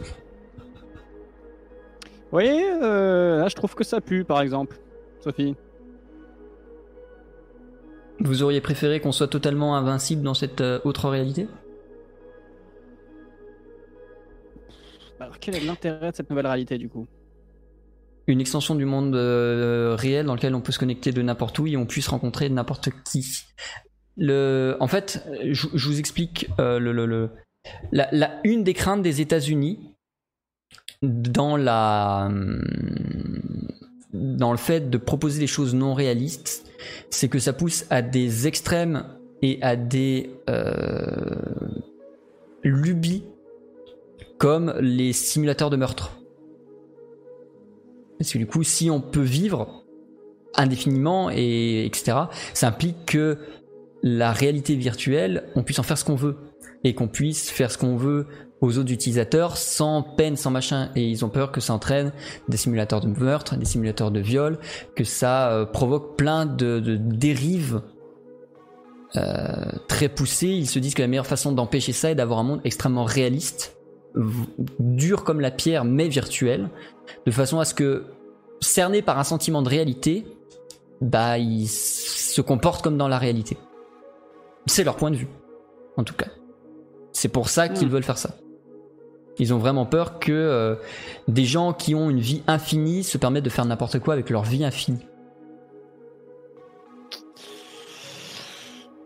Vous 2.21 2.31
voyez, 2.31 2.63
euh, 2.83 3.39
là 3.39 3.47
je 3.47 3.55
trouve 3.55 3.73
que 3.73 3.83
ça 3.83 4.01
pue 4.01 4.23
par 4.23 4.39
exemple. 4.41 4.77
Sophie 5.19 5.55
Vous 8.19 8.43
auriez 8.43 8.61
préféré 8.61 8.99
qu'on 8.99 9.11
soit 9.11 9.27
totalement 9.27 9.75
invincible 9.75 10.21
dans 10.21 10.35
cette 10.35 10.61
euh, 10.61 10.79
autre 10.83 11.09
réalité? 11.09 11.47
Alors, 15.19 15.39
quel 15.39 15.55
est 15.55 15.65
l'intérêt 15.65 16.11
de 16.11 16.15
cette 16.15 16.29
nouvelle 16.29 16.45
réalité 16.47 16.77
du 16.77 16.87
coup? 16.87 17.07
Une 18.27 18.39
extension 18.39 18.75
du 18.75 18.85
monde 18.85 19.15
euh, 19.15 19.95
réel 19.97 20.27
dans 20.27 20.35
lequel 20.35 20.53
on 20.53 20.61
peut 20.61 20.71
se 20.71 20.77
connecter 20.79 21.11
de 21.11 21.21
n'importe 21.23 21.57
où 21.57 21.65
et 21.65 21.75
on 21.77 21.87
puisse 21.87 22.07
rencontrer 22.07 22.47
n'importe 22.49 22.89
qui. 23.03 23.25
Le, 24.17 24.77
en 24.79 24.87
fait, 24.87 25.27
je, 25.51 25.67
vous 25.67 25.99
explique 25.99 26.47
le, 26.59 26.77
le- 26.77 27.05
le- 27.07 27.31
la, 27.91 28.39
une 28.43 28.63
des 28.63 28.73
craintes 28.73 29.01
des 29.01 29.21
États-Unis 29.21 29.79
dans 31.01 31.57
la 31.57 32.27
hum, 32.27 32.61
dans 34.13 34.51
le 34.51 34.57
fait 34.57 34.89
de 34.89 34.97
proposer 34.97 35.39
des 35.39 35.47
choses 35.47 35.75
non 35.75 35.93
réalistes, 35.93 36.65
c'est 37.09 37.29
que 37.29 37.39
ça 37.39 37.53
pousse 37.53 37.85
à 37.89 38.01
des 38.01 38.47
extrêmes 38.47 39.05
et 39.41 39.59
à 39.61 39.75
des 39.75 40.31
euh, 40.49 41.35
lubies 42.63 43.23
comme 44.37 44.73
les 44.79 45.13
simulateurs 45.13 45.69
de 45.69 45.75
meurtre. 45.75 46.19
Parce 48.17 48.33
que 48.33 48.37
du 48.37 48.47
coup, 48.47 48.63
si 48.63 48.89
on 48.89 48.99
peut 48.99 49.21
vivre 49.21 49.83
indéfiniment 50.55 51.29
et 51.29 51.85
etc., 51.85 52.17
ça 52.53 52.67
implique 52.67 53.05
que 53.05 53.37
la 54.01 54.31
réalité 54.31 54.75
virtuelle, 54.75 55.49
on 55.55 55.63
puisse 55.63 55.79
en 55.79 55.83
faire 55.83 55.97
ce 55.97 56.03
qu'on 56.03 56.15
veut 56.15 56.37
et 56.83 56.93
qu'on 56.93 57.07
puisse 57.07 57.49
faire 57.49 57.71
ce 57.71 57.77
qu'on 57.77 57.95
veut 57.95 58.27
aux 58.61 58.77
autres 58.77 58.91
utilisateurs 58.91 59.57
sans 59.57 60.01
peine, 60.01 60.35
sans 60.35 60.51
machin. 60.51 60.89
Et 60.95 61.07
ils 61.07 61.23
ont 61.25 61.29
peur 61.29 61.51
que 61.51 61.61
ça 61.61 61.73
entraîne 61.73 62.11
des 62.47 62.57
simulateurs 62.57 63.01
de 63.01 63.07
meurtre, 63.07 63.57
des 63.57 63.65
simulateurs 63.65 64.11
de 64.11 64.19
viol, 64.19 64.59
que 64.95 65.03
ça 65.03 65.51
euh, 65.51 65.65
provoque 65.65 66.17
plein 66.17 66.45
de, 66.45 66.79
dérives 66.99 67.81
euh, 69.15 69.65
très 69.87 70.09
poussées. 70.09 70.47
Ils 70.47 70.67
se 70.67 70.79
disent 70.79 70.93
que 70.93 71.01
la 71.01 71.07
meilleure 71.07 71.27
façon 71.27 71.51
d'empêcher 71.51 71.93
ça 71.93 72.11
est 72.11 72.15
d'avoir 72.15 72.39
un 72.39 72.43
monde 72.43 72.61
extrêmement 72.63 73.05
réaliste, 73.05 73.77
dur 74.79 75.23
comme 75.23 75.39
la 75.39 75.51
pierre, 75.51 75.85
mais 75.85 76.07
virtuel, 76.07 76.69
de 77.25 77.31
façon 77.31 77.59
à 77.59 77.65
ce 77.65 77.73
que, 77.73 78.05
cerné 78.59 79.01
par 79.01 79.19
un 79.19 79.23
sentiment 79.23 79.61
de 79.61 79.69
réalité, 79.69 80.25
bah, 81.01 81.37
ils 81.37 81.67
se 81.67 82.41
comportent 82.41 82.81
comme 82.81 82.97
dans 82.97 83.07
la 83.07 83.17
réalité. 83.17 83.57
C'est 84.65 84.83
leur 84.83 84.97
point 84.97 85.11
de 85.11 85.15
vue, 85.15 85.29
en 85.95 86.03
tout 86.03 86.13
cas. 86.13 86.27
C'est 87.19 87.27
pour 87.27 87.49
ça 87.49 87.67
qu'ils 87.67 87.89
Hmm. 87.89 87.91
veulent 87.91 88.03
faire 88.03 88.17
ça. 88.17 88.29
Ils 89.39 89.53
ont 89.53 89.57
vraiment 89.57 89.85
peur 89.85 90.19
que 90.19 90.31
euh, 90.31 90.75
des 91.27 91.43
gens 91.43 91.73
qui 91.73 91.93
ont 91.93 92.09
une 92.09 92.21
vie 92.21 92.43
infinie 92.47 93.03
se 93.03 93.17
permettent 93.17 93.43
de 93.43 93.49
faire 93.49 93.65
n'importe 93.65 93.99
quoi 93.99 94.13
avec 94.13 94.29
leur 94.29 94.43
vie 94.43 94.63
infinie. 94.63 95.05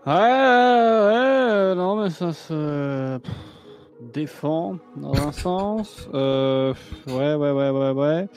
Ouais, 0.06 0.14
ouais, 0.14 1.76
non, 1.76 1.95
mais 2.03 2.11
ça 2.11 2.34
se 2.34 3.18
pff, 3.18 3.34
défend 4.14 4.77
dans 4.95 5.14
un 5.14 5.31
sens. 5.45 6.07
Euh, 6.14 6.72
ouais, 7.07 7.34
ouais, 7.34 7.52
ouais, 7.52 7.69
ouais, 7.72 7.91
ouais. 7.91 8.27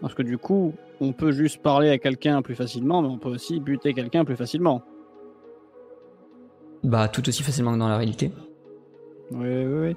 Parce 0.00 0.14
que 0.14 0.22
du 0.22 0.38
coup, 0.38 0.74
on 1.00 1.12
peut 1.12 1.30
juste 1.30 1.62
parler 1.62 1.90
à 1.90 1.98
quelqu'un 1.98 2.42
plus 2.42 2.56
facilement, 2.56 3.00
mais 3.00 3.08
on 3.08 3.18
peut 3.18 3.28
aussi 3.28 3.60
buter 3.60 3.94
quelqu'un 3.94 4.24
plus 4.24 4.34
facilement. 4.36 4.82
Bah, 6.82 7.06
tout 7.06 7.28
aussi 7.28 7.44
facilement 7.44 7.72
que 7.74 7.78
dans 7.78 7.88
la 7.88 7.96
réalité. 7.96 8.32
Oui, 9.30 9.48
oui, 9.48 9.88
oui. 9.88 9.96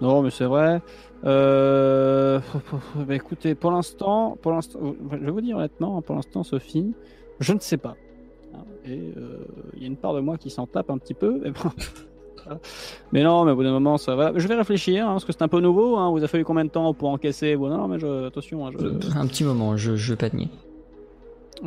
Non, 0.00 0.22
mais 0.22 0.30
c'est 0.30 0.44
vrai. 0.44 0.80
Euh... 1.24 2.40
bah, 2.94 3.14
écoutez, 3.14 3.54
pour 3.54 3.70
l'instant, 3.70 4.36
pour 4.40 4.52
l'instant, 4.52 4.78
je 5.12 5.16
vais 5.16 5.30
vous 5.30 5.40
dire 5.40 5.56
honnêtement, 5.56 6.02
pour 6.02 6.14
l'instant, 6.14 6.42
Sophie, 6.42 6.94
je 7.40 7.52
ne 7.52 7.60
sais 7.60 7.78
pas. 7.78 7.96
Hein, 8.54 8.64
Et 8.84 9.12
euh, 9.16 9.38
il 9.74 9.82
y 9.82 9.84
a 9.84 9.88
une 9.88 9.96
part 9.96 10.14
de 10.14 10.20
moi 10.20 10.36
qui 10.38 10.50
s'en 10.50 10.66
tape 10.66 10.90
un 10.90 10.98
petit 10.98 11.14
peu. 11.14 11.40
Mais, 11.42 11.50
bon. 11.50 11.70
mais 13.12 13.22
non, 13.22 13.44
mais 13.44 13.52
au 13.52 13.56
bout 13.56 13.64
d'un 13.64 13.72
moment, 13.72 13.98
ça 13.98 14.14
va. 14.14 14.32
Je 14.36 14.46
vais 14.46 14.54
réfléchir, 14.54 15.06
hein, 15.06 15.12
parce 15.12 15.24
que 15.24 15.32
c'est 15.32 15.42
un 15.42 15.48
peu 15.48 15.60
nouveau. 15.60 15.96
Hein. 15.96 16.10
Vous 16.10 16.22
a 16.22 16.28
fallu 16.28 16.44
combien 16.44 16.64
de 16.64 16.70
temps 16.70 16.92
pour 16.94 17.08
encaisser? 17.08 17.56
Bon, 17.56 17.68
non, 17.68 17.88
mais 17.88 17.98
je... 17.98 18.26
attention, 18.26 18.66
hein, 18.66 18.70
je... 18.78 19.18
Un 19.18 19.26
petit 19.26 19.44
moment, 19.44 19.76
je, 19.76 19.96
je 19.96 20.12
vais 20.12 20.16
pas 20.16 20.34
nier. 20.34 20.48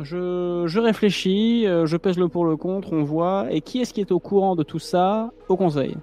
Je, 0.00 0.64
je 0.66 0.78
réfléchis, 0.78 1.66
euh, 1.66 1.84
je 1.84 1.96
pèse 1.96 2.16
le 2.16 2.28
pour 2.28 2.44
le 2.44 2.56
contre, 2.56 2.92
on 2.92 3.02
voit. 3.02 3.48
Et 3.50 3.60
qui 3.60 3.80
est-ce 3.80 3.92
qui 3.92 4.00
est 4.00 4.12
au 4.12 4.20
courant 4.20 4.54
de 4.54 4.62
tout 4.62 4.78
ça? 4.78 5.32
Au 5.48 5.56
conseil 5.56 5.96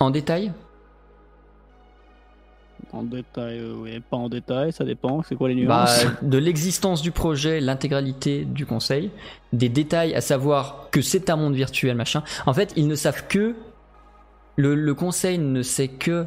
En 0.00 0.10
détail 0.10 0.52
En 2.92 3.02
détail, 3.02 3.58
euh, 3.58 3.74
oui, 3.76 4.00
pas 4.00 4.16
en 4.16 4.28
détail, 4.28 4.72
ça 4.72 4.84
dépend. 4.84 5.22
C'est 5.22 5.34
quoi 5.34 5.48
les 5.48 5.64
bah, 5.66 5.86
nuances 5.86 6.06
De 6.22 6.38
l'existence 6.38 7.02
du 7.02 7.10
projet, 7.10 7.60
l'intégralité 7.60 8.44
du 8.44 8.66
conseil, 8.66 9.10
des 9.52 9.68
détails 9.68 10.14
à 10.14 10.20
savoir 10.20 10.88
que 10.90 11.02
c'est 11.02 11.30
un 11.30 11.36
monde 11.36 11.54
virtuel, 11.54 11.96
machin. 11.96 12.22
En 12.46 12.54
fait, 12.54 12.72
ils 12.76 12.86
ne 12.86 12.94
savent 12.94 13.26
que. 13.28 13.54
Le, 14.56 14.74
le 14.74 14.94
conseil 14.94 15.38
ne 15.38 15.62
sait 15.62 15.86
que 15.86 16.26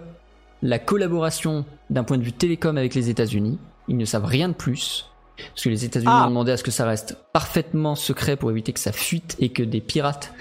la 0.61 0.79
collaboration 0.79 1.65
d'un 1.89 2.03
point 2.03 2.17
de 2.17 2.23
vue 2.23 2.31
télécom 2.31 2.77
avec 2.77 2.95
les 2.95 3.09
États-Unis. 3.09 3.57
Ils 3.87 3.97
ne 3.97 4.05
savent 4.05 4.25
rien 4.25 4.47
de 4.49 4.53
plus. 4.53 5.07
Parce 5.49 5.63
que 5.63 5.69
les 5.69 5.85
États-Unis 5.85 6.11
Ah. 6.13 6.25
ont 6.25 6.29
demandé 6.29 6.51
à 6.51 6.57
ce 6.57 6.63
que 6.63 6.71
ça 6.71 6.85
reste 6.85 7.17
parfaitement 7.33 7.95
secret 7.95 8.35
pour 8.35 8.51
éviter 8.51 8.73
que 8.73 8.79
ça 8.79 8.91
fuite 8.91 9.35
et 9.39 9.49
que 9.49 9.63
des 9.63 9.81
pirates 9.81 10.33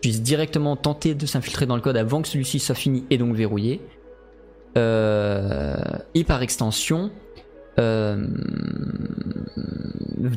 puissent 0.00 0.22
directement 0.22 0.76
tenter 0.76 1.14
de 1.14 1.26
s'infiltrer 1.26 1.66
dans 1.66 1.76
le 1.76 1.82
code 1.82 1.96
avant 1.96 2.22
que 2.22 2.28
celui-ci 2.28 2.58
soit 2.58 2.74
fini 2.74 3.04
et 3.10 3.18
donc 3.18 3.34
verrouillé. 3.34 3.80
Euh, 4.76 5.74
et 6.14 6.24
par 6.24 6.42
extension, 6.42 7.10
euh, 7.78 8.26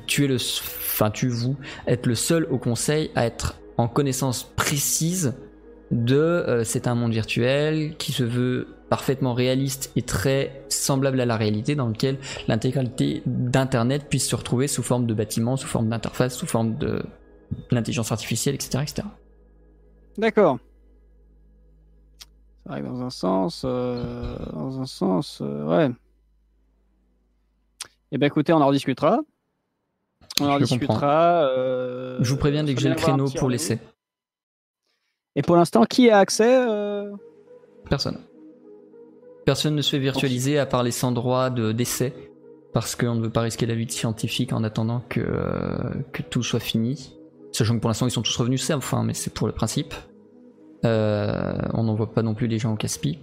tu 0.07 0.25
es 0.25 0.27
le, 0.27 0.35
enfin 0.35 1.09
tu 1.11 1.27
vous 1.27 1.55
êtes 1.87 2.05
le 2.05 2.15
seul 2.15 2.47
au 2.49 2.57
conseil 2.57 3.11
à 3.15 3.25
être 3.25 3.59
en 3.77 3.87
connaissance 3.87 4.43
précise 4.55 5.33
de 5.91 6.17
euh, 6.17 6.63
c'est 6.63 6.87
un 6.87 6.95
monde 6.95 7.13
virtuel 7.13 7.95
qui 7.97 8.11
se 8.11 8.23
veut 8.23 8.67
parfaitement 8.89 9.33
réaliste 9.33 9.91
et 9.95 10.01
très 10.01 10.63
semblable 10.67 11.21
à 11.21 11.25
la 11.25 11.37
réalité 11.37 11.75
dans 11.75 11.87
lequel 11.87 12.17
l'intégralité 12.47 13.21
d'internet 13.25 14.05
puisse 14.09 14.27
se 14.27 14.35
retrouver 14.35 14.67
sous 14.67 14.83
forme 14.83 15.05
de 15.05 15.13
bâtiments, 15.13 15.57
sous 15.57 15.67
forme 15.67 15.89
d'interface, 15.89 16.35
sous 16.35 16.47
forme 16.47 16.77
de 16.77 17.03
l'intelligence 17.71 18.11
artificielle, 18.11 18.55
etc. 18.55 18.83
D'accord. 20.17 20.59
Ça 22.65 22.73
arrive 22.73 22.85
dans 22.85 23.01
un 23.01 23.09
sens, 23.09 23.63
euh, 23.65 24.35
dans 24.53 24.79
un 24.79 24.85
sens, 24.85 25.39
euh, 25.41 25.65
ouais. 25.65 25.89
Eh 28.11 28.17
ben 28.17 28.27
écoutez, 28.27 28.53
on 28.53 28.57
en 28.61 28.67
rediscutera. 28.67 29.19
On 30.41 30.45
en 30.45 30.59
Je 30.59 30.63
discutera. 30.65 31.43
euh, 31.47 32.17
Je 32.21 32.29
vous 32.31 32.37
préviens 32.37 32.63
dès 32.63 32.73
que 32.75 32.81
j'ai 32.81 32.89
le 32.89 32.95
bien 32.95 33.03
créneau 33.03 33.29
pour 33.29 33.49
l'essai. 33.49 33.79
Et 35.35 35.41
pour 35.41 35.55
l'instant, 35.55 35.85
qui 35.85 36.09
a 36.09 36.19
accès 36.19 36.57
euh, 36.67 37.15
Personne. 37.89 38.19
Personne 39.45 39.75
ne 39.75 39.81
se 39.81 39.91
fait 39.91 39.99
virtualiser 39.99 40.59
à 40.59 40.65
part 40.65 40.83
les 40.83 40.91
sans 40.91 41.11
droit 41.11 41.49
de 41.49 41.71
d'essai 41.71 42.13
parce 42.73 42.95
qu'on 42.95 43.15
ne 43.15 43.21
veut 43.23 43.29
pas 43.31 43.41
risquer 43.41 43.65
la 43.65 43.73
lutte 43.73 43.91
scientifique 43.91 44.53
en 44.53 44.63
attendant 44.63 45.01
que, 45.09 45.19
euh, 45.21 45.93
que 46.13 46.21
tout 46.21 46.43
soit 46.43 46.59
fini. 46.59 47.15
Sachant 47.51 47.75
que 47.75 47.79
pour 47.81 47.89
l'instant 47.89 48.05
ils 48.07 48.11
sont 48.11 48.21
tous 48.21 48.35
revenus 48.37 48.63
ça, 48.63 48.77
enfin, 48.77 49.03
mais 49.03 49.13
c'est 49.13 49.33
pour 49.33 49.47
le 49.47 49.53
principe. 49.53 49.93
Euh, 50.85 51.57
on 51.73 51.83
n'envoie 51.83 52.11
pas 52.13 52.21
non 52.21 52.33
plus 52.33 52.47
les 52.47 52.57
gens 52.57 52.71
au 52.73 52.77
casse-pipe. 52.77 53.19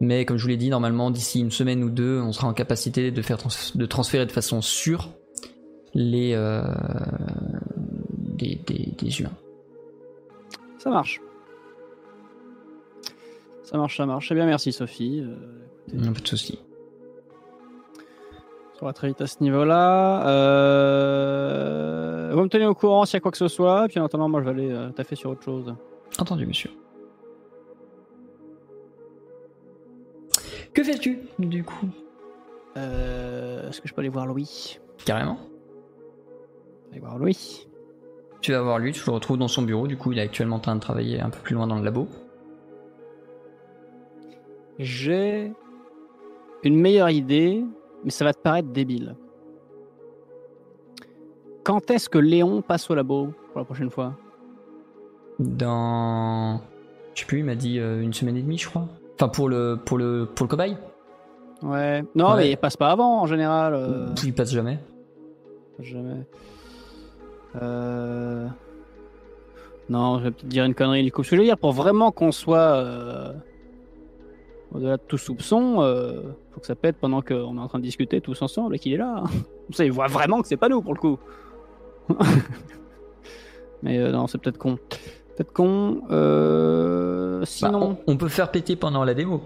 Mais 0.00 0.24
comme 0.24 0.38
je 0.38 0.42
vous 0.42 0.48
l'ai 0.48 0.56
dit, 0.56 0.70
normalement 0.70 1.10
d'ici 1.12 1.40
une 1.40 1.52
semaine 1.52 1.84
ou 1.84 1.90
deux, 1.90 2.20
on 2.20 2.32
sera 2.32 2.48
en 2.48 2.52
capacité 2.52 3.10
de, 3.12 3.22
faire 3.22 3.38
trans- 3.38 3.50
de 3.74 3.86
transférer 3.86 4.26
de 4.26 4.32
façon 4.32 4.60
sûre 4.60 5.10
les, 5.94 6.32
euh, 6.34 6.62
des, 8.18 8.56
des, 8.66 8.92
des 8.98 9.20
humains. 9.20 9.30
Ça 10.78 10.90
marche. 10.90 11.20
Ça 13.62 13.76
marche, 13.78 13.96
ça 13.96 14.06
marche. 14.06 14.30
Eh 14.32 14.34
bien, 14.34 14.46
merci 14.46 14.72
Sophie. 14.72 15.20
Euh, 15.20 15.36
écoutez, 15.88 16.10
Pas 16.12 16.20
de 16.20 16.26
soucis. 16.28 16.58
On 18.80 18.86
va 18.86 18.92
très 18.92 19.08
vite 19.08 19.20
à 19.20 19.26
ce 19.26 19.42
niveau-là. 19.42 20.26
Euh... 20.28 21.66
Vous 22.32 22.42
me 22.42 22.48
tenez 22.48 22.66
au 22.66 22.74
courant 22.74 23.04
s'il 23.04 23.14
y 23.14 23.16
a 23.18 23.20
quoi 23.20 23.30
que 23.30 23.38
ce 23.38 23.48
soit. 23.48 23.88
Puis 23.88 23.98
en 23.98 24.04
attendant, 24.04 24.28
moi, 24.28 24.40
je 24.40 24.44
vais 24.44 24.50
aller 24.50 24.70
euh, 24.72 24.90
taffer 24.90 25.16
sur 25.16 25.30
autre 25.30 25.42
chose. 25.42 25.74
Entendu, 26.18 26.46
monsieur. 26.46 26.70
Que 30.74 30.82
fais-tu, 30.84 31.20
du 31.38 31.64
coup? 31.64 31.88
Euh, 32.76 33.68
Est-ce 33.68 33.80
que 33.80 33.88
je 33.88 33.94
peux 33.94 34.00
aller 34.00 34.10
voir 34.10 34.26
Louis? 34.26 34.78
Carrément. 35.04 35.38
Aller 36.90 37.00
voir 37.00 37.16
Louis. 37.18 37.66
Tu 38.42 38.52
vas 38.52 38.62
voir 38.62 38.78
lui, 38.78 38.92
tu 38.92 39.02
le 39.06 39.12
retrouves 39.12 39.38
dans 39.38 39.48
son 39.48 39.62
bureau, 39.62 39.88
du 39.88 39.96
coup 39.96 40.12
il 40.12 40.18
est 40.18 40.22
actuellement 40.22 40.56
en 40.56 40.60
train 40.60 40.76
de 40.76 40.80
travailler 40.80 41.20
un 41.20 41.30
peu 41.30 41.38
plus 41.40 41.54
loin 41.54 41.66
dans 41.66 41.76
le 41.76 41.84
labo. 41.84 42.06
J'ai 44.78 45.52
une 46.62 46.78
meilleure 46.78 47.10
idée, 47.10 47.64
mais 48.04 48.10
ça 48.10 48.24
va 48.24 48.32
te 48.32 48.38
paraître 48.40 48.68
débile. 48.68 49.16
Quand 51.64 51.90
est-ce 51.90 52.08
que 52.08 52.18
Léon 52.18 52.62
passe 52.62 52.88
au 52.90 52.94
labo 52.94 53.32
pour 53.52 53.58
la 53.60 53.64
prochaine 53.64 53.90
fois? 53.90 54.14
Dans... 55.38 56.60
Je 57.14 57.20
sais 57.20 57.26
plus, 57.26 57.38
il 57.40 57.44
m'a 57.44 57.54
dit 57.56 57.78
euh, 57.78 58.00
une 58.02 58.12
semaine 58.12 58.36
et 58.36 58.42
demie 58.42 58.58
je 58.58 58.68
crois. 58.68 58.86
Enfin 59.14 59.28
pour 59.28 59.48
le, 59.48 59.78
pour 59.84 59.98
le, 59.98 60.26
pour 60.34 60.44
le 60.44 60.48
cobaye 60.50 60.76
Ouais. 61.62 62.04
Non, 62.14 62.30
Ouais. 62.32 62.36
mais 62.36 62.50
il 62.52 62.56
passe 62.56 62.76
pas 62.76 62.90
avant 62.90 63.20
en 63.22 63.26
général. 63.26 63.74
euh. 63.74 64.06
Il 64.24 64.34
passe 64.34 64.52
jamais. 64.52 64.78
Jamais. 65.80 66.26
Euh... 67.60 68.46
Non, 69.88 70.18
je 70.18 70.24
vais 70.24 70.30
peut-être 70.32 70.48
dire 70.48 70.64
une 70.64 70.74
connerie 70.74 71.02
du 71.04 71.12
coup. 71.12 71.22
Ce 71.22 71.30
que 71.30 71.36
je 71.36 71.40
veux 71.40 71.46
dire, 71.46 71.58
pour 71.58 71.72
vraiment 71.72 72.10
qu'on 72.12 72.32
soit 72.32 72.58
euh, 72.58 73.32
au-delà 74.72 74.96
de 74.96 75.02
tout 75.06 75.16
soupçon, 75.18 75.76
euh, 75.80 76.22
faut 76.56 76.60
que 76.60 76.66
ça 76.66 76.74
pète 76.74 76.96
pendant 76.96 77.20
qu'on 77.20 77.58
est 77.58 77.60
en 77.60 77.68
train 77.68 77.78
de 77.78 77.84
discuter 77.84 78.22
tous 78.22 78.40
ensemble 78.40 78.76
et 78.76 78.78
qu'il 78.78 78.94
est 78.94 78.96
là. 78.96 79.24
Comme 79.24 79.34
ça, 79.74 79.84
il 79.84 79.92
voit 79.92 80.06
vraiment 80.06 80.40
que 80.40 80.48
c'est 80.48 80.56
pas 80.56 80.70
nous 80.70 80.80
pour 80.80 80.94
le 80.94 80.98
coup. 80.98 81.18
Mais 83.82 83.98
euh, 83.98 84.10
non, 84.10 84.26
c'est 84.26 84.38
peut-être 84.38 84.56
con. 84.56 84.78
Peut-être 85.36 85.52
con. 85.52 86.00
Euh... 86.10 87.40
Bah, 87.40 87.46
Sinon. 87.46 87.98
on, 88.06 88.12
on 88.12 88.16
peut 88.16 88.28
faire 88.28 88.50
péter 88.50 88.74
pendant 88.74 89.04
la 89.04 89.12
démo. 89.12 89.42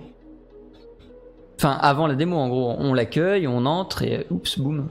Enfin, 1.57 1.73
avant 1.81 2.07
la 2.07 2.15
démo, 2.15 2.37
en 2.37 2.49
gros, 2.49 2.77
on 2.79 2.95
l'accueille, 2.95 3.49
on 3.49 3.67
entre 3.67 4.03
et 4.05 4.25
oups, 4.31 4.61
boum. 4.61 4.89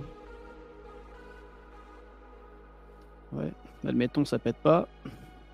Ouais, 3.31 3.53
admettons 3.87 4.25
ça 4.25 4.39
pète 4.39 4.57
pas. 4.57 4.89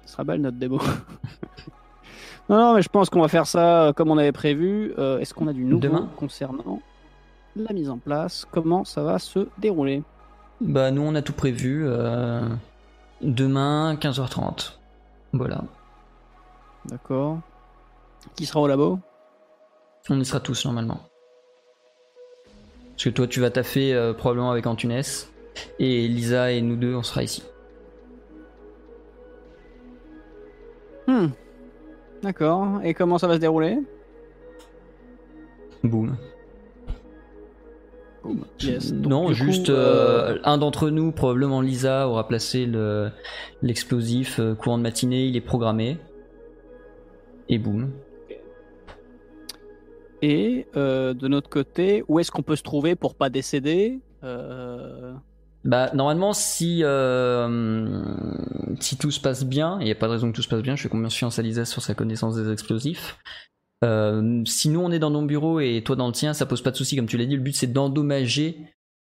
Ce 0.06 0.14
sera 0.14 0.24
belle 0.24 0.42
notre 0.42 0.58
démo. 0.58 0.80
non, 2.50 2.58
non, 2.58 2.74
mais 2.76 2.82
je 2.82 2.90
pense 2.90 3.10
qu'on 3.10 3.22
va 3.22 3.28
faire 3.28 3.48
ça 3.48 3.92
comme 3.96 4.12
on 4.12 4.18
avait 4.18 4.32
prévu. 4.32 4.94
Euh, 4.98 5.20
Est-ce 5.20 5.34
qu'on 5.34 5.48
a 5.48 5.54
du 5.54 5.64
nouveau 5.64 5.80
Demain 5.82 6.10
concernant 6.18 6.82
la 7.56 7.74
mise 7.74 7.90
en 7.90 7.98
place? 7.98 8.46
Comment 8.52 8.84
ça 8.84 9.02
va 9.04 9.18
se 9.20 9.48
dérouler? 9.58 10.04
Bah, 10.62 10.92
nous, 10.92 11.02
on 11.02 11.16
a 11.16 11.22
tout 11.22 11.34
prévu. 11.34 11.84
euh, 11.88 12.42
Demain, 13.22 13.96
15h30. 13.96 14.74
Voilà. 15.34 15.62
D'accord. 16.86 17.40
Qui 18.36 18.46
sera 18.46 18.60
au 18.62 18.68
labo? 18.68 19.00
On 20.10 20.20
y 20.20 20.26
sera 20.26 20.40
tous 20.40 20.66
normalement. 20.66 21.00
Parce 22.92 23.06
que 23.06 23.10
toi, 23.10 23.28
tu 23.28 23.40
vas 23.40 23.50
taffer 23.50 23.94
euh, 23.94 24.14
probablement 24.14 24.52
avec 24.52 24.68
Antunes. 24.68 25.02
Et 25.80 26.08
Lisa 26.08 26.52
et 26.52 26.62
nous 26.62 26.76
deux, 26.76 26.94
on 26.96 27.04
sera 27.04 27.24
ici. 27.24 27.44
Hmm. 31.08 31.28
D'accord. 32.24 32.82
Et 32.84 32.94
comment 32.94 33.18
ça 33.18 33.28
va 33.28 33.36
se 33.36 33.40
dérouler? 33.40 33.78
Boum. 35.84 36.18
Boum. 38.24 38.46
Yes. 38.62 38.92
Donc, 38.92 39.12
non, 39.12 39.34
juste 39.34 39.68
coup, 39.68 39.72
euh, 39.72 40.36
euh, 40.36 40.40
un 40.44 40.58
d'entre 40.58 40.90
nous, 40.90 41.12
probablement 41.12 41.62
Lisa, 41.62 42.08
aura 42.10 42.28
placé 42.28 42.66
le- 42.66 43.12
l'explosif 43.62 44.40
euh, 44.40 44.56
courant 44.56 44.78
de 44.78 44.84
matinée, 44.84 45.26
il 45.26 45.36
est 45.36 45.42
programmé. 45.42 45.98
Et 47.50 47.60
boum. 47.60 47.92
Et 50.24 50.66
euh, 50.76 51.14
de 51.14 51.28
notre 51.28 51.50
côté, 51.50 52.04
où 52.08 52.20
est-ce 52.20 52.32
qu'on 52.32 52.42
peut 52.42 52.56
se 52.56 52.64
trouver 52.64 52.96
pour 52.96 53.14
pas 53.14 53.30
décéder? 53.30 54.00
Euh, 54.24 55.14
Bah, 55.66 55.90
normalement, 55.96 56.34
si, 56.34 56.82
euh, 56.84 58.04
si 58.80 58.98
tout 58.98 59.10
se 59.10 59.20
passe 59.20 59.44
bien, 59.44 59.78
il 59.82 59.86
n'y 59.86 59.92
a 59.92 59.96
pas 59.96 60.06
de 60.06 60.12
raison 60.12 60.32
que 60.32 60.36
tout 60.36 60.44
se 60.44 60.48
passe 60.48 60.62
bien, 60.62 60.76
je 60.76 60.84
fais 60.84 60.90
confiance 60.90 61.40
à 61.40 61.42
Lisa 61.42 61.66
sur 61.66 61.82
sa 61.82 61.96
connaissance 61.96 62.36
des 62.36 62.52
explosifs. 62.52 63.18
Euh, 63.84 64.44
si 64.46 64.70
nous 64.70 64.80
on 64.80 64.92
est 64.92 65.00
dans 65.00 65.10
nos 65.10 65.24
bureaux 65.24 65.60
et 65.60 65.82
toi 65.84 65.96
dans 65.96 66.08
le 66.08 66.14
tien, 66.14 66.34
ça 66.34 66.46
pose 66.46 66.62
pas 66.62 66.70
de 66.70 66.78
souci. 66.78 66.96
Comme 66.96 67.08
tu 67.08 67.18
l'as 67.18 67.26
dit, 67.26 67.36
le 67.36 67.42
but 67.42 67.56
c'est 67.56 67.74
d'endommager, 67.74 68.58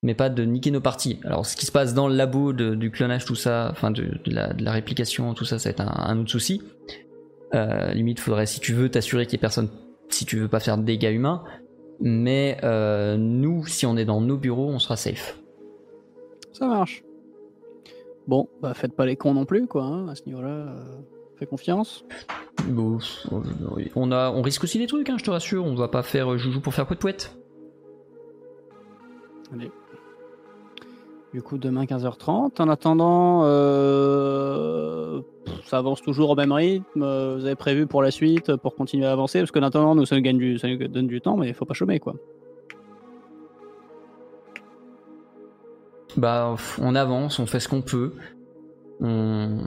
mais 0.04 0.14
pas 0.14 0.30
de 0.30 0.44
niquer 0.44 0.70
nos 0.72 0.82
parties. 0.82 1.22
Alors, 1.24 1.46
ce 1.46 1.56
qui 1.56 1.66
se 1.66 1.72
passe 1.72 1.94
dans 1.94 2.10
le 2.10 2.16
labo 2.16 2.52
du 2.52 2.92
clonage, 2.92 3.24
tout 3.24 3.36
ça, 3.36 3.70
enfin 3.72 3.90
de, 3.90 4.20
la, 4.28 4.72
réplication, 4.72 5.34
tout 5.34 5.46
ça, 5.46 5.60
ça 5.60 5.70
va 5.70 5.72
être 5.72 5.82
un, 5.82 6.20
autre 6.20 6.30
souci. 6.30 6.62
Euh, 7.56 7.94
limite, 7.94 8.20
faudrait, 8.20 8.46
si 8.46 8.60
tu 8.60 8.74
veux, 8.74 8.90
t'assurer 8.90 9.26
qu'il 9.26 9.34
y 9.34 9.40
ait 9.40 9.40
personne, 9.40 9.70
si 10.10 10.26
tu 10.26 10.38
veux 10.38 10.50
pas 10.50 10.60
faire 10.60 10.78
de 10.78 10.84
dégâts 10.84 11.14
humains. 11.14 11.42
Mais 12.02 12.58
euh, 12.64 13.16
nous, 13.16 13.66
si 13.66 13.86
on 13.86 13.96
est 13.96 14.06
dans 14.06 14.20
nos 14.20 14.38
bureaux, 14.38 14.70
on 14.70 14.80
sera 14.80 14.98
safe. 14.98 15.40
Ça 16.60 16.68
marche. 16.68 17.04
Bon, 18.28 18.48
bah 18.62 18.74
faites 18.74 18.94
pas 18.96 19.06
les 19.06 19.16
cons 19.16 19.34
non 19.34 19.46
plus, 19.46 19.66
quoi, 19.66 19.84
hein, 19.86 20.08
à 20.10 20.16
ce 20.16 20.24
niveau-là. 20.28 20.50
euh, 20.50 20.84
fais 21.38 21.46
confiance. 21.46 22.06
Bon, 22.68 23.00
on, 23.96 24.12
a, 24.12 24.30
on 24.32 24.42
risque 24.42 24.64
aussi 24.66 24.78
des 24.78 24.86
trucs, 24.88 25.10
hein, 25.10 25.16
je 25.18 25.24
te 25.24 25.32
rassure. 25.32 25.66
On 25.66 25.74
va 25.74 25.88
pas 25.88 26.04
faire 26.04 26.34
euh, 26.34 26.38
joujou 26.38 26.60
pour 26.60 26.74
faire 26.74 26.86
poète 26.86 27.00
poète. 27.00 27.38
Allez. 29.54 29.72
Du 31.34 31.42
coup, 31.42 31.58
demain 31.58 31.86
15h30. 31.86 32.62
En 32.62 32.70
attendant, 32.70 33.42
euh, 33.46 35.22
ça 35.64 35.78
avance 35.78 36.02
toujours 36.02 36.32
au 36.32 36.36
même 36.36 36.52
rythme. 36.52 37.02
euh, 37.02 37.36
Vous 37.38 37.46
avez 37.46 37.56
prévu 37.56 37.88
pour 37.88 38.02
la 38.04 38.12
suite, 38.12 38.56
pour 38.58 38.76
continuer 38.76 39.06
à 39.06 39.12
avancer 39.12 39.40
Parce 39.40 39.52
qu'en 39.52 39.64
attendant, 39.64 39.96
nous, 39.96 40.06
ça 40.06 40.16
nous, 40.16 40.22
gagne 40.22 40.38
du, 40.38 40.58
ça 40.60 40.68
nous 40.68 40.78
donne 40.88 41.08
du 41.08 41.22
temps, 41.22 41.38
mais 41.38 41.48
il 41.48 41.54
faut 41.54 41.66
pas 41.66 41.74
chômer, 41.74 42.00
quoi. 42.00 42.16
Bah, 46.18 46.56
on 46.80 46.96
avance, 46.96 47.40
on 47.40 47.46
fait 47.46 47.60
ce 47.60 47.68
qu'on 47.70 47.82
peut. 47.82 48.14
On... 49.02 49.58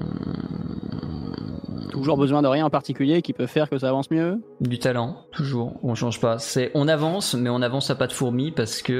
Toujours 1.90 2.16
besoin 2.18 2.42
de 2.42 2.48
rien 2.48 2.66
en 2.66 2.70
particulier 2.70 3.22
qui 3.22 3.32
peut 3.32 3.46
faire 3.46 3.70
que 3.70 3.78
ça 3.78 3.88
avance 3.88 4.10
mieux 4.10 4.40
Du 4.60 4.78
talent, 4.78 5.24
toujours. 5.30 5.74
On 5.82 5.94
change 5.94 6.20
pas. 6.20 6.38
C'est, 6.38 6.70
on 6.74 6.88
avance, 6.88 7.34
mais 7.34 7.48
on 7.50 7.62
avance 7.62 7.90
à 7.90 7.94
pas 7.94 8.06
de 8.06 8.12
fourmi 8.12 8.50
parce 8.50 8.82
que 8.82 8.92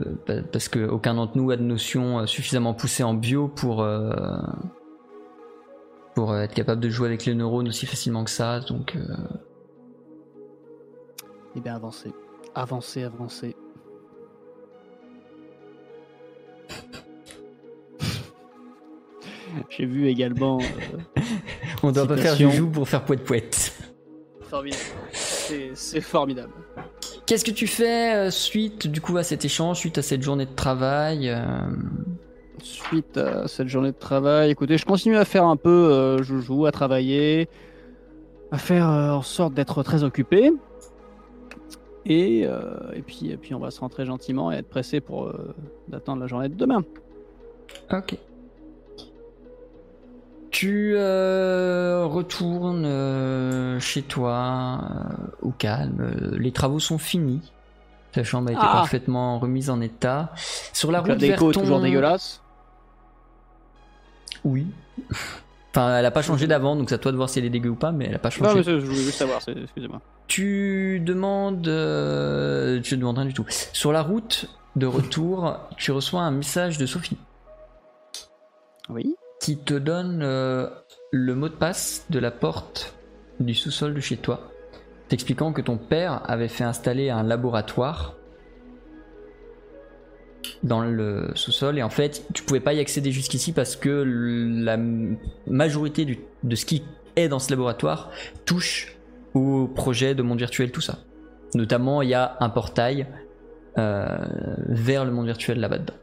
euh, 0.00 0.14
pa- 0.26 0.42
parce 0.42 0.68
que 0.68 0.86
aucun 0.86 1.14
d'entre 1.14 1.36
nous 1.36 1.50
a 1.50 1.56
de 1.56 1.62
notion 1.62 2.20
euh, 2.20 2.26
suffisamment 2.26 2.74
poussée 2.74 3.02
en 3.04 3.14
bio 3.14 3.48
pour 3.48 3.82
euh, 3.82 4.10
pour 6.14 6.36
être 6.36 6.54
capable 6.54 6.80
de 6.80 6.88
jouer 6.88 7.06
avec 7.08 7.24
les 7.24 7.34
neurones 7.34 7.68
aussi 7.68 7.86
facilement 7.86 8.24
que 8.24 8.30
ça. 8.30 8.60
Donc, 8.60 8.96
euh, 8.96 9.14
Eh 11.56 11.60
bien, 11.60 11.74
avancez. 11.76 12.12
Avancez, 12.54 13.04
avancez. 13.04 13.54
J'ai 19.70 19.86
vu 19.86 20.08
également. 20.08 20.58
euh, 20.60 21.20
on 21.82 21.92
doit 21.92 22.06
pas 22.06 22.16
faire 22.16 22.32
Citation. 22.32 22.50
joujou 22.50 22.68
pour 22.70 22.88
faire 22.88 23.04
poète 23.04 23.24
poète. 23.24 23.72
formidable. 24.42 24.82
C'est 25.12 26.00
formidable. 26.00 26.52
Qu'est-ce 27.26 27.44
que 27.44 27.50
tu 27.50 27.66
fais 27.66 28.14
euh, 28.14 28.30
suite 28.30 28.86
du 28.86 29.00
coup 29.00 29.16
à 29.18 29.22
cet 29.22 29.44
échange, 29.44 29.78
suite 29.78 29.98
à 29.98 30.02
cette 30.02 30.22
journée 30.22 30.46
de 30.46 30.54
travail 30.54 31.28
euh, 31.28 31.42
Suite 32.62 33.16
à 33.18 33.46
cette 33.48 33.68
journée 33.68 33.92
de 33.92 33.98
travail, 33.98 34.50
écoutez, 34.50 34.78
je 34.78 34.84
continue 34.86 35.16
à 35.16 35.24
faire 35.24 35.44
un 35.44 35.56
peu 35.56 35.68
euh, 35.70 36.22
joujou, 36.22 36.66
à 36.66 36.72
travailler, 36.72 37.48
à 38.50 38.58
faire 38.58 38.88
euh, 38.90 39.10
en 39.12 39.22
sorte 39.22 39.54
d'être 39.54 39.82
très 39.82 40.04
occupé. 40.04 40.52
Et, 42.06 42.40
et, 42.94 43.02
puis, 43.06 43.30
et 43.30 43.36
puis 43.36 43.54
on 43.54 43.58
va 43.58 43.70
se 43.70 43.80
rentrer 43.80 44.06
gentiment 44.06 44.50
et 44.50 44.56
être 44.56 44.68
pressé 44.70 44.98
pour 45.02 45.30
d'attendre 45.88 46.22
la 46.22 46.26
journée 46.26 46.48
de 46.48 46.54
demain. 46.54 46.82
Ok. 47.92 48.16
Tu 50.58 50.94
euh, 50.96 52.04
retournes 52.04 52.84
euh, 52.84 53.78
chez 53.78 54.02
toi 54.02 54.80
euh, 54.82 55.26
au 55.40 55.50
calme. 55.52 56.00
Euh, 56.00 56.36
Les 56.36 56.50
travaux 56.50 56.80
sont 56.80 56.98
finis. 56.98 57.52
Ta 58.10 58.24
chambre 58.24 58.48
a 58.48 58.52
été 58.54 58.60
Ah. 58.60 58.72
parfaitement 58.72 59.38
remise 59.38 59.70
en 59.70 59.80
état. 59.80 60.32
Sur 60.72 60.90
la 60.90 60.98
Donc, 60.98 61.06
la 61.06 61.14
route 61.14 61.22
vers 61.22 61.30
déco 61.36 61.50
est 61.50 61.54
ton... 61.54 61.60
toujours 61.60 61.80
dégueulasse? 61.80 62.40
Oui. 64.44 64.66
Enfin, 65.70 65.96
elle 65.98 66.06
a 66.06 66.10
pas 66.10 66.22
changé 66.22 66.48
d'avant, 66.48 66.74
donc 66.74 66.88
c'est 66.88 66.94
à 66.96 66.98
toi 66.98 67.12
de 67.12 67.16
voir 67.18 67.28
si 67.28 67.38
elle 67.38 67.44
est 67.44 67.50
dégueu 67.50 67.68
ou 67.68 67.74
pas, 67.76 67.92
mais 67.92 68.06
elle 68.06 68.14
a 68.14 68.18
pas 68.18 68.30
Non, 68.30 68.48
changé. 68.48 68.54
mais 68.56 68.62
c'est- 68.64 68.80
je 68.80 68.86
voulais 68.86 69.02
juste 69.02 69.18
savoir, 69.18 69.38
excusez-moi. 69.46 70.00
Tu 70.26 70.98
demandes. 71.04 71.68
euh, 71.68 72.80
tu 72.80 72.94
ne 72.96 73.00
demandes 73.00 73.18
rien 73.18 73.26
du 73.26 73.34
tout. 73.34 73.44
Sur 73.48 73.92
la 73.92 74.02
route 74.02 74.46
de 74.74 74.86
retour, 74.86 75.56
tu 75.76 75.92
reçois 75.92 76.22
un 76.22 76.30
message 76.32 76.78
de 76.78 76.86
Sophie. 76.86 77.18
Oui. 78.88 79.14
Qui 79.40 79.56
te 79.58 79.74
donne 79.74 80.20
euh, 80.22 80.68
le 81.12 81.34
mot 81.34 81.48
de 81.48 81.54
passe 81.54 82.06
de 82.10 82.18
la 82.18 82.30
porte 82.30 82.94
du 83.40 83.54
sous-sol 83.54 83.94
de 83.94 84.00
chez 84.00 84.16
toi, 84.16 84.50
t'expliquant 85.08 85.52
que 85.52 85.60
ton 85.62 85.76
père 85.76 86.22
avait 86.28 86.48
fait 86.48 86.64
installer 86.64 87.08
un 87.10 87.22
laboratoire 87.22 88.14
dans 90.62 90.80
le 90.80 91.30
sous-sol 91.34 91.78
et 91.78 91.82
en 91.82 91.90
fait 91.90 92.24
tu 92.32 92.42
pouvais 92.42 92.60
pas 92.60 92.72
y 92.72 92.80
accéder 92.80 93.12
jusqu'ici 93.12 93.52
parce 93.52 93.76
que 93.76 94.04
la 94.64 94.76
majorité 95.46 96.04
du- 96.04 96.18
de 96.42 96.56
ce 96.56 96.64
qui 96.66 96.82
est 97.16 97.28
dans 97.28 97.38
ce 97.38 97.50
laboratoire 97.50 98.10
touche 98.44 98.96
au 99.34 99.66
projet 99.68 100.14
de 100.14 100.22
monde 100.22 100.38
virtuel 100.38 100.70
tout 100.72 100.80
ça. 100.80 100.98
Notamment 101.54 102.02
il 102.02 102.08
y 102.10 102.14
a 102.14 102.36
un 102.40 102.48
portail 102.50 103.06
euh, 103.78 104.18
vers 104.68 105.04
le 105.04 105.10
monde 105.12 105.26
virtuel 105.26 105.60
là-bas 105.60 105.78
dedans. 105.78 105.94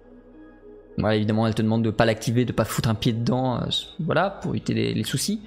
Voilà, 0.98 1.16
évidemment, 1.16 1.46
elle 1.46 1.56
te 1.56 1.62
demande 1.62 1.84
de 1.84 1.92
pas 1.92 2.06
l'activer, 2.06 2.46
de 2.46 2.54
pas 2.54 2.66
foutre 2.66 2.90
un 2.90 2.96
pied 2.96 3.12
dedans, 3.12 3.62
euh, 3.62 3.66
voilà, 4.00 4.30
pour 4.30 4.52
éviter 4.52 4.74
les, 4.74 4.94
les 4.94 5.04
soucis. 5.04 5.42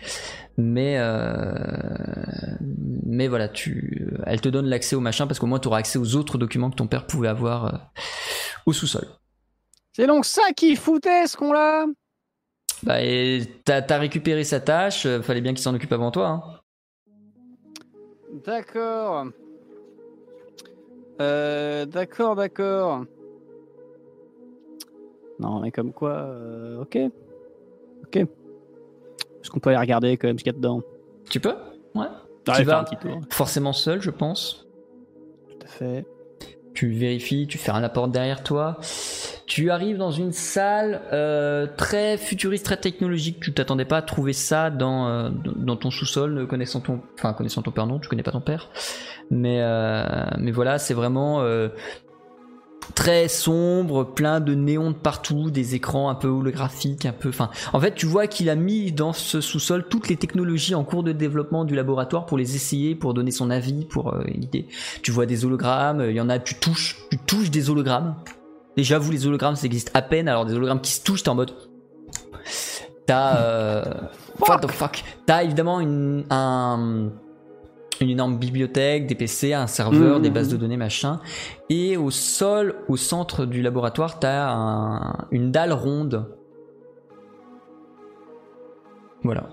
Mais, 0.59 0.97
euh, 0.99 1.55
mais 3.07 3.29
voilà, 3.29 3.49
tu, 3.49 4.09
elle 4.27 4.41
te 4.41 4.49
donne 4.49 4.67
l'accès 4.67 4.97
au 4.97 5.01
machin 5.01 5.27
parce 5.29 5.39
qu'au 5.39 5.47
moins 5.47 5.61
tu 5.61 5.69
auras 5.69 5.79
accès 5.79 6.01
aux 6.01 6.17
autres 6.17 6.37
documents 6.37 6.69
que 6.69 6.75
ton 6.77 6.89
père 6.89 7.07
pouvait 7.07 7.29
avoir 7.29 7.67
euh, 7.67 7.79
au 8.67 8.73
sous-sol. 8.73 9.07
C'est 9.93 10.09
donc 10.09 10.25
ça 10.25 10.43
qui 10.57 10.75
foutait 10.75 11.29
ce 11.29 11.37
qu'on-là 11.37 11.87
Bah, 12.83 13.01
et 13.03 13.43
t'as, 13.65 13.83
t'as 13.83 13.99
récupéré 13.99 14.43
sa 14.43 14.59
tâche, 14.59 15.07
euh, 15.07 15.23
fallait 15.23 15.41
bien 15.41 15.53
qu'il 15.53 15.63
s'en 15.63 15.75
occupe 15.75 15.93
avant 15.93 16.11
toi. 16.11 16.29
Hein. 16.29 16.43
D'accord. 18.45 19.27
Euh, 21.21 21.87
d'accord, 21.87 22.35
d'accord. 22.35 23.05
Non, 25.41 25.61
mais 25.61 25.71
comme 25.71 25.93
quoi, 25.93 26.13
euh, 26.13 26.81
ok. 26.83 26.99
Ok. 28.05 28.17
Est-ce 28.17 29.51
qu'on 29.51 29.61
peut 29.61 29.71
aller 29.71 29.79
regarder 29.79 30.17
quand 30.17 30.29
même 30.29 30.39
ce 30.39 30.45
qu'il 30.45 30.53
y 30.53 30.57
a 30.57 30.59
dedans? 30.59 30.83
Tu 31.31 31.41
peux? 31.41 31.55
Ouais. 31.95 32.07
Allez, 32.49 32.65
vas- 32.65 32.73
faire 32.73 32.79
un 32.81 32.85
petit 32.85 32.97
tour. 32.97 33.21
Forcément 33.31 33.73
seul, 33.73 34.01
je 34.03 34.11
pense. 34.11 34.67
Tout 35.51 35.59
à 35.65 35.69
fait. 35.69 36.07
Tu 36.75 36.91
vérifies, 36.91 37.47
tu 37.49 37.59
fermes 37.59 37.81
la 37.83 37.89
porte 37.89 38.13
derrière 38.13 38.43
toi. 38.43 38.79
Tu 39.47 39.71
arrives 39.71 39.97
dans 39.97 40.11
une 40.13 40.33
salle 40.33 41.01
euh, 41.13 41.67
très 41.77 42.17
futuriste, 42.19 42.65
très 42.65 42.77
technologique. 42.77 43.41
Tu 43.41 43.53
t'attendais 43.53 43.85
pas 43.85 43.97
à 43.99 44.03
trouver 44.03 44.33
ça 44.33 44.71
dans, 44.71 45.09
euh, 45.09 45.31
dans 45.57 45.77
ton 45.77 45.91
sous-sol, 45.91 46.47
connaissant 46.47 46.81
ton, 46.81 47.01
enfin 47.15 47.33
connaissant 47.33 47.63
ton 47.63 47.71
père 47.73 47.87
non, 47.87 47.99
tu 47.99 48.09
connais 48.09 48.23
pas 48.23 48.31
ton 48.31 48.41
père. 48.41 48.71
Mais 49.31 49.61
euh, 49.61 50.05
mais 50.39 50.53
voilà, 50.53 50.79
c'est 50.79 50.95
vraiment 50.95 51.41
très 52.95 53.29
sombre, 53.29 54.05
plein 54.05 54.41
de 54.41 54.55
néons 54.55 54.91
de 54.91 54.97
partout, 54.97 55.51
des 55.51 55.75
écrans 55.75 56.09
un 56.11 56.15
peu 56.15 56.29
holographiques, 56.29 57.07
un 57.07 57.13
peu. 57.13 57.29
Enfin, 57.29 57.51
en 57.73 57.81
fait, 57.81 57.95
tu 57.95 58.07
vois 58.07 58.27
qu'il 58.27 58.51
a 58.51 58.55
mis 58.55 58.93
dans 58.93 59.13
ce 59.13 59.41
sous-sol 59.41 59.87
toutes 59.89 60.09
les 60.09 60.17
technologies 60.17 60.75
en 60.75 60.85
cours 60.85 61.03
de 61.03 61.13
développement 61.13 61.65
du 61.65 61.75
laboratoire 61.75 62.27
pour 62.27 62.39
les 62.39 62.57
essayer, 62.57 62.95
pour 62.95 63.15
donner 63.15 63.31
son 63.31 63.51
avis, 63.51 63.85
pour 63.85 64.15
euh, 64.15 64.25
tu 65.03 65.11
vois 65.11 65.27
des 65.27 65.45
hologrammes, 65.45 66.05
il 66.09 66.17
y 66.17 66.21
en 66.21 66.29
a, 66.29 66.39
tu 66.39 66.55
touches, 66.55 66.97
tu 67.11 67.19
touches 67.19 67.51
des 67.51 67.71
hologrammes. 67.71 68.17
Déjà, 68.77 68.99
vous, 68.99 69.11
les 69.11 69.27
hologrammes, 69.27 69.57
ça 69.57 69.67
existe 69.67 69.91
à 69.95 70.03
peine, 70.03 70.29
alors 70.29 70.45
des 70.45 70.55
hologrammes 70.55 70.81
qui 70.81 70.93
se 70.93 71.03
touchent, 71.03 71.23
t'es 71.23 71.31
en 71.31 71.35
mode. 71.35 71.53
T'as. 73.07 73.39
Euh... 73.39 73.85
What 74.41 74.59
the 74.59 74.71
fuck? 74.71 75.03
T'as 75.27 75.43
évidemment 75.43 75.81
une, 75.81 76.25
un- 76.31 77.11
une 78.05 78.11
énorme 78.11 78.39
bibliothèque, 78.39 79.07
des 79.07 79.15
PC, 79.15 79.53
un 79.55 79.67
serveur, 79.67 80.21
des 80.21 80.31
bases 80.31 80.49
de 80.49 80.57
données, 80.57 80.77
machin. 80.77 81.21
Et 81.71 81.97
au 81.97 82.11
sol, 82.11 82.77
au 82.89 82.97
centre 82.97 83.45
du 83.47 83.63
laboratoire, 83.63 84.19
t'as 84.19 84.51
un- 84.51 85.27
une 85.31 85.51
dalle 85.51 85.73
ronde. 85.73 86.27
Voilà. 89.23 89.49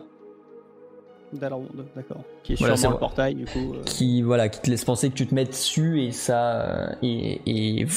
Dalle 1.34 1.54
ronde, 1.54 1.86
d'accord. 1.96 2.24
Qui 2.44 2.54
est 2.54 2.56
Voilà, 2.60 2.78
c'est 2.78 2.88
le 2.88 2.98
portail, 2.98 3.36
du 3.36 3.46
coup. 3.46 3.74
euh. 3.74 3.82
Qui, 3.86 4.22
voilà, 4.22 4.48
qui 4.48 4.62
te 4.62 4.70
laisse 4.70 4.86
penser 4.86 5.10
que 5.10 5.16
tu 5.16 5.28
te 5.28 5.34
mets 5.36 5.46
dessus 5.46 6.02
et 6.04 6.12
ça. 6.12 6.62
euh, 6.62 6.88
Et. 7.02 7.42
et... 7.82 7.86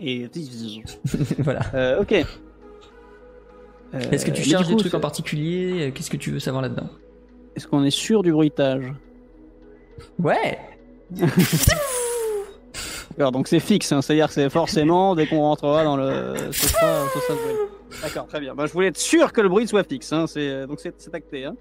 Et... 0.00 0.28
voilà. 1.38 1.60
Euh, 1.74 2.00
ok. 2.02 2.12
Est-ce 4.10 4.26
que 4.26 4.30
tu 4.32 4.42
cherches 4.42 4.66
des 4.66 4.74
trucs 4.76 4.94
en 4.94 4.98
particulier? 5.00 5.92
Qu'est-ce 5.94 6.10
que 6.10 6.16
tu 6.16 6.32
veux 6.32 6.40
savoir 6.40 6.62
là-dedans? 6.62 6.88
Est-ce 7.56 7.66
qu'on 7.66 7.84
est 7.84 7.90
sûr 7.90 8.22
du 8.22 8.32
bruitage 8.32 8.92
Ouais 10.18 10.58
D'accord, 13.16 13.32
donc 13.32 13.46
c'est 13.46 13.60
fixe, 13.60 13.92
hein, 13.92 14.00
c'est-à-dire 14.00 14.28
que 14.28 14.32
c'est 14.32 14.48
forcément, 14.48 15.14
dès 15.14 15.26
qu'on 15.26 15.40
rentrera 15.42 15.84
dans 15.84 15.96
le... 15.96 16.34
Ce 16.50 16.68
sera, 16.68 17.04
ce 17.12 17.18
sera 17.20 17.34
ce 17.34 17.42
bruit. 17.42 17.54
D'accord, 18.02 18.26
très 18.26 18.40
bien. 18.40 18.54
Bah, 18.54 18.64
je 18.66 18.72
voulais 18.72 18.86
être 18.88 18.96
sûr 18.96 19.32
que 19.34 19.42
le 19.42 19.50
bruit 19.50 19.68
soit 19.68 19.84
fixe, 19.84 20.10
hein, 20.14 20.26
c'est... 20.26 20.66
donc 20.66 20.80
c'est 20.80 20.94
c'est 20.98 21.14
acté. 21.14 21.44
Hein. 21.44 21.54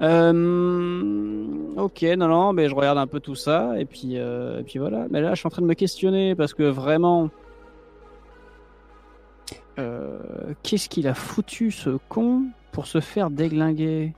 Euh, 0.00 1.44
Ok, 1.76 2.02
non, 2.02 2.26
non, 2.28 2.52
mais 2.52 2.68
je 2.68 2.74
regarde 2.74 2.98
un 2.98 3.06
peu 3.06 3.20
tout 3.20 3.36
ça, 3.36 3.74
et 3.78 3.84
puis, 3.84 4.18
euh, 4.18 4.60
et 4.60 4.62
puis 4.64 4.78
voilà. 4.80 5.06
Mais 5.10 5.20
là, 5.20 5.30
je 5.34 5.38
suis 5.38 5.46
en 5.46 5.50
train 5.50 5.62
de 5.62 5.66
me 5.68 5.74
questionner, 5.74 6.34
parce 6.34 6.52
que 6.52 6.64
vraiment... 6.64 7.30
euh, 9.78 10.18
Qu'est-ce 10.64 10.88
qu'il 10.88 11.06
a 11.06 11.14
foutu, 11.14 11.70
ce 11.70 11.90
con, 12.08 12.42
pour 12.72 12.86
se 12.88 13.00
faire 13.00 13.30
déglinguer? 13.30 14.14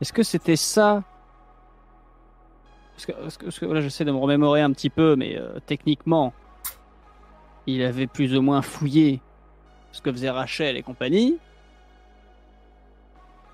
Est-ce 0.00 0.12
que 0.12 0.22
c'était 0.22 0.56
ça 0.56 1.02
parce 2.94 3.06
que, 3.06 3.12
parce 3.12 3.36
que- 3.38 3.44
parce 3.44 3.58
que 3.58 3.66
là, 3.66 3.80
j'essaie 3.80 4.04
de 4.04 4.12
me 4.12 4.18
remémorer 4.18 4.60
un 4.60 4.72
petit 4.72 4.90
peu, 4.90 5.16
mais 5.16 5.38
euh, 5.38 5.58
techniquement, 5.64 6.34
il 7.66 7.82
avait 7.82 8.06
plus 8.06 8.36
ou 8.36 8.42
moins 8.42 8.60
fouillé 8.60 9.20
ce 9.92 10.02
que 10.02 10.12
faisait 10.12 10.30
Rachel 10.30 10.76
et 10.76 10.82
compagnie. 10.82 11.38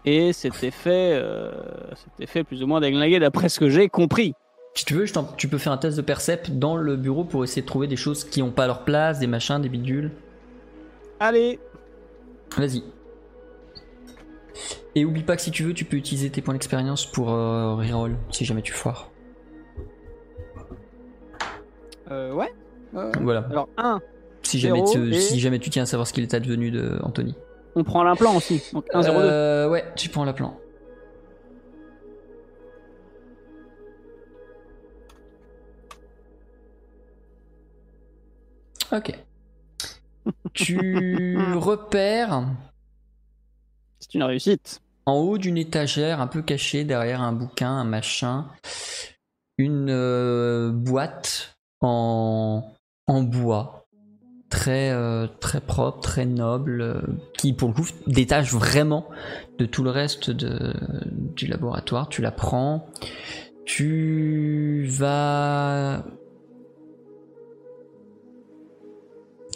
Et 0.05 0.33
c'était 0.33 0.71
fait, 0.71 1.15
euh, 1.15 1.53
c'était 1.95 2.27
fait 2.27 2.45
plus 2.45 2.63
ou 2.63 2.67
moins 2.67 2.81
déglinguer 2.81 3.19
d'après 3.19 3.49
ce 3.49 3.59
que 3.61 3.69
j'ai 3.69 3.89
compris. 3.89 4.35
Si 4.75 4.85
tu 4.85 4.95
veux, 4.95 5.07
je 5.07 5.15
tu 5.37 5.49
peux 5.49 5.59
faire 5.59 5.73
un 5.73 5.79
test 5.79 5.97
de 5.97 6.03
percep 6.03 6.59
dans 6.59 6.77
le 6.77 6.97
bureau 6.97 7.25
pour 7.25 7.43
essayer 7.45 7.63
de 7.63 7.67
trouver 7.67 7.87
des 7.87 7.97
choses 7.97 8.25
qui 8.25 8.41
n'ont 8.41 8.51
pas 8.51 8.67
leur 8.67 8.85
place, 8.85 9.19
des 9.19 9.27
machins, 9.27 9.61
des 9.61 9.69
bidules. 9.69 10.11
Allez 11.19 11.59
Vas-y. 12.57 12.83
Et 14.95 15.05
oublie 15.05 15.23
pas 15.23 15.37
que 15.37 15.43
si 15.43 15.51
tu 15.51 15.63
veux, 15.63 15.75
tu 15.75 15.85
peux 15.85 15.97
utiliser 15.97 16.31
tes 16.31 16.41
points 16.43 16.55
d'expérience 16.55 17.07
pour 17.07 17.31
euh, 17.31 17.75
reroll 17.75 18.17
si 18.31 18.45
jamais 18.45 18.63
tu 18.63 18.73
foires. 18.73 19.11
euh, 22.11 22.33
Ouais. 22.33 22.53
Euh, 22.95 23.11
Voilà. 23.21 23.47
alors, 23.51 23.69
un, 23.77 24.01
Si 24.43 24.59
jamais, 24.59 24.83
tu, 24.85 25.13
et- 25.15 25.21
si 25.21 25.41
jamais 25.41 25.59
tu 25.59 25.71
tiens 25.71 25.83
à 25.83 25.87
savoir 25.87 26.07
ce 26.07 26.13
qu'il 26.13 26.23
est 26.23 26.35
advenu 26.35 26.71
de 26.71 26.99
Anthony. 27.03 27.35
on 27.75 27.85
prend 27.85 28.03
l'implant 28.05 28.37
aussi. 28.37 28.63
Donc 28.73 28.87
1, 28.93 29.03
0, 29.03 29.19
2. 29.21 29.25
Euh, 29.25 29.69
ouais, 29.69 29.85
tu 29.97 30.09
prends 30.09 30.25
la 30.25 30.33
plan. 30.33 30.57
Ok. 38.93 39.13
tu 40.55 41.39
repères 41.55 42.45
Une 44.15 44.23
réussite. 44.23 44.81
en 45.05 45.15
haut 45.15 45.39
d'une 45.39 45.59
étagère, 45.59 46.21
un 46.21 46.27
peu 46.27 46.43
cachée 46.43 46.85
derrière 46.85 47.21
un 47.21 47.33
bouquin, 47.33 47.71
un 47.71 47.85
machin, 47.85 48.47
une 49.59 49.91
euh, 49.91 50.71
boîte 50.73 51.57
en, 51.81 52.65
en 53.07 53.23
bois, 53.23 53.87
très, 54.51 54.91
euh, 54.91 55.27
très 55.41 55.61
propre, 55.61 56.01
très 56.01 56.27
noble, 56.27 56.81
euh, 56.81 57.01
qui 57.37 57.53
pour 57.53 57.69
le 57.69 57.75
coup 57.75 57.87
détache 58.07 58.53
vraiment 58.53 59.07
de 59.59 59.67
tout 59.67 59.83
le 59.83 59.91
reste 59.91 60.31
de, 60.31 60.75
du 61.35 61.47
laboratoire. 61.47 62.09
Tu 62.09 62.23
la 62.23 62.31
prends, 62.31 62.87
tu 63.65 64.87
vas 64.89 66.05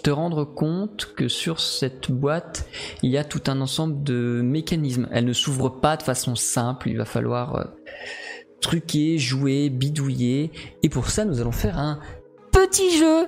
te 0.02 0.10
rendre 0.10 0.44
compte 0.44 1.12
que 1.16 1.28
sur 1.28 1.60
cette 1.60 2.10
boîte, 2.10 2.66
il 3.02 3.10
y 3.10 3.18
a 3.18 3.24
tout 3.24 3.42
un 3.46 3.60
ensemble 3.60 4.02
de 4.02 4.40
mécanismes. 4.42 5.08
Elle 5.12 5.24
ne 5.24 5.32
s'ouvre 5.32 5.68
pas 5.68 5.96
de 5.96 6.02
façon 6.02 6.34
simple, 6.36 6.88
il 6.88 6.96
va 6.96 7.04
falloir 7.04 7.56
euh, 7.56 7.64
truquer, 8.60 9.18
jouer, 9.18 9.68
bidouiller. 9.70 10.50
Et 10.82 10.88
pour 10.88 11.08
ça, 11.10 11.24
nous 11.24 11.40
allons 11.40 11.52
faire 11.52 11.78
un 11.78 12.00
petit 12.52 12.96
jeu. 12.98 13.26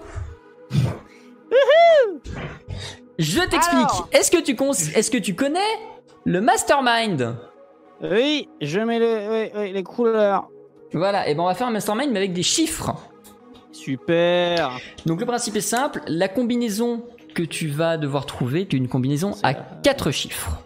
Je 3.19 3.41
t'explique. 3.41 3.89
Est-ce 4.13 4.31
que, 4.31 4.43
tu 4.43 4.57
cons- 4.57 4.73
est-ce 4.73 5.11
que 5.11 5.19
tu 5.19 5.35
connais 5.35 5.61
le 6.25 6.41
mastermind? 6.41 7.37
Oui, 8.03 8.49
je 8.61 8.81
mets 8.81 8.99
les, 8.99 9.29
oui, 9.31 9.51
oui, 9.61 9.73
les 9.73 9.83
couleurs. 9.83 10.49
Voilà, 10.93 11.29
et 11.29 11.35
ben 11.35 11.43
on 11.43 11.47
va 11.47 11.55
faire 11.55 11.69
un 11.69 11.73
mastermind 11.73 12.11
mais 12.11 12.19
avec 12.19 12.33
des 12.33 12.43
chiffres. 12.43 12.95
Super. 13.73 14.79
Donc 15.07 15.21
le 15.21 15.27
principe 15.27 15.57
est 15.57 15.61
simple, 15.61 16.03
la 16.07 16.29
combinaison 16.29 17.05
que 17.35 17.43
tu 17.43 17.69
vas 17.69 17.97
devoir 17.97 18.27
trouver 18.27 18.61
est 18.63 18.73
une 18.73 18.89
combinaison 18.89 19.33
à 19.43 19.53
C'est, 19.53 19.59
euh, 19.59 19.81
4 19.83 20.11
chiffres. 20.11 20.63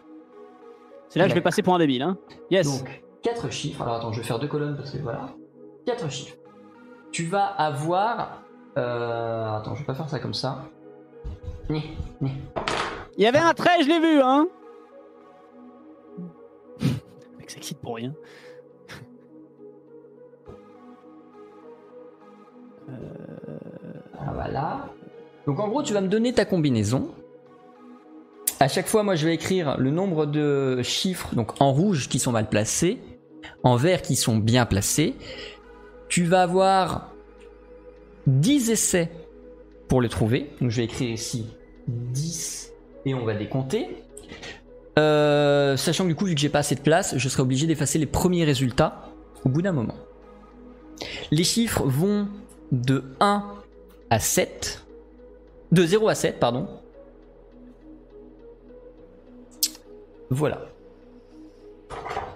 C'est 1.09 1.19
là 1.19 1.27
que 1.27 1.31
je 1.31 1.35
vais 1.35 1.41
passer 1.41 1.63
pour 1.63 1.75
un 1.75 1.79
débile. 1.79 2.03
Hein. 2.03 2.19
Yes. 2.51 2.67
Donc, 2.67 3.03
4 3.23 3.51
chiffres. 3.51 3.83
Alors 3.83 3.97
attends, 3.97 4.13
je 4.13 4.21
vais 4.21 4.27
faire 4.27 4.39
deux 4.39 4.49
colonnes 4.49 4.77
parce 4.77 4.91
que 4.91 4.99
voilà. 4.99 5.31
4 5.87 6.11
chiffres. 6.11 6.37
Tu 7.13 7.25
vas 7.25 7.47
avoir. 7.47 8.43
Euh, 8.77 9.57
attends, 9.57 9.75
je 9.75 9.81
vais 9.81 9.87
pas 9.87 9.95
faire 9.95 10.09
ça 10.09 10.19
comme 10.19 10.35
ça. 10.35 10.65
Ni, 11.71 11.83
ni. 12.21 12.33
Il 13.17 13.25
y 13.25 13.27
avait 13.27 13.39
un 13.39 13.55
trait, 13.55 13.83
je 13.83 13.89
l'ai 13.89 13.99
vu, 13.99 14.21
hein 14.21 14.47
Le 16.81 17.39
mec 17.39 17.51
s'excite 17.51 17.79
pour 17.79 17.97
rien. 17.97 18.13
Ah, 22.89 24.33
Voilà. 24.35 24.87
Donc 25.47 25.61
en 25.61 25.69
gros, 25.69 25.83
tu 25.83 25.93
vas 25.93 26.01
me 26.01 26.09
donner 26.09 26.33
ta 26.33 26.45
combinaison. 26.45 27.11
À 28.59 28.69
chaque 28.69 28.87
fois, 28.87 29.03
moi, 29.03 29.15
je 29.15 29.27
vais 29.27 29.35
écrire 29.35 29.77
le 29.79 29.91
nombre 29.91 30.27
de 30.27 30.81
chiffres, 30.83 31.35
donc 31.35 31.61
en 31.61 31.73
rouge 31.73 32.09
qui 32.09 32.19
sont 32.19 32.33
mal 32.33 32.49
placés, 32.49 32.99
en 33.63 33.77
vert 33.77 34.03
qui 34.03 34.17
sont 34.17 34.37
bien 34.37 34.67
placés. 34.67 35.15
Tu 36.09 36.25
vas 36.25 36.43
avoir 36.43 37.13
10 38.27 38.71
essais 38.71 39.11
pour 39.89 40.01
les 40.01 40.09
trouver. 40.09 40.51
Donc 40.61 40.71
je 40.71 40.79
vais 40.79 40.85
écrire 40.85 41.11
ici 41.11 41.47
10 41.89 42.73
et 43.05 43.15
on 43.15 43.25
va 43.25 43.35
décompter. 43.35 43.89
Euh, 44.99 45.77
sachant 45.77 46.05
que 46.05 46.09
du 46.09 46.15
coup, 46.15 46.25
vu 46.25 46.35
que 46.35 46.41
j'ai 46.41 46.49
pas 46.49 46.61
assez 46.61 46.75
de 46.75 46.81
place, 46.81 47.17
je 47.17 47.29
serai 47.29 47.43
obligé 47.43 47.67
d'effacer 47.67 47.99
les 47.99 48.07
premiers 48.07 48.45
résultats 48.45 49.11
au 49.45 49.49
bout 49.49 49.63
d'un 49.63 49.73
moment. 49.73 49.97
Les 51.31 51.45
chiffres 51.45 51.83
vont 51.85 52.29
de 52.73 53.05
1 53.21 53.45
à 54.11 54.19
7. 54.19 54.85
De 55.73 55.85
0 55.85 56.09
à 56.09 56.15
7, 56.15 56.39
pardon. 56.39 56.69
Voilà. 60.31 60.61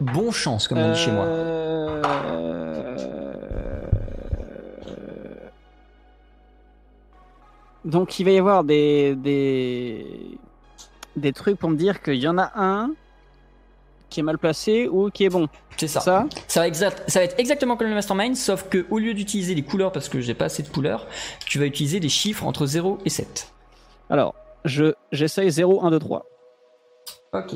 Bon 0.00 0.30
chance, 0.30 0.68
comme 0.68 0.78
on 0.78 0.92
dit 0.92 0.98
chez 0.98 1.12
moi. 1.12 1.24
Euh, 1.24 1.60
Donc 7.84 8.18
il 8.18 8.24
va 8.24 8.30
y 8.30 8.38
avoir 8.38 8.62
des, 8.62 9.14
des, 9.16 10.38
des 11.16 11.32
trucs 11.32 11.58
pour 11.58 11.70
me 11.70 11.76
dire 11.76 12.02
qu'il 12.02 12.16
y 12.16 12.28
en 12.28 12.38
a 12.38 12.52
un 12.54 12.92
qui 14.10 14.20
est 14.20 14.22
mal 14.22 14.36
placé 14.38 14.88
ou 14.88 15.08
qui 15.10 15.24
est 15.24 15.28
bon. 15.30 15.48
C'est 15.76 15.88
ça. 15.88 16.00
Ça 16.00 16.26
Ça 16.48 16.60
va, 16.60 16.66
exact- 16.68 17.02
ça 17.08 17.20
va 17.20 17.24
être 17.24 17.38
exactement 17.38 17.76
comme 17.76 17.88
le 17.88 17.94
Mastermind, 17.94 18.36
sauf 18.36 18.68
que 18.68 18.84
au 18.90 18.98
lieu 18.98 19.14
d'utiliser 19.14 19.54
les 19.54 19.62
couleurs 19.62 19.92
parce 19.92 20.08
que 20.10 20.20
j'ai 20.20 20.34
pas 20.34 20.44
assez 20.46 20.62
de 20.62 20.68
couleurs, 20.68 21.06
tu 21.46 21.58
vas 21.58 21.64
utiliser 21.64 22.00
des 22.00 22.08
chiffres 22.10 22.44
entre 22.44 22.66
0 22.66 22.98
et 23.06 23.10
7. 23.10 23.50
Alors, 24.10 24.34
je 24.66 24.92
j'essaye 25.12 25.50
0, 25.50 25.82
1, 25.84 25.90
2, 25.92 25.98
3. 25.98 26.26
Ok. 27.32 27.52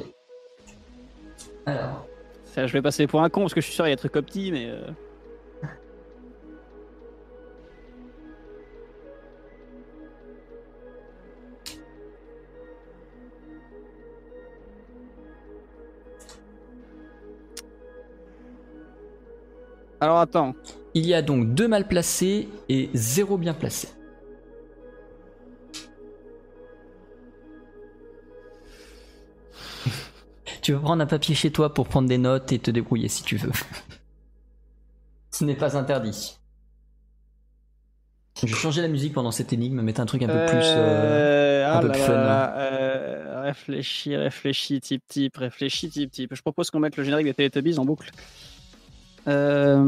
Alors. 1.66 2.06
Ça, 2.47 2.66
je 2.66 2.72
vais 2.72 2.82
passer 2.82 3.06
pour 3.06 3.22
un 3.22 3.28
con 3.28 3.40
parce 3.43 3.55
que 3.55 3.60
je 3.60 3.66
suis 3.66 3.74
sûr 3.74 3.86
il 3.86 3.90
y 3.90 3.93
a 3.93 3.97
des 3.97 4.01
trucs 4.01 4.16
opti, 4.16 4.52
mais. 4.52 4.66
euh, 4.68 4.81
Alors 20.00 20.18
attends. 20.18 20.54
Il 20.94 21.06
y 21.06 21.14
a 21.14 21.22
donc 21.22 21.54
deux 21.54 21.66
mal 21.68 21.88
placés 21.88 22.48
et 22.68 22.90
zéro 22.94 23.36
bien 23.36 23.54
placé. 23.54 23.88
tu 30.62 30.72
veux 30.72 30.80
prendre 30.80 31.02
un 31.02 31.06
papier 31.06 31.34
chez 31.34 31.50
toi 31.50 31.72
pour 31.74 31.88
prendre 31.88 32.08
des 32.08 32.18
notes 32.18 32.52
et 32.52 32.58
te 32.58 32.70
débrouiller 32.70 33.08
si 33.08 33.22
tu 33.22 33.36
veux. 33.36 33.50
Ce 35.30 35.44
n'est 35.44 35.56
pas 35.56 35.76
interdit. 35.76 36.38
Je 38.40 38.46
vais 38.46 38.52
changer 38.52 38.82
la 38.82 38.88
musique 38.88 39.12
pendant 39.14 39.30
cette 39.30 39.52
énigme, 39.52 39.80
mettre 39.80 40.00
un 40.00 40.06
truc 40.06 40.22
un 40.22 40.26
peu 40.26 40.46
plus. 40.46 40.58
euh, 40.62 41.64
Euh, 41.64 41.66
un 41.72 41.78
ah 41.78 41.80
peu 41.80 41.88
là 41.88 41.92
plus 41.92 42.00
là 42.00 42.06
fun, 42.06 42.12
là, 42.12 42.58
euh, 42.58 43.42
réfléchis, 43.42 44.16
réfléchis, 44.16 44.80
type 44.80 45.02
type, 45.06 45.36
réfléchis, 45.36 45.88
type 45.88 46.10
type. 46.10 46.34
Je 46.34 46.42
propose 46.42 46.70
qu'on 46.70 46.80
mette 46.80 46.96
le 46.96 47.04
générique 47.04 47.26
des 47.26 47.34
Teletubbies 47.34 47.78
en 47.78 47.84
boucle. 47.84 48.10
Euh... 49.28 49.78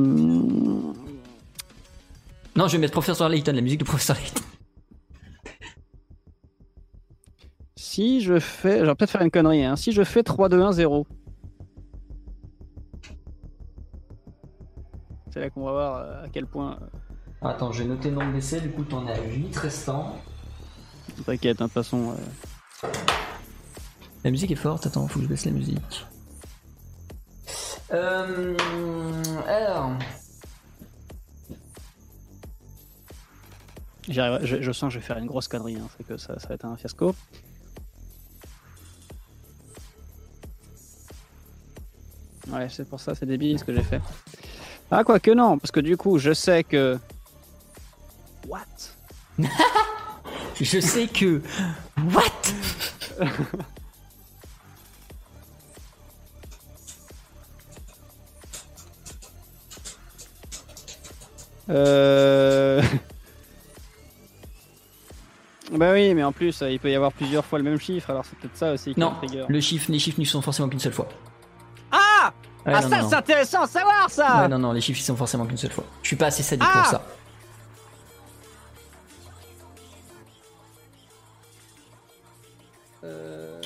Non, 2.56 2.68
je 2.68 2.72
vais 2.72 2.78
mettre 2.78 2.92
Professeur 2.92 3.28
Layton, 3.28 3.52
la 3.52 3.60
musique 3.60 3.80
de 3.80 3.84
Professeur 3.84 4.16
Layton. 4.16 4.42
Si 7.76 8.20
je 8.20 8.38
fais. 8.38 8.80
Je 8.80 8.84
vais 8.84 8.94
peut-être 8.94 9.10
faire 9.10 9.22
une 9.22 9.30
connerie. 9.30 9.64
Hein. 9.64 9.76
Si 9.76 9.92
je 9.92 10.02
fais 10.04 10.22
3, 10.22 10.48
2, 10.48 10.60
1, 10.62 10.72
0. 10.72 11.06
C'est 15.30 15.40
là 15.40 15.50
qu'on 15.50 15.64
va 15.64 15.72
voir 15.72 15.96
euh, 15.96 16.24
à 16.24 16.28
quel 16.30 16.46
point. 16.46 16.78
euh, 16.80 17.46
Attends, 17.48 17.72
je 17.72 17.82
vais 17.82 17.88
noter 17.88 18.08
le 18.10 18.16
nombre 18.16 18.32
d'essais, 18.32 18.60
du 18.60 18.70
coup 18.70 18.84
t'en 18.84 19.06
as 19.06 19.20
8 19.20 19.54
restants. 19.56 20.16
T'inquiète, 21.26 21.60
hein, 21.60 21.64
de 21.64 21.68
toute 21.68 21.74
façon. 21.74 22.14
euh, 22.84 22.88
La 24.24 24.30
musique 24.30 24.50
est 24.50 24.54
forte, 24.56 24.86
attends, 24.86 25.06
faut 25.08 25.18
que 25.18 25.24
je 25.26 25.28
baisse 25.28 25.44
la 25.44 25.52
musique. 25.52 26.06
Euh, 27.92 28.54
alors, 29.46 29.92
je, 34.08 34.62
je 34.62 34.72
sens 34.72 34.88
que 34.88 34.94
je 34.94 34.98
vais 34.98 35.04
faire 35.04 35.18
une 35.18 35.26
grosse 35.26 35.48
connerie. 35.48 35.76
Hein. 35.76 35.88
C'est 35.96 36.06
que 36.06 36.16
ça, 36.16 36.38
ça 36.38 36.48
va 36.48 36.54
être 36.54 36.64
un 36.64 36.76
fiasco. 36.76 37.14
Ouais, 42.48 42.68
c'est 42.68 42.88
pour 42.88 43.00
ça, 43.00 43.14
c'est 43.14 43.26
débile 43.26 43.58
ce 43.58 43.64
que 43.64 43.74
j'ai 43.74 43.82
fait. 43.82 44.00
Ah, 44.90 45.02
quoi 45.02 45.18
que 45.18 45.32
non, 45.32 45.58
parce 45.58 45.72
que 45.72 45.80
du 45.80 45.96
coup, 45.96 46.18
je 46.18 46.32
sais 46.32 46.62
que. 46.62 46.98
What? 48.48 48.60
Je 50.58 50.80
sais 50.80 51.06
que. 51.06 51.42
What? 52.14 52.54
Euh... 61.68 62.80
bah 65.72 65.93
oui, 65.93 66.14
mais 66.14 66.22
en 66.22 66.32
plus, 66.32 66.62
euh, 66.62 66.70
il 66.70 66.78
peut 66.78 66.90
y 66.90 66.94
avoir 66.94 67.12
plusieurs 67.12 67.44
fois 67.44 67.59
le 67.59 67.64
même 67.64 67.80
chiffre, 67.80 68.10
alors 68.10 68.24
c'est 68.24 68.38
peut-être 68.38 68.56
ça 68.56 68.72
aussi 68.72 68.94
qui 68.94 69.01
Non, 69.01 69.10
me 69.10 69.16
trigger. 69.16 69.44
le 69.48 69.60
chiffre, 69.60 69.90
les 69.90 69.98
chiffres 69.98 70.18
n'y 70.20 70.26
sont 70.26 70.43
forcément 70.43 70.68
qu'une 70.68 70.78
seule 70.80 70.93
fois. 70.93 71.09
Ah 71.93 72.32
Ouais, 72.64 72.72
Ah 72.74 72.80
non, 72.82 72.88
ça, 72.88 73.02
c'est 73.09 73.14
intéressant 73.14 73.62
à 73.62 73.66
savoir, 73.66 74.10
ça 74.10 74.43
Ouais, 74.43 74.48
non, 74.48 74.59
non, 74.59 74.72
les 74.72 74.80
chiffres 74.80 75.01
ils 75.01 75.05
sont 75.05 75.16
forcément 75.16 75.47
qu'une 75.47 75.56
seule 75.56 75.72
fois. 75.72 75.84
Je 76.02 76.09
suis 76.09 76.16
pas 76.16 76.26
assez 76.26 76.43
sadique 76.43 76.66
Ah 76.72 76.78
pour 76.78 76.86
ça. 76.86 77.02
Euh, 83.05 83.60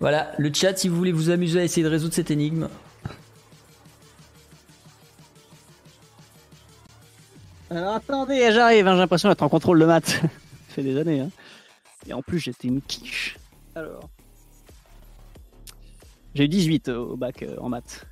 Voilà, 0.00 0.32
le 0.38 0.52
chat, 0.52 0.76
si 0.76 0.88
vous 0.88 0.96
voulez 0.96 1.12
vous 1.12 1.30
amuser 1.30 1.60
à 1.60 1.64
essayer 1.64 1.82
de 1.82 1.88
résoudre 1.90 2.14
cette 2.14 2.30
énigme. 2.30 2.68
Alors 7.70 7.94
attendez, 7.94 8.50
j'arrive, 8.52 8.86
hein, 8.86 8.92
j'ai 8.94 8.98
l'impression 9.00 9.28
d'être 9.28 9.42
en 9.42 9.48
contrôle 9.48 9.78
de 9.78 9.84
maths. 9.84 10.08
ça 10.20 10.28
fait 10.70 10.82
des 10.82 10.96
années, 10.98 11.20
hein. 11.20 11.30
Et 12.06 12.12
en 12.14 12.22
plus, 12.22 12.38
j'étais 12.38 12.68
une 12.68 12.80
quiche. 12.80 13.36
Alors... 13.74 14.08
J'ai 16.34 16.44
eu 16.44 16.48
18 16.48 16.88
au 16.90 17.16
bac 17.16 17.42
euh, 17.42 17.56
en 17.60 17.68
maths. 17.68 18.04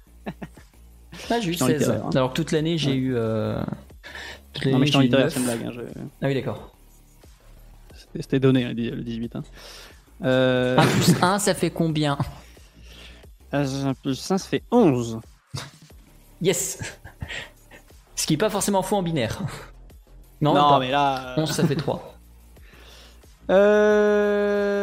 Ah, 1.30 1.40
j'ai 1.40 1.50
eu 1.50 1.52
Je 1.54 1.58
t'en 1.58 1.66
16. 1.66 1.78
littéraire, 1.78 2.06
hein. 2.06 2.10
Alors 2.14 2.30
que 2.30 2.34
toute 2.36 2.52
l'année, 2.52 2.76
j'ai 2.78 2.90
Ouais. 2.90 2.96
eu. 2.96 3.14
euh, 3.16 3.62
toute 4.52 4.66
Non 4.66 4.78
mais 4.78 4.86
je 4.86 4.92
t'en 4.92 4.98
j'ai 5.00 5.04
eu 5.06 5.08
littéraire, 5.08 5.26
9. 5.26 5.32
c'est 5.34 5.40
une 5.40 5.44
blague. 5.46 5.62
hein, 5.66 5.70
je- 5.72 6.00
Ah 6.22 6.26
oui, 6.26 6.34
d'accord. 6.34 6.72
C'était 8.14 8.40
donné, 8.40 8.64
le 8.74 9.02
18. 9.02 9.36
Hein. 9.36 9.42
Euh... 10.24 10.76
1 10.78 10.86
plus 10.86 11.14
1, 11.22 11.38
ça 11.38 11.54
fait 11.54 11.70
combien? 11.70 12.18
un 13.52 13.94
plus 13.94 14.14
5, 14.16 14.38
ça 14.38 14.48
fait 14.48 14.62
11. 14.70 15.20
Yes 16.42 16.78
Ce 18.16 18.26
qui 18.26 18.34
est 18.34 18.38
pas 18.38 18.50
forcément 18.50 18.82
faux 18.82 18.96
en 18.96 19.02
binaire. 19.02 19.40
Non, 20.42 20.52
non, 20.52 20.68
pas. 20.68 20.78
mais 20.80 20.90
là... 20.90 21.30
euh, 21.38 21.40
11, 21.42 21.50
ça 21.50 21.66
fait 21.66 21.76
3. 21.76 22.12
Euh... 23.48 24.76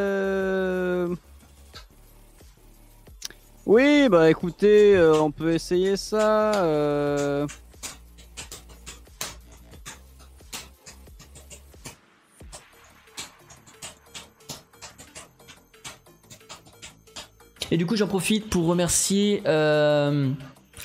Oui, 3.65 4.07
bah 4.10 4.30
écoutez, 4.30 4.95
euh, 4.95 5.22
on 5.22 5.31
peut 5.31 5.53
essayer 5.53 5.95
ça. 5.97 6.53
euh. 6.64 7.45
Et 17.72 17.77
du 17.77 17.85
coup, 17.85 17.95
j'en 17.95 18.07
profite 18.07 18.49
pour 18.49 18.65
remercier 18.68 19.41
euh, 19.47 20.30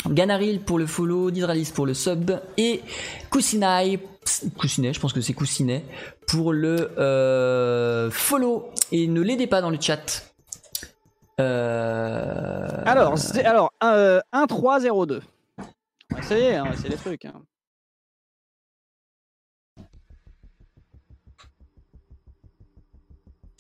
Ganaril 0.06 0.60
pour 0.60 0.78
le 0.78 0.86
follow, 0.86 1.30
Nidralis 1.30 1.72
pour 1.74 1.86
le 1.86 1.94
sub 1.94 2.30
et 2.56 2.82
Kusinai, 3.30 3.98
je 4.92 5.00
pense 5.00 5.12
que 5.12 5.20
c'est 5.20 5.34
Kusinai, 5.34 5.84
pour 6.26 6.52
le 6.52 6.92
euh, 6.98 8.10
follow. 8.10 8.70
Et 8.92 9.06
ne 9.06 9.20
l'aidez 9.20 9.46
pas 9.46 9.60
dans 9.60 9.70
le 9.70 9.78
chat. 9.80 10.24
Euh, 11.40 12.82
Alors, 12.84 13.14
alors 13.44 13.72
euh, 13.84 14.20
1, 14.32 14.46
3, 14.46 14.80
0, 14.80 15.06
2. 15.06 15.22
On 16.10 16.14
va 16.14 16.20
essayer, 16.20 16.60
on 16.60 16.64
va 16.64 16.72
essayer 16.72 16.88
les 16.90 16.96
trucs. 16.96 17.24
hein. 17.24 17.42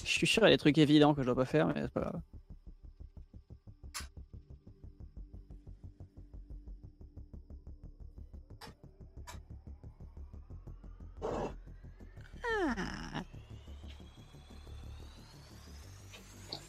Je 0.04 0.10
suis 0.10 0.26
sûr, 0.26 0.42
il 0.42 0.46
y 0.46 0.48
a 0.52 0.54
des 0.54 0.58
trucs 0.58 0.78
évidents 0.78 1.14
que 1.14 1.22
je 1.22 1.26
dois 1.26 1.34
pas 1.34 1.44
faire, 1.44 1.66
mais 1.68 1.82
c'est 1.82 1.92
pas 1.92 2.00
grave. 2.00 2.20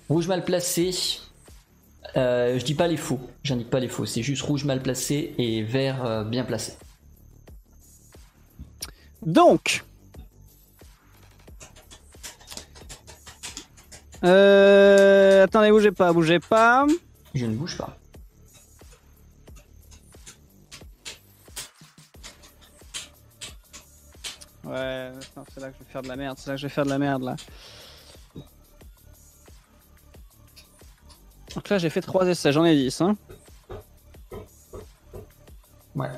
Rouge 0.09 0.27
mal 0.27 0.43
placé. 0.43 0.91
Euh, 2.17 2.57
je 2.57 2.65
dis 2.65 2.73
pas 2.73 2.87
les 2.87 2.97
faux, 2.97 3.19
j'indique 3.43 3.69
pas 3.69 3.79
les 3.79 3.87
faux, 3.87 4.07
c'est 4.07 4.23
juste 4.23 4.41
rouge 4.41 4.65
mal 4.65 4.81
placé 4.81 5.35
et 5.37 5.61
vert 5.61 6.03
euh, 6.03 6.23
bien 6.23 6.43
placé. 6.43 6.73
Donc. 9.21 9.83
Euh, 14.23 15.43
attendez, 15.43 15.69
bougez 15.69 15.91
pas, 15.91 16.11
bougez 16.11 16.39
pas. 16.39 16.87
Je 17.35 17.45
ne 17.45 17.53
bouge 17.53 17.77
pas. 17.77 17.95
Ouais, 24.63 25.11
c'est 25.53 25.61
là 25.61 25.69
que 25.69 25.75
je 25.79 25.83
vais 25.83 25.91
faire 25.91 26.01
de 26.01 26.07
la 26.07 26.15
merde, 26.15 26.37
c'est 26.39 26.49
là 26.49 26.55
que 26.55 26.61
je 26.61 26.67
vais 26.67 26.73
faire 26.73 26.85
de 26.85 26.89
la 26.89 26.97
merde 26.97 27.23
là. 27.23 27.35
Donc 31.55 31.69
là 31.69 31.77
j'ai 31.77 31.89
fait 31.89 32.01
3 32.01 32.27
essais, 32.27 32.51
j'en 32.51 32.65
ai 32.65 32.75
10 32.75 33.01
hein. 33.01 33.17
Ouais. 35.95 36.09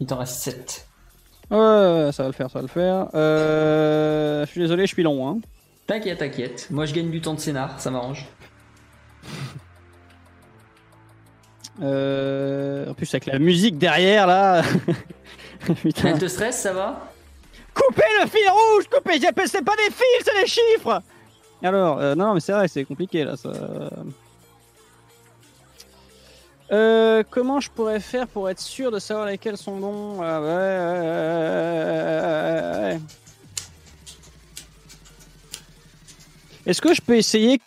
Il 0.00 0.06
t'en 0.06 0.18
reste 0.18 0.36
7. 0.36 0.88
Ouais, 1.50 1.56
ouais, 1.56 2.10
ça 2.12 2.24
va 2.24 2.28
le 2.28 2.32
faire, 2.32 2.50
ça 2.50 2.58
va 2.58 2.62
le 2.62 2.68
faire. 2.68 3.08
Euh, 3.14 4.44
je 4.44 4.50
suis 4.50 4.60
désolé, 4.60 4.86
je 4.86 4.92
suis 4.92 5.02
long. 5.02 5.28
Hein. 5.28 5.38
T'inquiète, 5.86 6.18
t'inquiète. 6.18 6.68
Moi, 6.70 6.84
je 6.84 6.92
gagne 6.92 7.10
du 7.10 7.20
temps 7.20 7.34
de 7.34 7.40
scénar, 7.40 7.80
ça 7.80 7.90
m'arrange. 7.90 8.26
Euh, 11.80 12.90
en 12.90 12.94
plus, 12.94 13.08
avec 13.14 13.26
la 13.26 13.38
musique 13.38 13.78
derrière, 13.78 14.26
là. 14.26 14.64
Putain. 15.80 16.08
Elle 16.08 16.18
te 16.18 16.26
stresse, 16.26 16.58
ça 16.60 16.72
va? 16.72 17.08
Coupez 17.72 18.02
le 18.20 18.28
fil 18.28 18.50
rouge 18.50 18.88
Coupez 18.90 19.20
C'est 19.46 19.64
pas 19.64 19.76
des 19.76 19.92
fils, 19.92 20.24
c'est 20.24 20.40
des 20.40 20.48
chiffres 20.48 21.00
Alors, 21.62 22.00
euh, 22.00 22.16
non, 22.16 22.34
mais 22.34 22.40
c'est 22.40 22.50
vrai, 22.50 22.66
c'est 22.66 22.84
compliqué, 22.84 23.22
là. 23.22 23.36
Ça... 23.36 23.52
Euh, 26.70 27.22
comment 27.30 27.60
je 27.60 27.70
pourrais 27.70 28.00
faire 28.00 28.28
pour 28.28 28.50
être 28.50 28.60
sûr 28.60 28.90
de 28.90 28.98
savoir 28.98 29.26
lesquels 29.26 29.56
sont 29.56 29.78
bons 29.78 30.20
Ah, 30.20 30.40
ouais, 30.40 30.46
ouais, 30.46 30.52
ouais, 32.90 32.94
ouais. 32.94 33.00
Est-ce 36.66 36.82
que 36.82 36.92
je 36.92 37.00
peux 37.00 37.16
essayer 37.16 37.60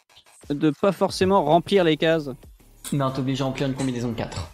de 0.51 0.69
pas 0.69 0.91
forcément 0.91 1.43
remplir 1.43 1.83
les 1.83 1.97
cases 1.97 2.29
Non, 2.93 3.09
t'es 3.09 3.19
obligé 3.19 3.39
de 3.39 3.43
remplir 3.43 3.67
une 3.67 3.73
combinaison 3.73 4.09
de 4.09 4.15
4. 4.15 4.51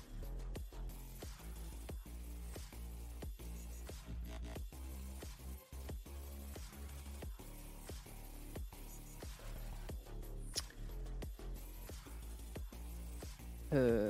Euh... 13.73 14.06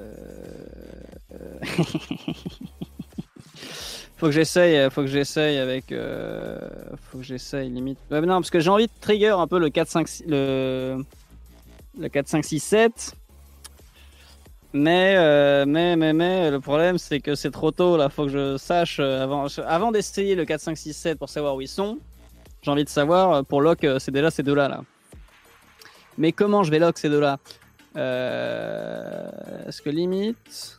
faut 4.17 4.27
que 4.27 4.31
j'essaye, 4.31 4.89
faut 4.89 5.01
que 5.01 5.07
j'essaye 5.07 5.57
avec, 5.57 5.91
euh... 5.91 6.57
faut 7.11 7.19
que 7.19 7.23
j'essaye 7.23 7.69
limite. 7.69 7.99
Ouais, 8.11 8.21
non, 8.21 8.35
parce 8.35 8.49
que 8.49 8.59
j'ai 8.59 8.69
envie 8.69 8.87
de 8.87 8.91
trigger 9.01 9.35
un 9.37 9.47
peu 9.47 9.59
le 9.59 9.69
4 9.69 9.87
5 9.87 10.07
6, 10.07 10.23
le 10.27 11.03
le 11.99 12.09
4 12.09 12.27
5 12.27 12.45
6 12.45 12.59
7. 12.59 13.15
Mais, 14.73 15.15
euh, 15.17 15.65
mais, 15.65 15.95
mais, 15.95 16.13
mais, 16.13 16.51
le 16.51 16.59
problème 16.59 16.97
c'est 16.97 17.19
que 17.19 17.35
c'est 17.35 17.51
trop 17.51 17.71
tôt 17.71 17.97
là. 17.97 18.09
Faut 18.09 18.25
que 18.25 18.31
je 18.31 18.57
sache 18.57 18.99
euh, 18.99 19.23
avant, 19.23 19.47
avant 19.65 19.91
d'essayer 19.91 20.35
le 20.35 20.45
4 20.45 20.59
5 20.59 20.77
6 20.77 20.93
7 20.93 21.19
pour 21.19 21.29
savoir 21.29 21.55
où 21.55 21.61
ils 21.61 21.67
sont. 21.67 21.97
J'ai 22.61 22.71
envie 22.71 22.83
de 22.83 22.89
savoir 22.89 23.31
euh, 23.31 23.43
pour 23.43 23.61
lock, 23.61 23.85
c'est 23.99 24.11
déjà 24.11 24.29
ces 24.29 24.43
deux 24.43 24.55
là. 24.55 24.81
Mais 26.17 26.31
comment 26.31 26.63
je 26.63 26.71
vais 26.71 26.79
lock 26.79 26.97
ces 26.97 27.09
deux 27.09 27.19
là 27.19 27.37
euh, 27.95 29.29
Est-ce 29.67 29.81
que 29.81 29.89
limite. 29.89 30.77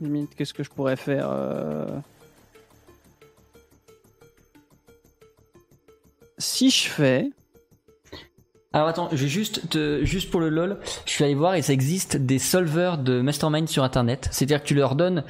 Limite, 0.00 0.34
qu'est-ce 0.34 0.54
que 0.54 0.62
je 0.62 0.70
pourrais 0.70 0.96
faire 0.96 1.28
euh... 1.30 1.86
Si 6.38 6.70
je 6.70 6.88
fais. 6.88 7.30
Alors 8.72 8.88
attends, 8.88 9.08
je 9.10 9.16
vais 9.16 9.28
juste, 9.28 9.70
te, 9.70 10.04
juste 10.04 10.30
pour 10.30 10.40
le 10.40 10.50
lol, 10.50 10.78
je 11.06 11.10
suis 11.10 11.24
allé 11.24 11.34
voir 11.34 11.54
et 11.54 11.62
ça 11.62 11.72
existe 11.72 12.18
des 12.18 12.38
solvers 12.38 12.98
de 12.98 13.22
mastermind 13.22 13.68
sur 13.68 13.82
internet. 13.82 14.28
C'est-à-dire 14.32 14.62
que 14.62 14.68
tu 14.68 14.74
leur 14.74 14.96
donnes 14.96 15.24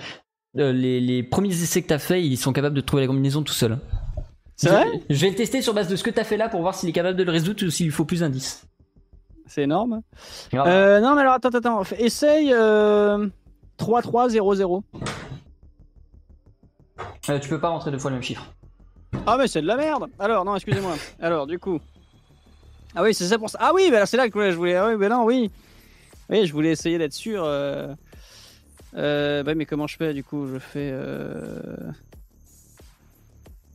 euh, 0.58 0.72
les, 0.72 1.00
les, 1.00 1.22
premiers 1.22 1.50
essais 1.50 1.80
que 1.80 1.86
tu 1.86 1.94
as 1.94 2.00
fait, 2.00 2.24
ils 2.24 2.36
sont 2.36 2.52
capables 2.52 2.74
de 2.74 2.80
trouver 2.80 3.02
la 3.02 3.06
combinaison 3.06 3.42
tout 3.42 3.52
seul. 3.52 3.78
C'est 4.56 4.70
vrai 4.70 4.86
je, 5.10 5.20
vais 5.20 5.28
le 5.28 5.36
tester 5.36 5.60
sur 5.60 5.74
base 5.74 5.86
de 5.86 5.96
ce 5.96 6.02
que 6.02 6.10
tu 6.10 6.18
as 6.18 6.24
fait 6.24 6.38
là 6.38 6.48
pour 6.48 6.62
voir 6.62 6.74
s'il 6.74 6.88
est 6.88 6.92
capable 6.92 7.16
de 7.16 7.22
le 7.22 7.30
résoudre 7.30 7.64
ou 7.64 7.70
s'il 7.70 7.86
lui 7.86 7.92
faut 7.92 8.06
plus 8.06 8.20
d'indices. 8.20 8.66
C'est 9.46 9.62
énorme. 9.62 10.00
Euh, 10.54 11.00
non, 11.00 11.14
mais 11.14 11.20
alors 11.20 11.34
attends, 11.34 11.50
attends. 11.50 11.82
Essaye 11.98 12.52
euh, 12.52 13.28
3-3-0-0. 13.78 14.82
Euh, 17.28 17.38
tu 17.38 17.48
peux 17.48 17.60
pas 17.60 17.68
rentrer 17.68 17.90
deux 17.90 17.98
fois 17.98 18.10
le 18.10 18.16
même 18.16 18.22
chiffre. 18.22 18.54
Ah, 19.26 19.36
mais 19.38 19.48
c'est 19.48 19.60
de 19.60 19.66
la 19.66 19.76
merde. 19.76 20.06
Alors, 20.18 20.44
non, 20.44 20.54
excusez-moi. 20.54 20.94
alors, 21.20 21.46
du 21.46 21.58
coup. 21.58 21.80
Ah 22.94 23.02
oui, 23.02 23.12
c'est 23.14 23.26
ça 23.26 23.38
pour 23.38 23.50
ça. 23.50 23.58
Ah 23.60 23.72
oui, 23.74 23.90
bah 23.90 24.06
c'est 24.06 24.16
là 24.16 24.28
que 24.28 24.50
je 24.50 24.56
voulais. 24.56 24.76
Ah 24.76 24.88
oui, 24.88 24.96
mais 24.96 25.08
non, 25.08 25.24
oui. 25.24 25.50
Oui, 26.30 26.46
je 26.46 26.52
voulais 26.52 26.70
essayer 26.70 26.98
d'être 26.98 27.12
sûr. 27.12 27.42
Euh... 27.44 27.94
Euh, 28.96 29.42
bah, 29.42 29.54
mais 29.54 29.66
comment 29.66 29.86
je 29.86 29.96
fais 29.96 30.14
du 30.14 30.24
coup 30.24 30.46
Je 30.46 30.58
fais. 30.58 30.90
Euh... 30.92 31.92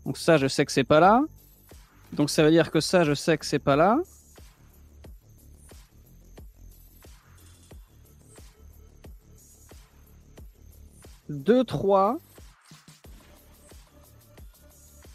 Donc, 0.05 0.17
ça, 0.17 0.37
je 0.37 0.47
sais 0.47 0.65
que 0.65 0.71
c'est 0.71 0.83
pas 0.83 0.99
là. 0.99 1.21
Donc, 2.13 2.29
ça 2.29 2.43
veut 2.43 2.51
dire 2.51 2.71
que 2.71 2.79
ça, 2.79 3.03
je 3.03 3.13
sais 3.13 3.37
que 3.37 3.45
c'est 3.45 3.59
pas 3.59 3.75
là. 3.75 3.99
Deux, 11.31 11.63
trois. 11.63 12.17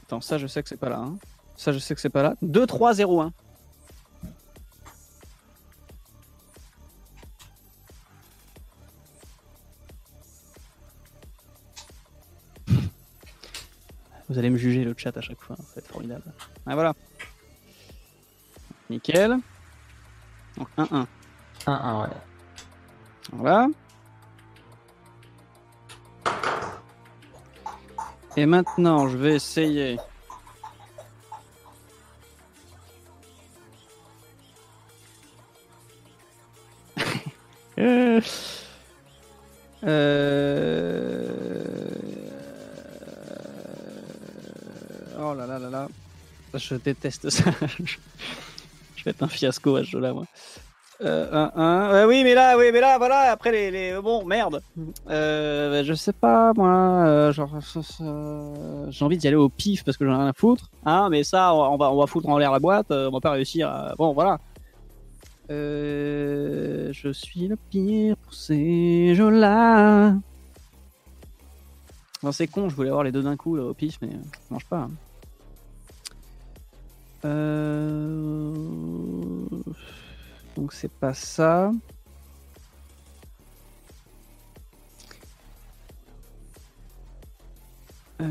Attends, 0.04 0.22
ça, 0.22 0.38
je 0.38 0.46
sais 0.46 0.62
que 0.62 0.68
c'est 0.68 0.78
pas 0.78 0.88
là. 0.88 0.98
Hein. 0.98 1.18
Ça, 1.56 1.72
je 1.72 1.78
sais 1.78 1.94
que 1.94 2.00
c'est 2.00 2.08
pas 2.08 2.22
là. 2.22 2.36
2, 2.40 2.66
3, 2.66 2.94
0, 2.94 3.20
1. 3.20 3.32
Vous 14.28 14.38
allez 14.38 14.50
me 14.50 14.56
juger 14.56 14.84
le 14.84 14.94
chat 14.96 15.16
à 15.16 15.20
chaque 15.20 15.40
fois, 15.40 15.56
ça 15.56 15.62
va 15.62 15.78
être 15.78 15.88
formidable. 15.88 16.24
Ah 16.66 16.74
voilà. 16.74 16.94
Nickel. 18.90 19.38
Donc 20.56 20.68
1-1. 20.78 21.06
1-1, 21.66 22.02
ouais. 22.02 22.08
Voilà. 23.32 23.68
Et 28.38 28.44
maintenant, 28.44 29.08
je 29.08 29.16
vais 29.16 29.36
essayer. 29.36 29.96
euh... 37.78 38.20
Oh 45.18 45.34
là 45.34 45.46
là 45.46 45.58
là 45.58 45.70
là. 45.70 45.88
Je 46.54 46.74
déteste 46.74 47.30
ça. 47.30 47.44
je 48.96 49.04
vais 49.04 49.12
être 49.12 49.22
un 49.22 49.28
fiasco 49.28 49.76
à 49.76 49.84
ce 49.84 49.90
jeu-là, 49.90 50.12
moi. 50.12 50.26
Euh, 51.02 52.06
oui, 52.06 52.24
mais 52.24 52.34
là, 52.34 52.56
oui, 52.56 52.70
mais 52.72 52.80
là, 52.80 52.98
voilà. 52.98 53.30
Après 53.32 53.52
les, 53.52 53.70
les... 53.70 54.00
bon, 54.00 54.24
merde. 54.24 54.62
Euh, 55.08 55.84
je 55.84 55.94
sais 55.94 56.12
pas, 56.12 56.52
moi. 56.54 57.04
Euh, 57.06 57.32
genre, 57.32 57.50
j'ai 58.88 59.04
envie 59.04 59.18
d'y 59.18 59.26
aller 59.26 59.36
au 59.36 59.48
pif 59.48 59.84
parce 59.84 59.96
que 59.96 60.06
j'en 60.06 60.12
ai 60.12 60.16
rien 60.16 60.28
à 60.28 60.32
foutre. 60.32 60.70
Hein, 60.84 61.08
mais 61.10 61.24
ça, 61.24 61.54
on 61.54 61.76
va, 61.76 61.90
on 61.92 61.98
va 61.98 62.06
foutre 62.06 62.28
en 62.28 62.38
l'air 62.38 62.50
la 62.50 62.60
boîte. 62.60 62.90
on 62.90 63.10
va 63.10 63.20
pas 63.20 63.32
réussir. 63.32 63.68
À... 63.68 63.94
Bon, 63.96 64.12
voilà. 64.12 64.38
Euh, 65.50 66.92
je 66.92 67.12
suis 67.12 67.46
le 67.46 67.56
pire 67.56 68.16
pour 68.16 68.34
ces 68.34 69.14
jeux-là. 69.14 70.14
Non, 72.22 72.32
c'est 72.32 72.46
con. 72.46 72.68
Je 72.68 72.74
voulais 72.74 72.88
avoir 72.88 73.04
les 73.04 73.12
deux 73.12 73.22
d'un 73.22 73.36
coup 73.36 73.56
là, 73.56 73.64
au 73.64 73.74
pif, 73.74 73.98
mais 74.00 74.10
ça 74.10 74.40
marche 74.50 74.66
pas. 74.66 74.78
Hein. 74.78 74.90
Euh... 77.24 78.54
Donc 80.56 80.72
c'est 80.72 80.90
pas 80.90 81.14
ça. 81.14 81.70
Euh... 88.22 88.26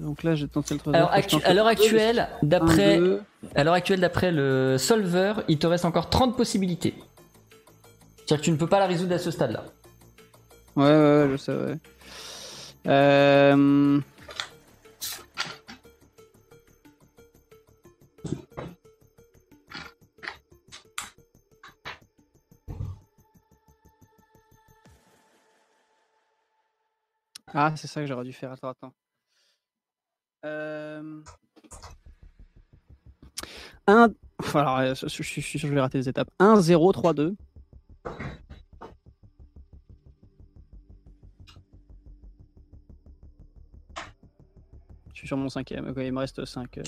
Donc 0.00 0.22
là, 0.24 0.34
j'ai 0.34 0.48
tenté 0.48 0.74
le 0.74 0.80
troisième. 0.80 1.02
Alors, 1.02 1.14
actu 1.14 1.36
à 1.44 1.54
l'heure 1.54 1.66
actuelle, 1.66 2.28
d'après, 2.42 3.00
à 3.54 3.62
l'heure 3.62 3.74
actuelle, 3.74 4.00
d'après 4.00 4.32
le 4.32 4.76
solver, 4.78 5.34
il 5.46 5.58
te 5.58 5.66
reste 5.66 5.84
encore 5.84 6.10
30 6.10 6.36
possibilités. 6.36 6.94
C'est-à-dire 8.16 8.38
que 8.38 8.44
tu 8.44 8.50
ne 8.50 8.56
peux 8.56 8.66
pas 8.66 8.80
la 8.80 8.86
résoudre 8.86 9.14
à 9.14 9.18
ce 9.18 9.30
stade-là. 9.30 9.64
Ouais, 10.74 10.84
ouais, 10.84 10.92
ouais, 10.92 11.28
je 11.30 11.36
sais, 11.36 11.52
ouais. 11.52 11.78
Euh... 12.88 14.00
Ah, 27.60 27.74
c'est 27.74 27.88
ça 27.88 28.00
que 28.00 28.06
j'aurais 28.06 28.22
dû 28.22 28.32
faire. 28.32 28.52
Attends, 28.52 28.68
attends. 28.68 28.92
Euh... 30.44 31.20
Un... 33.88 34.14
Alors, 34.54 34.94
je, 34.94 35.08
je, 35.08 35.22
suis 35.24 35.42
sûr 35.42 35.62
que 35.62 35.66
je 35.66 35.74
vais 35.74 35.80
rater 35.80 35.98
des 35.98 36.08
étapes. 36.08 36.30
1, 36.38 36.60
0, 36.60 36.92
3, 36.92 37.14
2. 37.14 37.36
Je 38.06 38.12
suis 45.14 45.26
sur 45.26 45.36
mon 45.36 45.48
cinquième. 45.48 45.88
Ok, 45.88 45.96
il 45.96 46.12
me 46.12 46.20
reste 46.20 46.44
5. 46.44 46.78
Euh... 46.78 46.82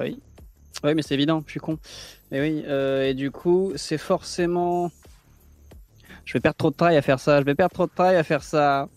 Bah 0.00 0.06
oui. 0.06 0.18
Oui, 0.82 0.94
mais 0.94 1.02
c'est 1.02 1.12
évident, 1.12 1.42
je 1.44 1.50
suis 1.50 1.60
con. 1.60 1.78
Mais 2.30 2.40
oui, 2.40 2.64
euh, 2.66 3.02
et 3.02 3.12
du 3.12 3.30
coup, 3.30 3.72
c'est 3.76 3.98
forcément. 3.98 4.90
Je 6.24 6.32
vais 6.32 6.40
perdre 6.40 6.56
trop 6.56 6.70
de 6.70 6.76
travail 6.76 6.96
à 6.96 7.02
faire 7.02 7.20
ça. 7.20 7.40
Je 7.40 7.44
vais 7.44 7.54
perdre 7.54 7.74
trop 7.74 7.86
de 7.86 7.92
travail 7.92 8.16
à 8.16 8.22
faire 8.22 8.42
ça. 8.42 8.88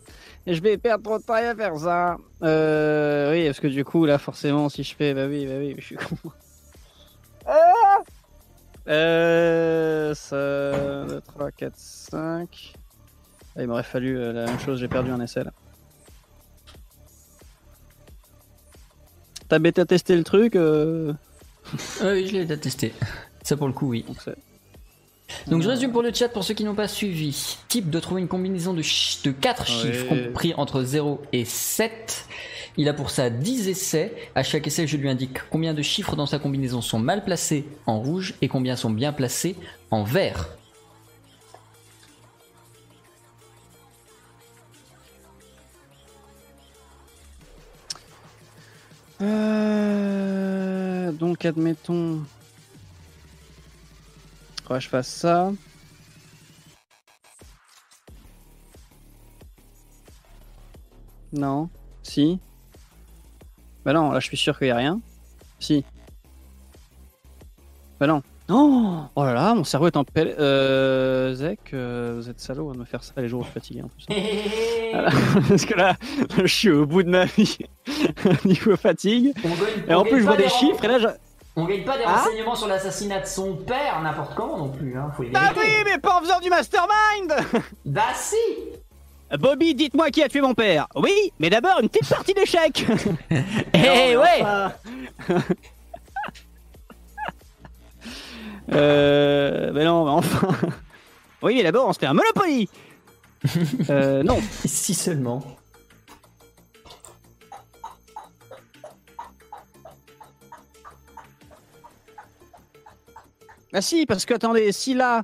Et 0.45 0.53
je 0.53 0.61
vais 0.61 0.77
perdre 0.77 1.03
trop 1.03 1.17
de 1.17 1.23
travail 1.23 1.47
à 1.47 1.55
faire 1.55 1.75
ça. 1.77 2.17
Euh, 2.41 3.33
oui, 3.33 3.45
parce 3.47 3.59
que 3.59 3.67
du 3.67 3.83
coup, 3.83 4.05
là, 4.05 4.17
forcément, 4.17 4.69
si 4.69 4.83
je 4.83 4.95
fais. 4.95 5.13
Bah 5.13 5.25
oui, 5.27 5.45
bah 5.45 5.55
oui, 5.57 5.75
je 5.77 5.83
suis 5.83 5.95
con. 5.97 6.15
Ah 7.45 7.97
euh. 8.87 10.13
Ça. 10.13 11.05
2, 11.07 11.19
3, 11.19 11.51
4, 11.51 11.73
5. 11.75 12.73
il 13.59 13.67
m'aurait 13.67 13.83
fallu 13.83 14.17
euh, 14.17 14.31
la 14.31 14.45
même 14.45 14.59
chose, 14.59 14.79
j'ai 14.79 14.87
perdu 14.87 15.11
un 15.11 15.19
essai 15.19 15.43
là. 15.43 15.51
T'as 19.49 19.59
bêta 19.59 19.85
testé 19.85 20.15
le 20.15 20.23
truc 20.23 20.55
euh... 20.55 21.13
Oui, 22.01 22.27
je 22.27 22.33
l'ai 22.33 22.45
déjà 22.45 22.57
testé. 22.57 22.93
Ça 23.43 23.57
pour 23.57 23.67
le 23.67 23.73
coup, 23.73 23.89
oui. 23.89 24.05
donc 25.47 25.61
je 25.61 25.69
résume 25.69 25.91
pour 25.91 26.01
le 26.01 26.13
chat 26.13 26.29
pour 26.29 26.43
ceux 26.43 26.53
qui 26.53 26.63
n'ont 26.63 26.75
pas 26.75 26.87
suivi. 26.87 27.57
Type 27.67 27.89
de 27.89 27.99
trouver 27.99 28.21
une 28.21 28.27
combinaison 28.27 28.73
de, 28.73 28.81
de 28.81 29.31
4 29.31 29.67
chiffres 29.67 30.07
compris 30.07 30.53
entre 30.55 30.83
0 30.83 31.21
et 31.33 31.45
7. 31.45 32.25
Il 32.77 32.89
a 32.89 32.93
pour 32.93 33.09
ça 33.09 33.29
10 33.29 33.67
essais. 33.67 34.13
À 34.35 34.43
chaque 34.43 34.65
essai, 34.65 34.87
je 34.87 34.97
lui 34.97 35.09
indique 35.09 35.37
combien 35.49 35.73
de 35.73 35.81
chiffres 35.81 36.15
dans 36.15 36.25
sa 36.25 36.39
combinaison 36.39 36.81
sont 36.81 36.99
mal 36.99 37.23
placés 37.23 37.65
en 37.85 37.99
rouge 37.99 38.33
et 38.41 38.47
combien 38.47 38.75
sont 38.75 38.89
bien 38.89 39.13
placés 39.13 39.55
en 39.91 40.03
vert. 40.03 40.49
Euh, 49.23 51.11
donc 51.13 51.45
admettons. 51.45 52.23
Ouais, 54.69 54.81
je 54.81 54.89
fasse 54.89 55.07
ça. 55.07 55.51
Non. 61.31 61.69
Si. 62.03 62.39
Bah 63.85 63.93
non, 63.93 64.11
là 64.11 64.19
je 64.19 64.27
suis 64.27 64.37
sûr 64.37 64.57
qu'il 64.57 64.67
y 64.67 64.71
a 64.71 64.75
rien. 64.75 64.99
Si. 65.59 65.83
Bah 67.99 68.07
non. 68.07 68.21
Non 68.49 69.07
Oh 69.15 69.23
là 69.23 69.33
là, 69.33 69.53
mon 69.55 69.63
cerveau 69.63 69.87
est 69.87 69.95
en 69.97 70.03
pelle. 70.03 70.35
Euh. 70.39 71.33
Zek, 71.33 71.59
euh, 71.73 72.15
vous 72.17 72.29
êtes 72.29 72.39
salaud 72.41 72.73
de 72.73 72.77
me 72.79 72.85
faire 72.85 73.03
ça 73.03 73.13
les 73.17 73.27
jours 73.29 73.41
où 73.41 73.43
je 73.43 73.49
suis 73.49 73.53
fatigué 73.53 73.81
en 73.83 73.87
plus. 73.87 74.05
Voilà. 74.93 75.09
Parce 75.49 75.65
que 75.65 75.73
là, 75.73 75.95
je 76.37 76.45
suis 76.45 76.69
au 76.69 76.85
bout 76.85 77.01
de 77.03 77.09
ma 77.09 77.25
vie 77.25 77.57
niveau 78.45 78.75
fatigue. 78.77 79.33
On 79.43 79.47
gagne- 79.49 79.57
Et 79.89 79.93
en 79.95 80.03
plus, 80.03 80.19
je 80.19 80.25
vois 80.25 80.37
des 80.37 80.49
chiffres 80.49 80.83
et 80.83 80.87
là, 80.87 80.99
je... 80.99 81.07
On 81.55 81.65
gagne 81.65 81.83
pas 81.83 81.97
des 81.97 82.03
Ah 82.05 82.17
renseignements 82.17 82.53
sur 82.55 82.67
l'assassinat 82.67 83.21
de 83.21 83.25
son 83.25 83.55
père 83.55 84.01
n'importe 84.03 84.35
comment 84.35 84.57
non 84.57 84.69
plus. 84.69 84.95
Hein. 84.97 85.09
Faut 85.17 85.23
les 85.23 85.29
Bah 85.29 85.51
oui, 85.57 85.67
mais 85.85 85.97
pas 85.97 86.17
en 86.17 86.21
faisant 86.21 86.39
du 86.39 86.49
mastermind 86.49 87.33
Bah 87.85 88.01
si 88.15 88.35
Bobby, 89.39 89.73
dites-moi 89.73 90.11
qui 90.11 90.21
a 90.21 90.29
tué 90.29 90.41
mon 90.41 90.53
père. 90.53 90.85
Oui, 90.95 91.31
mais 91.39 91.49
d'abord 91.49 91.79
une 91.81 91.89
petite 91.89 92.09
partie 92.09 92.35
d'échecs. 92.35 92.85
Eh 93.73 94.15
ouais 94.15 94.43
Euh, 98.71 99.71
mais 99.73 99.83
non, 99.83 100.05
mais 100.05 100.11
enfin. 100.11 100.49
Oui, 101.41 101.55
mais 101.55 101.63
d'abord 101.63 101.89
on 101.89 101.93
se 101.93 101.99
fait 101.99 102.05
un 102.05 102.13
Monopoly. 102.13 102.69
euh, 103.89 104.23
non. 104.23 104.39
Si 104.65 104.93
seulement. 104.93 105.43
Ah 113.73 113.81
si, 113.81 114.05
parce 114.05 114.25
que 114.25 114.35
attendez, 114.35 114.71
si 114.71 114.93
là, 114.93 115.23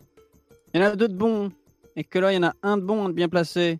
il 0.73 0.81
y 0.81 0.83
en 0.83 0.87
a 0.87 0.95
deux 0.95 1.07
de 1.07 1.13
bons, 1.13 1.51
et 1.95 2.03
que 2.03 2.17
là, 2.17 2.33
il 2.33 2.35
y 2.35 2.39
en 2.39 2.49
a 2.49 2.53
un 2.63 2.77
de 2.77 2.81
bon, 2.81 3.05
un 3.05 3.09
de 3.09 3.13
bien 3.13 3.29
placé. 3.29 3.79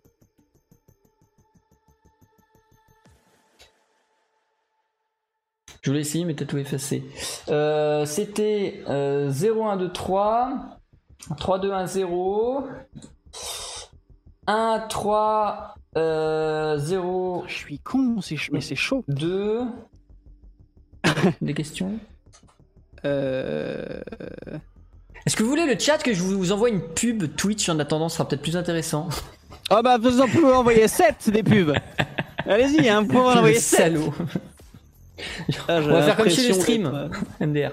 Je 5.82 5.90
voulais 5.90 6.00
essayer, 6.00 6.24
mais 6.24 6.34
t'as 6.34 6.44
tout 6.44 6.58
effacé. 6.58 7.04
Euh, 7.48 8.04
C'était 8.04 8.82
euh, 8.88 9.30
0, 9.30 9.66
1, 9.66 9.76
2, 9.78 9.92
3. 9.92 10.52
3, 11.38 11.58
2, 11.58 11.72
1, 11.72 11.86
0. 11.86 12.64
1, 14.46 14.86
3, 14.88 15.74
euh, 15.96 16.78
0, 16.78 17.44
Je 17.46 17.54
suis 17.54 17.78
con, 17.78 18.16
mais 18.52 18.60
c'est 18.60 18.74
chaud. 18.76 19.04
2. 19.08 19.62
Des 21.40 21.54
questions 21.54 21.98
Euh... 23.04 24.00
Est-ce 25.26 25.36
que 25.36 25.42
vous 25.42 25.50
voulez 25.50 25.66
le 25.66 25.78
chat 25.78 25.98
que 25.98 26.12
je 26.14 26.22
vous 26.22 26.52
envoie 26.52 26.70
une 26.70 26.80
pub 26.80 27.34
Twitch 27.36 27.68
en 27.68 27.78
attendant 27.78 28.08
Ce 28.08 28.16
sera 28.16 28.28
peut-être 28.28 28.42
plus 28.42 28.56
intéressant. 28.56 29.08
Oh 29.70 29.80
bah, 29.82 29.98
vous 29.98 30.20
en 30.20 30.26
pouvez 30.26 30.52
envoyer 30.52 30.88
7 30.88 31.30
des 31.30 31.42
pubs. 31.42 31.74
Allez-y, 32.46 32.88
hein, 32.88 33.02
vous 33.02 33.08
pouvez 33.08 33.20
en 33.20 33.36
envoyer 33.36 33.60
7. 33.60 33.78
salaud. 33.78 34.12
Ah, 35.68 35.78
On 35.82 35.88
va 35.92 36.02
faire 36.02 36.16
comme 36.16 36.28
chez 36.30 36.42
les 36.48 36.52
streams. 36.54 36.86
euh, 36.86 37.46
MDR. 37.46 37.72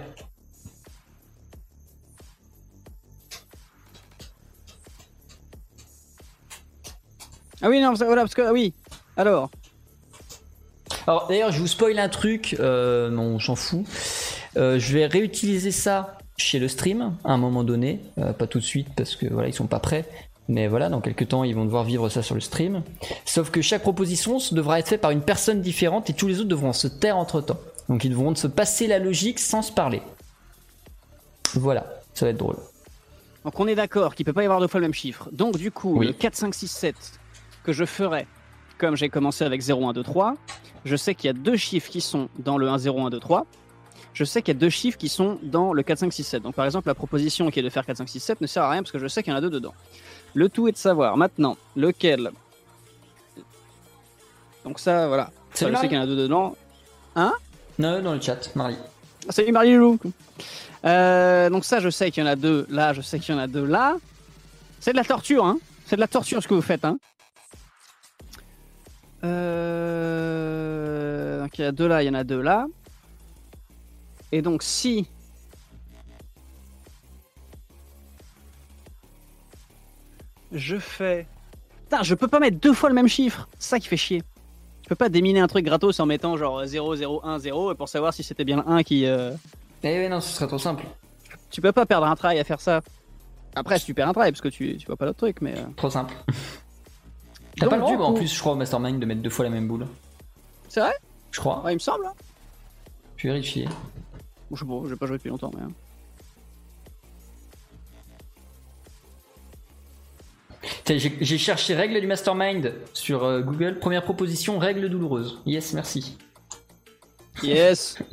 Ah 7.61 7.69
oui, 7.69 7.81
non, 7.81 7.93
voilà, 7.93 8.21
parce 8.21 8.35
que, 8.35 8.41
ah 8.43 8.53
oui. 8.53 8.73
Alors, 9.15 9.49
Alors 11.07 11.27
d'ailleurs, 11.27 11.51
je 11.51 11.59
vous 11.59 11.67
spoil 11.67 11.97
un 11.97 12.09
truc, 12.09 12.55
euh, 12.59 13.09
non, 13.09 13.23
on 13.23 13.39
s'en 13.39 13.55
fout. 13.55 13.83
Euh, 14.57 14.79
je 14.79 14.93
vais 14.93 15.07
réutiliser 15.07 15.71
ça 15.71 16.17
chez 16.37 16.59
le 16.59 16.67
stream 16.67 17.15
à 17.23 17.31
un 17.31 17.37
moment 17.37 17.63
donné, 17.63 17.99
Euh, 18.19 18.31
pas 18.33 18.45
tout 18.47 18.59
de 18.59 18.63
suite 18.63 18.87
parce 18.95 19.15
que 19.15 19.25
voilà, 19.25 19.47
ils 19.47 19.53
sont 19.53 19.67
pas 19.67 19.79
prêts. 19.79 20.05
Mais 20.49 20.67
voilà, 20.67 20.89
dans 20.89 21.01
quelques 21.01 21.27
temps, 21.27 21.43
ils 21.43 21.53
vont 21.55 21.65
devoir 21.65 21.83
vivre 21.83 22.07
ça 22.09 22.23
sur 22.23 22.35
le 22.35 22.41
stream. 22.41 22.83
Sauf 23.25 23.49
que 23.51 23.61
chaque 23.61 23.81
proposition 23.81 24.37
devra 24.51 24.79
être 24.79 24.87
faite 24.87 25.01
par 25.01 25.11
une 25.11 25.21
personne 25.21 25.61
différente 25.61 26.09
et 26.09 26.13
tous 26.13 26.27
les 26.27 26.39
autres 26.39 26.47
devront 26.49 26.71
se 26.73 26.87
taire 26.87 27.17
entre 27.17 27.41
temps. 27.41 27.59
Donc 27.89 28.03
ils 28.05 28.09
devront 28.11 28.33
se 28.35 28.47
passer 28.47 28.87
la 28.87 28.99
logique 28.99 29.39
sans 29.39 29.61
se 29.61 29.71
parler. 29.71 30.01
Voilà, 31.53 31.85
ça 32.13 32.25
va 32.25 32.31
être 32.31 32.37
drôle. 32.37 32.57
donc 33.43 33.59
on 33.59 33.67
est 33.67 33.75
d'accord 33.75 34.15
qu'il 34.15 34.25
peut 34.25 34.33
pas 34.33 34.41
y 34.41 34.45
avoir 34.45 34.59
deux 34.59 34.67
fois 34.67 34.79
le 34.79 34.85
même 34.85 34.93
chiffre. 34.93 35.29
Donc 35.31 35.57
du 35.57 35.71
coup, 35.71 35.97
Oui. 35.99 36.07
le 36.07 36.13
4, 36.13 36.35
5, 36.35 36.53
6, 36.55 36.67
7 36.67 36.95
que 37.63 37.73
je 37.73 37.85
ferai, 37.85 38.27
comme 38.77 38.95
j'ai 38.95 39.09
commencé 39.09 39.43
avec 39.45 39.61
0, 39.61 39.87
1, 39.89 39.93
2, 39.93 40.03
3, 40.03 40.35
je 40.85 40.95
sais 40.95 41.15
qu'il 41.15 41.27
y 41.27 41.29
a 41.29 41.33
deux 41.33 41.57
chiffres 41.57 41.89
qui 41.89 42.01
sont 42.01 42.29
dans 42.39 42.57
le 42.57 42.67
1, 42.69 42.77
0, 42.77 43.07
1, 43.07 43.09
2, 43.09 43.19
3. 43.19 43.45
Je 44.13 44.23
sais 44.23 44.41
qu'il 44.41 44.53
y 44.53 44.57
a 44.57 44.59
deux 44.59 44.69
chiffres 44.69 44.97
qui 44.97 45.09
sont 45.09 45.37
dans 45.43 45.73
le 45.73 45.83
4, 45.83 45.99
5, 45.99 46.13
6, 46.13 46.23
7. 46.23 46.43
Donc 46.43 46.55
par 46.55 46.65
exemple, 46.65 46.87
la 46.87 46.95
proposition 46.95 47.49
qui 47.51 47.59
est 47.59 47.63
de 47.63 47.69
faire 47.69 47.85
4, 47.85 47.97
5, 47.97 48.09
6, 48.09 48.19
7 48.19 48.41
ne 48.41 48.47
sert 48.47 48.63
à 48.63 48.69
rien 48.71 48.81
parce 48.81 48.91
que 48.91 48.99
je 48.99 49.07
sais 49.07 49.21
qu'il 49.23 49.31
y 49.31 49.33
en 49.35 49.37
a 49.37 49.41
deux 49.41 49.49
dedans. 49.49 49.73
Le 50.38 50.49
tout 50.49 50.68
est 50.68 50.72
de 50.72 50.77
savoir 50.77 51.18
maintenant 51.18 51.57
lequel. 51.76 52.30
Donc 54.64 54.77
ça, 54.77 55.07
voilà. 55.07 55.31
Ça, 55.55 55.65
je 55.65 55.65
sais 55.65 55.72
Marie. 55.72 55.88
qu'il 55.88 55.97
y 55.97 55.99
en 55.99 56.03
a 56.03 56.05
deux 56.05 56.15
dedans. 56.15 56.55
Non, 57.80 58.03
dans 58.03 58.14
le 58.14 58.22
chat, 58.22 58.55
Marie. 58.55 58.77
Ah, 59.27 59.31
Salut 59.31 59.51
Marie-Lou 59.51 59.97
euh, 60.85 61.49
Donc 61.49 61.65
ça, 61.65 61.80
je 61.80 61.89
sais 61.89 62.11
qu'il 62.11 62.23
y 62.23 62.27
en 62.27 62.30
a 62.30 62.35
deux 62.35 62.68
là, 62.69 62.93
je 62.93 63.01
sais 63.01 63.18
qu'il 63.18 63.34
y 63.34 63.38
en 63.38 63.41
a 63.41 63.47
deux 63.47 63.65
là. 63.65 63.97
C'est 64.80 64.91
de 64.91 64.97
la 64.97 65.03
torture, 65.03 65.43
hein 65.43 65.57
C'est 65.88 65.95
de 65.95 66.01
la 66.01 66.07
torture 66.07 66.43
ce 66.43 66.47
que 66.47 66.53
vous 66.53 66.61
faites, 66.61 66.85
hein 66.85 66.99
euh... 69.23 69.81
Donc 71.41 71.57
il 71.57 71.64
y 71.64 71.65
en 71.65 71.69
a 71.69 71.72
deux 71.72 71.88
là, 71.88 72.03
il 72.03 72.05
y 72.05 72.09
en 72.09 72.14
a 72.14 72.23
deux 72.23 72.41
là. 72.41 72.68
Et 74.31 74.43
donc 74.43 74.61
si... 74.61 75.07
Je 80.51 80.77
fais... 80.77 81.27
Putain, 81.83 82.03
je 82.03 82.15
peux 82.15 82.27
pas 82.27 82.39
mettre 82.39 82.57
deux 82.59 82.73
fois 82.73 82.89
le 82.89 82.95
même 82.95 83.07
chiffre. 83.07 83.47
C'est 83.59 83.69
ça 83.69 83.79
qui 83.79 83.87
fait 83.87 83.97
chier. 83.97 84.23
Je 84.83 84.89
peux 84.89 84.95
pas 84.95 85.09
déminer 85.09 85.39
un 85.41 85.47
truc 85.47 85.65
gratos 85.65 85.99
en 85.99 86.05
mettant 86.05 86.37
genre 86.37 86.65
0, 86.65 86.95
0, 86.95 87.21
1, 87.25 87.39
0 87.39 87.71
et 87.73 87.75
pour 87.75 87.89
savoir 87.89 88.13
si 88.13 88.23
c'était 88.23 88.45
bien 88.45 88.57
le 88.57 88.69
1 88.69 88.83
qui... 88.83 89.05
euh, 89.05 89.31
Eh 89.83 89.99
oui, 89.99 90.09
non, 90.09 90.21
ce 90.21 90.33
serait 90.33 90.47
trop 90.47 90.57
simple. 90.57 90.85
tu 91.49 91.59
peux 91.61 91.71
pas 91.73 91.85
perdre 91.85 92.07
un 92.07 92.15
travail 92.15 92.39
à 92.39 92.43
faire 92.43 92.61
ça. 92.61 92.81
Après, 93.55 93.79
si 93.79 93.85
tu 93.85 93.93
perds 93.93 94.07
un 94.09 94.13
travail, 94.13 94.31
parce 94.31 94.41
que 94.41 94.49
tu, 94.49 94.77
tu 94.77 94.85
vois 94.85 94.95
pas 94.97 95.05
d'autre 95.05 95.17
truc, 95.17 95.41
mais. 95.41 95.57
euh. 95.57 95.63
Trop 95.75 95.89
simple. 95.89 96.13
T'as 97.59 97.67
pas 97.67 97.75
le 97.77 97.81
droit, 97.81 97.95
du 97.97 98.01
en 98.03 98.13
plus, 98.13 98.31
je 98.33 98.39
crois, 98.39 98.53
au 98.53 98.55
Mastermind 98.55 98.99
de 98.99 99.05
mettre 99.05 99.21
deux 99.21 99.29
fois 99.31 99.45
la 99.45 99.51
même 99.51 99.67
boule. 99.67 99.87
C'est 100.69 100.79
vrai? 100.79 100.93
Je 101.31 101.39
crois. 101.39 101.63
Ouais, 101.63 101.71
il 101.73 101.75
me 101.75 101.79
semble. 101.79 102.05
Hein. 102.05 102.13
Je 103.17 103.23
vais 103.27 103.33
vérifier. 103.33 103.67
Bon, 104.51 104.55
je 104.55 104.59
sais 104.63 104.65
pas, 104.67 104.89
j'ai 104.89 104.95
pas 104.95 105.05
joué 105.07 105.17
depuis 105.17 105.29
longtemps, 105.29 105.51
mais. 105.55 105.63
J'ai 110.85 111.38
cherché 111.38 111.76
règles 111.76 111.99
du 111.99 112.07
mastermind 112.07 112.73
sur 112.94 113.23
euh, 113.23 113.41
Google. 113.41 113.80
Première 113.80 114.03
proposition, 114.03 114.60
règle 114.60 114.89
douloureuse. 114.89 115.39
Yes, 115.45 115.73
merci. 115.73 116.18
Yes 117.44 117.98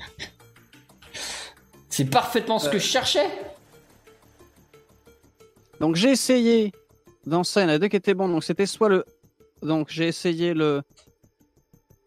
C'est 1.88 2.06
parfaitement 2.06 2.58
ce 2.58 2.68
que 2.68 2.78
je 2.78 2.86
cherchais. 2.86 3.28
Donc 5.80 5.96
j'ai 5.96 6.10
essayé. 6.10 6.72
Dans 7.24 7.44
ça, 7.44 7.60
il 7.60 7.64
y 7.64 7.66
en 7.66 7.70
a 7.70 7.78
deux 7.78 7.88
qui 7.88 7.96
étaient 7.96 8.14
bons. 8.14 8.28
Donc 8.28 8.44
c'était 8.44 8.66
soit 8.66 8.88
le. 8.88 9.04
Donc 9.62 9.88
j'ai 9.90 10.08
essayé 10.08 10.54
le. 10.54 10.82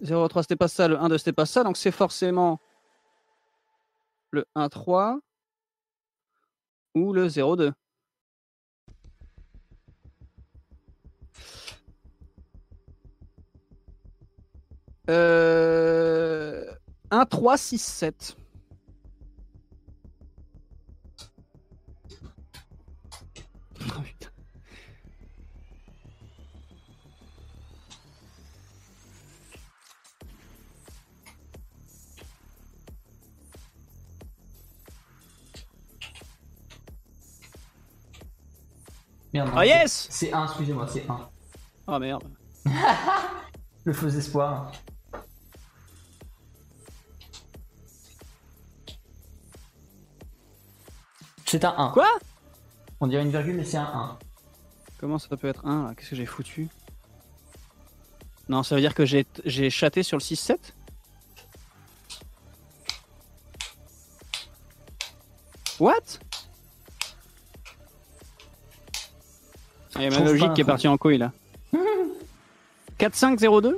0,3 0.04 0.44
c'était 0.44 0.56
pas 0.56 0.68
ça, 0.68 0.88
le 0.88 1.00
1, 1.00 1.10
2 1.10 1.18
c'était 1.18 1.34
pas 1.34 1.46
ça. 1.46 1.64
Donc 1.64 1.78
c'est 1.78 1.92
forcément. 1.92 2.60
le 4.32 4.46
1-3 4.56 5.20
ou 6.96 7.14
le 7.14 7.28
0-2 7.28 7.72
Euh... 15.10 16.66
1, 17.12 17.26
3, 17.26 17.58
6, 17.58 17.78
7. 17.80 18.38
Oh, 23.80 24.02
putain. 24.04 24.30
Merde, 39.34 39.50
non, 39.50 39.54
Ah 39.58 39.62
c'est- 39.64 39.68
yes 39.68 40.08
C'est 40.10 40.34
1, 40.34 40.46
excusez-moi, 40.46 40.88
c'est 40.88 41.10
1. 41.10 41.30
Oh 41.88 42.00
merde. 42.00 42.24
Le 43.86 43.94
faux 43.94 44.08
espoir. 44.10 44.72
C'est 51.50 51.64
un 51.64 51.74
1. 51.78 51.90
Quoi? 51.92 52.08
On 53.00 53.08
dirait 53.08 53.24
une 53.24 53.32
virgule, 53.32 53.56
mais 53.56 53.64
c'est 53.64 53.78
un 53.78 53.84
1. 53.84 54.20
Comment 55.00 55.18
ça 55.18 55.36
peut 55.38 55.48
être 55.48 55.66
1 55.66 55.88
là? 55.88 55.94
Qu'est-ce 55.96 56.10
que 56.10 56.16
j'ai 56.18 56.26
foutu? 56.26 56.68
Non, 58.50 58.64
ça 58.64 58.76
veut 58.76 58.82
dire 58.82 58.94
que 58.94 59.06
j'ai 59.06 59.26
j'ai 59.46 59.70
chaté 59.70 60.04
sur 60.04 60.18
le 60.18 60.22
6-7 60.22 60.58
What? 65.80 65.94
Il 69.96 70.02
y 70.02 70.06
a 70.06 70.10
ma 70.10 70.20
logique 70.20 70.54
qui 70.54 70.62
est 70.62 70.66
partie 70.66 70.88
en 70.88 70.98
couille 70.98 71.18
là. 71.18 71.32
4-5-0-2 73.00 73.78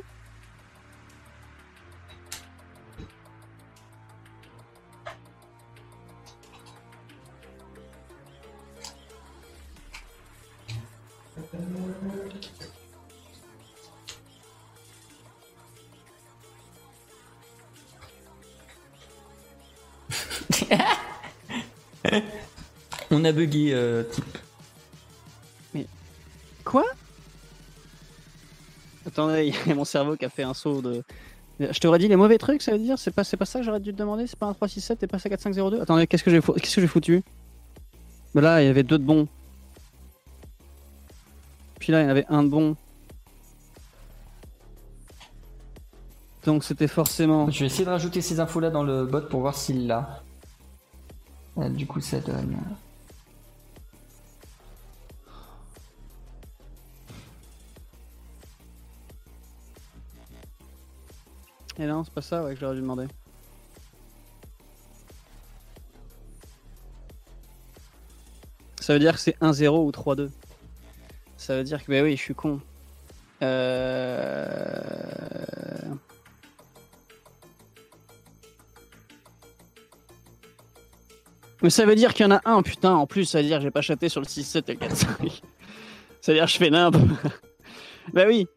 On 23.19 23.25
a 23.25 23.31
bugué, 23.31 23.71
euh, 23.73 24.03
type. 24.03 24.37
Quoi? 26.63 26.85
Attendez, 29.07 29.47
il 29.47 29.67
y 29.69 29.71
a 29.71 29.75
mon 29.75 29.85
cerveau 29.85 30.15
qui 30.15 30.23
a 30.25 30.29
fait 30.29 30.43
un 30.43 30.53
saut 30.53 30.81
de. 30.81 31.03
Je 31.59 31.79
t'aurais 31.79 31.99
dit 31.99 32.07
les 32.07 32.15
mauvais 32.15 32.37
trucs, 32.37 32.61
ça 32.61 32.71
veut 32.71 32.77
dire? 32.79 32.97
C'est 32.99 33.11
pas, 33.11 33.23
c'est 33.23 33.35
pas 33.37 33.45
ça 33.45 33.59
que 33.59 33.65
j'aurais 33.65 33.79
dû 33.79 33.91
te 33.91 33.97
demander? 33.97 34.27
C'est 34.27 34.37
pas 34.37 34.45
un 34.45 34.51
3-6-7 34.53 34.97
et 35.01 35.07
pas 35.07 35.19
ça 35.19 35.27
4-5-0-2 35.29 35.81
Attendez, 35.81 36.05
qu'est-ce 36.07 36.23
que 36.23 36.31
j'ai 36.31 36.41
fou- 36.41 36.53
qu'est-ce 36.53 36.75
que 36.75 36.81
j'ai 36.81 36.87
foutu? 36.87 37.23
Mais 38.35 38.41
Là, 38.41 38.61
il 38.61 38.67
y 38.67 38.69
avait 38.69 38.83
deux 38.83 38.97
de 38.99 39.03
bons. 39.03 39.27
Puis 41.79 41.91
là, 41.91 42.01
il 42.01 42.03
y 42.03 42.07
en 42.07 42.09
avait 42.11 42.25
un 42.29 42.43
de 42.43 42.49
bon. 42.49 42.75
Donc 46.45 46.63
c'était 46.63 46.87
forcément. 46.87 47.49
Je 47.49 47.59
vais 47.61 47.65
essayer 47.65 47.85
de 47.85 47.89
rajouter 47.89 48.21
ces 48.21 48.39
infos 48.39 48.59
là 48.59 48.69
dans 48.69 48.83
le 48.83 49.05
bot 49.05 49.21
pour 49.21 49.41
voir 49.41 49.55
s'il 49.57 49.87
l'a. 49.87 50.21
Euh, 51.57 51.67
du 51.69 51.85
coup, 51.87 51.99
ça 51.99 52.19
donne. 52.19 52.57
Et 61.79 61.85
non, 61.85 62.03
c'est 62.03 62.13
pas 62.13 62.21
ça 62.21 62.43
ouais, 62.43 62.53
que 62.53 62.59
j'aurais 62.59 62.75
dû 62.75 62.81
demander. 62.81 63.07
Ça 68.81 68.93
veut 68.93 68.99
dire 68.99 69.13
que 69.13 69.19
c'est 69.19 69.39
1-0 69.39 69.85
ou 69.85 69.91
3-2. 69.91 70.29
Ça 71.37 71.55
veut 71.55 71.63
dire 71.63 71.83
que, 71.83 71.89
bah 71.89 72.01
oui, 72.03 72.17
je 72.17 72.21
suis 72.21 72.35
con. 72.35 72.59
Euh... 73.41 74.49
Mais 81.61 81.69
ça 81.69 81.85
veut 81.85 81.95
dire 81.95 82.13
qu'il 82.13 82.25
y 82.25 82.27
en 82.27 82.35
a 82.35 82.41
un, 82.43 82.61
putain, 82.61 82.93
en 82.93 83.07
plus, 83.07 83.23
ça 83.23 83.41
veut 83.41 83.47
dire 83.47 83.59
que 83.59 83.63
j'ai 83.63 83.71
pas 83.71 83.81
chaté 83.81 84.09
sur 84.09 84.19
le 84.19 84.25
6-7 84.25 84.63
et 84.67 84.73
le 84.73 84.79
4-5. 84.79 85.41
ça 86.21 86.31
veut 86.33 86.37
dire 86.37 86.45
que 86.45 86.51
je 86.51 86.57
fais 86.57 86.69
nimp. 86.69 86.97
bah 88.13 88.25
oui. 88.27 88.47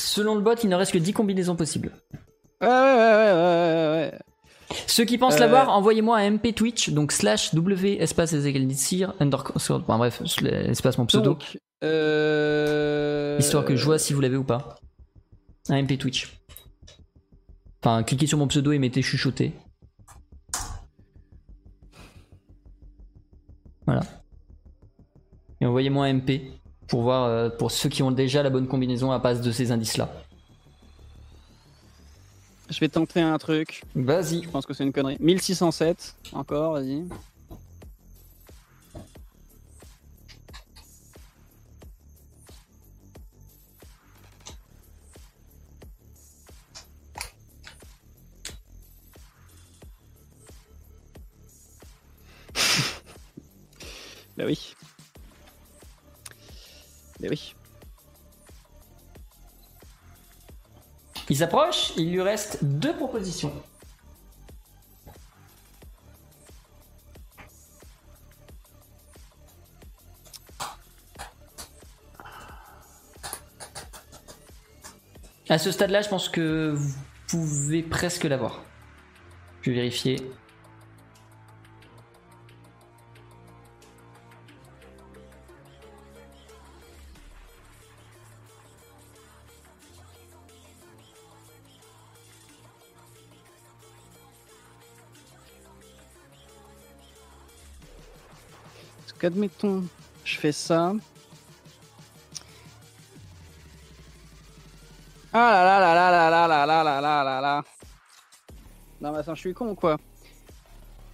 Selon 0.00 0.34
le 0.34 0.40
bot, 0.40 0.54
il 0.62 0.68
ne 0.68 0.76
reste 0.76 0.92
que 0.92 0.98
10 0.98 1.12
combinaisons 1.12 1.56
possibles. 1.56 1.92
Ouais, 2.60 2.68
ouais, 2.68 2.74
ouais, 2.74 3.32
ouais, 3.32 4.12
ouais. 4.12 4.18
Ceux 4.86 5.04
qui 5.04 5.18
pensent 5.18 5.36
Euh, 5.36 5.40
l'avoir, 5.40 5.70
envoyez-moi 5.70 6.18
un 6.18 6.30
MP 6.30 6.54
Twitch, 6.54 6.90
donc 6.90 7.12
slash 7.12 7.54
W 7.54 8.00
espace 8.00 8.32
Ezekiel 8.32 8.68
underscore, 9.18 9.56
enfin 9.56 9.98
bref, 9.98 10.22
espace 10.42 10.96
mon 10.98 11.06
pseudo, 11.06 11.38
euh... 11.82 13.36
histoire 13.38 13.64
que 13.64 13.74
je 13.76 13.84
vois 13.84 13.98
si 13.98 14.12
vous 14.12 14.20
l'avez 14.20 14.36
ou 14.36 14.44
pas. 14.44 14.76
Un 15.68 15.82
MP 15.82 15.98
Twitch. 15.98 16.40
Enfin, 17.82 18.02
cliquez 18.02 18.26
sur 18.26 18.38
mon 18.38 18.46
pseudo 18.46 18.72
et 18.72 18.78
mettez 18.78 19.02
chuchoter. 19.02 19.52
Voilà. 23.86 24.02
Et 25.60 25.66
envoyez-moi 25.66 26.06
un 26.06 26.14
MP 26.14 26.59
pour 26.90 27.02
voir, 27.02 27.24
euh, 27.24 27.48
pour 27.48 27.70
ceux 27.70 27.88
qui 27.88 28.02
ont 28.02 28.10
déjà 28.10 28.42
la 28.42 28.50
bonne 28.50 28.66
combinaison 28.66 29.12
à 29.12 29.20
base 29.20 29.40
de 29.40 29.52
ces 29.52 29.70
indices-là. 29.70 30.10
Je 32.68 32.80
vais 32.80 32.88
tenter 32.88 33.20
un 33.20 33.38
truc. 33.38 33.84
Vas-y. 33.94 34.42
Je 34.42 34.48
pense 34.48 34.66
que 34.66 34.74
c'est 34.74 34.82
une 34.82 34.92
connerie. 34.92 35.16
1607, 35.20 36.16
encore, 36.32 36.72
vas-y. 36.72 37.04
bah 54.36 54.44
oui. 54.46 54.74
Bah 57.20 57.28
oui. 57.30 57.54
Il 61.28 61.36
s'approche, 61.36 61.92
il 61.96 62.10
lui 62.10 62.22
reste 62.22 62.64
deux 62.64 62.96
propositions. 62.96 63.52
À 75.48 75.58
ce 75.58 75.72
stade-là, 75.72 76.00
je 76.00 76.08
pense 76.08 76.28
que 76.28 76.72
vous 76.74 76.94
pouvez 77.28 77.82
presque 77.82 78.24
l'avoir. 78.24 78.62
Je 79.62 79.70
vais 79.70 79.76
vérifier. 79.76 80.16
Parce 99.20 99.34
qu'admettons, 99.34 99.84
je 100.24 100.38
fais 100.38 100.50
ça. 100.50 100.94
Ah 105.30 105.50
là 105.52 105.62
là 105.62 105.78
là 105.78 105.94
là 105.94 106.30
là 106.30 106.46
là 106.48 106.66
là 106.66 106.84
là 106.84 107.00
là 107.02 107.24
là 107.24 107.40
là. 107.42 107.62
Non 108.98 109.12
mais 109.12 109.18
attends, 109.18 109.34
je 109.34 109.40
suis 109.40 109.52
con 109.52 109.68
ou 109.68 109.74
quoi 109.74 109.98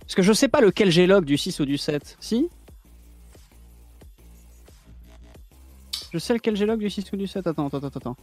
Parce 0.02 0.14
que 0.14 0.22
je 0.22 0.32
sais 0.32 0.46
pas 0.46 0.60
lequel 0.60 0.92
j'ai 0.92 1.08
log 1.08 1.24
du 1.24 1.36
6 1.36 1.58
ou 1.58 1.64
du 1.64 1.76
7. 1.76 2.16
Si 2.20 2.48
Je 6.12 6.18
sais 6.18 6.34
lequel 6.34 6.54
j'ai 6.54 6.66
log 6.66 6.78
du 6.78 6.88
6 6.88 7.12
ou 7.12 7.16
du 7.16 7.26
7. 7.26 7.44
Attends, 7.44 7.66
attends, 7.66 7.78
attends, 7.78 7.98
attends. 7.98 8.16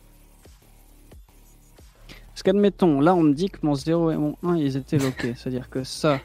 Parce 2.27 2.41
qu'admettons, 2.41 3.01
là 3.01 3.13
on 3.15 3.23
me 3.23 3.33
dit 3.33 3.49
que 3.49 3.57
mon 3.63 3.75
0 3.75 4.11
et 4.11 4.15
mon 4.15 4.37
1 4.43 4.55
ils 4.55 4.77
étaient 4.77 4.97
loqués. 4.97 5.35
C'est-à-dire 5.35 5.69
que 5.69 5.83
ça. 5.83 6.21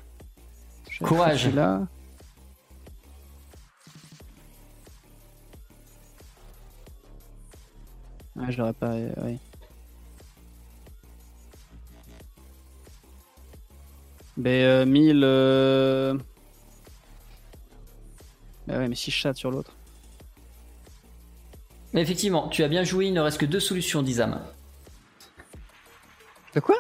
Courage. 1.01 1.53
Là. 1.53 1.89
Ouais, 8.39 8.51
je 8.53 8.59
l'aurais 8.59 8.73
pas. 8.73 8.93
euh, 8.93 9.11
ouais. 9.25 9.39
B 14.37 14.43
Ben, 14.43 14.51
euh, 14.65 14.87
1000. 14.87 15.21
euh, 15.25 16.15
Bah 18.67 18.79
ouais, 18.79 18.89
mais 18.89 18.95
si 18.95 19.11
je 19.11 19.17
chatte 19.17 19.37
sur 19.37 19.51
l'autre. 19.51 19.73
Mais 21.93 22.03
effectivement, 22.03 22.49
tu 22.49 22.63
as 22.63 22.69
bien 22.69 22.85
joué, 22.85 23.07
il 23.07 23.15
ne 23.15 23.21
reste 23.21 23.39
que 23.39 23.47
deux 23.47 23.61
solutions, 23.61 24.03
Dizam. 24.03 24.41
De 26.55 26.61
quoi? 26.61 26.77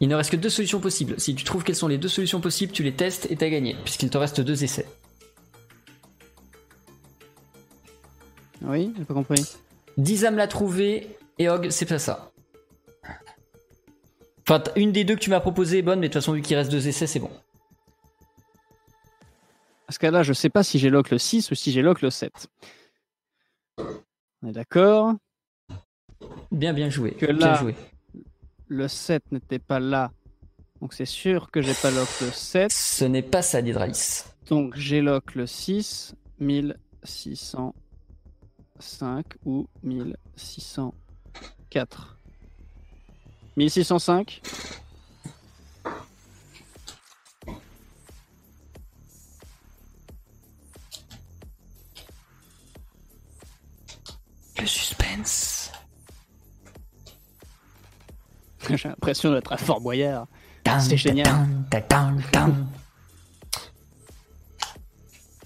Il 0.00 0.08
ne 0.08 0.14
reste 0.14 0.30
que 0.30 0.36
deux 0.36 0.48
solutions 0.48 0.80
possibles. 0.80 1.20
Si 1.20 1.34
tu 1.34 1.44
trouves 1.44 1.64
quelles 1.64 1.76
sont 1.76 1.88
les 1.88 1.98
deux 1.98 2.08
solutions 2.08 2.40
possibles, 2.40 2.72
tu 2.72 2.82
les 2.82 2.94
testes 2.94 3.26
et 3.30 3.36
t'as 3.36 3.48
gagné, 3.50 3.76
puisqu'il 3.84 4.10
te 4.10 4.18
reste 4.18 4.40
deux 4.40 4.64
essais. 4.64 4.86
Oui, 8.62 8.94
j'ai 8.96 9.04
pas 9.04 9.14
compris. 9.14 9.44
Dizam 9.96 10.36
l'a 10.36 10.48
trouvé 10.48 11.16
et 11.38 11.48
Og, 11.48 11.70
c'est 11.70 11.86
pas 11.86 11.98
ça. 11.98 12.32
Enfin, 14.48 14.62
une 14.76 14.92
des 14.92 15.04
deux 15.04 15.14
que 15.14 15.20
tu 15.20 15.30
m'as 15.30 15.40
proposé 15.40 15.78
est 15.78 15.82
bonne, 15.82 16.00
mais 16.00 16.08
de 16.08 16.12
toute 16.12 16.20
façon, 16.22 16.32
vu 16.32 16.42
qu'il 16.42 16.56
reste 16.56 16.70
deux 16.70 16.88
essais, 16.88 17.06
c'est 17.06 17.20
bon. 17.20 17.30
Parce 19.86 19.98
que 19.98 20.06
là, 20.06 20.22
je 20.22 20.32
sais 20.32 20.48
pas 20.50 20.62
si 20.62 20.78
j'ai 20.78 20.90
lock 20.90 21.10
le 21.10 21.18
6 21.18 21.50
ou 21.50 21.54
si 21.54 21.70
j'ai 21.70 21.82
lock 21.82 22.00
le 22.02 22.10
7. 22.10 22.48
On 23.78 24.48
est 24.48 24.52
d'accord? 24.52 25.14
Bien, 26.50 26.72
bien 26.72 26.88
joué. 26.90 27.12
Que 27.12 27.26
bien 27.26 27.34
là- 27.52 27.54
joué. 27.54 27.74
Le 28.68 28.88
7 28.88 29.30
n'était 29.32 29.58
pas 29.58 29.78
là. 29.80 30.10
Donc 30.80 30.94
c'est 30.94 31.04
sûr 31.04 31.50
que 31.50 31.60
j'ai 31.60 31.74
pas 31.74 31.90
lock 31.90 32.08
le 32.22 32.30
7. 32.30 32.72
Ce 32.72 33.04
n'est 33.04 33.22
pas 33.22 33.42
ça, 33.42 33.62
Didralis. 33.62 34.24
Donc 34.48 34.74
j'ai 34.76 35.00
lock 35.02 35.34
le 35.34 35.46
6, 35.46 36.14
1605 38.82 39.24
ou 39.44 39.68
1604. 39.84 42.16
1605 43.56 44.40
Le 54.60 54.66
suspense. 54.66 55.72
J'ai 58.68 58.88
l'impression 58.88 59.32
d'être 59.32 59.52
à 59.52 59.56
Fort 59.56 59.80
Boyard. 59.80 60.26
C'est 60.80 60.96
génial. 60.96 61.26
tan, 61.70 61.70
tan, 61.70 61.80
tan, 61.88 62.16
tan. 62.30 62.54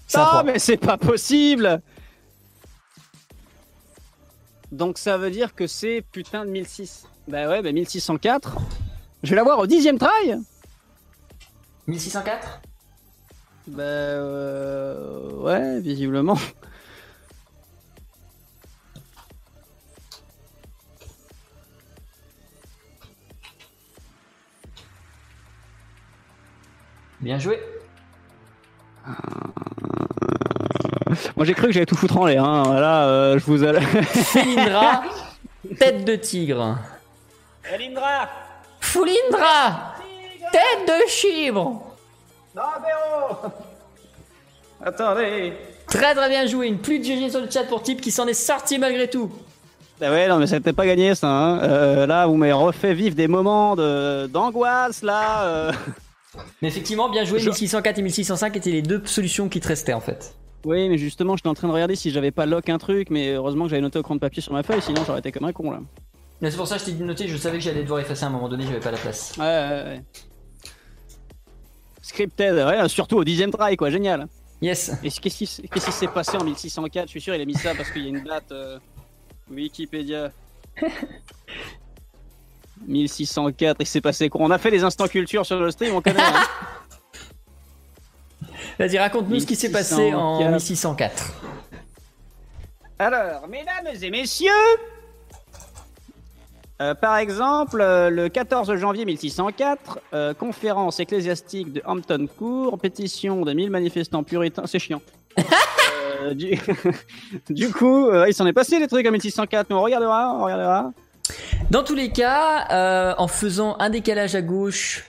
C'est 0.07 0.17
un 0.17 0.21
Non, 0.21 0.27
trois. 0.27 0.43
mais 0.43 0.59
c'est 0.59 0.77
pas 0.77 0.97
possible 0.97 1.81
Donc 4.77 4.99
ça 4.99 5.17
veut 5.17 5.31
dire 5.31 5.55
que 5.55 5.65
c'est 5.65 6.03
putain 6.11 6.45
de 6.45 6.51
1006. 6.51 7.07
Bah 7.27 7.49
ouais, 7.49 7.63
bah 7.63 7.71
1604. 7.71 8.57
Je 9.23 9.31
vais 9.31 9.35
l'avoir 9.35 9.57
au 9.57 9.65
dixième 9.65 9.97
try 9.97 10.35
1604 11.87 12.61
Bah 13.69 13.81
euh, 13.81 15.31
ouais, 15.31 15.81
visiblement. 15.81 16.37
Bien 27.19 27.39
joué. 27.39 27.59
Moi 31.37 31.45
j'ai 31.45 31.53
cru 31.53 31.67
que 31.67 31.71
j'allais 31.71 31.85
tout 31.85 31.95
foutre 31.95 32.17
en 32.17 32.25
l'air. 32.25 32.43
Hein. 32.43 32.79
Là, 32.79 33.05
euh, 33.07 33.39
je 33.39 33.45
vous 33.45 33.63
allais. 33.63 33.79
Felindra, 33.81 35.03
tête 35.79 36.03
de 36.03 36.15
tigre. 36.15 36.77
Elindra 37.73 38.27
Foulindra, 38.81 39.93
tête 40.51 40.87
de 40.87 41.09
chibre. 41.09 41.83
Attendez 44.83 45.53
Très 45.87 46.13
très 46.15 46.29
bien 46.29 46.45
joué. 46.47 46.67
Une 46.67 46.79
pluie 46.79 46.99
de 46.99 47.05
GG 47.05 47.29
sur 47.29 47.41
le 47.41 47.49
chat 47.49 47.63
pour 47.63 47.81
Type 47.81 48.01
qui 48.01 48.11
s'en 48.11 48.27
est 48.27 48.33
sorti 48.33 48.77
malgré 48.77 49.09
tout. 49.09 49.31
Ah 50.01 50.11
ouais, 50.11 50.27
non 50.27 50.37
mais 50.37 50.47
c'était 50.47 50.73
pas 50.73 50.85
gagné 50.85 51.15
ça. 51.15 51.27
hein. 51.27 51.59
Euh, 51.63 52.05
là, 52.05 52.27
vous 52.27 52.35
m'avez 52.35 52.51
refait 52.53 52.93
vivre 52.93 53.15
des 53.15 53.27
moments 53.27 53.75
de 53.75 54.27
d'angoisse 54.27 55.01
là. 55.01 55.43
euh. 55.45 55.71
Mais 56.61 56.67
effectivement, 56.67 57.09
bien 57.09 57.23
joué. 57.23 57.39
Je- 57.39 57.45
1604 57.49 57.97
et 57.97 58.01
1605 58.03 58.55
étaient 58.57 58.69
les 58.69 58.81
deux 58.83 59.01
solutions 59.05 59.49
qui 59.49 59.59
te 59.59 59.67
restaient 59.67 59.93
en 59.93 60.01
fait. 60.01 60.35
Oui, 60.67 60.89
mais 60.89 60.97
justement, 60.97 61.37
j'étais 61.37 61.47
en 61.47 61.53
train 61.53 61.69
de 61.69 61.73
regarder 61.73 61.95
si 61.95 62.11
j'avais 62.11 62.31
pas 62.31 62.45
lock 62.45 62.67
un 62.67 62.77
truc, 62.77 63.09
mais 63.09 63.31
heureusement 63.31 63.63
que 63.65 63.69
j'avais 63.69 63.81
noté 63.81 63.99
au 63.99 64.03
cran 64.03 64.15
de 64.15 64.19
papier 64.19 64.41
sur 64.41 64.51
ma 64.51 64.63
feuille, 64.63 64.81
sinon 64.81 65.01
j'aurais 65.05 65.19
été 65.19 65.31
comme 65.31 65.45
un 65.45 65.53
con 65.53 65.71
là. 65.71 65.79
Mais 66.41 66.51
c'est 66.51 66.57
pour 66.57 66.67
ça 66.67 66.75
que 66.75 66.81
je 66.81 66.85
t'ai 66.87 66.91
dit 66.91 66.99
de 66.99 67.05
noter. 67.05 67.25
Je 67.29 67.37
savais 67.37 67.57
que 67.57 67.63
j'allais 67.63 67.83
devoir 67.83 68.01
effacer 68.01 68.25
à 68.25 68.27
un 68.27 68.31
moment 68.31 68.49
donné. 68.49 68.65
J'avais 68.65 68.81
pas 68.81 68.91
la 68.91 68.97
place. 68.97 69.33
Ouais, 69.37 69.45
ouais, 69.45 69.83
ouais. 69.85 70.03
Scripted, 72.01 72.53
ouais, 72.53 72.89
surtout 72.89 73.15
au 73.15 73.23
dixième 73.23 73.49
try, 73.51 73.77
quoi, 73.77 73.89
génial. 73.89 74.27
Yes. 74.61 74.91
Et 75.03 75.09
qu'est-ce 75.09 75.37
qui 75.37 75.45
s'est 75.91 76.07
passé 76.07 76.35
en 76.35 76.43
1604 76.43 77.05
Je 77.05 77.11
suis 77.11 77.21
sûr, 77.21 77.33
il 77.33 77.41
a 77.41 77.45
mis 77.45 77.53
ça 77.55 77.73
parce 77.73 77.89
qu'il 77.91 78.01
y 78.03 78.05
a 78.07 78.09
une 78.09 78.23
date. 78.25 78.51
euh, 78.51 78.77
Wikipédia. 79.49 80.31
1604, 82.85 83.77
il 83.79 83.85
s'est 83.87 84.01
passé 84.01 84.29
quoi? 84.29 84.41
On 84.41 84.51
a 84.51 84.57
fait 84.57 84.69
les 84.69 84.83
instants 84.83 85.07
culture 85.07 85.45
sur 85.45 85.59
le 85.59 85.71
stream, 85.71 85.95
on 85.95 86.01
connaît. 86.01 86.19
hein. 86.21 86.43
Vas-y, 88.79 88.97
raconte-nous 88.97 89.39
ce 89.39 89.45
qui 89.45 89.55
s'est 89.55 89.71
passé 89.71 90.13
en 90.13 90.37
1604. 90.39 90.51
1604. 90.51 91.33
Alors, 92.99 93.47
mesdames 93.47 93.93
et 94.01 94.09
messieurs, 94.09 94.51
euh, 96.81 96.93
par 96.93 97.17
exemple, 97.17 97.81
euh, 97.81 98.09
le 98.09 98.29
14 98.29 98.75
janvier 98.75 99.05
1604, 99.05 99.99
euh, 100.13 100.33
conférence 100.33 100.99
ecclésiastique 100.99 101.73
de 101.73 101.81
Hampton 101.85 102.27
Court, 102.37 102.77
pétition 102.77 103.41
de 103.41 103.53
1000 103.53 103.71
manifestants 103.71 104.23
puritains, 104.23 104.67
c'est 104.67 104.79
chiant. 104.79 105.01
Euh, 106.21 106.33
du... 106.33 106.57
du 107.49 107.71
coup, 107.71 108.07
euh, 108.07 108.25
il 108.27 108.33
s'en 108.33 108.47
est 108.47 108.53
passé 108.53 108.79
des 108.79 108.87
trucs 108.87 109.05
en 109.05 109.11
1604, 109.11 109.69
mais 109.69 109.75
on 109.75 109.81
regardera, 109.81 110.33
on 110.35 110.43
regardera. 110.43 110.91
Dans 111.69 111.83
tous 111.83 111.95
les 111.95 112.11
cas, 112.11 112.67
euh, 112.71 113.13
en 113.17 113.27
faisant 113.27 113.75
un 113.79 113.89
décalage 113.89 114.35
à 114.35 114.41
gauche, 114.41 115.05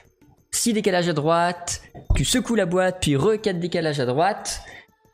six 0.50 0.72
décalages 0.72 1.08
à 1.08 1.12
droite, 1.12 1.82
tu 2.14 2.24
secoues 2.24 2.54
la 2.54 2.66
boîte, 2.66 2.98
puis 3.00 3.16
re 3.16 3.40
quatre 3.40 3.60
décalages 3.60 4.00
à 4.00 4.06
droite, 4.06 4.62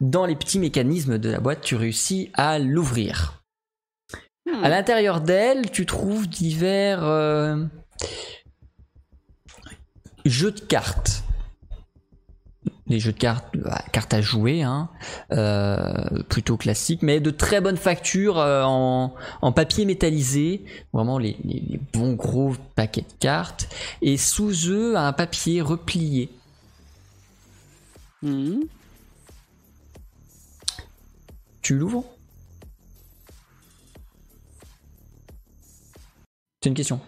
dans 0.00 0.26
les 0.26 0.36
petits 0.36 0.58
mécanismes 0.58 1.18
de 1.18 1.30
la 1.30 1.40
boîte, 1.40 1.60
tu 1.62 1.76
réussis 1.76 2.30
à 2.34 2.58
l'ouvrir. 2.58 3.42
Hmm. 4.46 4.62
À 4.62 4.68
l'intérieur 4.68 5.20
d'elle, 5.20 5.70
tu 5.70 5.86
trouves 5.86 6.28
divers 6.28 7.02
euh, 7.02 7.64
jeux 10.24 10.52
de 10.52 10.60
cartes. 10.60 11.23
Des 12.86 13.00
jeux 13.00 13.12
de 13.12 13.18
cartes, 13.18 13.46
bah, 13.56 13.82
cartes 13.92 14.12
à 14.12 14.20
jouer, 14.20 14.62
hein, 14.62 14.90
euh, 15.32 16.22
plutôt 16.28 16.58
classiques, 16.58 17.00
mais 17.00 17.18
de 17.18 17.30
très 17.30 17.62
bonne 17.62 17.78
facture 17.78 18.38
euh, 18.38 18.62
en, 18.62 19.14
en 19.40 19.52
papier 19.52 19.86
métallisé, 19.86 20.64
vraiment 20.92 21.16
les, 21.16 21.38
les- 21.44 21.60
les 21.66 21.80
bons 21.94 22.12
gros 22.12 22.54
paquets 22.76 23.00
de 23.00 23.14
cartes, 23.20 23.68
et 24.02 24.18
sous 24.18 24.68
eux 24.68 24.98
un 24.98 25.14
papier 25.14 25.62
replié. 25.62 26.28
Hmm. 28.22 28.60
Tu 31.62 31.76
l'ouvres? 31.76 32.04
C'est 36.62 36.68
une 36.68 36.74
question. 36.74 37.00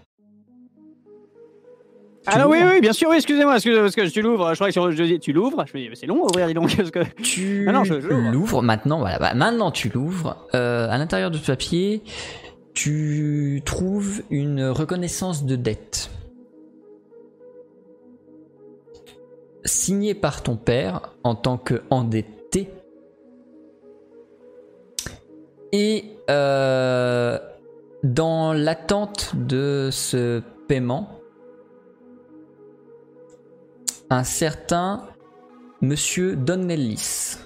Ah 2.27 2.39
non, 2.39 2.49
oui, 2.51 2.59
oui, 2.65 2.81
bien 2.81 2.93
sûr, 2.93 3.09
oui, 3.09 3.17
excusez-moi, 3.17 3.55
excusez 3.55 3.79
parce 3.81 3.95
que 3.95 4.09
tu 4.09 4.21
l'ouvres, 4.23 4.51
je 4.51 4.55
crois 4.57 4.67
que 4.69 4.73
sur- 4.73 4.91
je 4.91 5.03
dis, 5.05 5.21
tu 5.21 5.33
l'ouvres, 5.33 5.65
je 5.67 5.77
me 5.77 5.83
dis, 5.83 5.89
mais 5.89 5.95
c'est 5.97 6.07
long 6.07 6.23
à 6.23 6.27
ouvrir, 6.27 6.47
dis 6.49 6.55
donc, 6.55 6.69
qu'est-ce 6.77 6.91
que... 6.91 7.05
Tu 7.23 7.67
Ah 7.69 7.73
non, 7.73 7.85
je- 7.85 8.01
je 8.01 8.09
l'ouvre. 8.09 8.31
l'ouvres 8.33 8.63
maintenant, 8.63 8.99
voilà. 8.99 9.19
Bah, 9.19 9.35
maintenant 9.35 9.71
tu 9.71 9.89
l'ouvres. 9.89 10.37
Euh, 10.55 10.89
à 10.91 10.99
l'intérieur 10.99 11.31
de 11.31 11.37
ce 11.39 11.47
papier, 11.47 12.03
tu 12.75 13.63
trouves 13.65 14.23
une 14.31 14.65
reconnaissance 14.67 15.45
de 15.45 15.57
dette. 15.57 16.11
Signée 19.65 20.15
par 20.15 20.43
ton 20.43 20.57
père 20.57 21.13
en 21.25 21.35
tant 21.35 21.59
qu'endetté. 21.59 22.69
Et 25.73 26.05
euh, 26.31 27.39
dans 28.05 28.53
l'attente 28.53 29.33
de 29.35 29.89
ce 29.93 30.41
paiement, 30.69 31.16
un 34.11 34.25
certain 34.25 35.09
Monsieur 35.81 36.37
Donnellis. 36.37 37.39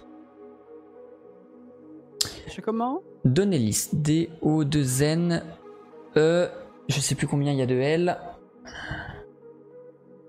Je 2.47 2.61
comment? 2.61 3.03
Donnellis. 3.25 3.89
D-O-2-N. 3.93 5.43
E. 6.17 6.49
Je 6.89 7.01
sais 7.01 7.15
plus 7.15 7.27
combien 7.27 7.53
il 7.53 7.59
y 7.59 7.63
a 7.63 7.67
de 7.67 7.75
L. 7.75 8.17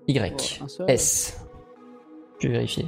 Y. 0.08 0.60
Oh, 0.62 0.68
seul. 0.68 0.90
S. 0.90 1.40
Je 2.40 2.48
vais 2.48 2.54
vérifier. 2.54 2.86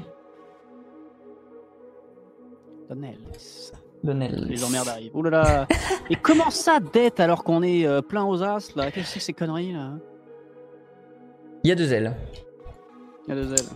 Donnellis. 2.89 3.73
Donnellis. 4.03 4.49
Les 4.49 4.65
emmerdes 4.65 4.89
arrivent. 4.89 5.15
Ouh 5.15 5.23
là 5.23 5.31
là. 5.31 5.69
Et 6.11 6.17
comment 6.17 6.51
ça, 6.51 6.81
dette, 6.81 7.21
alors 7.21 7.45
qu'on 7.45 7.63
est 7.63 7.87
euh, 7.87 8.03
plein 8.03 8.25
aux 8.25 8.43
as, 8.43 8.75
là? 8.75 8.91
Qu'est-ce 8.91 9.07
que 9.07 9.13
c'est 9.13 9.19
que 9.21 9.25
ces 9.25 9.33
conneries, 9.33 9.73
là? 9.73 9.93
Il 11.63 11.69
y 11.69 11.73
a 11.73 11.75
deux 11.77 11.93
L. 11.93 12.15
Il 13.27 13.35
y 13.35 13.39
a 13.39 13.43
deux 13.43 13.53
ailes. 13.53 13.69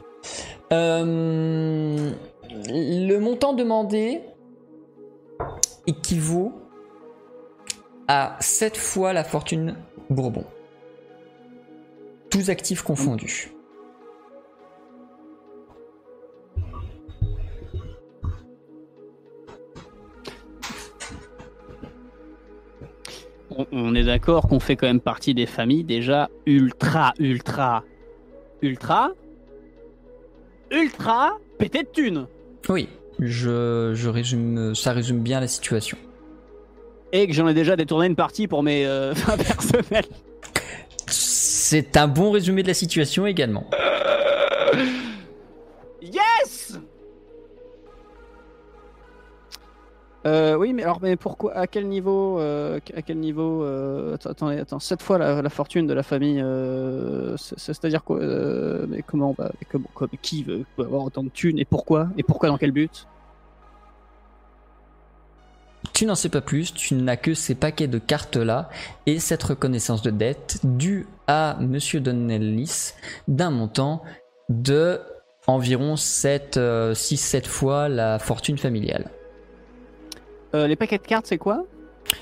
Euh, 0.73 2.11
le 2.69 3.19
montant 3.19 3.55
demandé 3.55 4.20
équivaut 5.87 6.53
à 8.09 8.37
7 8.41 8.77
fois 8.77 9.12
la 9.12 9.25
fortune 9.25 9.77
Bourbon. 10.11 10.45
Tous 12.31 12.51
actifs 12.51 12.83
confondus. 12.83 13.53
On, 23.51 23.66
on 23.73 23.95
est 23.95 24.05
d'accord 24.05 24.47
qu'on 24.47 24.61
fait 24.61 24.77
quand 24.77 24.87
même 24.87 25.01
partie 25.01 25.35
des 25.35 25.47
familles 25.47 25.85
déjà 25.85 26.29
ultra, 26.45 27.15
ultra, 27.19 27.83
ultra, 28.61 29.12
ultra 30.70 31.39
pété 31.59 31.82
de 31.82 31.89
thunes. 31.89 32.27
Oui, 32.69 32.89
je, 33.19 33.93
je 33.95 34.09
résume, 34.09 34.74
ça 34.74 34.93
résume 34.93 35.20
bien 35.20 35.40
la 35.40 35.49
situation. 35.49 35.99
Et 37.12 37.27
que 37.27 37.32
j'en 37.32 37.49
ai 37.49 37.55
déjà 37.55 37.77
détourné 37.77 38.07
une 38.07 38.16
partie 38.16 38.49
pour 38.49 38.62
mes 38.62 38.86
euh, 38.86 39.15
fins 39.16 39.36
personnelles. 39.36 40.07
C'est 41.07 41.97
un 41.97 42.09
bon 42.09 42.31
résumé 42.31 42.62
de 42.62 42.69
la 42.69 42.74
situation 42.74 43.27
également. 43.27 43.69
Euh, 50.29 50.57
oui, 50.57 50.73
mais 50.75 50.83
alors, 50.83 50.99
mais 51.01 51.17
pourquoi 51.17 51.57
À 51.57 51.67
quel 51.67 51.89
niveau 51.89 52.39
euh, 52.39 52.81
À 52.95 53.03
quel 53.03 53.19
niveau 53.19 53.63
euh, 53.65 54.17
cette 54.81 55.03
fois 55.03 55.17
la, 55.19 55.49
fortune 55.49 55.87
de 55.87 55.95
la 55.95 56.03
famille, 56.03 56.45
c'est- 57.39 57.59
c'est-à-dire 57.59 58.05
quoi 58.05 58.21
Mais 58.89 59.03
comment 59.03 59.35
Qui 60.21 60.45
veut, 60.45 60.65
avoir 60.79 61.05
autant 61.05 61.23
de 61.23 61.31
thunes 61.31 61.59
et 61.59 61.65
pourquoi 61.65 62.09
Et 62.19 62.23
pourquoi 62.23 62.49
dans 62.51 62.59
quel 62.59 62.73
but? 62.73 63.07
Tu 65.95 66.05
n'en 66.05 66.15
sais 66.15 66.29
pas 66.29 66.41
plus, 66.43 66.75
tu 66.75 66.95
n'as 66.95 67.17
que 67.17 67.35
ces 67.35 67.55
paquets 67.55 67.89
de 67.89 67.99
cartes-là 67.99 68.69
et 69.07 69.19
cette 69.21 69.43
reconnaissance 69.43 70.03
de 70.03 70.11
dette 70.11 70.59
due 70.65 71.07
à 71.27 71.57
Monsieur 71.61 72.01
Donnellis 72.01 72.93
d'un 73.29 73.51
montant 73.51 74.03
de 74.49 75.01
environ 75.47 75.95
6-7 75.95 77.47
fois 77.47 77.89
la 77.89 78.19
fortune 78.19 78.59
familiale. 78.59 79.11
Euh, 80.55 80.66
Les 80.66 80.77
paquets 80.77 80.99
de 80.99 81.03
cartes, 81.07 81.27
c'est 81.27 81.39
quoi? 81.39 81.65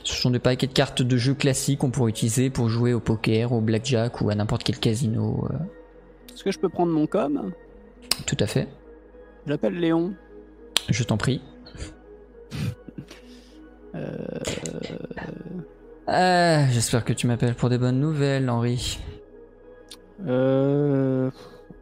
Ce 0.02 0.14
sont 0.14 0.30
des 0.30 0.38
paquets 0.40 0.66
de 0.66 0.72
cartes 0.72 1.02
de 1.02 1.16
jeux 1.16 1.34
classiques 1.34 1.78
qu'on 1.80 1.90
pourrait 1.90 2.10
utiliser 2.10 2.50
pour 2.50 2.68
jouer 2.68 2.92
au 2.92 2.98
poker, 3.00 3.52
au 3.52 3.60
blackjack 3.60 4.20
ou 4.20 4.30
à 4.30 4.34
n'importe 4.34 4.64
quel 4.64 4.78
casino. 4.78 5.46
euh, 5.52 5.56
Est-ce 6.34 6.42
que 6.42 6.50
je 6.50 6.58
peux 6.58 6.68
prendre 6.68 6.92
mon 6.92 7.06
com? 7.06 7.52
Tout 8.26 8.36
à 8.40 8.46
fait, 8.46 8.66
J'appelle 9.46 9.74
Léon. 9.78 10.12
je 10.88 11.02
t'en 11.04 11.16
prie. 11.16 11.40
Euh, 13.94 14.10
Ah, 16.06 16.66
J'espère 16.70 17.02
que 17.04 17.12
tu 17.14 17.26
m'appelles 17.26 17.54
pour 17.54 17.70
des 17.70 17.78
bonnes 17.78 17.98
nouvelles, 17.98 18.50
Henri. 18.50 18.98
euh, 20.26 21.30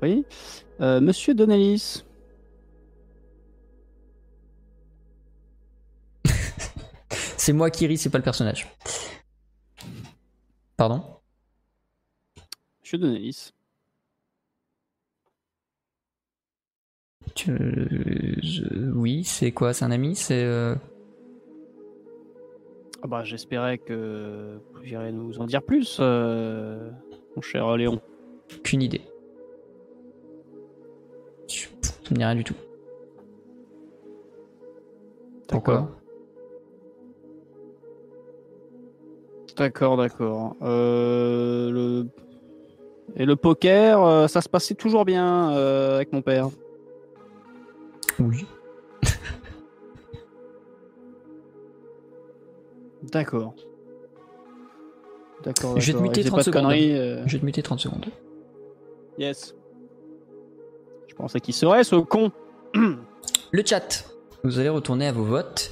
oui. 0.00 0.24
Euh, 0.80 1.00
Monsieur 1.00 1.34
Donnellis. 1.34 2.04
C'est 7.44 7.52
moi 7.52 7.68
qui 7.68 7.86
ris, 7.86 7.98
c'est 7.98 8.08
pas 8.08 8.16
le 8.16 8.24
personnage. 8.24 8.66
Pardon? 10.78 11.04
Tu- 17.34 17.52
je- 18.42 18.90
Oui, 18.94 19.24
c'est 19.24 19.52
quoi? 19.52 19.74
C'est 19.74 19.84
un 19.84 19.90
ami? 19.90 20.16
C'est 20.16 20.42
euh, 20.42 20.74
Ah 23.02 23.08
bah, 23.08 23.24
j'espérais 23.24 23.76
que 23.76 24.58
vous 24.72 24.86
irez 24.86 25.12
nous 25.12 25.38
en 25.38 25.44
dire 25.44 25.62
plus, 25.62 25.98
euh, 26.00 26.90
mon 27.36 27.42
cher 27.42 27.76
Léon. 27.76 28.00
qu'une 28.62 28.80
idée. 28.80 29.02
Me 32.10 32.16
dit 32.16 32.24
rien 32.24 32.34
du 32.36 32.44
tout. 32.44 32.54
Pourquoi? 35.46 35.94
D'accord, 39.56 39.96
d'accord. 39.96 40.56
Euh, 40.62 41.70
le... 41.70 42.06
Et 43.16 43.24
le 43.26 43.36
poker, 43.36 44.02
euh, 44.02 44.26
ça 44.26 44.40
se 44.40 44.48
passait 44.48 44.74
toujours 44.74 45.04
bien 45.04 45.52
euh, 45.52 45.96
avec 45.96 46.12
mon 46.12 46.22
père. 46.22 46.48
Oui. 48.18 48.46
D'accord. 53.02 53.54
D'accord. 55.44 55.78
Je 55.78 55.92
vais 55.92 55.98
te 55.98 56.02
muter 56.02 56.20
Et 56.20 56.24
c'est 56.24 56.28
30 56.30 56.38
pas 56.38 56.42
de 56.50 56.56
secondes. 56.56 56.72
euh, 56.72 57.22
Je 57.26 57.32
vais 57.32 57.38
te 57.40 57.44
muter 57.44 57.62
30 57.62 57.78
secondes. 57.80 58.06
Yes. 59.18 59.54
Je 61.08 61.14
pensais 61.14 61.40
qu'il 61.40 61.54
serait 61.54 61.84
ce 61.84 61.96
con. 61.96 62.32
Le 63.52 63.62
chat. 63.64 64.04
Vous 64.42 64.58
allez 64.58 64.68
retourner 64.70 65.06
à 65.08 65.12
vos 65.12 65.24
votes. 65.24 65.70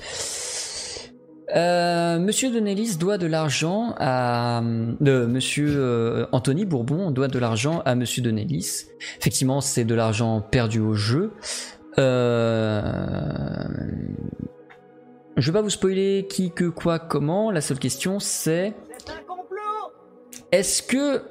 Euh, 1.55 2.19
Monsieur 2.19 2.51
Donnellis 2.51 2.97
doit 2.97 3.19
de 3.19 3.27
l'argent 3.27 3.95
à 3.99 4.62
de 5.01 5.27
Monsieur 5.27 5.69
euh, 5.69 6.27
Anthony 6.33 6.65
Bourbon 6.65 7.11
doit 7.11 7.29
de 7.29 7.39
l'argent 7.39 7.83
à 7.85 7.95
Monsieur 7.95 8.23
Donnellis. 8.23 8.87
Effectivement, 9.19 9.61
c'est 9.61 9.85
de 9.85 9.95
l'argent 9.95 10.41
perdu 10.41 10.81
au 10.81 10.95
jeu. 10.95 11.33
Euh... 11.99 13.66
Je 15.37 15.51
vais 15.51 15.59
pas 15.59 15.62
vous 15.62 15.70
spoiler 15.70 16.27
qui, 16.29 16.51
que, 16.51 16.65
quoi, 16.65 16.99
comment. 16.99 17.51
La 17.51 17.61
seule 17.61 17.79
question 17.79 18.19
c'est 18.19 18.74
est-ce 20.53 20.83
que 20.83 21.23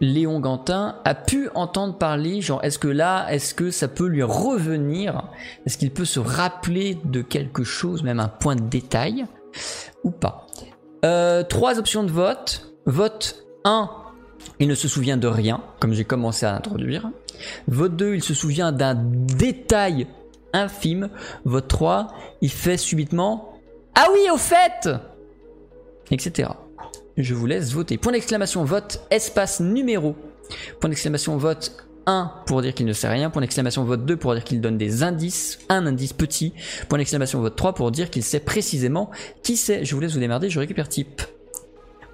Léon 0.00 0.40
Gantin 0.40 0.96
a 1.04 1.14
pu 1.14 1.50
entendre 1.54 1.98
parler, 1.98 2.40
genre 2.40 2.64
est-ce 2.64 2.78
que 2.78 2.88
là, 2.88 3.26
est-ce 3.30 3.54
que 3.54 3.70
ça 3.70 3.86
peut 3.86 4.06
lui 4.06 4.22
revenir? 4.22 5.24
Est-ce 5.66 5.76
qu'il 5.76 5.90
peut 5.90 6.06
se 6.06 6.20
rappeler 6.20 6.96
de 7.04 7.20
quelque 7.20 7.64
chose, 7.64 8.02
même 8.02 8.18
un 8.20 8.28
point 8.28 8.56
de 8.56 8.62
détail 8.62 9.26
ou 10.02 10.10
pas? 10.10 10.46
Euh, 11.04 11.42
Trois 11.42 11.78
options 11.78 12.02
de 12.02 12.10
vote. 12.10 12.66
Vote 12.86 13.44
1, 13.64 13.90
il 14.58 14.68
ne 14.68 14.74
se 14.74 14.88
souvient 14.88 15.18
de 15.18 15.28
rien, 15.28 15.60
comme 15.80 15.92
j'ai 15.92 16.04
commencé 16.04 16.46
à 16.46 16.54
introduire. 16.54 17.10
Vote 17.68 17.94
2, 17.94 18.14
il 18.14 18.22
se 18.22 18.32
souvient 18.32 18.72
d'un 18.72 18.94
détail 18.94 20.06
infime. 20.54 21.10
Vote 21.44 21.68
3, 21.68 22.08
il 22.40 22.50
fait 22.50 22.78
subitement 22.78 23.54
Ah 23.94 24.06
oui, 24.12 24.20
au 24.32 24.38
fait 24.38 24.88
Etc. 26.10 26.48
Je 27.22 27.34
vous 27.34 27.46
laisse 27.46 27.72
voter. 27.72 27.98
Point 27.98 28.12
d'exclamation 28.12 28.64
vote, 28.64 29.02
espace 29.10 29.60
numéro. 29.60 30.16
Point 30.80 30.90
d'exclamation 30.90 31.36
vote 31.36 31.86
1 32.06 32.32
pour 32.46 32.62
dire 32.62 32.74
qu'il 32.74 32.86
ne 32.86 32.92
sait 32.92 33.08
rien. 33.08 33.30
Point 33.30 33.42
d'exclamation 33.42 33.84
vote 33.84 34.04
2 34.04 34.16
pour 34.16 34.34
dire 34.34 34.44
qu'il 34.44 34.60
donne 34.60 34.78
des 34.78 35.02
indices. 35.02 35.58
Un 35.68 35.86
indice 35.86 36.12
petit. 36.12 36.52
Point 36.88 36.98
d'exclamation 36.98 37.40
vote 37.40 37.56
3 37.56 37.74
pour 37.74 37.90
dire 37.90 38.10
qu'il 38.10 38.22
sait 38.22 38.40
précisément 38.40 39.10
qui 39.42 39.56
c'est. 39.56 39.84
Je 39.84 39.94
vous 39.94 40.00
laisse 40.00 40.12
vous 40.12 40.20
démerder, 40.20 40.50
je 40.50 40.58
récupère 40.58 40.88
type. 40.88 41.22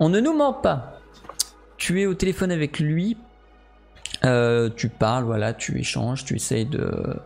On 0.00 0.08
ne 0.08 0.20
nous 0.20 0.34
ment 0.36 0.52
pas. 0.52 1.00
Tu 1.76 2.00
es 2.02 2.06
au 2.06 2.14
téléphone 2.14 2.50
avec 2.52 2.78
lui. 2.78 3.16
Euh, 4.24 4.70
tu 4.74 4.88
parles, 4.88 5.24
voilà, 5.24 5.52
tu 5.52 5.78
échanges, 5.78 6.24
tu 6.24 6.34
essayes 6.36 6.66
de 6.66 7.16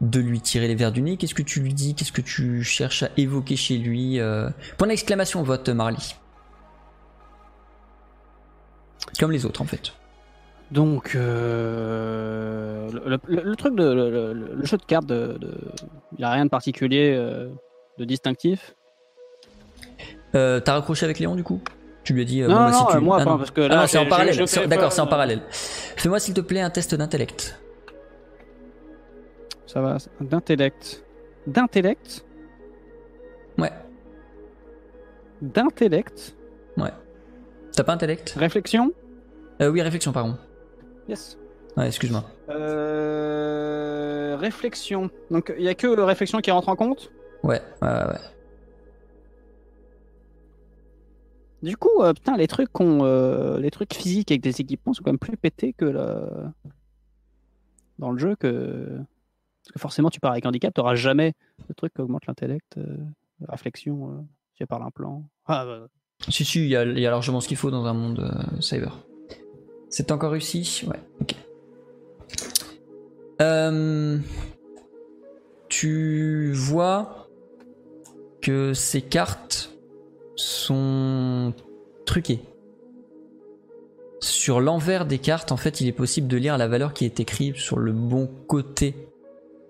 de 0.00 0.20
lui 0.20 0.40
tirer 0.40 0.68
les 0.68 0.76
verres 0.76 0.92
du 0.92 1.02
nez. 1.02 1.16
Qu'est-ce 1.16 1.34
que 1.34 1.42
tu 1.42 1.60
lui 1.60 1.74
dis? 1.74 1.94
Qu'est-ce 1.96 2.12
que 2.12 2.20
tu 2.20 2.62
cherches 2.62 3.02
à 3.02 3.10
évoquer 3.16 3.56
chez 3.56 3.78
lui 3.78 4.20
Euh, 4.20 4.48
Point 4.76 4.88
d'exclamation 4.88 5.42
vote 5.42 5.68
Marley. 5.70 5.98
Comme 9.18 9.32
les 9.32 9.44
autres 9.46 9.62
en 9.62 9.64
fait. 9.64 9.92
Donc, 10.70 11.14
euh, 11.16 12.88
le, 12.92 13.18
le- 13.26 13.42
le 13.42 13.56
truc 13.56 13.74
de 13.74 13.84
le, 13.84 14.32
le- 14.34 14.64
jeu 14.66 14.76
de 14.76 14.84
cartes, 14.84 15.06
de, 15.06 15.38
de- 15.38 15.58
il 16.18 16.24
a 16.24 16.30
rien 16.30 16.44
de 16.44 16.50
particulier, 16.50 17.14
euh, 17.16 17.48
de 17.98 18.04
distinctif. 18.04 18.74
Euh, 20.34 20.60
T'as 20.60 20.74
raccroché 20.74 21.04
avec 21.06 21.18
Léon 21.20 21.36
du 21.36 21.42
coup? 21.42 21.60
Tu 22.04 22.12
lui 22.12 22.22
as 22.22 22.24
dit. 22.26 22.40
Non, 22.42 22.48
bon, 22.48 22.54
bah, 22.54 22.70
non, 22.70 22.78
si 22.90 22.96
tu... 22.96 22.98
moi, 23.02 23.18
Ah, 23.20 23.24
non. 23.24 23.38
parce 23.38 23.50
que 23.50 23.62
Ah 23.62 23.68
là, 23.68 23.86
c'est 23.86 23.98
en 23.98 24.06
parallèle. 24.06 24.36
D'accord, 24.66 24.92
c'est 24.92 25.00
en 25.00 25.06
parallèle. 25.06 25.40
Fais-moi 25.50 26.18
s'il 26.20 26.34
te 26.34 26.40
plaît 26.42 26.60
un 26.60 26.70
test 26.70 26.94
d'intellect. 26.94 27.58
Ça 29.66 29.80
va, 29.80 29.96
d'intellect. 30.20 31.02
D'intellect? 31.46 32.24
Ouais, 33.58 33.72
D'intellect? 35.40 36.34
Ouais. 36.76 36.90
T'as 37.78 37.84
pas 37.84 37.92
intellect 37.92 38.34
Réflexion 38.36 38.92
euh, 39.62 39.70
Oui, 39.70 39.80
réflexion, 39.82 40.10
pardon. 40.10 40.36
Yes. 41.08 41.38
Ouais, 41.76 41.86
excuse-moi. 41.86 42.24
Euh, 42.48 44.36
réflexion. 44.36 45.10
Donc, 45.30 45.54
il 45.56 45.62
n'y 45.62 45.68
a 45.68 45.76
que 45.76 45.86
réflexion 45.86 46.40
qui 46.40 46.50
rentre 46.50 46.70
en 46.70 46.74
compte 46.74 47.12
Ouais, 47.44 47.62
ouais, 47.80 47.88
ouais. 47.88 48.04
ouais. 48.06 48.18
Du 51.62 51.76
coup, 51.76 52.02
euh, 52.02 52.12
putain, 52.14 52.36
les 52.36 52.48
trucs, 52.48 52.72
qu'on, 52.72 53.04
euh, 53.04 53.60
les 53.60 53.70
trucs 53.70 53.94
physiques 53.94 54.32
avec 54.32 54.40
des 54.40 54.60
équipements 54.60 54.92
sont 54.92 55.04
quand 55.04 55.12
même 55.12 55.18
plus 55.20 55.36
pétés 55.36 55.72
que 55.72 55.84
le... 55.84 56.50
dans 58.00 58.10
le 58.10 58.18
jeu 58.18 58.34
que. 58.34 58.88
Parce 59.62 59.72
que 59.74 59.78
forcément, 59.78 60.10
tu 60.10 60.18
pars 60.18 60.32
avec 60.32 60.44
handicap, 60.46 60.74
tu 60.74 60.80
n'auras 60.80 60.96
jamais 60.96 61.32
le 61.68 61.74
truc 61.76 61.94
qui 61.94 62.00
augmente 62.00 62.26
l'intellect, 62.26 62.76
euh, 62.76 62.96
la 63.38 63.52
réflexion, 63.52 64.10
euh, 64.10 64.20
tu 64.56 64.66
par 64.66 64.80
l'implant. 64.80 65.22
Ah, 65.46 65.64
bah, 65.64 65.86
Si, 66.28 66.44
si, 66.44 66.60
il 66.64 66.68
y, 66.68 66.76
a- 66.76 66.84
largement 66.84 67.40
ce 67.40 67.48
qu'il 67.48 67.56
faut 67.56 67.70
dans 67.70 67.84
un 67.86 67.94
monde 67.94 68.20
euh, 68.20 68.60
cyber. 68.60 68.98
C'est 69.88 70.10
encore 70.10 70.32
réussi? 70.32 70.82
Ouais, 70.86 71.00
ok. 71.20 71.34
Euh, 73.40 74.18
tu 75.68 76.52
vois 76.52 77.28
que 78.42 78.74
ces 78.74 79.00
cartes 79.00 79.70
sont 80.36 81.54
truquées. 82.04 82.40
Sur 84.20 84.60
l'envers 84.60 85.06
des 85.06 85.18
cartes, 85.18 85.52
en 85.52 85.56
fait, 85.56 85.80
il 85.80 85.86
est 85.86 85.92
possible 85.92 86.26
de 86.26 86.36
lire 86.36 86.58
la 86.58 86.66
valeur 86.66 86.92
qui 86.92 87.04
est 87.04 87.20
écrite 87.20 87.56
sur 87.56 87.78
le 87.78 87.92
bon 87.92 88.28
côté 88.48 88.94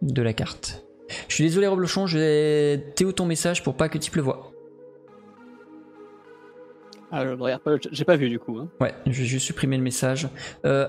de 0.00 0.22
la 0.22 0.32
carte. 0.32 0.84
Je 1.28 1.34
suis 1.34 1.44
désolé, 1.44 1.66
Roblochon, 1.66 2.06
je 2.06 2.18
vais 2.18 2.92
Théo 2.94 3.12
ton 3.12 3.26
message 3.26 3.62
pour 3.62 3.74
pas 3.74 3.88
que 3.90 3.98
tu 3.98 4.10
pleuvoie. 4.10 4.50
Ah, 7.10 7.24
je 7.24 7.30
regarde 7.30 7.62
pas, 7.62 7.72
j'ai 7.90 8.04
pas 8.04 8.16
vu 8.16 8.28
du 8.28 8.38
coup. 8.38 8.58
hein. 8.58 8.68
Ouais, 8.80 8.94
je 9.06 9.12
vais 9.20 9.24
juste 9.24 9.46
supprimer 9.46 9.76
le 9.76 9.82
message. 9.82 10.28
Euh, 10.66 10.86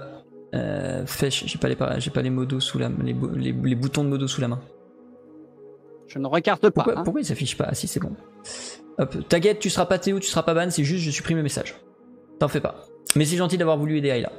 euh, 0.54 1.06
Fesh, 1.06 1.46
j'ai 1.46 1.58
pas 1.58 1.70
les, 1.70 1.78
j'ai 2.00 2.10
pas 2.12 2.22
les 2.22 2.30
modos 2.30 2.60
sous 2.60 2.78
la, 2.80 2.90
les, 3.04 3.14
bou- 3.14 3.34
les, 3.36 3.52
les 3.54 3.76
boutons 3.76 4.04
de 4.04 4.10
modos 4.10 4.28
sous 4.28 4.42
la 4.42 4.48
main. 4.50 4.60
Je 6.08 6.20
ne 6.20 6.28
regarde 6.28 6.60
pas. 6.60 6.72
Pourquoi, 6.72 6.98
hein. 7.00 7.04
pourquoi 7.04 7.22
ils 7.22 7.26
s'affichent 7.26 7.56
pas? 7.58 7.68
Ah 7.70 7.76
si, 7.76 7.88
c'est 7.88 8.00
bon. 8.00 8.12
Hop, 8.98 9.16
t'inquiète, 9.30 9.60
tu 9.60 9.70
seras 9.70 9.86
pas 9.86 9.98
Théo, 10.00 10.20
tu 10.20 10.28
seras 10.28 10.44
pas 10.44 10.54
ban, 10.54 10.70
c'est 10.72 10.84
juste 10.84 11.04
je 11.06 11.12
supprime 11.12 11.38
le 11.38 11.44
message. 11.44 11.76
T'en 12.40 12.48
fais 12.48 12.60
pas. 12.62 12.86
Mais 13.16 13.24
c'est 13.26 13.38
gentil 13.38 13.58
d'avoir 13.58 13.78
voulu 13.78 13.98
aider 13.98 14.10
Ayla. 14.10 14.32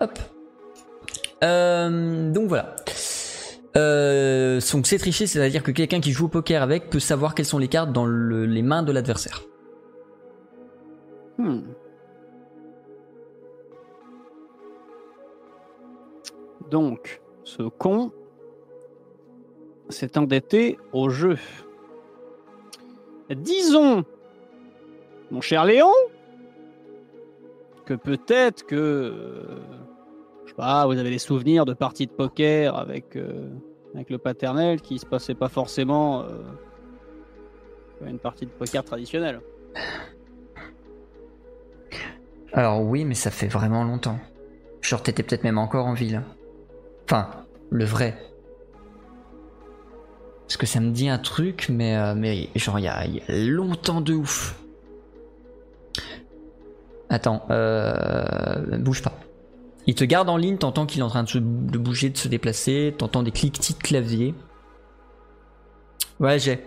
Hop. 0.00 0.18
Euh, 1.42 2.30
donc 2.30 2.48
voilà. 2.48 2.76
Euh, 3.76 4.60
donc 4.72 4.86
c'est 4.86 4.98
tricher, 4.98 5.26
c'est-à-dire 5.26 5.62
que 5.62 5.70
quelqu'un 5.70 6.00
qui 6.00 6.12
joue 6.12 6.26
au 6.26 6.28
poker 6.28 6.62
avec 6.62 6.90
peut 6.90 7.00
savoir 7.00 7.34
quelles 7.34 7.46
sont 7.46 7.58
les 7.58 7.68
cartes 7.68 7.92
dans 7.92 8.04
le- 8.06 8.44
les 8.46 8.62
mains 8.62 8.82
de 8.82 8.92
l'adversaire. 8.92 9.42
Hmm. 11.40 11.62
Donc, 16.70 17.22
ce 17.44 17.62
con 17.62 18.12
s'est 19.88 20.18
endetté 20.18 20.78
au 20.92 21.08
jeu. 21.08 21.38
Disons, 23.30 24.04
mon 25.30 25.40
cher 25.40 25.64
Léon, 25.64 25.94
que 27.86 27.94
peut-être 27.94 28.66
que, 28.66 29.14
je 30.44 30.50
sais 30.50 30.56
pas, 30.56 30.84
vous 30.84 30.98
avez 30.98 31.08
des 31.08 31.18
souvenirs 31.18 31.64
de 31.64 31.72
parties 31.72 32.06
de 32.06 32.12
poker 32.12 32.76
avec, 32.76 33.16
euh, 33.16 33.48
avec 33.94 34.10
le 34.10 34.18
paternel 34.18 34.82
qui 34.82 34.98
se 34.98 35.06
passait 35.06 35.34
pas 35.34 35.48
forcément 35.48 36.22
euh, 36.24 36.42
une 38.06 38.18
partie 38.18 38.44
de 38.44 38.50
poker 38.50 38.84
traditionnelle. 38.84 39.40
Alors 42.52 42.82
oui, 42.82 43.04
mais 43.04 43.14
ça 43.14 43.30
fait 43.30 43.46
vraiment 43.46 43.84
longtemps. 43.84 44.18
Genre 44.82 45.02
t'étais 45.02 45.22
peut-être 45.22 45.44
même 45.44 45.58
encore 45.58 45.86
en 45.86 45.94
ville. 45.94 46.22
Enfin, 47.04 47.28
le 47.70 47.84
vrai. 47.84 48.16
Parce 50.46 50.56
que 50.56 50.66
ça 50.66 50.80
me 50.80 50.90
dit 50.90 51.08
un 51.08 51.18
truc, 51.18 51.68
mais, 51.70 51.96
euh, 51.96 52.14
mais 52.16 52.48
genre 52.56 52.78
il 52.78 52.84
y 52.84 52.88
a, 52.88 53.06
longtemps 53.28 54.00
de 54.00 54.14
ouf. 54.14 54.56
Attends, 57.08 57.44
euh, 57.50 58.78
bouge 58.78 59.02
pas. 59.02 59.12
Il 59.86 59.94
te 59.94 60.04
garde 60.04 60.28
en 60.28 60.36
ligne, 60.36 60.58
t'entends 60.58 60.86
qu'il 60.86 61.00
est 61.00 61.04
en 61.04 61.08
train 61.08 61.24
de, 61.24 61.78
bouger, 61.78 62.10
de 62.10 62.16
se 62.16 62.28
déplacer, 62.28 62.94
t'entends 62.96 63.22
des 63.22 63.32
cliquetis 63.32 63.74
de 63.74 63.78
clavier. 63.78 64.34
Ouais, 66.18 66.38
j'ai. 66.38 66.62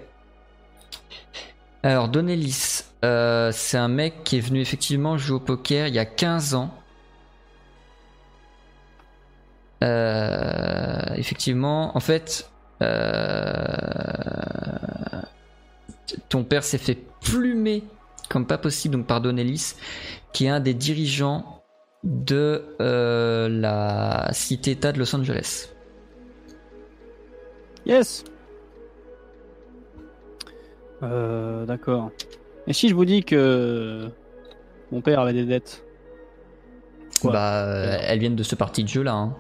Alors, 1.84 2.10
Donelis, 2.10 2.84
euh, 3.04 3.52
c'est 3.52 3.78
un 3.78 3.90
mec 3.90 4.24
qui 4.24 4.38
est 4.38 4.42
venu 4.42 4.62
effectivement 4.62 5.18
jouer 5.18 5.36
au 5.36 5.40
poker 5.40 5.88
il 5.88 5.94
y 5.94 6.00
a 6.00 6.06
15 6.06 6.56
ans. 6.56 6.74
Euh, 9.84 11.02
effectivement, 11.16 11.98
en 11.98 12.00
fait, 12.00 12.50
euh, 12.82 12.88
ton 16.30 16.46
père 16.46 16.64
s'est 16.64 16.78
fait 16.78 16.98
plumer 17.22 17.84
comme 18.30 18.48
pas 18.48 18.58
possible 18.58 18.96
donc 18.96 19.06
par 19.06 19.20
Donelis, 19.20 19.76
qui 20.32 20.46
est 20.46 20.50
un 20.50 20.62
des 20.62 20.74
dirigeants 20.74 21.62
de 22.04 22.64
la 22.80 24.30
cité-État 24.32 24.94
de 24.94 25.00
Los 25.00 25.14
Angeles. 25.14 25.70
Yes. 27.86 28.24
D'accord. 31.02 32.12
Et 32.68 32.74
si 32.74 32.88
je 32.90 32.96
vous 32.96 33.06
dis 33.06 33.24
que 33.24 34.08
mon 34.92 35.02
père 35.02 35.20
avait 35.20 35.34
des 35.34 35.46
dettes 35.46 35.86
Quoi 37.22 37.32
bah, 37.34 37.66
euh, 37.66 37.98
elles 38.02 38.20
viennent 38.20 38.36
de 38.36 38.44
ce 38.44 38.56
parti 38.56 38.84
de 38.84 38.90
jeu 38.90 39.04
là. 39.04 39.14
hein. 39.14 39.36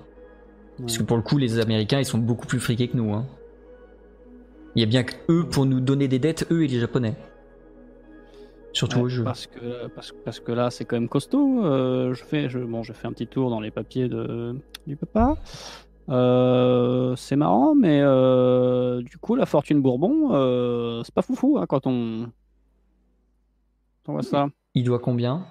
Parce 0.79 0.97
que 0.97 1.03
pour 1.03 1.17
le 1.17 1.23
coup, 1.23 1.37
les 1.37 1.59
Américains, 1.59 1.99
ils 1.99 2.05
sont 2.05 2.17
beaucoup 2.17 2.47
plus 2.47 2.59
friqués 2.59 2.87
que 2.87 2.97
nous. 2.97 3.13
hein. 3.13 3.25
Il 4.75 4.79
y 4.81 4.83
a 4.83 4.87
bien 4.87 5.03
que 5.03 5.13
eux 5.29 5.45
pour 5.49 5.65
nous 5.65 5.79
donner 5.79 6.07
des 6.07 6.17
dettes, 6.19 6.47
eux 6.51 6.63
et 6.63 6.67
les 6.67 6.79
Japonais. 6.79 7.13
Surtout 8.73 8.97
Ouais, 8.97 9.03
au 9.03 9.09
jeu. 9.09 9.23
Parce 9.23 9.45
que, 9.45 9.87
parce, 9.89 10.13
parce 10.25 10.39
que 10.39 10.51
là, 10.51 10.71
c'est 10.71 10.83
quand 10.85 10.95
même 10.95 11.07
costaud. 11.09 11.63
Euh, 11.63 12.13
je 12.15 12.23
fais, 12.23 12.49
je, 12.49 12.57
bon, 12.57 12.81
je 12.81 12.91
fais 12.91 13.07
un 13.07 13.11
petit 13.13 13.27
tour 13.27 13.51
dans 13.51 13.59
les 13.59 13.69
papiers 13.69 14.07
de, 14.09 14.55
du 14.87 14.95
papa. 14.95 15.37
Euh, 16.09 17.15
c'est 17.15 17.35
marrant, 17.35 17.75
mais 17.75 17.99
euh, 18.01 19.03
du 19.03 19.17
coup, 19.19 19.35
la 19.35 19.45
fortune 19.45 19.79
Bourbon, 19.81 21.01
c'est 21.03 21.13
pas 21.13 21.21
foufou 21.21 21.59
hein, 21.59 21.65
quand 21.67 21.85
on, 21.85 22.29
ça. 24.21 24.47
Il 24.75 24.83
doit 24.83 24.99
combien? 24.99 25.45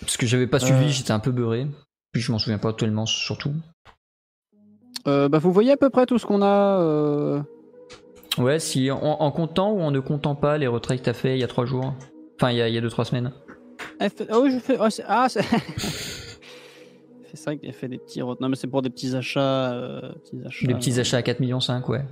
Parce 0.00 0.16
que 0.16 0.26
j'avais 0.26 0.46
pas 0.46 0.58
suivi, 0.60 0.84
Euh. 0.84 0.88
j'étais 0.88 1.12
un 1.12 1.18
peu 1.18 1.30
beurré. 1.30 1.66
Puis 2.12 2.22
je 2.22 2.30
m'en 2.32 2.38
souviens 2.38 2.58
pas 2.58 2.72
tellement, 2.72 3.06
surtout. 3.06 3.52
Euh, 5.06 5.28
bah, 5.28 5.38
vous 5.38 5.52
voyez 5.52 5.72
à 5.72 5.76
peu 5.76 5.90
près 5.90 6.06
tout 6.06 6.18
ce 6.18 6.26
qu'on 6.26 6.42
a. 6.42 6.80
euh, 6.80 7.42
Ouais, 8.38 8.58
si 8.58 8.90
en, 8.90 8.98
en 9.00 9.30
comptant 9.30 9.70
ou 9.72 9.80
en 9.80 9.90
ne 9.90 10.00
comptant 10.00 10.34
pas 10.34 10.58
les 10.58 10.66
retraits 10.66 10.98
que 11.00 11.04
t'as 11.04 11.12
fait 11.12 11.36
il 11.36 11.40
y 11.40 11.44
a 11.44 11.48
trois 11.48 11.66
jours? 11.66 11.94
Enfin, 12.36 12.50
il 12.50 12.56
y 12.56 12.62
a, 12.62 12.68
il 12.68 12.74
y 12.74 12.78
a 12.78 12.80
deux 12.80 12.90
trois 12.90 13.04
semaines. 13.04 13.32
Ah 14.00 14.08
je 14.50 14.58
fais. 14.58 14.76
ah, 14.80 14.90
c'est- 14.90 15.04
Ah, 15.06 15.28
c'est 15.28 15.42
c'est 17.34 17.44
vrai 17.44 17.72
fait 17.72 17.88
des 17.88 17.98
petits. 17.98 18.20
Non, 18.20 18.48
mais 18.48 18.56
c'est 18.56 18.66
pour 18.66 18.82
des 18.82 18.90
petits 18.90 19.14
achats. 19.14 19.72
euh, 19.72 20.12
petits 20.14 20.42
achats 20.46 20.66
Des 20.66 20.74
petits 20.74 20.98
achats 21.00 21.16
à 21.18 21.22
4 21.22 21.40
millions 21.40 21.60
5, 21.60 21.88
ouais. 21.88 22.04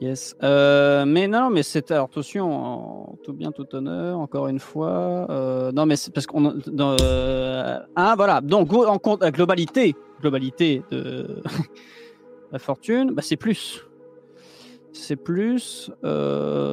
Yes. 0.00 0.34
Euh, 0.42 1.04
mais 1.06 1.28
non, 1.28 1.50
mais 1.50 1.62
c'est 1.62 1.90
alors 1.90 2.06
attention, 2.10 2.52
en 2.52 3.16
tout 3.22 3.32
bien, 3.32 3.52
tout 3.52 3.72
honneur, 3.74 4.18
encore 4.18 4.48
une 4.48 4.58
fois. 4.58 5.26
euh, 5.30 5.72
non, 5.72 5.86
mais 5.86 5.96
c'est 5.96 6.12
parce 6.12 6.26
qu'on. 6.26 6.52
euh, 6.80 7.78
ah, 7.94 8.14
voilà. 8.16 8.40
Donc, 8.40 8.72
en 8.72 8.98
compte 8.98 9.22
la 9.22 9.30
globalité, 9.30 9.94
globalité 10.20 10.82
de 10.90 11.42
la 12.52 12.58
fortune, 12.58 13.12
bah, 13.12 13.22
c'est 13.24 13.36
plus. 13.36 13.82
C'est 14.92 15.16
plus, 15.16 15.90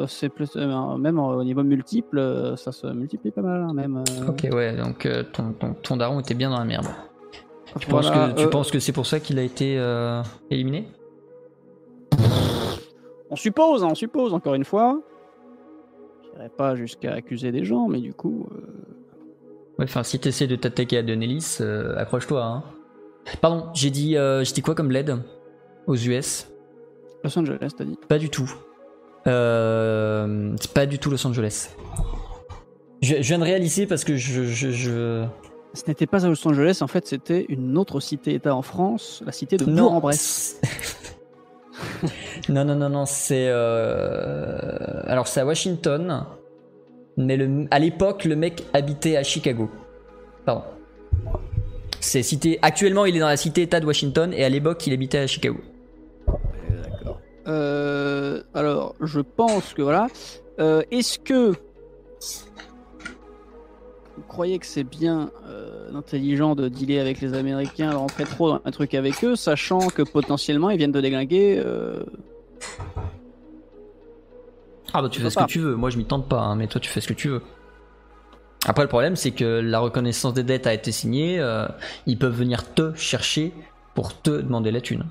c'est 0.07 0.29
plus, 0.29 0.51
euh, 0.55 0.97
même 0.97 1.17
au 1.19 1.43
niveau 1.43 1.63
multiple, 1.63 2.53
ça 2.55 2.71
se 2.71 2.85
multiplie 2.85 3.31
pas 3.31 3.41
mal, 3.41 3.63
hein, 3.63 3.73
même. 3.73 4.03
Ok, 4.27 4.47
ouais, 4.51 4.77
donc 4.77 5.07
ton, 5.33 5.53
ton, 5.53 5.73
ton 5.73 5.97
daron 5.97 6.19
était 6.19 6.35
bien 6.35 6.51
dans 6.51 6.59
la 6.59 6.65
merde. 6.65 6.85
Tu, 7.79 7.89
voilà, 7.89 8.11
penses, 8.11 8.33
que, 8.33 8.41
tu 8.41 8.49
penses 8.49 8.71
que 8.71 8.79
c'est 8.79 8.91
pour 8.91 9.07
ça 9.07 9.19
qu'il 9.19 9.39
a 9.39 9.41
été 9.41 9.81
éliminé? 10.51 10.87
On 13.31 13.35
suppose, 13.35 13.83
hein, 13.83 13.87
on 13.91 13.95
suppose, 13.95 14.33
encore 14.33 14.53
une 14.55 14.65
fois. 14.65 14.99
Je 16.23 16.29
n'irai 16.37 16.49
pas 16.49 16.75
jusqu'à 16.75 17.13
accuser 17.13 17.51
des 17.51 17.63
gens, 17.65 17.87
mais 17.87 17.99
du 17.99 18.13
coup. 18.13 18.47
euh, 18.51 18.57
Ouais, 19.79 19.85
enfin, 19.85 20.03
si 20.03 20.19
t'essaies 20.19 20.47
de 20.47 20.55
t'attaquer 20.55 20.97
à 20.97 21.01
Denelis, 21.03 21.57
euh, 21.61 21.95
accroche-toi. 21.97 22.43
Hein. 22.43 22.63
Pardon, 23.41 23.65
j'ai 23.73 23.89
dit, 23.89 24.17
euh, 24.17 24.43
j'ai 24.43 24.53
dit 24.53 24.61
quoi 24.61 24.75
comme 24.75 24.91
LED 24.91 25.17
aux 25.87 25.95
US 25.95 26.47
Los 27.23 27.37
Angeles, 27.39 27.71
t'as 27.77 27.85
dit 27.85 27.97
Pas 28.07 28.17
du 28.19 28.29
tout. 28.29 28.51
C'est 29.25 30.73
pas 30.73 30.85
du 30.85 30.99
tout 30.99 31.09
Los 31.09 31.25
Angeles. 31.25 31.69
Je, 33.01 33.15
je 33.15 33.21
viens 33.21 33.39
de 33.39 33.43
réaliser 33.43 33.87
parce 33.87 34.03
que 34.03 34.15
je, 34.15 34.43
je, 34.43 34.69
je- 34.71 35.25
Ce 35.73 35.83
n'était 35.87 36.05
pas 36.07 36.25
à 36.25 36.29
Los 36.29 36.47
Angeles, 36.47 36.79
en 36.81 36.87
fait, 36.87 37.07
c'était 37.07 37.45
une 37.49 37.77
autre 37.77 37.99
cité-État 37.99 38.55
en 38.55 38.61
France, 38.61 39.23
la 39.25 39.31
cité 39.31 39.57
de. 39.57 39.65
Bourg-en-Bresse. 39.65 40.59
non, 42.49 42.65
non, 42.65 42.75
non, 42.75 42.89
non, 42.89 43.05
c'est. 43.05 43.47
euh, 43.49 45.01
Alors, 45.05 45.27
c'est 45.27 45.39
à 45.41 45.45
Washington. 45.45 46.25
Mais 47.17 47.37
à 47.71 47.79
l'époque, 47.79 48.25
le 48.25 48.35
mec 48.35 48.63
habitait 48.73 49.17
à 49.17 49.23
Chicago. 49.23 49.69
Pardon. 50.45 50.63
C'est 51.99 52.23
cité. 52.23 52.57
Actuellement, 52.61 53.05
il 53.05 53.15
est 53.15 53.19
dans 53.19 53.27
la 53.27 53.37
cité-État 53.37 53.79
de 53.79 53.85
Washington 53.85 54.33
et 54.33 54.43
à 54.43 54.49
l'époque, 54.49 54.85
il 54.87 54.93
habitait 54.93 55.19
à 55.19 55.27
Chicago. 55.27 55.59
Euh, 57.47 58.41
alors, 58.53 58.95
je 59.01 59.19
pense 59.19 59.73
que 59.73 59.81
voilà. 59.81 60.07
euh, 60.59 60.83
est-ce 60.91 61.19
que 61.19 61.53
vous 64.21 64.27
croyez 64.27 64.59
que 64.59 64.67
c'est 64.67 64.83
bien 64.83 65.31
euh, 65.47 65.91
intelligent 65.95 66.53
de 66.53 66.69
dealer 66.69 66.99
avec 66.99 67.21
les 67.21 67.33
Américains, 67.33 67.89
de 67.89 67.95
rentrer 67.95 68.25
trop 68.25 68.49
dans 68.49 68.61
un 68.63 68.71
truc 68.71 68.93
avec 68.93 69.23
eux, 69.23 69.35
sachant 69.35 69.87
que 69.87 70.03
potentiellement 70.03 70.69
ils 70.69 70.77
viennent 70.77 70.91
de 70.91 71.01
déglinguer 71.01 71.61
euh, 71.65 72.03
Ah 74.93 75.01
bah 75.01 75.09
tu 75.09 75.19
fais 75.19 75.29
ce 75.31 75.39
que 75.39 75.45
tu 75.45 75.59
veux, 75.59 75.75
moi 75.75 75.89
je 75.89 75.97
m'y 75.97 76.05
tente 76.05 76.29
pas, 76.29 76.39
hein, 76.39 76.55
mais 76.55 76.67
toi 76.67 76.79
tu 76.79 76.89
fais 76.89 77.01
ce 77.01 77.07
que 77.07 77.13
tu 77.13 77.29
veux. 77.29 77.41
Après 78.67 78.83
le 78.83 78.89
problème 78.89 79.15
c'est 79.15 79.31
que 79.31 79.59
la 79.59 79.79
reconnaissance 79.79 80.35
des 80.35 80.43
dettes 80.43 80.67
a 80.67 80.73
été 80.73 80.91
signée, 80.91 81.39
euh, 81.39 81.67
ils 82.05 82.19
peuvent 82.19 82.35
venir 82.35 82.73
te 82.73 82.93
chercher 82.93 83.53
pour 83.95 84.21
te 84.21 84.29
demander 84.29 84.69
la 84.69 84.81
thune. 84.81 85.05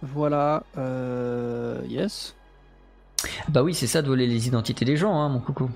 Voilà. 0.00 0.62
euh, 0.78 1.80
yes. 1.88 2.36
Bah 3.48 3.64
oui 3.64 3.74
c'est 3.74 3.88
ça 3.88 4.00
de 4.00 4.06
voler 4.06 4.28
les 4.28 4.46
identités 4.46 4.84
des 4.84 4.96
gens 4.96 5.18
hein, 5.18 5.28
mon 5.28 5.40
coucou. 5.40 5.68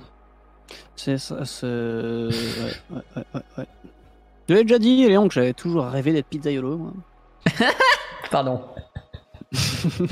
C'est 0.97 1.19
ça. 1.19 1.45
c'est- 1.45 1.67
Ouais, 1.67 2.31
ouais, 2.91 3.03
ouais, 3.17 3.23
ouais, 3.35 3.41
ouais. 3.59 3.67
Je 4.49 4.55
l'avais 4.55 4.65
déjà 4.65 4.79
dit, 4.79 5.07
Léon, 5.07 5.29
que 5.29 5.35
j'avais 5.35 5.53
toujours 5.53 5.85
rêvé 5.87 6.13
d'être 6.13 6.27
pizzaiolo. 6.27 6.77
moi. 6.77 6.93
Pardon. 8.31 8.61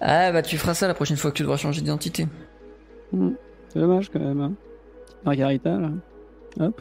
ah 0.00 0.32
bah 0.32 0.42
tu 0.42 0.58
feras 0.58 0.74
ça 0.74 0.86
la 0.88 0.94
prochaine 0.94 1.16
fois 1.16 1.30
que 1.30 1.36
tu 1.36 1.42
devras 1.42 1.56
changer 1.56 1.80
d'identité. 1.80 2.26
C'est 3.12 3.78
dommage 3.78 4.08
quand 4.10 4.20
même. 4.20 4.40
Hein. 4.40 4.52
Margarita, 5.24 5.70
là. 5.70 5.90
Hop. 6.60 6.80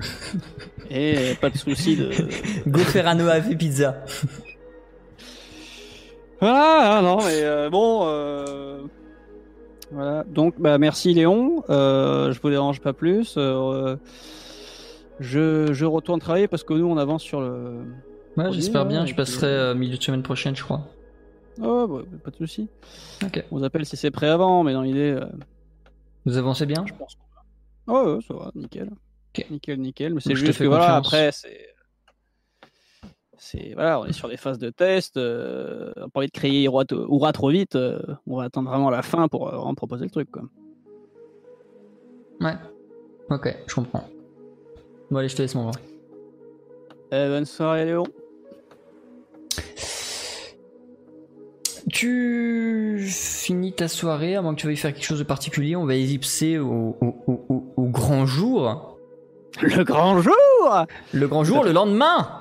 Et 0.90 1.34
pas 1.40 1.50
de 1.50 1.58
souci 1.58 1.96
de. 1.96 2.10
Go 2.68 2.78
Ferrano 2.80 3.28
AV 3.28 3.56
Pizza. 3.56 3.96
Voilà, 6.40 6.98
ah, 6.98 7.02
non, 7.02 7.16
mais 7.18 7.42
euh, 7.42 7.68
bon. 7.70 8.02
euh, 8.06 8.82
Voilà, 9.90 10.24
donc 10.24 10.60
bah, 10.60 10.78
merci 10.78 11.14
Léon. 11.14 11.64
Euh, 11.70 12.32
je 12.32 12.40
vous 12.40 12.50
dérange 12.50 12.80
pas 12.80 12.92
plus. 12.92 13.34
Euh, 13.36 13.96
je, 15.20 15.72
je 15.72 15.84
retourne 15.84 16.20
travailler 16.20 16.46
parce 16.48 16.62
que 16.62 16.74
nous 16.74 16.86
on 16.86 16.96
avance 16.98 17.22
sur 17.22 17.40
le. 17.40 17.84
Ouais 18.36 18.52
j'espère 18.52 18.86
bien, 18.86 19.04
je 19.06 19.14
passerai 19.14 19.46
euh, 19.46 19.74
milieu 19.74 19.96
de 19.96 20.02
semaine 20.02 20.22
prochaine 20.22 20.54
je 20.54 20.62
crois. 20.62 20.82
Oh, 21.60 21.86
bah, 21.88 22.02
pas 22.22 22.30
de 22.30 22.36
souci. 22.36 22.68
On 23.50 23.58
vous 23.58 23.64
appelle 23.64 23.84
si 23.84 23.96
c'est 23.96 24.12
prêt 24.12 24.28
avant, 24.28 24.62
mais 24.62 24.72
dans 24.72 24.82
l'idée, 24.82 25.16
euh, 25.20 25.24
Vous 26.24 26.36
avancez 26.36 26.66
bien? 26.66 26.84
je 26.86 26.92
pense. 26.94 27.18
Oh, 27.88 28.16
ouais, 28.16 28.22
ça 28.26 28.34
va, 28.34 28.52
nickel. 28.54 28.90
Nickel, 29.50 29.80
nickel. 29.80 30.14
Mais 30.14 30.20
c'est 30.20 30.36
juste 30.36 30.58
que 30.58 30.64
voilà, 30.64 30.96
après, 30.96 31.32
c'est. 31.32 31.68
C'est 33.40 33.72
voilà, 33.74 34.00
on 34.00 34.04
est 34.04 34.12
sur 34.12 34.28
des 34.28 34.36
phases 34.36 34.58
de 34.58 34.68
test. 34.70 35.16
Euh, 35.16 35.92
on 35.96 36.00
n'a 36.00 36.08
pas 36.08 36.20
envie 36.20 36.26
de 36.26 36.32
créer 36.32 36.66
Oura, 36.68 36.84
Oura 37.08 37.32
trop 37.32 37.50
vite. 37.50 37.76
euh, 37.76 38.00
on 38.26 38.36
va 38.36 38.44
attendre 38.44 38.68
vraiment 38.68 38.90
la 38.90 39.02
fin 39.02 39.28
pour 39.28 39.48
euh, 39.48 39.56
vraiment 39.56 39.74
proposer 39.74 40.04
le 40.04 40.10
truc. 40.10 40.28
Quoi. 40.30 40.42
Ouais. 42.40 42.54
Ok, 43.30 43.54
je 43.66 43.74
comprends. 43.74 44.04
Bon 45.10 45.18
allez 45.18 45.28
je 45.28 45.36
te 45.36 45.42
laisse 45.42 45.54
mon. 45.54 45.70
Euh, 47.14 47.28
bonne 47.36 47.44
soirée 47.46 47.84
Léon. 47.86 48.04
Tu 51.92 52.98
finis 53.08 53.72
ta 53.72 53.88
soirée, 53.88 54.38
moins 54.40 54.54
que 54.54 54.60
tu 54.60 54.66
veuilles 54.66 54.76
faire 54.76 54.92
quelque 54.92 55.04
chose 55.04 55.18
de 55.18 55.24
particulier, 55.24 55.74
on 55.76 55.86
va 55.86 55.94
ellipser 55.94 56.58
au- 56.58 56.96
au- 57.00 57.64
au 57.76 57.82
grand 57.84 58.26
jour. 58.26 58.98
Le 59.62 59.82
grand 59.84 60.20
jour 60.20 60.34
Le 61.12 61.26
grand 61.26 61.44
jour, 61.44 61.64
le 61.64 61.72
lendemain 61.72 62.37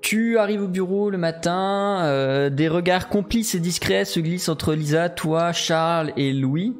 Tu 0.00 0.38
arrives 0.38 0.62
au 0.62 0.68
bureau 0.68 1.10
le 1.10 1.18
matin, 1.18 2.00
euh, 2.04 2.50
des 2.50 2.68
regards 2.68 3.08
complices 3.08 3.54
et 3.54 3.60
discrets 3.60 4.04
se 4.04 4.18
glissent 4.18 4.48
entre 4.48 4.74
Lisa, 4.74 5.08
toi, 5.08 5.52
Charles 5.52 6.12
et 6.16 6.32
Louis. 6.32 6.76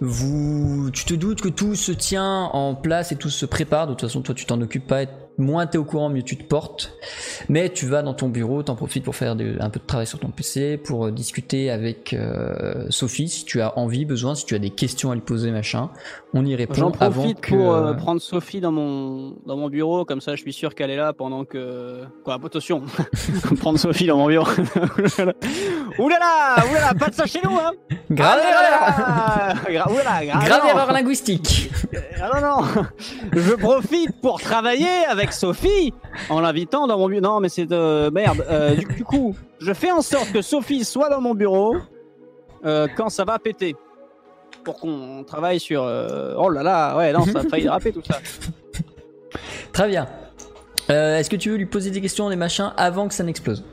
Vous, 0.00 0.90
tu 0.92 1.04
te 1.04 1.14
doutes 1.14 1.40
que 1.40 1.48
tout 1.48 1.74
se 1.74 1.92
tient 1.92 2.44
en 2.52 2.74
place 2.74 3.12
et 3.12 3.16
tout 3.16 3.30
se 3.30 3.46
prépare. 3.46 3.86
De 3.86 3.92
toute 3.92 4.02
façon, 4.02 4.22
toi, 4.22 4.34
tu 4.34 4.44
t'en 4.44 4.60
occupes 4.60 4.86
pas. 4.86 5.04
Moins 5.38 5.66
t'es 5.66 5.76
au 5.78 5.84
courant, 5.84 6.08
mieux 6.08 6.22
tu 6.22 6.36
te 6.36 6.44
portes. 6.44 6.92
Mais 7.48 7.68
tu 7.68 7.86
vas 7.86 8.02
dans 8.02 8.14
ton 8.14 8.28
bureau, 8.28 8.62
t'en 8.62 8.74
profites 8.74 9.04
pour 9.04 9.14
faire 9.16 9.36
de- 9.36 9.56
un 9.60 9.68
peu 9.70 9.78
de 9.80 9.84
travail 9.84 10.06
sur 10.06 10.18
ton 10.18 10.28
PC, 10.28 10.78
pour 10.78 11.06
euh, 11.06 11.10
discuter 11.10 11.70
avec 11.70 12.14
euh, 12.14 12.86
Sophie 12.90 13.28
si 13.28 13.44
tu 13.44 13.60
as 13.60 13.76
envie, 13.78 14.04
besoin, 14.06 14.34
si 14.34 14.46
tu 14.46 14.54
as 14.54 14.58
des 14.58 14.70
questions 14.70 15.10
à 15.10 15.14
lui 15.14 15.20
poser, 15.20 15.50
machin. 15.50 15.90
On 16.32 16.44
y 16.44 16.54
répond 16.54 16.74
J'en 16.74 16.90
avant 17.00 17.10
profite 17.22 17.40
que. 17.40 17.54
pour 17.54 17.72
euh, 17.74 17.92
prendre 17.94 18.20
Sophie 18.20 18.60
dans 18.60 18.72
mon, 18.72 19.36
dans 19.46 19.56
mon 19.56 19.68
bureau, 19.68 20.04
comme 20.04 20.20
ça 20.20 20.36
je 20.36 20.40
suis 20.42 20.52
sûr 20.52 20.74
qu'elle 20.74 20.90
est 20.90 20.96
là 20.96 21.12
pendant 21.12 21.44
que. 21.44 22.02
Quoi, 22.24 22.38
attention 22.44 22.82
Prendre 23.60 23.78
Sophie 23.78 24.06
dans 24.06 24.16
mon 24.18 24.28
bureau. 24.28 24.46
oulala 25.98 26.56
Oulala 26.70 26.94
Pas 26.98 27.08
de 27.08 27.14
ça 27.14 27.26
chez 27.26 27.40
nous, 27.44 27.56
hein 27.56 27.72
Grave 28.10 28.38
erreur 28.38 28.94
Ah, 29.06 29.54
Oulala 29.90 30.26
grave, 30.26 30.62
erreur 30.68 30.92
linguistique 30.92 31.70
Ah 32.20 32.40
non, 32.40 32.62
non 32.62 32.84
Je 33.32 33.54
profite 33.54 34.20
pour 34.20 34.40
travailler 34.40 35.04
avec 35.08 35.25
Sophie 35.32 35.92
en 36.30 36.40
l'invitant 36.40 36.86
dans 36.86 36.98
mon 36.98 37.08
bureau. 37.08 37.20
Non, 37.22 37.40
mais 37.40 37.48
c'est 37.48 37.66
de 37.66 38.10
merde. 38.10 38.44
Euh, 38.48 38.74
du, 38.74 38.86
du 38.86 39.04
coup, 39.04 39.34
je 39.58 39.72
fais 39.72 39.90
en 39.90 40.02
sorte 40.02 40.32
que 40.32 40.42
Sophie 40.42 40.84
soit 40.84 41.08
dans 41.08 41.20
mon 41.20 41.34
bureau 41.34 41.76
euh, 42.64 42.86
quand 42.96 43.08
ça 43.08 43.24
va 43.24 43.38
péter. 43.38 43.74
Pour 44.64 44.80
qu'on 44.80 45.22
travaille 45.24 45.60
sur. 45.60 45.82
euh, 45.84 46.34
Oh 46.38 46.48
là 46.50 46.62
là, 46.62 46.96
ouais, 46.96 47.12
non, 47.12 47.24
ça 47.24 47.40
a 47.40 47.42
failli 47.44 47.64
déraper 47.64 47.92
tout 47.92 48.02
ça. 48.04 48.18
Très 49.72 49.88
bien. 49.88 50.06
Euh, 50.90 51.18
Est-ce 51.18 51.30
que 51.30 51.36
tu 51.36 51.50
veux 51.50 51.56
lui 51.56 51.66
poser 51.66 51.90
des 51.90 52.00
questions, 52.00 52.28
des 52.30 52.36
machins, 52.36 52.72
avant 52.76 53.06
que 53.08 53.14
ça 53.14 53.22
n'explose? 53.24 53.64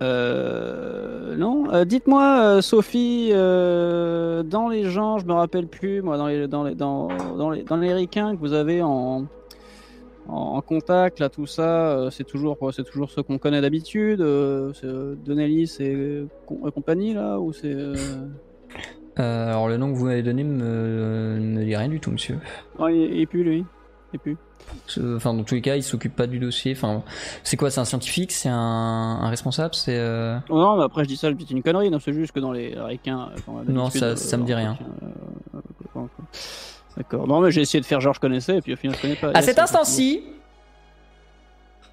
Euh, 0.00 1.36
non, 1.36 1.64
Euh, 1.72 1.84
dites-moi, 1.84 2.40
euh, 2.40 2.60
Sophie, 2.60 3.30
euh, 3.32 4.42
dans 4.42 4.68
les 4.68 4.84
gens, 4.84 5.18
je 5.18 5.26
me 5.26 5.32
rappelle 5.32 5.66
plus, 5.66 6.02
moi, 6.02 6.16
dans 6.16 6.26
les, 6.28 6.46
dans 6.48 6.62
les, 6.64 6.74
dans, 6.74 7.08
dans 7.36 7.50
les, 7.50 7.62
dans 7.64 7.76
les 7.76 8.06
que 8.06 8.36
vous 8.38 8.52
avez 8.52 8.82
en, 8.82 9.26
en, 10.28 10.60
contact, 10.60 11.20
là, 11.20 11.28
tout 11.28 11.46
ça, 11.46 11.90
euh, 11.90 12.10
c'est 12.10 12.24
toujours, 12.24 12.56
c'est 12.72 12.84
toujours 12.84 13.10
ceux 13.10 13.22
qu'on 13.22 13.38
connaît 13.38 13.60
d'habitude, 13.60 14.20
euh, 14.20 14.72
c'est 14.74 14.86
euh, 14.86 15.14
Donnelly 15.24 15.70
et 15.80 16.24
com- 16.46 16.58
et 16.66 16.70
compagnie, 16.70 17.14
là, 17.14 17.38
ou 17.40 17.52
c'est. 17.52 17.72
euh, 17.72 17.94
Alors, 19.16 19.68
le 19.68 19.76
nom 19.78 19.90
que 19.92 19.96
vous 19.98 20.04
m'avez 20.06 20.22
donné 20.22 20.44
me, 20.44 21.38
ne 21.40 21.58
me 21.58 21.64
dit 21.64 21.74
rien 21.76 21.88
du 21.88 21.98
tout, 22.00 22.10
monsieur. 22.10 22.38
Il, 22.80 22.94
il 22.94 23.20
est 23.20 23.26
plus, 23.26 23.42
lui. 23.42 23.64
Il 24.12 24.16
est 24.16 24.18
plus. 24.18 24.36
Ce- 24.86 25.16
Enfin, 25.16 25.32
dans 25.34 25.44
tous 25.44 25.54
les 25.54 25.62
cas, 25.62 25.76
il 25.76 25.82
s'occupe 25.82 26.14
pas 26.14 26.26
du 26.26 26.38
dossier. 26.38 26.72
Enfin, 26.72 27.02
c'est 27.42 27.56
quoi 27.56 27.70
C'est 27.70 27.80
un 27.80 27.84
scientifique 27.86 28.30
C'est 28.32 28.48
un, 28.50 28.54
un 28.54 29.28
responsable 29.28 29.74
C'est. 29.74 29.96
euh, 29.98 30.38
Oh 30.50 30.58
non, 30.58 30.76
mais 30.76 30.84
après, 30.84 31.04
je 31.04 31.08
dis 31.08 31.16
ça, 31.16 31.30
je 31.30 31.34
dis 31.36 31.46
une 31.50 31.62
connerie, 31.62 31.90
non, 31.90 31.98
c'est 31.98 32.12
juste 32.12 32.32
que 32.32 32.40
dans 32.40 32.52
les 32.52 32.74
a 32.76 32.90
Non, 33.66 33.88
ça- 33.90 34.10
de- 34.10 34.14
ça 34.16 34.36
me 34.36 34.44
dit 34.44 34.54
rien. 34.54 34.76
euh, 35.54 35.60
D'accord. 36.98 37.28
Non, 37.28 37.40
mais 37.40 37.50
j'ai 37.52 37.60
essayé 37.62 37.80
de 37.80 37.86
faire 37.86 38.00
genre 38.00 38.12
je 38.12 38.20
connaissais, 38.20 38.56
et 38.58 38.60
puis 38.60 38.72
au 38.72 38.76
final, 38.76 38.96
je 38.96 39.00
connais 39.02 39.14
pas. 39.16 39.30
À 39.32 39.40
cet 39.40 39.58
instant-ci, 39.60 40.24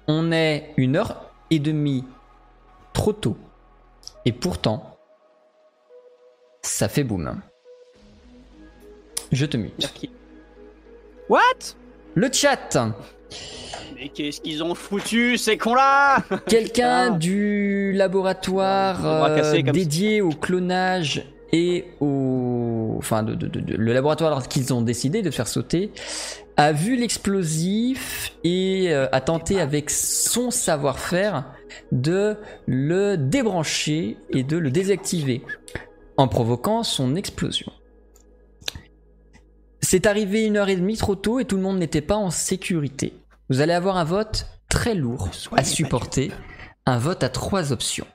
on 0.08 0.32
est 0.32 0.74
une 0.76 0.96
heure 0.96 1.30
et 1.50 1.60
demie 1.60 2.04
trop 2.92 3.12
tôt. 3.12 3.36
Et 4.24 4.32
pourtant, 4.32 4.98
ça 6.62 6.88
fait 6.88 7.04
boum. 7.04 7.40
Je 9.30 9.46
te 9.46 9.56
mute. 9.56 9.92
What? 11.28 11.40
Le 12.14 12.28
chat 12.32 12.76
Mais 13.94 14.08
qu'est-ce 14.08 14.40
qu'ils 14.40 14.62
ont 14.64 14.74
foutu, 14.74 15.38
ces 15.38 15.56
cons-là? 15.56 16.18
Quelqu'un 16.48 17.10
Ah. 17.12 17.16
du 17.16 17.92
laboratoire 17.92 19.04
euh, 19.06 19.62
dédié 19.62 20.20
au 20.20 20.30
clonage 20.30 21.24
et 21.52 21.84
au, 22.00 22.55
enfin, 22.98 23.22
de, 23.22 23.34
de- 23.34 23.46
de- 23.48 23.60
de- 23.60 23.74
le 23.76 23.92
laboratoire 23.92 24.48
qu'ils 24.48 24.72
ont 24.74 24.82
décidé 24.82 25.22
de 25.22 25.30
faire 25.30 25.48
sauter 25.48 25.92
a 26.56 26.72
vu 26.72 26.96
l'explosif 26.96 28.32
et 28.44 28.86
euh, 28.94 29.06
a 29.12 29.20
tenté 29.20 29.60
avec 29.60 29.90
son 29.90 30.50
savoir-faire 30.50 31.44
de 31.92 32.36
le 32.66 33.16
débrancher 33.16 34.16
et 34.30 34.42
de 34.42 34.56
le 34.56 34.70
désactiver 34.70 35.42
en 36.16 36.28
provoquant 36.28 36.82
son 36.82 37.14
explosion. 37.14 37.70
C'est 39.82 40.06
arrivé 40.06 40.44
une 40.44 40.56
heure 40.56 40.68
et 40.68 40.76
demie 40.76 40.96
trop 40.96 41.14
tôt 41.14 41.38
et 41.38 41.44
tout 41.44 41.56
le 41.56 41.62
monde 41.62 41.78
n'était 41.78 42.00
pas 42.00 42.16
en 42.16 42.30
sécurité. 42.30 43.12
Vous 43.50 43.60
allez 43.60 43.74
avoir 43.74 43.96
un 43.98 44.04
vote 44.04 44.46
très 44.68 44.94
lourd 44.94 45.28
à 45.52 45.62
supporter, 45.62 46.32
un 46.86 46.98
vote 46.98 47.22
à 47.22 47.28
trois 47.28 47.72
options. 47.72 48.06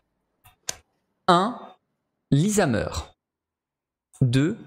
1. 1.27 1.57
Lisa 2.31 2.65
meurt. 2.67 3.15
2. 4.21 4.57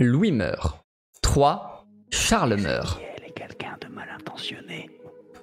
Louis 0.00 0.32
meurt. 0.32 0.82
3. 1.20 1.86
Charles 2.10 2.56
meurt. 2.56 2.98
Elle 3.18 3.28
est 3.28 3.32
quelqu'un 3.32 3.76
de 3.82 3.86
mal 3.88 4.08
intentionné. 4.18 4.88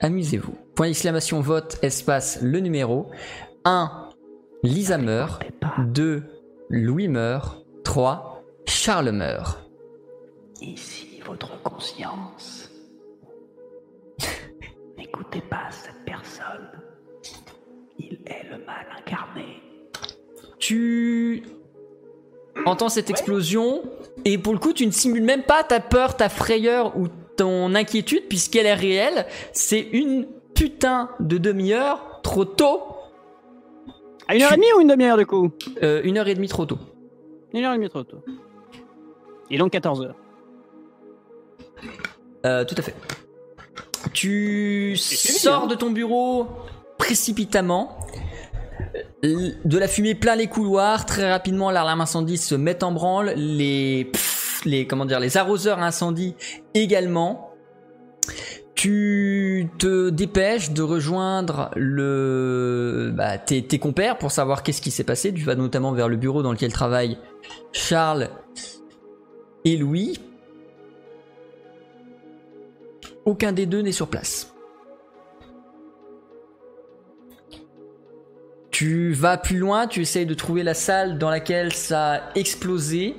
Amusez-vous. 0.01 0.57
Point 0.73 0.87
d'exclamation 0.87 1.41
vote, 1.41 1.77
espace, 1.83 2.39
le 2.41 2.59
numéro. 2.59 3.11
1. 3.65 4.09
Lisa 4.63 4.97
meurt. 4.97 5.43
2. 5.77 6.23
Louis 6.69 7.07
meurt. 7.07 7.63
3. 7.83 8.43
Charles 8.65 9.11
meurt. 9.11 9.63
Ici 10.59 11.21
votre 11.23 11.61
conscience. 11.61 12.71
N'écoutez 14.97 15.41
pas 15.41 15.69
cette 15.69 16.03
personne. 16.03 16.67
tu 20.67 21.43
entends 22.65 22.89
cette 22.89 23.09
explosion? 23.09 23.83
Et 24.25 24.37
pour 24.37 24.53
le 24.53 24.59
coup, 24.59 24.73
tu 24.73 24.85
ne 24.85 24.91
simules 24.91 25.23
même 25.23 25.43
pas 25.43 25.63
ta 25.63 25.79
peur, 25.79 26.17
ta 26.17 26.29
frayeur 26.29 26.97
ou 26.97 27.07
ton 27.37 27.75
inquiétude 27.75 28.27
puisqu'elle 28.27 28.65
est 28.65 28.73
réelle. 28.73 29.25
C'est 29.53 29.81
une 29.81 30.27
putain 30.53 31.09
de 31.19 31.37
demi-heure 31.37 32.21
trop 32.23 32.45
tôt. 32.45 32.81
À 34.27 34.35
une 34.35 34.41
heure 34.41 34.53
et 34.53 34.55
demie 34.55 34.67
ou 34.75 34.81
une 34.81 34.89
demi-heure 34.89 35.17
du 35.17 35.25
coup 35.25 35.51
Euh, 35.83 36.01
une 36.03 36.17
heure 36.17 36.27
et 36.27 36.35
demie 36.35 36.47
trop 36.47 36.65
tôt. 36.65 36.79
Une 37.53 37.63
heure 37.63 37.73
et 37.73 37.77
demie 37.77 37.89
trop 37.89 38.03
tôt. 38.03 38.23
Et 39.49 39.57
donc 39.57 39.71
14 39.71 40.01
heures. 40.01 40.15
Euh, 42.45 42.65
tout 42.65 42.75
à 42.77 42.81
fait. 42.81 42.95
Tu 44.13 44.95
sors 44.97 45.63
hein. 45.63 45.67
de 45.67 45.75
ton 45.75 45.91
bureau 45.91 46.47
précipitamment. 46.97 47.97
De 49.23 49.77
la 49.77 49.87
fumée 49.87 50.15
plein 50.15 50.35
les 50.35 50.47
couloirs. 50.47 51.05
Très 51.05 51.29
rapidement, 51.29 51.71
l'alarme 51.71 52.01
incendie 52.01 52.37
se 52.37 52.55
met 52.55 52.83
en 52.83 52.91
branle. 52.91 53.33
Les, 53.35 54.09
pff, 54.11 54.61
les, 54.65 54.87
comment 54.87 55.05
les 55.05 55.37
arroseurs 55.37 55.79
incendie 55.79 56.35
également. 56.73 57.51
Tu 58.75 59.69
te 59.79 60.09
dépêches 60.09 60.71
de 60.71 60.83
rejoindre 60.83 61.71
bah, 63.15 63.37
tes, 63.39 63.65
tes 63.65 63.79
compères 63.79 64.19
pour 64.19 64.31
savoir 64.31 64.61
qu'est-ce 64.61 64.81
qui 64.81 64.91
s'est 64.91 65.03
passé. 65.03 65.33
Tu 65.33 65.43
vas 65.43 65.55
notamment 65.55 65.93
vers 65.93 66.07
le 66.07 66.15
bureau 66.15 66.43
dans 66.43 66.51
lequel 66.51 66.71
travaillent 66.71 67.17
Charles 67.71 68.29
et 69.65 69.77
Louis. 69.77 70.19
Aucun 73.25 73.51
des 73.51 73.65
deux 73.65 73.81
n'est 73.81 73.91
sur 73.91 74.07
place. 74.07 74.53
Tu 78.79 79.11
vas 79.11 79.39
plus 79.39 79.57
loin, 79.57 79.87
tu 79.87 80.01
essayes 80.01 80.27
de 80.27 80.35
trouver 80.35 80.61
la 80.61 80.75
salle 80.75 81.17
dans 81.17 81.31
laquelle 81.31 81.73
ça 81.73 82.13
a 82.13 82.21
explosé. 82.35 83.15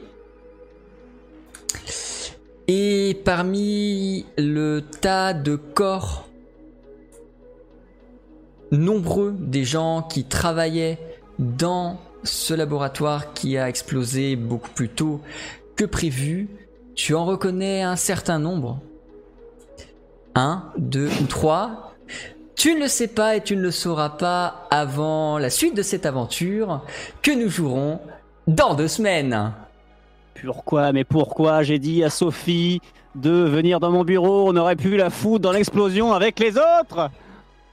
Et 2.69 3.21
parmi 3.25 4.25
le 4.37 4.83
tas 4.83 5.35
de 5.35 5.57
corps 5.57 6.29
nombreux 8.71 9.35
des 9.37 9.65
gens 9.65 10.03
qui 10.03 10.23
travaillaient 10.23 10.97
dans 11.41 11.99
ce 12.23 12.55
laboratoire 12.55 13.33
qui 13.33 13.59
a 13.59 13.69
explosé 13.69 14.37
beaucoup 14.37 14.71
plus 14.71 14.89
tôt 14.89 15.21
que 15.75 15.85
prévu, 15.85 16.47
tu 16.95 17.17
en 17.17 17.25
reconnais 17.25 17.83
un 17.83 17.97
certain 17.97 18.39
nombre. 18.39 18.81
Un, 20.37 20.71
deux 20.77 21.11
ou 21.21 21.27
trois. 21.27 21.88
Tu 22.59 22.75
ne 22.75 22.81
le 22.81 22.89
sais 22.89 23.07
pas 23.07 23.37
et 23.37 23.41
tu 23.41 23.55
ne 23.55 23.63
le 23.63 23.71
sauras 23.71 24.09
pas 24.09 24.67
avant 24.73 25.39
la 25.39 25.49
suite 25.49 25.77
de 25.77 25.83
cette 25.83 26.07
aventure 26.07 26.85
que 27.23 27.31
nous 27.31 27.49
jouerons 27.49 28.01
dans 28.49 28.75
deux 28.75 28.89
semaines. 28.89 29.53
Pourquoi 30.45 30.91
Mais 30.91 31.05
pourquoi 31.05 31.63
j'ai 31.63 31.79
dit 31.79 32.03
à 32.03 32.11
Sophie 32.11 32.81
de 33.15 33.31
venir 33.31 33.79
dans 33.79 33.93
mon 33.93 34.03
bureau 34.03 34.51
On 34.51 34.57
aurait 34.57 34.75
pu 34.75 34.97
la 34.97 35.09
foutre 35.09 35.39
dans 35.39 35.53
l'explosion 35.53 36.13
avec 36.13 36.41
les 36.41 36.57
autres. 36.59 37.11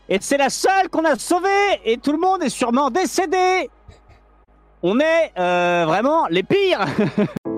Et 0.07 0.19
c'est 0.21 0.37
la 0.37 0.51
seule 0.51 0.87
qu'on 0.91 1.03
a 1.03 1.15
sauvée 1.15 1.81
Et 1.83 1.97
tout 1.97 2.11
le 2.11 2.19
monde 2.19 2.43
est 2.43 2.49
sûrement 2.49 2.91
décédé. 2.91 3.71
On 4.83 4.99
est 4.99 5.31
euh, 5.39 5.85
vraiment 5.87 6.27
les 6.27 6.43
pires 6.43 6.85